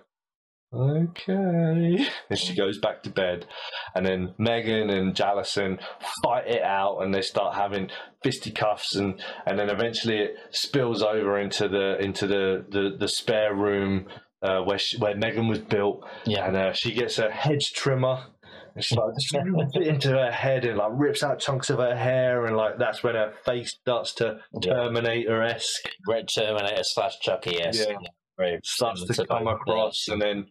"Okay," 0.76 2.06
and 2.30 2.38
she 2.38 2.54
goes 2.54 2.78
back 2.78 3.02
to 3.02 3.10
bed. 3.10 3.46
And 3.94 4.04
then 4.04 4.34
Megan 4.38 4.90
and 4.90 5.14
Jallison 5.14 5.78
fight 6.22 6.46
it 6.46 6.62
out, 6.62 6.98
and 6.98 7.14
they 7.14 7.22
start 7.22 7.54
having 7.54 7.90
fisticuffs, 8.22 8.94
and 8.94 9.20
and 9.46 9.58
then 9.58 9.70
eventually 9.70 10.18
it 10.18 10.36
spills 10.50 11.02
over 11.02 11.38
into 11.38 11.68
the 11.68 11.98
into 11.98 12.26
the 12.26 12.64
the, 12.68 12.96
the 12.98 13.08
spare 13.08 13.54
room 13.54 14.06
uh, 14.42 14.60
where 14.60 14.78
she, 14.78 14.98
where 14.98 15.16
Megan 15.16 15.48
was 15.48 15.58
built. 15.58 16.04
Yeah. 16.24 16.46
And 16.46 16.56
uh, 16.56 16.72
she 16.72 16.92
gets 16.92 17.18
a 17.18 17.30
hedge 17.30 17.72
trimmer. 17.74 18.24
And 18.74 18.84
she 18.84 18.94
like 18.94 19.14
just 19.20 19.76
it 19.76 19.86
into 19.86 20.10
her 20.10 20.30
head 20.30 20.64
and 20.64 20.78
like 20.78 20.92
rips 20.94 21.22
out 21.22 21.40
chunks 21.40 21.70
of 21.70 21.78
her 21.78 21.96
hair 21.96 22.46
and 22.46 22.56
like 22.56 22.78
that's 22.78 23.02
when 23.02 23.14
her 23.14 23.32
face 23.44 23.70
starts 23.70 24.12
to 24.14 24.38
Terminator 24.62 25.42
esque. 25.42 25.88
Red 26.06 26.28
Terminator 26.34 26.82
slash 26.82 27.18
Chucky 27.20 27.60
esque. 27.62 27.88
Yeah. 27.88 28.56
Starts 28.64 29.04
to 29.06 29.26
come 29.26 29.46
across 29.46 30.08
and 30.08 30.20
then 30.20 30.46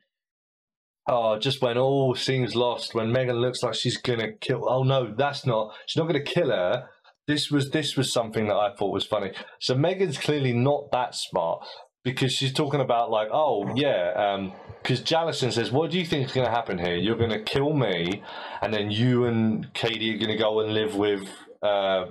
oh 1.07 1.38
just 1.40 1.61
when 1.61 1.77
all 1.77 2.15
seems 2.15 2.56
lost 2.56 2.95
when 2.95 3.11
Megan 3.11 3.36
looks 3.38 3.64
like 3.64 3.73
she's 3.73 3.98
gonna 3.98 4.34
kill 4.34 4.68
oh 4.68 4.84
no 4.84 5.14
that's 5.15 5.45
not 5.45 5.73
she's 5.86 5.98
not 5.98 6.07
gonna 6.07 6.23
kill 6.23 6.49
her. 6.49 6.90
This 7.27 7.49
was 7.49 7.72
this 7.72 7.95
was 7.98 8.14
something 8.14 8.48
that 8.48 8.56
I 8.56 8.73
thought 8.76 8.94
was 8.94 9.06
funny. 9.06 9.32
So 9.60 9.76
Megan's 9.76 10.18
clearly 10.18 10.53
not 10.53 10.91
that 10.91 11.15
smart 11.15 11.65
because 12.03 12.32
she's 12.32 12.53
talking 12.53 12.82
about 12.82 13.10
like 13.10 13.30
oh 13.32 13.73
yeah 13.76 14.14
um 14.15 14.53
because 14.82 15.02
Jallison 15.02 15.52
says 15.52 15.72
what 15.72 15.90
do 15.90 15.98
you 15.98 16.06
think 16.06 16.27
is 16.27 16.32
gonna 16.32 16.52
happen 16.52 16.77
here? 16.77 16.95
You're 16.95 17.18
gonna 17.18 17.41
kill 17.41 17.73
me 17.73 18.22
and 18.61 18.73
then 18.73 18.91
you 18.91 19.26
and 19.26 19.73
Katie 19.73 20.15
are 20.15 20.19
gonna 20.19 20.38
go 20.38 20.60
and 20.60 20.73
live 20.73 20.95
with 20.95 21.27
uh, 21.61 22.06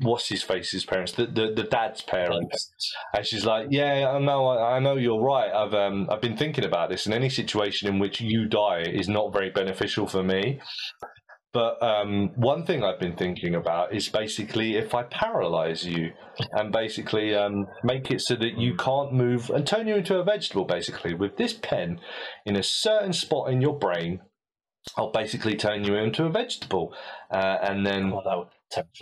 what's 0.00 0.28
his 0.28 0.42
face's 0.42 0.84
parents, 0.84 1.12
the, 1.12 1.26
the 1.26 1.52
the 1.54 1.64
dad's 1.64 2.02
parents, 2.02 2.70
and 3.14 3.26
she's 3.26 3.44
like, 3.44 3.68
"Yeah, 3.70 4.10
I 4.14 4.18
know, 4.18 4.46
I, 4.46 4.76
I 4.76 4.78
know 4.78 4.96
you're 4.96 5.22
right. 5.22 5.52
I've 5.52 5.74
um, 5.74 6.08
I've 6.10 6.20
been 6.20 6.36
thinking 6.36 6.64
about 6.64 6.90
this, 6.90 7.06
and 7.06 7.14
any 7.14 7.28
situation 7.30 7.88
in 7.88 7.98
which 7.98 8.20
you 8.20 8.46
die 8.46 8.82
is 8.82 9.08
not 9.08 9.32
very 9.32 9.50
beneficial 9.50 10.06
for 10.06 10.22
me." 10.22 10.60
But 11.56 11.82
um, 11.82 12.32
one 12.36 12.66
thing 12.66 12.84
I've 12.84 13.00
been 13.00 13.16
thinking 13.16 13.54
about 13.54 13.94
is 13.94 14.10
basically 14.10 14.76
if 14.76 14.94
I 14.94 15.04
paralyze 15.04 15.86
you 15.86 16.10
and 16.52 16.70
basically 16.70 17.34
um, 17.34 17.66
make 17.82 18.10
it 18.10 18.20
so 18.20 18.36
that 18.36 18.58
you 18.58 18.74
can't 18.76 19.14
move 19.14 19.48
and 19.48 19.66
turn 19.66 19.86
you 19.88 19.96
into 19.96 20.18
a 20.18 20.22
vegetable, 20.22 20.66
basically, 20.66 21.14
with 21.14 21.38
this 21.38 21.54
pen 21.54 21.98
in 22.44 22.56
a 22.56 22.62
certain 22.62 23.14
spot 23.14 23.50
in 23.50 23.62
your 23.62 23.78
brain, 23.78 24.20
I'll 24.96 25.10
basically 25.10 25.56
turn 25.56 25.84
you 25.84 25.96
into 25.96 26.24
a 26.24 26.30
vegetable. 26.30 26.94
Uh, 27.30 27.58
and 27.62 27.86
then 27.86 28.12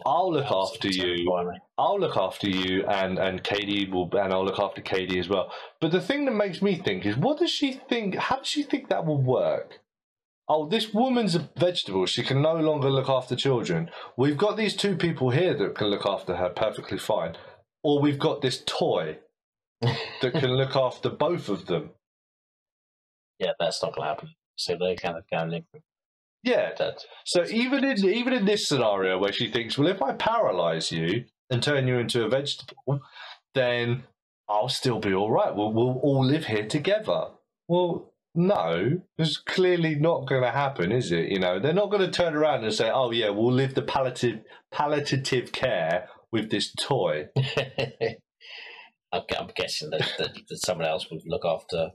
I'll 0.07 0.33
look 0.33 0.51
after 0.51 0.89
you. 0.89 1.31
I'll 1.79 1.99
look 1.99 2.17
after 2.17 2.49
you, 2.49 2.85
and 2.87 3.19
and 3.19 3.43
Katie 3.43 3.89
will, 3.91 4.11
and 4.17 4.33
I'll 4.33 4.45
look 4.45 4.59
after 4.59 4.81
Katie 4.81 5.19
as 5.19 5.29
well. 5.29 5.53
But 5.81 5.93
the 5.93 6.01
thing 6.01 6.25
that 6.27 6.33
makes 6.33 6.63
me 6.63 6.77
think 6.77 7.07
is, 7.07 7.17
what 7.17 7.39
does 7.39 7.51
she 7.51 7.73
think? 7.73 8.17
How 8.17 8.37
does 8.37 8.49
she 8.49 8.63
think 8.63 8.89
that 8.89 9.07
will 9.07 9.21
work? 9.21 9.81
Oh, 10.47 10.69
this 10.69 10.93
woman's 10.93 11.35
a 11.35 11.49
vegetable. 11.57 12.05
She 12.05 12.23
can 12.23 12.43
no 12.43 12.55
longer 12.57 12.91
look 12.91 13.09
after 13.09 13.35
children. 13.35 13.91
We've 14.17 14.37
got 14.37 14.57
these 14.59 14.77
two 14.77 14.95
people 14.97 15.31
here 15.31 15.55
that 15.55 15.75
can 15.75 15.87
look 15.89 16.05
after 16.05 16.37
her 16.37 16.51
perfectly 16.51 16.99
fine. 16.99 17.37
Or 17.83 18.01
we've 18.01 18.19
got 18.19 18.43
this 18.43 18.63
toy 18.67 19.19
that 19.81 20.33
can 20.33 20.53
look 20.55 20.77
after 20.77 21.09
both 21.09 21.49
of 21.49 21.67
them. 21.67 21.91
Yeah, 23.39 23.53
that's 23.59 23.83
not 23.83 23.95
going 23.95 24.05
to 24.05 24.09
happen. 24.09 24.29
So 24.57 24.77
they 24.77 24.97
kind 24.97 25.17
of 25.17 25.25
kind 25.33 25.55
of 25.55 25.65
Yeah. 26.43 26.71
So 27.25 27.45
even 27.51 27.85
in 27.85 28.05
even 28.05 28.33
in 28.33 28.45
this 28.45 28.69
scenario 28.69 29.19
where 29.19 29.33
she 29.33 29.51
thinks, 29.51 29.79
well, 29.79 29.89
if 29.89 30.03
I 30.03 30.13
paralyze 30.13 30.93
you 30.93 31.25
and 31.51 31.63
turn 31.63 31.87
you 31.89 31.99
into 31.99 32.25
a 32.25 32.29
vegetable, 32.29 33.01
then 33.55 34.05
I'll 34.49 34.69
still 34.69 34.99
be 34.99 35.15
all 35.15 35.31
right. 35.31 35.55
We'll 35.55 35.73
we'll 35.73 35.99
all 36.03 36.25
live 36.25 36.47
here 36.47 36.67
together. 36.67 37.29
Well, 37.69 38.13
no, 38.35 39.01
it's 39.17 39.37
clearly 39.37 39.95
not 39.95 40.27
going 40.27 40.43
to 40.43 40.51
happen, 40.51 40.91
is 40.91 41.13
it? 41.13 41.29
You 41.29 41.39
know, 41.39 41.61
they're 41.61 41.73
not 41.73 41.91
going 41.91 42.03
to 42.03 42.11
turn 42.11 42.35
around 42.35 42.65
and 42.65 42.75
say, 42.75 42.91
"Oh 42.93 43.11
yeah, 43.13 43.31
we'll 43.31 43.53
live 43.53 43.75
the 43.75 43.83
palliative 43.83 44.41
palliative 44.73 45.53
care 45.53 46.09
with 46.33 46.51
this 46.51 46.73
toy." 46.75 47.29
I'm, 49.13 49.23
I'm 49.39 49.51
guessing 49.55 49.91
that, 49.91 50.13
that, 50.19 50.35
that 50.49 50.59
someone 50.67 50.89
else 50.89 51.09
would 51.11 51.23
look 51.25 51.45
after 51.45 51.91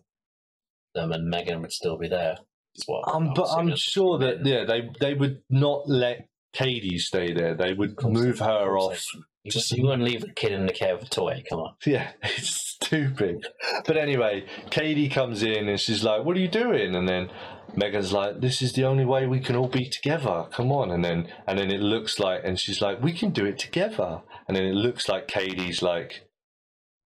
them, 0.96 1.12
and 1.12 1.30
Megan 1.30 1.62
would 1.62 1.74
still 1.74 1.98
be 1.98 2.08
there. 2.08 2.38
That's 2.80 2.88
what 2.88 3.14
Um, 3.14 3.34
but 3.36 3.48
I'm 3.50 3.76
sure 3.76 4.18
that 4.20 4.46
yeah, 4.46 4.66
they 4.66 4.90
they 5.00 5.14
would 5.14 5.42
not 5.50 5.88
let 5.88 6.28
Katie 6.54 6.98
stay 6.98 7.34
there. 7.34 7.56
They 7.56 7.74
would 7.74 8.02
move 8.04 8.40
her 8.40 8.78
off. 8.78 9.06
You, 9.44 9.52
just, 9.52 9.72
you 9.72 9.84
wouldn't 9.84 10.04
leave 10.04 10.24
a 10.24 10.28
kid 10.28 10.52
in 10.52 10.66
the 10.66 10.74
care 10.74 10.94
of 10.94 11.02
a 11.02 11.06
toy. 11.06 11.44
Come 11.50 11.60
on. 11.60 11.76
Yeah, 11.86 12.12
it's 12.24 12.78
stupid. 12.82 13.48
But 13.86 13.98
anyway, 13.98 14.46
Katie 14.70 15.10
comes 15.10 15.44
in 15.44 15.70
and 15.70 15.80
she's 15.80 16.04
like, 16.04 16.26
"What 16.26 16.36
are 16.36 16.40
you 16.40 16.50
doing?" 16.50 16.96
And 16.96 17.08
then 17.08 17.30
Megan's 17.76 18.12
like, 18.12 18.42
"This 18.42 18.62
is 18.62 18.74
the 18.74 18.86
only 18.86 19.06
way 19.06 19.28
we 19.28 19.40
can 19.40 19.56
all 19.56 19.68
be 19.68 19.88
together. 19.88 20.48
Come 20.52 20.72
on!" 20.72 20.92
And 20.92 21.06
then 21.06 21.30
and 21.48 21.58
then 21.58 21.72
it 21.72 21.82
looks 21.82 22.20
like, 22.20 22.42
and 22.44 22.60
she's 22.60 22.82
like, 22.82 23.02
"We 23.02 23.14
can 23.14 23.32
do 23.32 23.46
it 23.46 23.58
together." 23.60 24.22
And 24.48 24.58
then 24.58 24.66
it 24.66 24.76
looks 24.76 25.08
like 25.08 25.28
Katie's 25.28 25.82
like, 25.82 26.28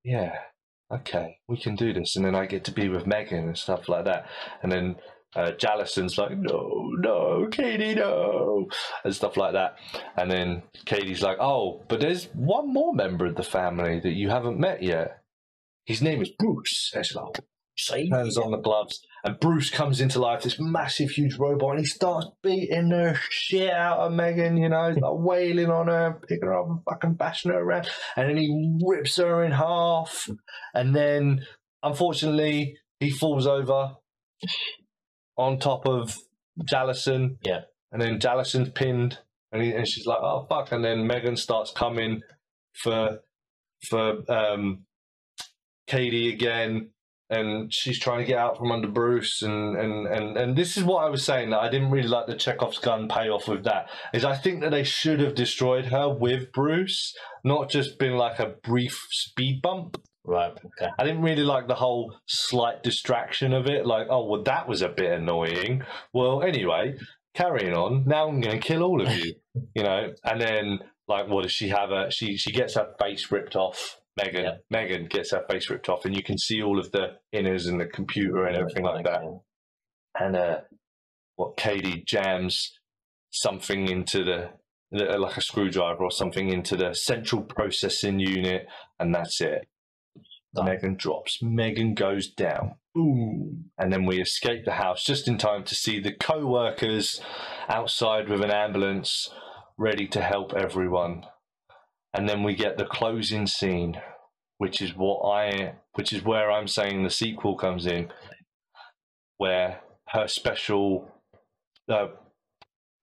"Yeah, 0.04 0.38
okay, 0.92 1.38
we 1.48 1.58
can 1.58 1.76
do 1.76 1.94
this." 1.94 2.16
And 2.16 2.26
then 2.26 2.36
I 2.36 2.46
get 2.46 2.64
to 2.66 2.72
be 2.72 2.90
with 2.90 3.06
Megan 3.06 3.48
and 3.48 3.58
stuff 3.58 3.88
like 3.90 4.06
that. 4.06 4.26
And 4.64 4.72
then 4.72 4.96
uh,Jallison's 5.36 6.18
like, 6.18 6.38
no, 6.38 6.90
no, 7.00 7.48
Katie, 7.52 7.96
no, 7.96 8.68
and 9.04 9.16
stuff 9.16 9.38
like 9.38 9.54
that. 9.54 9.78
And 10.18 10.30
then 10.30 10.64
Katie's 10.86 11.22
like, 11.22 11.38
oh, 11.40 11.84
but 11.88 12.00
there's 12.00 12.26
one 12.34 12.72
more 12.72 12.94
member 12.94 13.26
of 13.26 13.36
the 13.36 13.44
family 13.44 14.00
that 14.00 14.14
you 14.14 14.30
haven't 14.30 14.60
met 14.60 14.84
yet. 14.84 15.22
His 15.86 16.02
name 16.02 16.22
is 16.22 16.32
Bruce. 16.38 16.92
And 16.94 17.06
she's 17.06 17.16
like, 17.16 17.26
oh, 17.26 17.44
See? 17.76 18.08
turns 18.10 18.38
on 18.38 18.52
the 18.52 18.58
gloves, 18.58 19.02
and 19.24 19.40
Bruce 19.40 19.72
comes 19.72 20.00
into 20.00 20.20
life, 20.20 20.44
this 20.44 20.60
massive, 20.60 21.10
huge 21.10 21.38
robot, 21.38 21.72
and 21.72 21.80
he 21.80 21.86
starts 21.86 22.28
beating 22.44 22.90
the 22.90 23.18
shit 23.30 23.72
out 23.72 23.98
of 23.98 24.14
Megan, 24.14 24.58
you 24.58 24.70
know, 24.70 24.90
like 24.90 25.02
wailing 25.02 25.72
on 25.72 25.88
her, 25.88 26.20
picking 26.28 26.48
her 26.48 26.60
up 26.60 26.68
and 26.70 26.80
fucking 26.88 27.16
bashing 27.16 27.52
her 27.52 27.60
around, 27.60 27.90
and 28.16 28.30
then 28.30 28.38
he 28.38 28.78
rips 28.86 29.18
her 29.18 29.44
in 29.44 29.52
half, 29.52 30.30
and 30.76 30.96
then, 30.96 31.44
unfortunately, 31.82 32.78
he 33.00 33.10
falls 33.10 33.48
over 33.48 33.96
on 35.38 35.60
top 35.60 35.88
of 35.88 36.18
Jallison. 36.72 37.38
Yeah. 37.44 37.62
And 37.92 38.02
thenJallison's 38.02 38.72
pinned, 38.72 39.20
and, 39.52 39.62
he, 39.62 39.72
and 39.72 39.88
she's 39.88 40.08
like, 40.08 40.18
"Oh 40.20 40.48
fuck!" 40.50 40.72
And 40.72 40.84
then 40.84 41.06
Megan 41.06 41.38
starts 41.38 41.72
coming 41.72 42.22
for 42.74 43.20
for 43.88 44.24
um, 44.32 44.86
Katie 45.86 46.34
again, 46.34 46.90
and 47.30 47.74
she's 47.74 48.00
trying 48.00 48.20
to 48.20 48.26
get 48.26 48.38
out 48.38 48.58
from 48.58 48.72
under 48.72 48.88
Bruce, 48.88 49.42
and 49.42 49.78
and 49.78 50.08
and 50.08 50.38
and 50.38 50.56
this 50.56 50.78
is 50.78 50.84
what 50.84 51.04
I 51.04 51.10
was 51.10 51.24
saying 51.24 51.52
that 51.52 51.60
I 51.60 51.70
didn't 51.70 51.92
really 51.92 52.08
like 52.08 52.28
the 52.28 52.36
Chekhov's 52.36 52.80
gun 52.80 53.08
payoff 53.08 53.48
with 53.48 53.64
that. 53.66 53.90
Is 54.14 54.26
I 54.26 54.36
think 54.36 54.62
that 54.62 54.72
they 54.72 54.84
should 54.84 55.20
have 55.20 55.36
destroyed 55.36 55.86
her 55.86 56.10
with 56.10 56.52
Bruce, 56.52 57.16
not 57.44 57.70
just 57.70 58.00
been 58.00 58.18
like 58.18 58.40
a 58.40 58.56
brief 58.64 59.08
speed 59.12 59.62
bump. 59.62 60.02
Right. 60.26 60.52
Okay. 60.52 60.92
I 60.98 61.04
didn't 61.04 61.22
really 61.22 61.44
like 61.44 61.68
the 61.68 61.76
whole 61.76 62.16
slight 62.28 62.82
distraction 62.82 63.54
of 63.54 63.68
it. 63.68 63.86
Like, 63.86 64.08
oh, 64.10 64.26
well, 64.26 64.44
that 64.44 64.68
was 64.68 64.82
a 64.82 64.90
bit 64.90 65.12
annoying. 65.12 65.84
Well, 66.14 66.44
anyway, 66.44 66.96
carrying 67.34 67.74
on. 67.74 68.06
Now 68.06 68.30
I'm 68.30 68.40
going 68.40 68.60
to 68.60 68.66
kill 68.66 68.84
all 68.84 69.02
of 69.02 69.12
you, 69.12 69.36
you 69.76 69.84
know. 69.84 70.14
And 70.24 70.42
then, 70.42 70.80
like, 71.08 71.28
what 71.28 71.44
does 71.44 71.52
she 71.52 71.70
have? 71.70 71.92
A, 71.92 72.10
she 72.10 72.38
she 72.38 72.52
gets 72.52 72.76
her 72.76 72.94
face 73.02 73.32
ripped 73.32 73.56
off. 73.56 74.00
Megan 74.16 74.60
Megan 74.70 75.08
gets 75.08 75.32
her 75.32 75.44
face 75.50 75.70
ripped 75.70 75.90
off, 75.90 76.06
and 76.06 76.16
you 76.16 76.24
can 76.24 76.38
see 76.38 76.62
all 76.62 76.80
of 76.80 76.92
the 76.92 77.18
inners 77.36 77.68
and 77.68 77.82
the 77.82 77.86
computer 77.86 78.46
and 78.46 78.56
everything 78.56 78.84
like 78.84 79.04
that. 79.06 79.22
And 80.20 80.36
uh, 80.36 80.62
what 81.36 81.58
Katie 81.58 82.04
jams 82.08 82.80
something 83.32 83.88
into 83.90 84.24
the- 84.24 84.50
like 84.92 85.36
a 85.38 85.42
screwdriver 85.42 86.04
or 86.04 86.12
something 86.12 86.50
into 86.50 86.78
the 86.78 86.94
central 86.94 87.42
processing 87.42 88.20
unit, 88.20 88.68
and 89.00 89.14
that's 89.14 89.42
it. 89.42 89.68
Megan 90.54 90.96
drops. 90.96 91.42
Megan 91.42 91.96
goes 91.96 92.28
down. 92.28 92.76
Boom. 92.94 93.72
And 93.78 93.92
then 93.92 94.06
we 94.06 94.22
escape 94.22 94.66
the 94.66 94.74
house 94.74 95.04
just 95.04 95.28
in 95.28 95.38
time 95.38 95.64
to 95.64 95.76
see 95.76 96.00
the 96.00 96.14
co 96.14 96.46
workers 96.46 97.22
outside 97.68 98.30
with 98.30 98.42
an 98.42 98.52
ambulance 98.52 99.32
ready 99.78 100.08
to 100.08 100.22
help 100.22 100.54
everyone. 100.54 101.26
And 102.14 102.30
then 102.30 102.44
we 102.44 102.54
get 102.54 102.78
the 102.78 102.86
closing 102.86 103.48
scene, 103.48 104.00
which 104.60 104.82
is 104.82 104.96
what 104.96 105.28
I 105.28 105.76
which 105.94 106.14
is 106.14 106.24
where 106.24 106.52
I'm 106.52 106.68
saying 106.68 107.04
the 107.04 107.10
sequel 107.10 107.56
comes 107.56 107.88
in, 107.88 108.12
where 109.38 109.82
her 110.10 110.28
special 110.28 111.12
uh, 111.90 112.08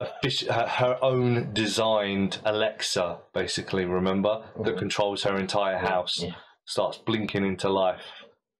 her, 0.01 0.66
her 0.66 0.98
own 1.02 1.52
designed 1.52 2.39
Alexa, 2.44 3.18
basically, 3.35 3.85
remember, 3.85 4.44
that 4.64 4.78
controls 4.78 5.24
her 5.24 5.36
entire 5.36 5.78
house, 5.78 6.24
starts 6.71 6.99
blinking 6.99 7.45
into 7.45 7.69
life 7.69 8.03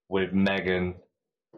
with 0.09 0.33
Megan. 0.33 0.95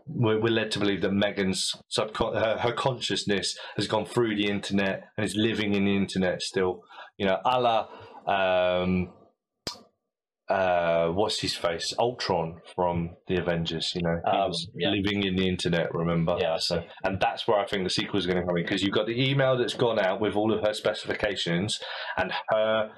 We're, 0.06 0.40
we're 0.40 0.52
led 0.52 0.70
to 0.72 0.80
believe 0.80 1.02
that 1.02 1.12
Megan's 1.14 1.72
subcon- 1.98 2.36
her, 2.36 2.58
her 2.60 2.74
consciousness 2.74 3.58
has 3.76 3.88
gone 3.88 4.06
through 4.06 4.36
the 4.36 4.50
internet 4.50 5.06
and 5.18 5.26
is 5.26 5.36
living 5.36 5.74
in 5.74 5.86
the 5.86 5.96
internet 5.96 6.42
still. 6.42 6.84
You 7.18 7.26
know, 7.28 7.40
a 7.44 7.60
la 7.60 7.88
um, 8.28 9.10
uh, 10.50 11.08
what's 11.08 11.40
his 11.40 11.56
face? 11.56 11.94
Ultron 11.98 12.62
from 12.76 13.16
the 13.28 13.38
Avengers. 13.38 13.94
You 13.96 14.02
know, 14.04 14.20
he 14.30 14.38
Um, 14.38 14.50
was 14.50 14.68
yeah. 14.76 14.90
living 14.90 15.24
in 15.24 15.36
the 15.36 15.48
internet. 15.48 15.94
Remember? 15.94 16.38
Yeah, 16.40 16.58
see. 16.60 16.80
And 17.04 17.20
that's 17.20 17.48
where 17.48 17.60
I 17.60 17.66
think 17.66 17.84
the 17.84 17.90
sequel 17.90 18.20
is 18.20 18.28
going 18.28 18.38
to 18.38 18.46
come 18.46 18.58
in 18.58 18.64
because 18.64 18.84
you've 18.84 18.94
got 18.94 19.08
the 19.08 19.30
email 19.30 19.58
that's 19.58 19.74
gone 19.74 20.00
out 20.00 20.20
with 20.22 20.36
all 20.36 20.54
of 20.54 20.62
her 20.66 20.74
specifications, 20.74 21.80
and 22.18 22.32
her 22.50 22.92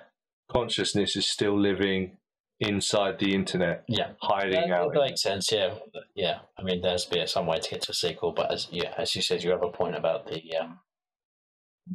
consciousness 0.52 1.16
is 1.16 1.30
still 1.32 1.60
living 1.60 2.18
inside 2.60 3.20
the 3.20 3.34
internet. 3.34 3.84
Yeah. 3.88 4.12
hiding 4.22 4.70
That, 4.70 4.72
out. 4.72 4.94
that 4.94 5.00
makes 5.02 5.22
sense. 5.22 5.52
Yeah, 5.52 5.76
yeah. 6.16 6.40
I 6.58 6.64
mean, 6.64 6.82
there's 6.82 7.06
be 7.06 7.26
some 7.28 7.46
way 7.48 7.60
to 7.60 7.70
get 7.70 7.82
to 7.84 7.92
a 7.92 7.96
sequel, 7.96 8.32
but 8.32 8.52
as 8.52 8.68
yeah, 8.72 8.94
as 8.98 9.16
you 9.16 9.22
said, 9.22 9.44
you 9.44 9.52
have 9.52 9.64
a 9.64 9.70
point 9.70 9.96
about 9.96 10.28
the 10.28 10.42
um, 10.60 10.80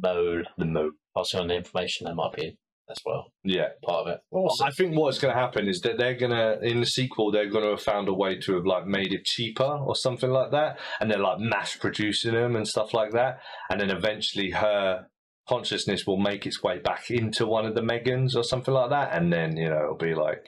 mode, 0.01 0.47
the 0.57 0.65
mode, 0.65 0.93
passing 1.15 1.39
on 1.39 1.47
the 1.47 1.55
information. 1.55 2.05
That 2.05 2.15
might 2.15 2.33
be 2.33 2.57
as 2.89 2.97
well 3.05 3.27
Yeah. 3.45 3.69
part 3.85 4.07
of 4.07 4.13
it. 4.13 4.19
Well, 4.31 4.53
I 4.61 4.69
think 4.71 4.97
what's 4.97 5.17
going 5.17 5.33
to 5.33 5.39
happen 5.39 5.67
is 5.69 5.79
that 5.81 5.97
they're 5.97 6.15
going 6.17 6.31
to, 6.31 6.59
in 6.61 6.81
the 6.81 6.85
sequel, 6.85 7.31
they're 7.31 7.49
going 7.49 7.63
to 7.63 7.69
have 7.71 7.81
found 7.81 8.09
a 8.09 8.13
way 8.13 8.37
to 8.39 8.55
have 8.55 8.65
like 8.65 8.85
made 8.85 9.13
it 9.13 9.23
cheaper 9.23 9.63
or 9.63 9.95
something 9.95 10.29
like 10.29 10.51
that, 10.51 10.77
and 10.99 11.09
they're 11.09 11.19
like 11.19 11.39
mass 11.39 11.75
producing 11.75 12.33
them 12.33 12.55
and 12.55 12.67
stuff 12.67 12.93
like 12.93 13.11
that, 13.11 13.39
and 13.69 13.79
then 13.79 13.89
eventually 13.91 14.51
her 14.51 15.07
consciousness 15.51 16.07
will 16.07 16.17
make 16.17 16.45
its 16.45 16.63
way 16.63 16.79
back 16.79 17.11
into 17.11 17.45
one 17.45 17.65
of 17.65 17.75
the 17.75 17.81
Megans 17.81 18.35
or 18.35 18.43
something 18.43 18.73
like 18.73 18.89
that, 18.91 19.15
and 19.15 19.31
then 19.33 19.57
you 19.57 19.69
know 19.69 19.83
it'll 19.83 19.95
be 19.95 20.15
like 20.15 20.45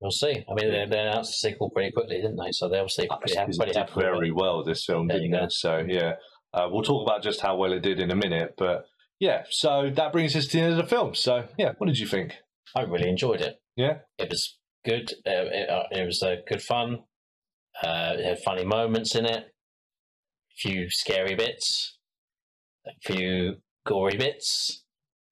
We'll 0.00 0.10
see. 0.10 0.44
I 0.48 0.54
mean, 0.54 0.70
they, 0.70 0.84
they 0.90 1.00
announced 1.00 1.30
the 1.30 1.48
sequel 1.48 1.70
pretty 1.70 1.90
quickly, 1.90 2.16
didn't 2.16 2.36
they? 2.36 2.52
So 2.52 2.68
they'll 2.68 2.88
see. 2.88 3.08
Pretty, 3.08 3.34
happy, 3.34 3.52
it 3.52 3.56
pretty 3.56 3.72
did 3.72 3.78
happy 3.78 3.92
very 3.98 4.30
well 4.30 4.62
this 4.62 4.84
film, 4.84 5.08
There 5.08 5.18
didn't 5.18 5.34
it? 5.34 5.52
So 5.52 5.84
yeah, 5.88 6.16
uh, 6.52 6.68
we'll 6.70 6.82
talk 6.82 7.06
about 7.08 7.22
just 7.22 7.40
how 7.40 7.56
well 7.56 7.72
it 7.72 7.80
did 7.80 7.98
in 7.98 8.10
a 8.10 8.16
minute, 8.16 8.54
but 8.58 8.84
yeah, 9.18 9.44
so 9.48 9.90
that 9.94 10.12
brings 10.12 10.36
us 10.36 10.46
to 10.48 10.56
the 10.58 10.62
end 10.62 10.72
of 10.72 10.78
the 10.78 10.86
film. 10.86 11.14
So 11.14 11.48
yeah, 11.58 11.72
what 11.78 11.86
did 11.86 11.98
you 11.98 12.06
think? 12.06 12.34
I 12.74 12.82
really 12.82 13.08
enjoyed 13.08 13.40
it. 13.40 13.58
Yeah, 13.74 13.98
It 14.18 14.28
was 14.28 14.58
good. 14.84 15.12
Uh, 15.26 15.48
it, 15.50 15.70
uh, 15.70 15.84
it 15.90 16.04
was 16.06 16.22
uh, 16.22 16.36
good 16.46 16.62
fun. 16.62 17.04
Uh, 17.82 18.14
it 18.18 18.24
had 18.24 18.38
funny 18.44 18.64
moments 18.64 19.14
in 19.14 19.24
it. 19.24 19.44
A 19.44 20.56
few 20.56 20.90
scary 20.90 21.34
bits. 21.34 21.98
A 22.86 23.12
few 23.12 23.56
gory 23.86 24.16
bits. 24.16 24.82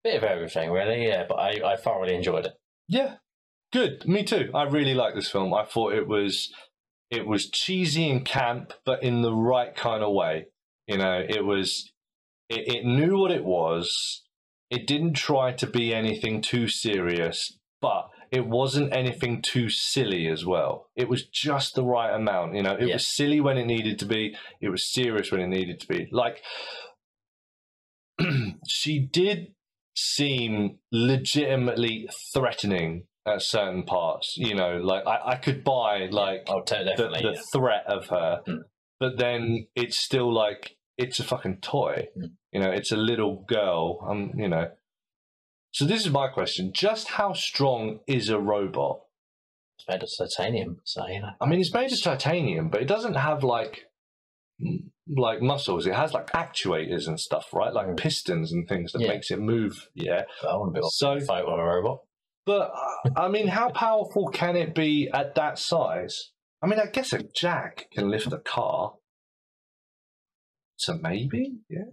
Bit 0.02 0.16
of 0.16 0.24
everything, 0.24 0.70
really. 0.70 1.06
Yeah, 1.06 1.24
but 1.28 1.36
I, 1.36 1.72
I 1.72 1.76
thoroughly 1.76 2.14
enjoyed 2.14 2.46
it. 2.46 2.52
yeah, 2.88 3.16
good. 3.72 4.06
Me 4.06 4.22
too. 4.22 4.50
I 4.54 4.62
really 4.64 4.94
like 4.94 5.14
this 5.14 5.30
film. 5.30 5.52
I 5.54 5.64
thought 5.64 5.94
it 5.94 6.06
was 6.08 6.52
it 7.10 7.26
was 7.26 7.50
cheesy 7.50 8.08
and 8.10 8.24
camp, 8.24 8.72
but 8.84 9.02
in 9.02 9.22
the 9.22 9.34
right 9.34 9.74
kind 9.74 10.02
of 10.02 10.12
way. 10.12 10.46
You 10.86 10.98
know, 10.98 11.22
it 11.26 11.44
was 11.44 11.90
it, 12.50 12.76
it 12.76 12.84
knew 12.84 13.18
what 13.18 13.30
it 13.30 13.44
was. 13.44 14.22
It 14.70 14.86
didn't 14.86 15.14
try 15.14 15.52
to 15.52 15.66
be 15.66 15.94
anything 15.94 16.40
too 16.42 16.68
serious, 16.68 17.56
but 17.80 18.08
it 18.30 18.46
wasn't 18.46 18.94
anything 18.94 19.40
too 19.40 19.68
silly 19.70 20.26
as 20.26 20.44
well. 20.44 20.88
It 20.96 21.08
was 21.08 21.26
just 21.26 21.74
the 21.74 21.84
right 21.84 22.12
amount. 22.12 22.56
You 22.56 22.62
know, 22.62 22.74
it 22.74 22.88
Yeah. 22.88 22.94
was 22.94 23.06
silly 23.06 23.40
when 23.40 23.56
it 23.56 23.66
needed 23.66 23.98
to 24.00 24.06
be. 24.06 24.36
It 24.60 24.68
was 24.70 24.84
serious 24.92 25.30
when 25.30 25.40
it 25.40 25.46
needed 25.48 25.80
to 25.80 25.86
be. 25.86 26.08
Like 26.10 26.42
she 28.68 28.98
did 29.00 29.52
seem 29.96 30.78
legitimately 30.92 32.08
threatening 32.32 33.04
at 33.26 33.42
certain 33.42 33.84
parts. 33.84 34.34
You 34.36 34.54
know, 34.54 34.78
like 34.78 35.06
I, 35.06 35.32
I 35.32 35.36
could 35.36 35.64
buy 35.64 36.08
like 36.10 36.44
Oh, 36.48 36.62
the, 36.66 36.94
the 36.96 37.32
yeah. 37.34 37.40
threat 37.52 37.84
of 37.86 38.08
her, 38.08 38.40
Mm. 38.46 38.58
but 39.00 39.18
then 39.18 39.66
it's 39.74 39.98
still 39.98 40.32
like 40.32 40.76
it's 40.98 41.18
a 41.18 41.24
fucking 41.24 41.58
toy. 41.60 42.06
Mm. 42.16 42.30
You 42.52 42.60
know, 42.60 42.70
it's 42.70 42.92
a 42.92 42.96
little 42.96 43.44
girl. 43.48 43.98
Um, 44.08 44.32
you 44.36 44.48
know. 44.48 44.70
So 45.72 45.84
this 45.84 46.04
is 46.06 46.12
my 46.12 46.28
question: 46.28 46.72
Just 46.72 47.08
how 47.08 47.32
strong 47.32 48.00
is 48.06 48.28
a 48.28 48.38
robot? 48.38 49.00
It's 49.78 49.88
made 49.88 50.02
of 50.04 50.08
titanium, 50.16 50.80
so 50.84 51.06
you 51.08 51.20
know. 51.20 51.30
I 51.40 51.46
mean, 51.46 51.60
it's 51.60 51.74
made 51.74 51.92
of 51.92 52.00
titanium, 52.00 52.68
but 52.68 52.80
it 52.82 52.86
doesn't 52.88 53.14
have 53.14 53.42
like 53.42 53.86
like 55.08 55.42
muscles. 55.42 55.86
It 55.86 55.94
has 55.94 56.12
like 56.12 56.28
actuators 56.32 57.06
and 57.06 57.18
stuff, 57.20 57.46
right? 57.52 57.72
Like 57.72 57.96
pistons 57.96 58.52
and 58.52 58.68
things 58.68 58.92
that 58.92 59.02
Yeah. 59.02 59.08
makes 59.08 59.30
it 59.30 59.38
move. 59.38 59.88
Yeah. 59.94 60.22
I 60.42 60.56
want 60.56 60.74
to 60.74 60.80
be 60.80 60.86
So- 60.90 61.20
fight 61.20 61.44
with 61.44 61.54
a 61.54 61.62
robot. 61.62 61.98
But 62.46 62.72
uh, 62.74 63.10
I 63.16 63.28
mean, 63.28 63.48
how 63.48 63.70
powerful 63.70 64.28
can 64.28 64.54
it 64.56 64.74
be 64.74 65.08
at 65.12 65.34
that 65.36 65.58
size? 65.58 66.30
I 66.62 66.66
mean, 66.66 66.78
I 66.78 66.86
guess 66.86 67.12
a 67.14 67.22
jack 67.34 67.86
can 67.92 68.10
lift 68.10 68.32
a 68.32 68.38
car. 68.38 68.94
So 70.76 70.98
maybe, 71.00 71.54
yeah. 71.70 71.84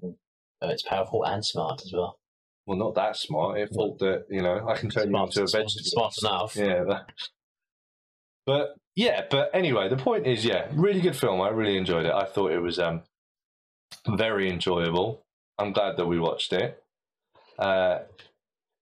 But 0.59 0.71
it's 0.71 0.83
powerful 0.83 1.23
and 1.25 1.45
smart 1.45 1.81
as 1.85 1.91
well. 1.93 2.17
Well, 2.65 2.77
not 2.77 2.95
that 2.95 3.15
smart. 3.17 3.59
It 3.59 3.69
thought 3.73 3.99
that 3.99 4.25
you 4.29 4.41
know 4.41 4.67
I 4.67 4.75
can 4.77 4.89
turn 4.89 5.07
Smart- 5.09 5.35
you 5.35 5.41
into 5.43 5.57
a 5.57 5.59
vegetable. 5.61 5.83
smart 5.83 6.13
enough. 6.21 6.55
Yeah. 6.55 6.83
that- 6.87 7.05
But 8.45 8.75
yeah, 8.95 9.25
but 9.29 9.51
anyway, 9.53 9.89
the 9.89 9.97
point 9.97 10.27
is, 10.27 10.45
yeah, 10.45 10.67
really 10.73 11.01
good 11.01 11.15
film. 11.15 11.41
I 11.41 11.49
really 11.49 11.77
enjoyed 11.77 12.05
it. 12.05 12.13
I 12.13 12.25
thought 12.25 12.51
it 12.51 12.59
was 12.59 12.79
um 12.79 13.03
very 14.07 14.49
enjoyable. 14.49 15.23
I'm 15.57 15.73
glad 15.73 15.97
that 15.97 16.07
we 16.07 16.19
watched 16.19 16.53
it. 16.53 16.83
Uh, 17.59 17.99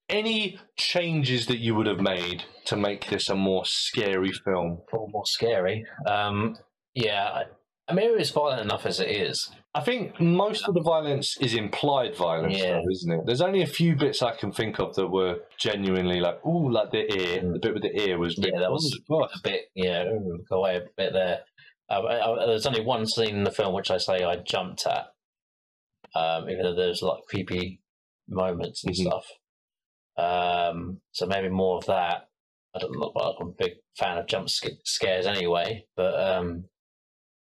any 0.07 0.60
changes 0.77 1.45
that 1.48 1.60
you 1.60 1.76
would 1.76 1.86
have 1.86 1.99
made 1.99 2.44
to 2.65 2.76
make 2.76 3.10
this 3.10 3.30
a 3.30 3.36
more 3.36 3.65
scary 3.65 4.31
film? 4.31 4.81
Or 4.91 5.07
more 5.10 5.26
scary. 5.26 5.86
Um, 6.07 6.57
yeah, 6.95 7.30
I, 7.30 7.44
I 7.88 7.94
mean, 7.94 8.18
it's 8.19 8.31
violent 8.31 8.61
enough 8.61 8.86
as 8.86 8.99
it 8.99 9.10
is. 9.10 9.52
I 9.75 9.81
think 9.81 10.19
most 10.19 10.67
of 10.67 10.73
the 10.73 10.81
violence 10.81 11.37
is 11.39 11.53
implied 11.53 12.15
violence, 12.15 12.57
Yeah. 12.57 12.81
though, 12.81 12.89
isn't 12.91 13.11
it? 13.11 13.25
There's 13.27 13.41
only 13.41 13.61
a 13.61 13.67
few 13.67 13.95
bits 13.95 14.23
I 14.23 14.35
can 14.35 14.51
think 14.51 14.79
of 14.79 14.95
that 14.95 15.07
were 15.07 15.41
genuinely 15.59 16.19
like, 16.19 16.43
ooh, 16.45 16.71
like 16.71 16.89
the 16.91 17.05
ear. 17.15 17.41
The 17.53 17.59
bit 17.59 17.73
with 17.75 17.83
the 17.83 17.95
ear 18.01 18.17
was, 18.17 18.37
a 18.37 18.41
bit- 18.41 18.53
Yeah, 18.53 18.59
that 18.61 18.71
was 18.71 18.99
ooh, 19.11 19.15
a 19.21 19.27
bit, 19.43 19.65
yeah, 19.75 20.05
go 20.49 20.57
away 20.57 20.77
a 20.77 20.81
bit 20.97 21.13
there. 21.13 21.41
Uh, 21.87 22.01
I, 22.01 22.43
I, 22.43 22.45
there's 22.47 22.65
only 22.65 22.81
one 22.81 23.05
scene 23.05 23.35
in 23.35 23.43
the 23.43 23.51
film 23.51 23.73
which 23.75 23.91
I 23.91 23.97
say 23.97 24.23
I 24.23 24.37
jumped 24.37 24.87
at, 24.87 25.07
um, 26.15 26.49
even 26.49 26.63
though 26.63 26.75
there's 26.75 27.01
like 27.03 27.19
creepy 27.27 27.79
moments 28.27 28.83
and 28.83 28.95
Mhm. 28.95 29.05
stuff. 29.07 29.25
Um, 30.17 31.01
so 31.11 31.25
maybe 31.27 31.49
more 31.49 31.77
of 31.77 31.85
that. 31.85 32.27
I 32.75 32.79
don't 32.79 32.91
know. 32.91 33.11
I'm 33.39 33.47
a 33.47 33.51
big 33.51 33.73
fan 33.97 34.17
of 34.17 34.27
jump 34.27 34.49
sc- 34.49 34.81
scares 34.83 35.25
anyway, 35.25 35.85
but 35.95 36.19
um, 36.19 36.65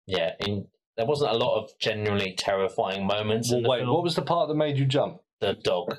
yeah, 0.08 0.32
in, 0.40 0.68
there 0.98 1.06
wasn't 1.06 1.32
a 1.32 1.38
lot 1.38 1.62
of 1.64 1.70
genuinely 1.80 2.36
terrifying 2.38 3.06
moments. 3.08 3.50
Well, 3.50 3.58
in 3.58 3.64
the 3.64 3.70
wait, 3.70 3.80
film. 3.82 3.94
what 3.94 4.04
was 4.04 4.16
the 4.16 4.22
part 4.22 4.48
that 4.50 4.56
made 4.56 4.78
you 4.78 4.86
jump? 4.86 5.18
the 5.42 5.54
dog 5.62 5.98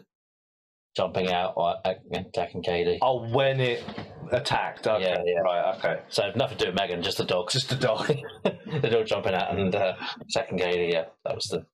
jumping 0.96 1.30
out 1.30 1.52
or 1.56 1.74
attacking 2.12 2.62
Katie? 2.62 2.98
Oh, 3.02 3.28
when 3.28 3.60
it 3.60 3.84
attacked. 4.32 4.86
Okay, 4.86 5.02
Yeah, 5.02 5.22
yeah. 5.24 5.40
right, 5.40 5.74
okay. 5.76 6.00
So 6.08 6.30
nothing 6.34 6.56
to 6.58 6.64
do 6.64 6.70
with 6.70 6.80
Megan, 6.80 7.02
just 7.02 7.18
the 7.18 7.24
dog. 7.24 7.50
Just 7.50 7.68
the 7.68 7.76
dog. 7.76 8.06
the 8.44 8.88
dog 8.90 9.06
jumping 9.06 9.34
out 9.34 9.56
and 9.56 9.74
uh, 9.74 9.94
attacking 10.22 10.58
Katie. 10.58 10.92
Yeah, 10.92 11.04
that 11.24 11.34
was 11.34 11.44
the 11.46 11.66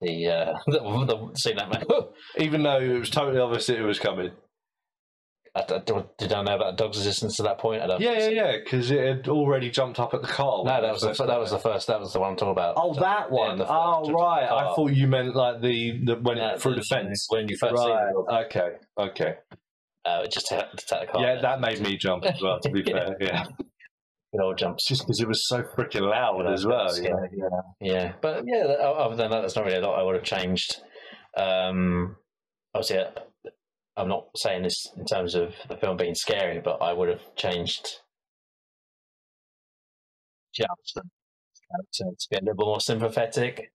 the 0.00 0.28
uh, 0.28 0.58
the, 0.66 0.78
the 0.80 1.34
scene 1.36 1.56
that 1.56 1.68
made. 1.70 1.84
Even 2.44 2.62
though 2.62 2.78
it 2.78 2.98
was 2.98 3.10
totally 3.10 3.40
obvious 3.40 3.66
that 3.66 3.78
it 3.78 3.82
was 3.82 3.98
coming. 3.98 4.30
I, 5.56 5.60
I, 5.74 6.04
did 6.18 6.32
I 6.32 6.42
know 6.42 6.54
about 6.54 6.76
dog's 6.76 6.98
existence 6.98 7.40
at 7.40 7.44
that 7.44 7.58
point? 7.58 7.80
I 7.82 7.86
don't 7.86 8.00
Yeah, 8.00 8.18
yeah, 8.18 8.28
yeah, 8.28 8.56
because 8.62 8.90
it 8.90 9.02
had 9.02 9.28
already 9.28 9.70
jumped 9.70 9.98
up 9.98 10.12
at 10.12 10.20
the 10.20 10.28
car. 10.28 10.62
No, 10.64 10.82
that 10.82 10.92
was 10.92 11.00
the, 11.00 11.24
that 11.26 11.40
was 11.40 11.50
the 11.50 11.58
first. 11.58 11.86
That 11.86 11.98
was 11.98 12.12
the 12.12 12.20
one 12.20 12.30
I'm 12.32 12.36
talking 12.36 12.52
about. 12.52 12.74
Oh, 12.76 12.92
that 13.00 13.30
one. 13.30 13.58
first 13.58 13.70
oh, 13.70 14.12
right. 14.12 14.44
I 14.44 14.74
thought 14.74 14.92
you 14.92 15.06
meant 15.08 15.34
like 15.34 15.62
the, 15.62 16.04
the 16.04 16.16
when 16.16 16.36
No, 16.36 16.48
it 16.54 16.60
through 16.60 16.74
the 16.74 16.80
the- 16.80 16.86
fence. 16.94 17.26
when 17.30 17.48
you 17.48 17.56
first 17.56 17.74
right. 17.74 18.44
Okay. 18.46 18.70
Okay. 18.98 19.34
Uh, 20.04 20.20
it 20.24 20.30
just 20.30 20.52
attacked 20.52 20.88
the 20.88 21.06
car. 21.06 21.20
Yeah, 21.22 21.40
that 21.40 21.60
made 21.60 21.80
me 21.80 21.96
jump 21.96 22.24
as 22.26 22.40
well. 22.40 22.60
To 22.60 22.70
be 22.70 22.82
fair, 22.86 23.16
yeah. 23.20 23.44
Good 24.32 24.42
old 24.42 24.58
jumps. 24.58 24.86
Just 24.86 25.02
because 25.02 25.20
it 25.20 25.26
was 25.26 25.48
so 25.48 25.62
freaking 25.76 26.02
loud 26.08 26.46
as 26.52 26.66
well. 26.66 26.86
know? 27.00 27.26
Yeah, 27.32 27.60
yeah, 27.80 28.12
but 28.20 28.44
yeah. 28.46 28.64
Other 28.64 29.16
than 29.16 29.30
that, 29.30 29.40
there's 29.40 29.56
not 29.56 29.64
really 29.64 29.78
a 29.78 29.80
lot 29.80 29.98
I 29.98 30.02
would 30.02 30.16
have 30.16 30.24
changed. 30.24 30.80
Um, 31.36 32.16
obviously, 32.74 32.98
uh, 32.98 33.10
I'm 33.96 34.08
not 34.08 34.26
saying 34.36 34.62
this 34.62 34.86
in 34.96 35.06
terms 35.06 35.34
of 35.34 35.54
the 35.68 35.76
film 35.76 35.96
being 35.96 36.14
scary, 36.14 36.60
but 36.60 36.82
I 36.82 36.92
would 36.92 37.08
have 37.08 37.34
changed 37.34 37.86
Jasmine 40.54 41.10
to, 41.94 42.04
to 42.04 42.26
be 42.30 42.36
a 42.36 42.40
little 42.40 42.66
more 42.66 42.80
sympathetic. 42.80 43.72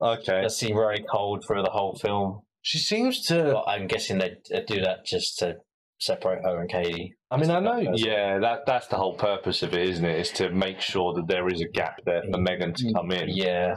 Okay. 0.00 0.42
They 0.42 0.48
seem 0.48 0.74
very 0.74 1.04
cold 1.10 1.44
through 1.46 1.62
the 1.62 1.70
whole 1.70 1.94
film. 1.94 2.40
She 2.62 2.78
seems 2.78 3.22
to. 3.26 3.52
But 3.54 3.70
I'm 3.70 3.86
guessing 3.86 4.18
they 4.18 4.36
they 4.50 4.64
do 4.66 4.80
that 4.80 5.04
just 5.04 5.38
to 5.38 5.56
separate 6.00 6.42
her 6.44 6.60
and 6.60 6.70
Katie. 6.70 7.14
I 7.30 7.36
mean, 7.36 7.50
I 7.50 7.60
know. 7.60 7.78
That's- 7.78 8.04
Yeah, 8.04 8.38
that 8.38 8.60
that's 8.66 8.86
the 8.88 8.96
whole 8.96 9.14
purpose 9.16 9.62
of 9.62 9.74
it, 9.74 9.88
isn't 9.88 10.04
it? 10.04 10.18
Is 10.18 10.30
to 10.32 10.50
make 10.50 10.80
sure 10.80 11.12
that 11.14 11.28
there 11.28 11.48
is 11.48 11.60
a 11.60 11.68
gap 11.68 12.00
there 12.04 12.22
for 12.22 12.38
mm. 12.38 12.42
Megan 12.44 12.74
to 12.74 12.92
come 12.94 13.10
in. 13.12 13.28
Yeah, 13.28 13.76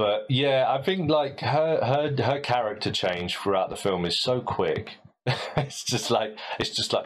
But 0.00 0.24
yeah, 0.30 0.64
I 0.66 0.80
think 0.80 1.10
like 1.10 1.40
her 1.40 1.78
her 1.84 2.22
her 2.22 2.40
character 2.40 2.90
change 2.90 3.36
throughout 3.36 3.68
the 3.68 3.76
film 3.76 4.06
is 4.06 4.18
so 4.18 4.40
quick. 4.40 4.92
it's 5.58 5.84
just 5.84 6.10
like 6.10 6.38
it's 6.58 6.70
just 6.70 6.94
like 6.94 7.04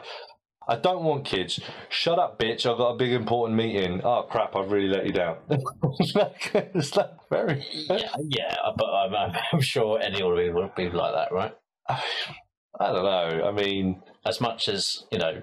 I 0.69 0.77
don't 0.77 1.03
want 1.03 1.25
kids. 1.25 1.59
Shut 1.89 2.17
up, 2.17 2.39
bitch! 2.39 2.65
I've 2.65 2.77
got 2.77 2.91
a 2.91 2.95
big 2.95 3.11
important 3.11 3.57
meeting. 3.57 3.99
Oh 4.05 4.25
crap! 4.31 4.55
I've 4.55 4.71
really 4.71 4.87
let 4.87 5.05
you 5.05 5.11
down. 5.11 5.39
it's 5.49 6.15
like 6.15 6.51
it's 6.73 6.95
like 6.95 7.09
very. 7.29 7.67
yeah, 7.73 8.15
yeah. 8.29 8.55
But 8.77 8.85
I'm, 8.85 9.35
I'm, 9.51 9.59
sure 9.59 9.99
any 10.01 10.19
be, 10.19 10.49
would 10.51 10.75
be 10.75 10.89
like 10.89 11.13
that, 11.15 11.33
right? 11.33 11.53
I 11.89 12.93
don't 12.93 13.03
know. 13.03 13.45
I 13.45 13.51
mean, 13.51 14.03
as 14.25 14.39
much 14.39 14.69
as 14.69 15.03
you 15.11 15.19
know, 15.19 15.41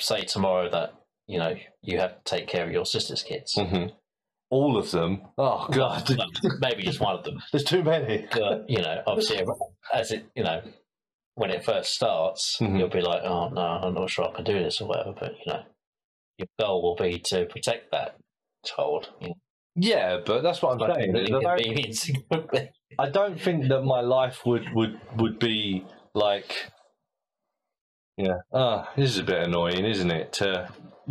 say 0.00 0.22
tomorrow 0.22 0.70
that 0.70 0.94
you 1.26 1.38
know 1.38 1.54
you 1.82 1.98
have 1.98 2.24
to 2.24 2.24
take 2.24 2.48
care 2.48 2.64
of 2.64 2.72
your 2.72 2.86
sister's 2.86 3.22
kids. 3.22 3.56
mhm. 3.58 3.92
All 4.56 4.76
of 4.82 4.90
them. 4.90 5.12
Oh 5.36 5.66
god, 5.70 6.02
maybe 6.60 6.82
just 6.82 7.00
one 7.00 7.16
of 7.18 7.24
them. 7.24 7.36
there's 7.52 7.64
too 7.64 7.82
many. 7.82 8.26
But 8.32 8.68
you 8.68 8.80
know, 8.84 9.02
obviously, 9.06 9.38
as 9.92 10.10
it 10.12 10.26
you 10.36 10.44
know, 10.44 10.60
when 11.34 11.50
it 11.50 11.64
first 11.64 11.92
starts, 11.94 12.56
Mhm. 12.60 12.78
you'll 12.78 12.88
be 13.00 13.00
like, 13.00 13.22
"Oh 13.24 13.48
no, 13.48 13.60
I'm 13.60 13.94
not 13.94 14.10
sure 14.10 14.28
I 14.28 14.32
can 14.36 14.44
do 14.44 14.58
this" 14.62 14.80
or 14.80 14.88
whatever. 14.88 15.12
But 15.18 15.32
you 15.44 15.52
know, 15.52 15.62
your 16.38 16.48
goal 16.60 16.82
will 16.82 16.96
be 16.96 17.18
to 17.30 17.46
protect 17.46 17.90
that 17.92 18.16
child. 18.64 19.10
You 19.20 19.28
know, 19.28 19.34
Yeah, 19.76 20.18
but 20.24 20.42
that's 20.42 20.62
what 20.62 20.70
I'm 20.72 20.94
saying. 20.94 21.16
I 21.16 21.22
don't- 21.24 21.42
inconvenience 21.42 22.08
it 22.08 22.16
would 22.30 22.50
be. 22.50 22.70
I 22.98 23.08
don't 23.10 23.40
think 23.40 23.68
that 23.68 23.82
my 23.82 24.00
life 24.00 24.46
would 24.46 24.66
would 24.74 25.00
would 25.16 25.38
be 25.40 25.84
like 26.14 26.70
yeah 28.16 28.38
ah 28.52 28.88
this 28.96 29.10
is 29.10 29.18
a 29.18 29.24
bit 29.24 29.42
annoying 29.48 29.84
isn't 29.84 30.12
it 30.12 30.32
to 30.32 30.48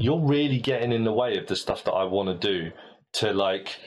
you're 0.03 0.25
really 0.35 0.59
getting 0.59 0.93
in 0.93 1.03
the 1.03 1.11
way 1.11 1.37
of 1.37 1.45
the 1.47 1.55
stuff 1.57 1.83
that 1.83 1.91
I 1.91 2.05
want 2.05 2.29
to 2.29 2.47
do 2.53 2.71
to 3.13 3.31
like 3.33 3.77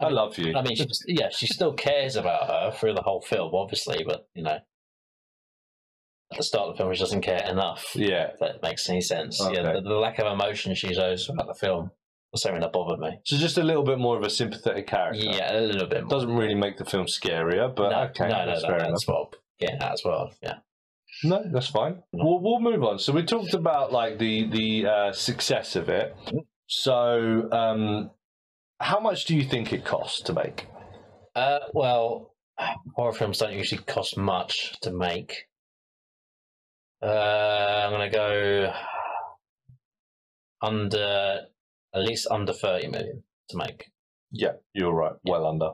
I 0.00 0.08
love 0.08 0.36
you 0.38 0.54
I 0.54 0.62
mean, 0.62 0.76
she's, 0.76 1.02
yeah, 1.06 1.28
she 1.30 1.46
still 1.46 1.72
cares 1.72 2.16
about 2.16 2.48
her 2.48 2.70
through 2.76 2.94
the 2.94 3.02
whole 3.02 3.20
film, 3.22 3.54
obviously, 3.54 4.04
but 4.06 4.28
you 4.34 4.42
know, 4.42 4.58
at 6.32 6.36
the 6.36 6.42
start 6.42 6.68
of 6.68 6.74
the 6.74 6.82
film, 6.82 6.92
she 6.94 7.00
doesn't 7.00 7.22
care 7.22 7.44
enough. 7.48 7.92
yeah 7.94 8.30
that 8.40 8.62
makes 8.62 8.88
any 8.88 9.00
sense. 9.00 9.40
Yeah, 9.52 9.72
the, 9.72 9.80
the 9.80 9.94
lack 9.94 10.18
of 10.18 10.26
emotion 10.26 10.74
she 10.74 10.92
shows 10.94 11.28
about 11.28 11.46
the 11.46 11.54
film 11.54 11.90
was 12.32 12.42
something 12.42 12.60
that 12.60 12.72
bothered 12.72 12.98
me. 12.98 13.18
so 13.24 13.36
just 13.36 13.58
a 13.58 13.62
little 13.62 13.84
bit 13.84 13.98
more 13.98 14.16
of 14.16 14.24
a 14.24 14.30
sympathetic 14.30 14.86
character 14.86 15.20
Yeah, 15.24 15.58
a 15.58 15.60
little 15.60 15.86
bit. 15.88 16.02
More. 16.02 16.10
doesn't 16.10 16.34
really 16.34 16.54
make 16.54 16.76
the 16.76 16.84
film 16.84 17.06
scarier 17.06 17.74
but 17.74 17.90
no, 17.90 18.00
okay 18.10 18.28
no, 18.28 18.44
no, 18.44 18.46
that's 18.46 18.62
no, 18.62 18.68
fair 18.68 18.78
enough 18.78 18.90
that's 18.90 19.06
what 19.08 19.36
getting 19.58 19.80
at 19.80 19.92
as 19.92 20.02
well. 20.04 20.32
Yeah. 20.42 20.58
No, 21.24 21.42
that's 21.50 21.68
fine. 21.68 22.02
We'll, 22.12 22.40
we'll 22.40 22.60
move 22.60 22.84
on. 22.84 22.98
So 22.98 23.12
we 23.12 23.22
talked 23.22 23.54
about 23.54 23.90
like 23.92 24.18
the 24.18 24.48
the 24.50 24.86
uh, 24.86 25.12
success 25.12 25.74
of 25.76 25.88
it. 25.88 26.14
So, 26.66 27.48
um, 27.52 28.10
how 28.80 29.00
much 29.00 29.24
do 29.24 29.36
you 29.36 29.44
think 29.44 29.72
it 29.72 29.84
costs 29.84 30.22
to 30.22 30.32
make? 30.32 30.66
Uh, 31.34 31.58
well, 31.72 32.34
horror 32.94 33.12
films 33.12 33.38
don't 33.38 33.52
usually 33.52 33.82
cost 33.82 34.16
much 34.16 34.74
to 34.82 34.90
make. 34.90 35.48
Uh, 37.02 37.82
I'm 37.84 37.90
gonna 37.92 38.10
go 38.10 38.72
under 40.62 41.40
at 41.94 42.02
least 42.02 42.26
under 42.30 42.52
thirty 42.52 42.88
million 42.88 43.22
to 43.50 43.56
make. 43.56 43.90
Yeah, 44.30 44.52
you're 44.72 44.94
right. 44.94 45.12
Well 45.24 45.46
under. 45.46 45.70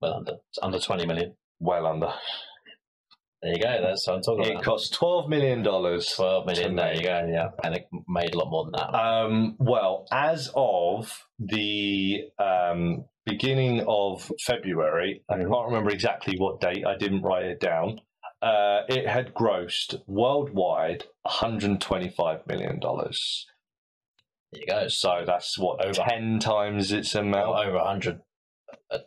Well 0.00 0.14
under. 0.14 0.32
It's 0.50 0.58
under 0.62 0.78
twenty 0.78 1.06
million. 1.06 1.34
Well 1.58 1.86
under. 1.86 2.12
There 3.42 3.52
you 3.52 3.62
go. 3.62 3.78
That's 3.82 4.06
what 4.06 4.16
I'm 4.16 4.22
talking 4.22 4.40
about. 4.40 4.46
It 4.46 4.52
about. 4.52 4.64
cost 4.64 4.94
twelve 4.94 5.28
million 5.28 5.62
dollars. 5.62 6.08
Twelve 6.08 6.46
million. 6.46 6.74
There 6.74 6.94
you 6.94 7.02
go. 7.02 7.28
Yeah, 7.30 7.48
and 7.62 7.74
it 7.74 7.86
made 8.08 8.34
a 8.34 8.38
lot 8.38 8.50
more 8.50 8.64
than 8.64 8.72
that. 8.72 8.94
Um, 8.94 9.56
well, 9.58 10.06
as 10.10 10.50
of 10.56 11.12
the 11.38 12.22
um, 12.38 13.04
beginning 13.26 13.84
of 13.86 14.30
February, 14.44 15.22
I 15.28 15.36
can't 15.36 15.66
remember 15.66 15.90
exactly 15.90 16.36
what 16.38 16.60
date. 16.60 16.84
I 16.86 16.96
didn't 16.96 17.22
write 17.22 17.44
it 17.44 17.60
down. 17.60 18.00
Uh, 18.40 18.80
it 18.88 19.06
had 19.06 19.34
grossed 19.34 19.94
worldwide 20.06 21.04
125 21.22 22.46
million 22.46 22.80
dollars. 22.80 23.46
There 24.52 24.60
you 24.62 24.66
go. 24.66 24.88
So 24.88 25.24
that's 25.26 25.58
what 25.58 25.84
Over. 25.84 25.92
ten 26.08 26.38
times 26.38 26.90
its 26.90 27.14
amount. 27.14 27.66
Over 27.66 27.78
hundred 27.80 28.20
a 28.90 29.00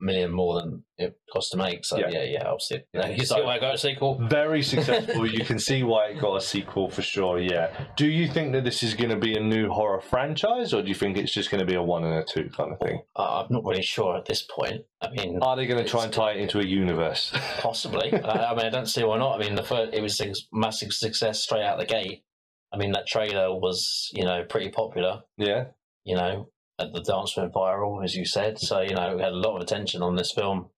million 0.00 0.30
more 0.30 0.60
than 0.60 0.82
it 0.98 1.16
cost 1.32 1.52
to 1.52 1.56
make. 1.56 1.84
So 1.84 1.98
Yeah. 1.98 2.08
yeah, 2.10 2.22
yeah, 2.24 2.44
obviously. 2.48 2.84
You, 2.92 3.00
know, 3.00 3.06
you 3.08 3.24
So- 3.24 3.36
see 3.36 3.42
why 3.42 3.54
I 3.54 3.58
got 3.58 3.74
a 3.74 3.78
sequel? 3.78 4.18
Very 4.28 4.62
successful. 4.62 5.26
you 5.30 5.44
can 5.44 5.58
see 5.58 5.82
why 5.82 6.08
it 6.08 6.20
got 6.20 6.36
a 6.36 6.40
sequel 6.40 6.88
for 6.90 7.02
sure. 7.02 7.38
Yeah. 7.40 7.70
Do 7.96 8.06
you 8.06 8.28
think 8.28 8.52
that 8.52 8.64
this 8.64 8.82
is 8.82 8.94
going 8.94 9.10
to 9.10 9.16
be 9.16 9.34
a 9.34 9.40
new 9.40 9.68
horror 9.70 10.00
franchise, 10.00 10.74
or 10.74 10.82
do 10.82 10.88
you 10.88 10.94
think 10.94 11.16
it's 11.16 11.32
just 11.32 11.50
going 11.50 11.60
to 11.60 11.66
be 11.66 11.74
a 11.74 11.82
one 11.82 12.04
and 12.04 12.14
a 12.14 12.24
two 12.24 12.50
kind 12.50 12.72
of 12.72 12.78
thing? 12.80 13.02
Uh, 13.16 13.44
I'm 13.44 13.52
not 13.52 13.64
really 13.64 13.82
sure 13.82 14.16
at 14.16 14.26
this 14.26 14.42
point. 14.42 14.82
I 15.00 15.10
mean, 15.10 15.38
Are 15.42 15.56
they 15.56 15.66
going 15.66 15.82
to 15.82 15.88
try 15.90 16.04
and 16.04 16.12
tie 16.12 16.32
it 16.32 16.38
into 16.38 16.58
a 16.60 16.64
universe? 16.64 17.32
possibly. 17.58 18.12
I, 18.24 18.50
I 18.52 18.54
mean, 18.54 18.66
I 18.66 18.70
don't 18.70 18.86
see 18.88 19.04
why 19.04 19.18
not. 19.18 19.36
I 19.40 19.44
mean, 19.44 19.54
the 19.54 19.62
first 19.62 19.94
it 19.94 20.02
was 20.02 20.20
a 20.20 20.32
massive 20.52 20.92
success 20.92 21.42
straight 21.42 21.62
out 21.64 21.78
the 21.78 21.86
gate. 21.86 22.24
I 22.72 22.76
mean, 22.76 22.92
that 22.92 23.06
trailer 23.06 23.54
was 23.54 24.10
you 24.12 24.24
know 24.24 24.44
pretty 24.48 24.70
popular. 24.70 25.22
yeah. 25.38 25.66
You 26.06 26.16
know, 26.16 26.50
the 26.78 27.00
dance 27.06 27.36
went 27.36 27.52
viral, 27.52 28.02
as 28.04 28.14
you 28.14 28.24
said. 28.24 28.58
So 28.58 28.80
you 28.80 28.94
know, 28.94 29.16
we 29.16 29.22
had 29.22 29.32
a 29.32 29.36
lot 29.36 29.56
of 29.56 29.62
attention 29.62 30.02
on 30.02 30.16
this 30.16 30.32
film 30.32 30.70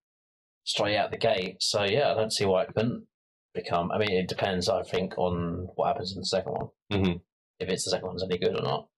straight 0.65 0.97
out 0.97 1.11
the 1.11 1.17
gate. 1.17 1.57
So 1.63 1.85
yeah, 1.85 2.11
I 2.11 2.15
don't 2.15 2.33
see 2.33 2.45
why 2.45 2.63
it 2.63 2.75
couldn't 2.75 3.07
become. 3.55 3.91
I 3.91 3.99
mean, 3.99 4.13
it 4.13 4.29
depends. 4.29 4.69
I 4.69 4.83
think 4.83 5.17
on 5.17 5.69
what 5.75 5.89
happens 5.89 6.13
in 6.13 6.21
the 6.21 6.27
second 6.27 6.53
one. 6.53 6.69
Mhm. 6.93 7.21
If 7.59 7.69
it's 7.71 7.85
the 7.85 7.91
second 7.93 8.09
one's 8.09 8.23
any 8.23 8.39
good 8.39 8.55
or 8.59 8.63
not. 8.63 8.89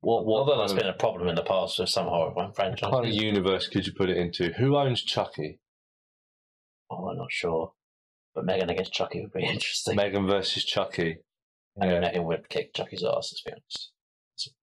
What 0.00 0.24
what 0.24 0.40
Although 0.40 0.58
that's 0.58 0.72
of, 0.72 0.78
been 0.78 0.88
a 0.88 0.94
problem 0.94 1.28
in 1.28 1.34
the 1.34 1.42
past 1.42 1.78
with 1.78 1.88
some 1.88 2.06
horror 2.06 2.52
franchises. 2.54 2.92
kind 2.92 3.06
of 3.06 3.12
universe 3.12 3.66
could 3.68 3.86
you 3.86 3.92
put 3.92 4.08
it 4.08 4.16
into? 4.16 4.52
Who 4.54 4.76
owns 4.76 5.02
Chucky? 5.02 5.60
Oh, 6.90 7.08
I'm 7.08 7.18
not 7.18 7.30
sure. 7.32 7.72
But 8.34 8.44
Megan 8.44 8.70
against 8.70 8.92
Chucky 8.92 9.20
would 9.20 9.32
be 9.32 9.42
interesting. 9.44 9.96
Megan 9.96 10.26
versus 10.26 10.64
Chucky. 10.64 11.18
I 11.80 11.86
mean. 11.86 12.00
Megan 12.00 12.24
would 12.24 12.48
kick 12.48 12.72
Chucky's 12.74 13.02
ass, 13.04 13.32
let's 13.32 13.42
be 13.44 13.52
honest. 13.52 13.92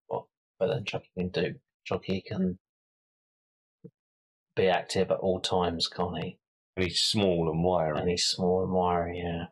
What 0.07 0.25
better 0.59 0.73
than 0.75 0.85
Chucky 0.85 1.09
can 1.17 1.29
do. 1.29 1.55
Chucky 1.85 2.23
can 2.27 2.57
be 4.55 4.67
active 4.67 5.11
at 5.11 5.17
all 5.17 5.39
times, 5.39 5.87
can't 5.87 6.23
he? 6.23 6.37
And 6.75 6.85
he's 6.85 6.99
small 6.99 7.49
and 7.49 7.63
wiry. 7.63 7.99
And 7.99 8.09
he's 8.09 8.25
small 8.25 8.63
and 8.63 8.73
wiry, 8.73 9.21
yeah. 9.23 9.45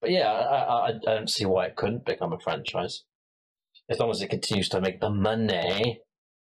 But 0.00 0.10
yeah, 0.10 0.30
I, 0.30 0.56
I, 0.56 0.88
I 0.88 0.92
don't 1.04 1.30
see 1.30 1.44
why 1.44 1.66
it 1.66 1.76
couldn't 1.76 2.06
become 2.06 2.32
a 2.32 2.38
franchise. 2.38 3.04
As 3.88 3.98
long 3.98 4.10
as 4.10 4.20
it 4.22 4.30
continues 4.30 4.68
to 4.70 4.80
make 4.80 5.00
the 5.00 5.10
money, 5.10 6.00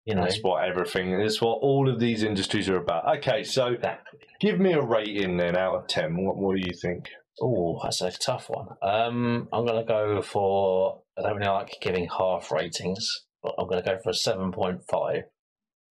you 0.04 0.14
know. 0.14 0.22
That's 0.22 0.40
what 0.42 0.64
everything 0.68 1.12
is. 1.20 1.40
What 1.40 1.58
all 1.62 1.88
of 1.88 2.00
these 2.00 2.22
industries 2.22 2.68
are 2.68 2.76
about. 2.76 3.18
Okay, 3.18 3.42
so 3.42 3.68
Exactly. 3.68 4.20
give 4.40 4.58
me 4.58 4.72
a 4.72 4.80
rating 4.82 5.36
then 5.36 5.56
out 5.56 5.74
of 5.74 5.88
ten. 5.88 6.16
What 6.24 6.36
What 6.36 6.56
do 6.56 6.62
you 6.66 6.74
think? 6.80 7.08
Oh, 7.40 7.80
that's 7.82 8.02
a 8.02 8.10
tough 8.10 8.50
one. 8.50 8.68
Um, 8.82 9.48
I'm 9.52 9.64
going 9.64 9.84
to 9.84 9.88
go 9.88 10.20
for. 10.22 11.02
I 11.18 11.22
don't 11.22 11.36
really 11.36 11.48
like 11.48 11.76
giving 11.80 12.08
half 12.08 12.50
ratings, 12.50 13.08
but 13.42 13.54
I'm 13.58 13.68
going 13.68 13.82
to 13.82 13.90
go 13.90 13.98
for 14.02 14.10
a 14.10 14.12
7.5 14.12 15.22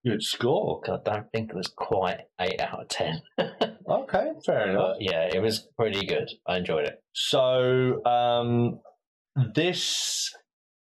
Good 0.04 0.24
score. 0.24 0.82
I 0.88 0.98
don't 1.06 1.28
think 1.32 1.52
it 1.52 1.56
was 1.56 1.72
quite 1.76 2.22
8 2.40 2.60
out 2.60 2.82
of 2.82 2.88
10. 2.88 3.22
Okay, 3.90 4.32
fair 4.46 4.70
enough. 4.70 4.94
but 4.94 5.02
yeah, 5.02 5.30
it 5.34 5.42
was 5.42 5.68
pretty 5.78 6.06
good. 6.06 6.30
I 6.48 6.58
enjoyed 6.58 6.86
it. 6.86 7.04
So 7.14 8.04
um, 8.06 8.80
this, 9.54 10.34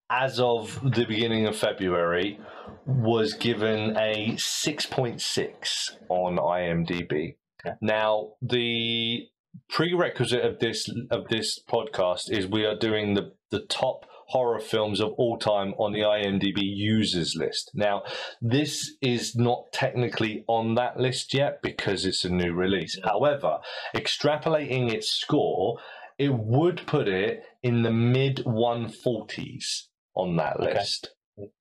as 0.08 0.38
of 0.38 0.80
the 0.94 1.04
beginning 1.04 1.46
of 1.46 1.56
February, 1.56 2.38
was 2.86 3.34
given 3.34 3.96
a 3.96 4.36
six 4.36 4.86
point 4.86 5.20
six 5.20 5.96
on 6.08 6.36
IMDb. 6.36 7.34
Okay. 7.66 7.74
Now 7.80 8.34
the 8.40 9.26
prerequisite 9.70 10.44
of 10.44 10.60
this 10.60 10.88
of 11.10 11.26
this 11.28 11.58
podcast 11.68 12.30
is 12.30 12.46
we 12.46 12.64
are 12.64 12.76
doing 12.76 13.14
the 13.14 13.32
the 13.50 13.60
top 13.60 14.06
horror 14.28 14.60
films 14.60 15.00
of 15.00 15.12
all 15.18 15.38
time 15.38 15.72
on 15.78 15.92
the 15.92 16.00
IMDb 16.00 16.58
users 16.62 17.34
list. 17.36 17.70
Now, 17.74 18.02
this 18.40 18.94
is 19.00 19.34
not 19.36 19.72
technically 19.72 20.44
on 20.48 20.74
that 20.76 20.98
list 20.98 21.34
yet 21.34 21.60
because 21.62 22.04
it's 22.04 22.24
a 22.24 22.30
new 22.30 22.52
release. 22.52 22.98
However, 23.04 23.58
extrapolating 23.94 24.92
its 24.92 25.08
score, 25.10 25.78
it 26.18 26.32
would 26.32 26.86
put 26.86 27.08
it 27.08 27.42
in 27.62 27.82
the 27.82 27.90
mid 27.90 28.38
140s 28.46 29.88
on 30.14 30.36
that 30.36 30.56
Okay. 30.60 30.74
list. 30.74 31.10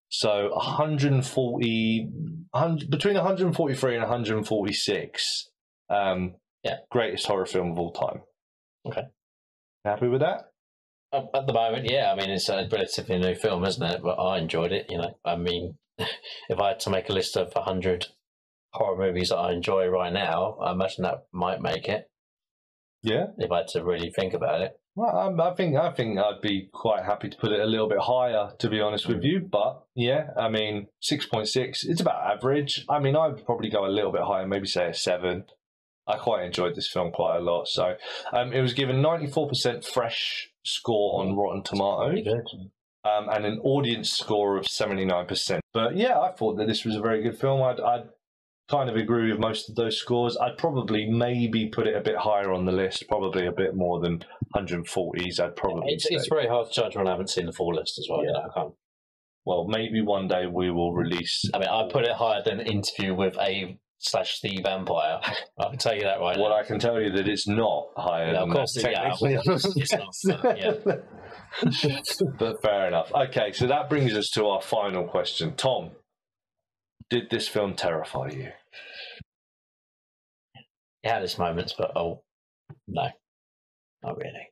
So 0.10 0.52
140, 0.54 2.08
100, 2.52 2.90
between 2.92 3.16
143 3.16 3.96
and 3.96 4.04
146. 4.04 5.50
Um, 5.90 6.36
Yeah. 6.64 6.78
greatest 6.92 7.26
horror 7.26 7.46
film 7.48 7.72
of 7.72 7.80
all 7.80 7.92
time. 7.92 8.22
Okay. 8.86 9.04
Happy 9.84 10.08
with 10.08 10.22
that? 10.22 10.53
At 11.14 11.46
the 11.46 11.54
moment, 11.54 11.90
yeah, 11.90 12.12
I 12.12 12.16
mean, 12.16 12.30
it's 12.32 12.50
a 12.50 12.68
relatively 12.72 13.20
new 13.20 13.36
film, 13.36 13.64
isn't 13.66 13.84
it? 13.84 14.02
But 14.02 14.16
I 14.16 14.40
enjoyed 14.40 14.72
it, 14.72 14.88
you 14.90 14.98
know. 14.98 15.16
I 15.24 15.36
mean, 15.36 15.76
if 15.98 16.60
I 16.60 16.70
had 16.70 16.80
to 16.82 16.90
make 16.90 17.10
a 17.10 17.14
list 17.14 17.38
of 17.38 17.54
100 17.54 18.08
horror 18.72 18.98
movies 18.98 19.30
that 19.30 19.38
I 19.38 19.52
enjoy 19.52 19.86
right 19.88 20.12
now, 20.12 20.58
I 20.60 20.72
imagine 20.72 21.04
that 21.04 21.26
might 21.32 21.62
make 21.62 21.88
it 21.88 22.10
Yeah. 23.04 23.28
if 23.38 23.52
I 23.52 23.58
had 23.58 23.68
to 23.70 23.84
really 23.84 24.10
think 24.10 24.34
about 24.34 24.62
it. 24.62 24.74
Well, 24.96 25.18
um, 25.18 25.42
I 25.42 25.54
think 25.56 25.76
I 25.76 25.92
think 25.92 26.20
I'd 26.20 26.42
be 26.42 26.70
quite 26.72 27.04
happy 27.04 27.28
to 27.30 27.38
put 27.38 27.52
it 27.52 27.60
a 27.60 27.66
little 27.66 27.90
bit 27.90 27.98
higher, 28.00 28.52
to 28.60 28.70
be 28.70 28.80
honest 28.80 29.08
with 29.08 29.24
you. 29.24 29.40
But 29.40 29.84
yeah, 29.96 30.28
I 30.38 30.50
mean, 30.50 30.88
six 31.02 31.26
point 31.26 31.48
six. 31.48 31.84
It's 31.84 32.02
about 32.02 32.32
average. 32.32 32.86
I 32.88 33.00
mean, 33.00 33.16
I'd 33.16 33.44
probably 33.44 33.70
go 33.72 33.86
a 33.86 33.90
little 33.90 34.12
bit 34.12 34.22
higher, 34.22 34.48
maybe 34.48 34.68
say 34.68 34.90
a 34.90 34.94
seven. 34.94 35.46
I 36.08 36.18
quite 36.18 36.44
enjoyed 36.46 36.76
this 36.76 36.90
film 36.92 37.12
quite 37.12 37.38
a 37.38 37.42
lot. 37.42 37.68
So 37.70 37.96
um, 38.34 38.54
it 38.54 38.62
was 38.62 38.74
given 38.74 39.02
ninety 39.02 39.26
four 39.26 39.48
percent 39.48 39.84
fresh 39.84 40.52
score 40.64 41.22
on 41.22 41.36
Rotten 41.36 41.64
Tomatoes, 41.64 42.26
um, 43.06 43.30
and 43.30 43.46
an 43.46 43.60
audience 43.64 44.12
score 44.12 44.58
of 44.58 44.68
seventy 44.68 45.06
nine 45.06 45.26
percent. 45.26 45.62
But 45.74 45.96
yeah, 45.98 46.20
I 46.20 46.32
thought 46.32 46.58
that 46.58 46.68
this 46.68 46.86
was 46.86 46.96
a 46.96 47.02
very 47.02 47.22
good 47.22 47.38
film. 47.38 47.62
I'd, 47.62 47.80
I'd 47.80 48.10
kind 48.70 48.90
of 48.90 48.96
agree 48.96 49.30
with 49.30 49.40
most 49.40 49.70
of 49.70 49.76
those 49.76 49.98
scores. 49.98 50.38
I'd 50.38 50.58
probably 50.58 51.10
maybe 51.10 51.68
put 51.68 51.88
it 51.88 51.96
a 51.96 52.02
bit 52.02 52.16
higher 52.18 52.52
on 52.52 52.66
the 52.66 52.72
list, 52.72 53.06
probably 53.10 53.46
a 53.46 53.52
bit 53.52 53.76
more 53.76 54.00
than 54.00 54.24
140s. 54.56 55.40
I'd 55.40 55.56
probably 55.56 55.94
It's, 55.94 56.06
it's 56.10 56.28
very 56.28 56.48
hard 56.48 56.68
to 56.68 56.74
judge 56.74 56.96
when 56.96 57.08
I 57.08 57.12
haven't 57.12 57.30
seen 57.30 57.46
the 57.46 57.52
full 57.52 57.76
list 57.76 58.00
as 58.00 58.08
well. 58.10 58.24
You 58.24 58.32
know, 58.32 58.48
I 58.50 58.54
can't. 58.54 58.74
well, 59.46 59.66
maybe 59.68 60.02
one 60.02 60.28
day 60.28 60.46
we 60.48 60.72
will 60.72 60.94
release. 60.94 61.44
I 61.54 61.60
mean, 61.60 61.68
I 61.68 61.88
put 61.92 62.06
it 62.06 62.14
higher 62.14 62.42
than 62.44 62.62
interview 62.62 63.14
with 63.14 63.38
a 63.38 63.78
slash 64.04 64.40
the 64.42 64.60
vampire. 64.64 65.20
I 65.60 65.70
can 65.70 65.78
tell 65.78 65.96
you 65.96 66.02
that 66.02 66.20
right 66.20 66.38
Well, 66.38 66.50
now. 66.50 66.58
I 66.58 66.64
can 66.64 66.80
tell 66.80 67.00
you 67.02 67.12
that 67.12 67.28
it's 67.28 67.48
not 67.48 67.88
higher 67.98 68.28
Yeah, 68.28 68.34
than 68.34 68.50
of 68.50 68.56
course 68.56 68.74
that. 68.74 68.92
yeah, 68.92 69.02
technically. 69.02 69.36
of 69.36 69.44
it's 69.76 70.26
not, 70.26 70.58
yeah. 70.58 72.22
but 72.40 72.62
fair 72.62 72.88
enough. 72.88 73.12
Okay, 73.14 73.52
so 73.52 73.68
that 73.68 73.90
brings 73.90 74.14
us 74.16 74.30
to 74.36 74.46
our 74.46 74.62
final 74.62 75.06
question. 75.06 75.56
Tom, 75.56 75.92
did 77.10 77.30
this 77.30 77.48
film 77.48 77.76
terrify 77.76 78.30
you? 78.30 78.50
It 81.04 81.10
had 81.10 81.24
its 81.24 81.38
moments, 81.38 81.74
but 81.78 81.92
oh, 81.98 82.22
no, 82.88 83.08
not 84.04 84.18
really. 84.18 84.50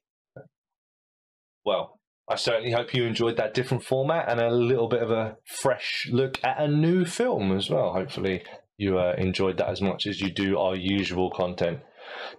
Well, 1.66 2.00
I 2.30 2.36
certainly 2.36 2.72
hope 2.72 2.94
you 2.94 3.06
enjoyed 3.06 3.38
that 3.38 3.54
different 3.54 3.84
format 3.84 4.30
and 4.30 4.40
a 4.40 4.50
little 4.50 4.88
bit 4.88 5.02
of 5.02 5.12
a 5.12 5.38
fresh 5.46 6.08
look 6.12 6.40
at 6.44 6.60
a 6.60 6.68
new 6.68 7.06
film 7.06 7.52
as 7.56 7.70
well. 7.70 7.94
Hopefully, 7.94 8.44
you 8.82 8.98
uh, 8.98 9.14
enjoyed 9.18 9.58
that 9.58 9.70
as 9.70 9.80
much 9.80 10.08
as 10.08 10.20
you 10.20 10.32
do 10.32 10.58
our 10.58 10.76
usual 10.76 11.30
content. 11.30 11.80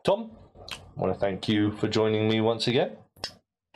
Tom, 0.05 0.33
I 0.71 1.01
want 1.01 1.15
to 1.15 1.19
thank 1.21 1.49
you 1.49 1.71
for 1.77 1.87
joining 1.87 2.29
me 2.29 2.41
once 2.41 2.67
again. 2.67 2.97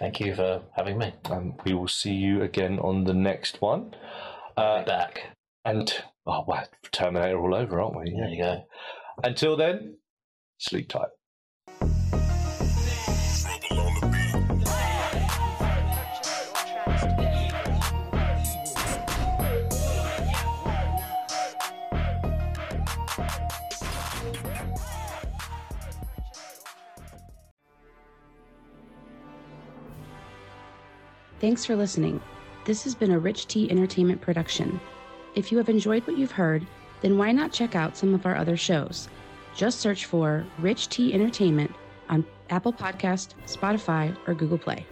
Thank 0.01 0.21
you 0.21 0.35
for 0.35 0.63
having 0.75 0.99
me. 0.99 1.15
And 1.31 1.55
we 1.65 1.73
will 1.75 1.89
see 1.89 2.13
you 2.13 2.43
again 2.43 2.79
on 2.81 3.05
the 3.05 3.15
next 3.15 3.63
one. 3.63 3.95
Uh, 4.57 4.85
Back. 4.85 5.37
and, 5.65 5.93
oh, 6.27 6.45
wow, 6.47 6.65
Terminator 6.91 7.39
all 7.39 7.55
over, 7.55 7.81
aren't 7.81 7.97
we? 7.97 8.11
There 8.11 8.29
you 8.29 8.43
go. 8.43 8.65
Until 9.23 9.57
then, 9.57 9.99
sleep 10.59 10.89
tight. 10.89 11.09
Thanks 31.39 31.67
for 31.67 31.77
listening. 31.77 32.21
This 32.65 32.83
has 32.85 32.95
been 32.95 33.11
a 33.11 33.19
Rich 33.19 33.47
T 33.47 33.71
Entertainment 33.71 34.23
production. 34.23 34.81
If 35.35 35.53
you 35.53 35.59
have 35.59 35.69
enjoyed 35.69 36.07
what 36.07 36.17
you've 36.17 36.33
heard, 36.33 36.67
then 37.03 37.19
why 37.19 37.31
not 37.31 37.53
check 37.53 37.77
out 37.77 37.95
some 37.95 38.15
of 38.15 38.25
our 38.25 38.35
other 38.35 38.57
shows? 38.57 39.09
Just 39.55 39.81
search 39.81 40.07
for 40.07 40.47
Rich 40.59 40.89
T 40.89 41.13
Entertainment 41.13 41.75
on 42.09 42.25
Apple 42.49 42.73
Podcast, 42.73 43.35
Spotify, 43.45 44.17
or 44.27 44.33
Google 44.33 44.57
Play. 44.57 44.87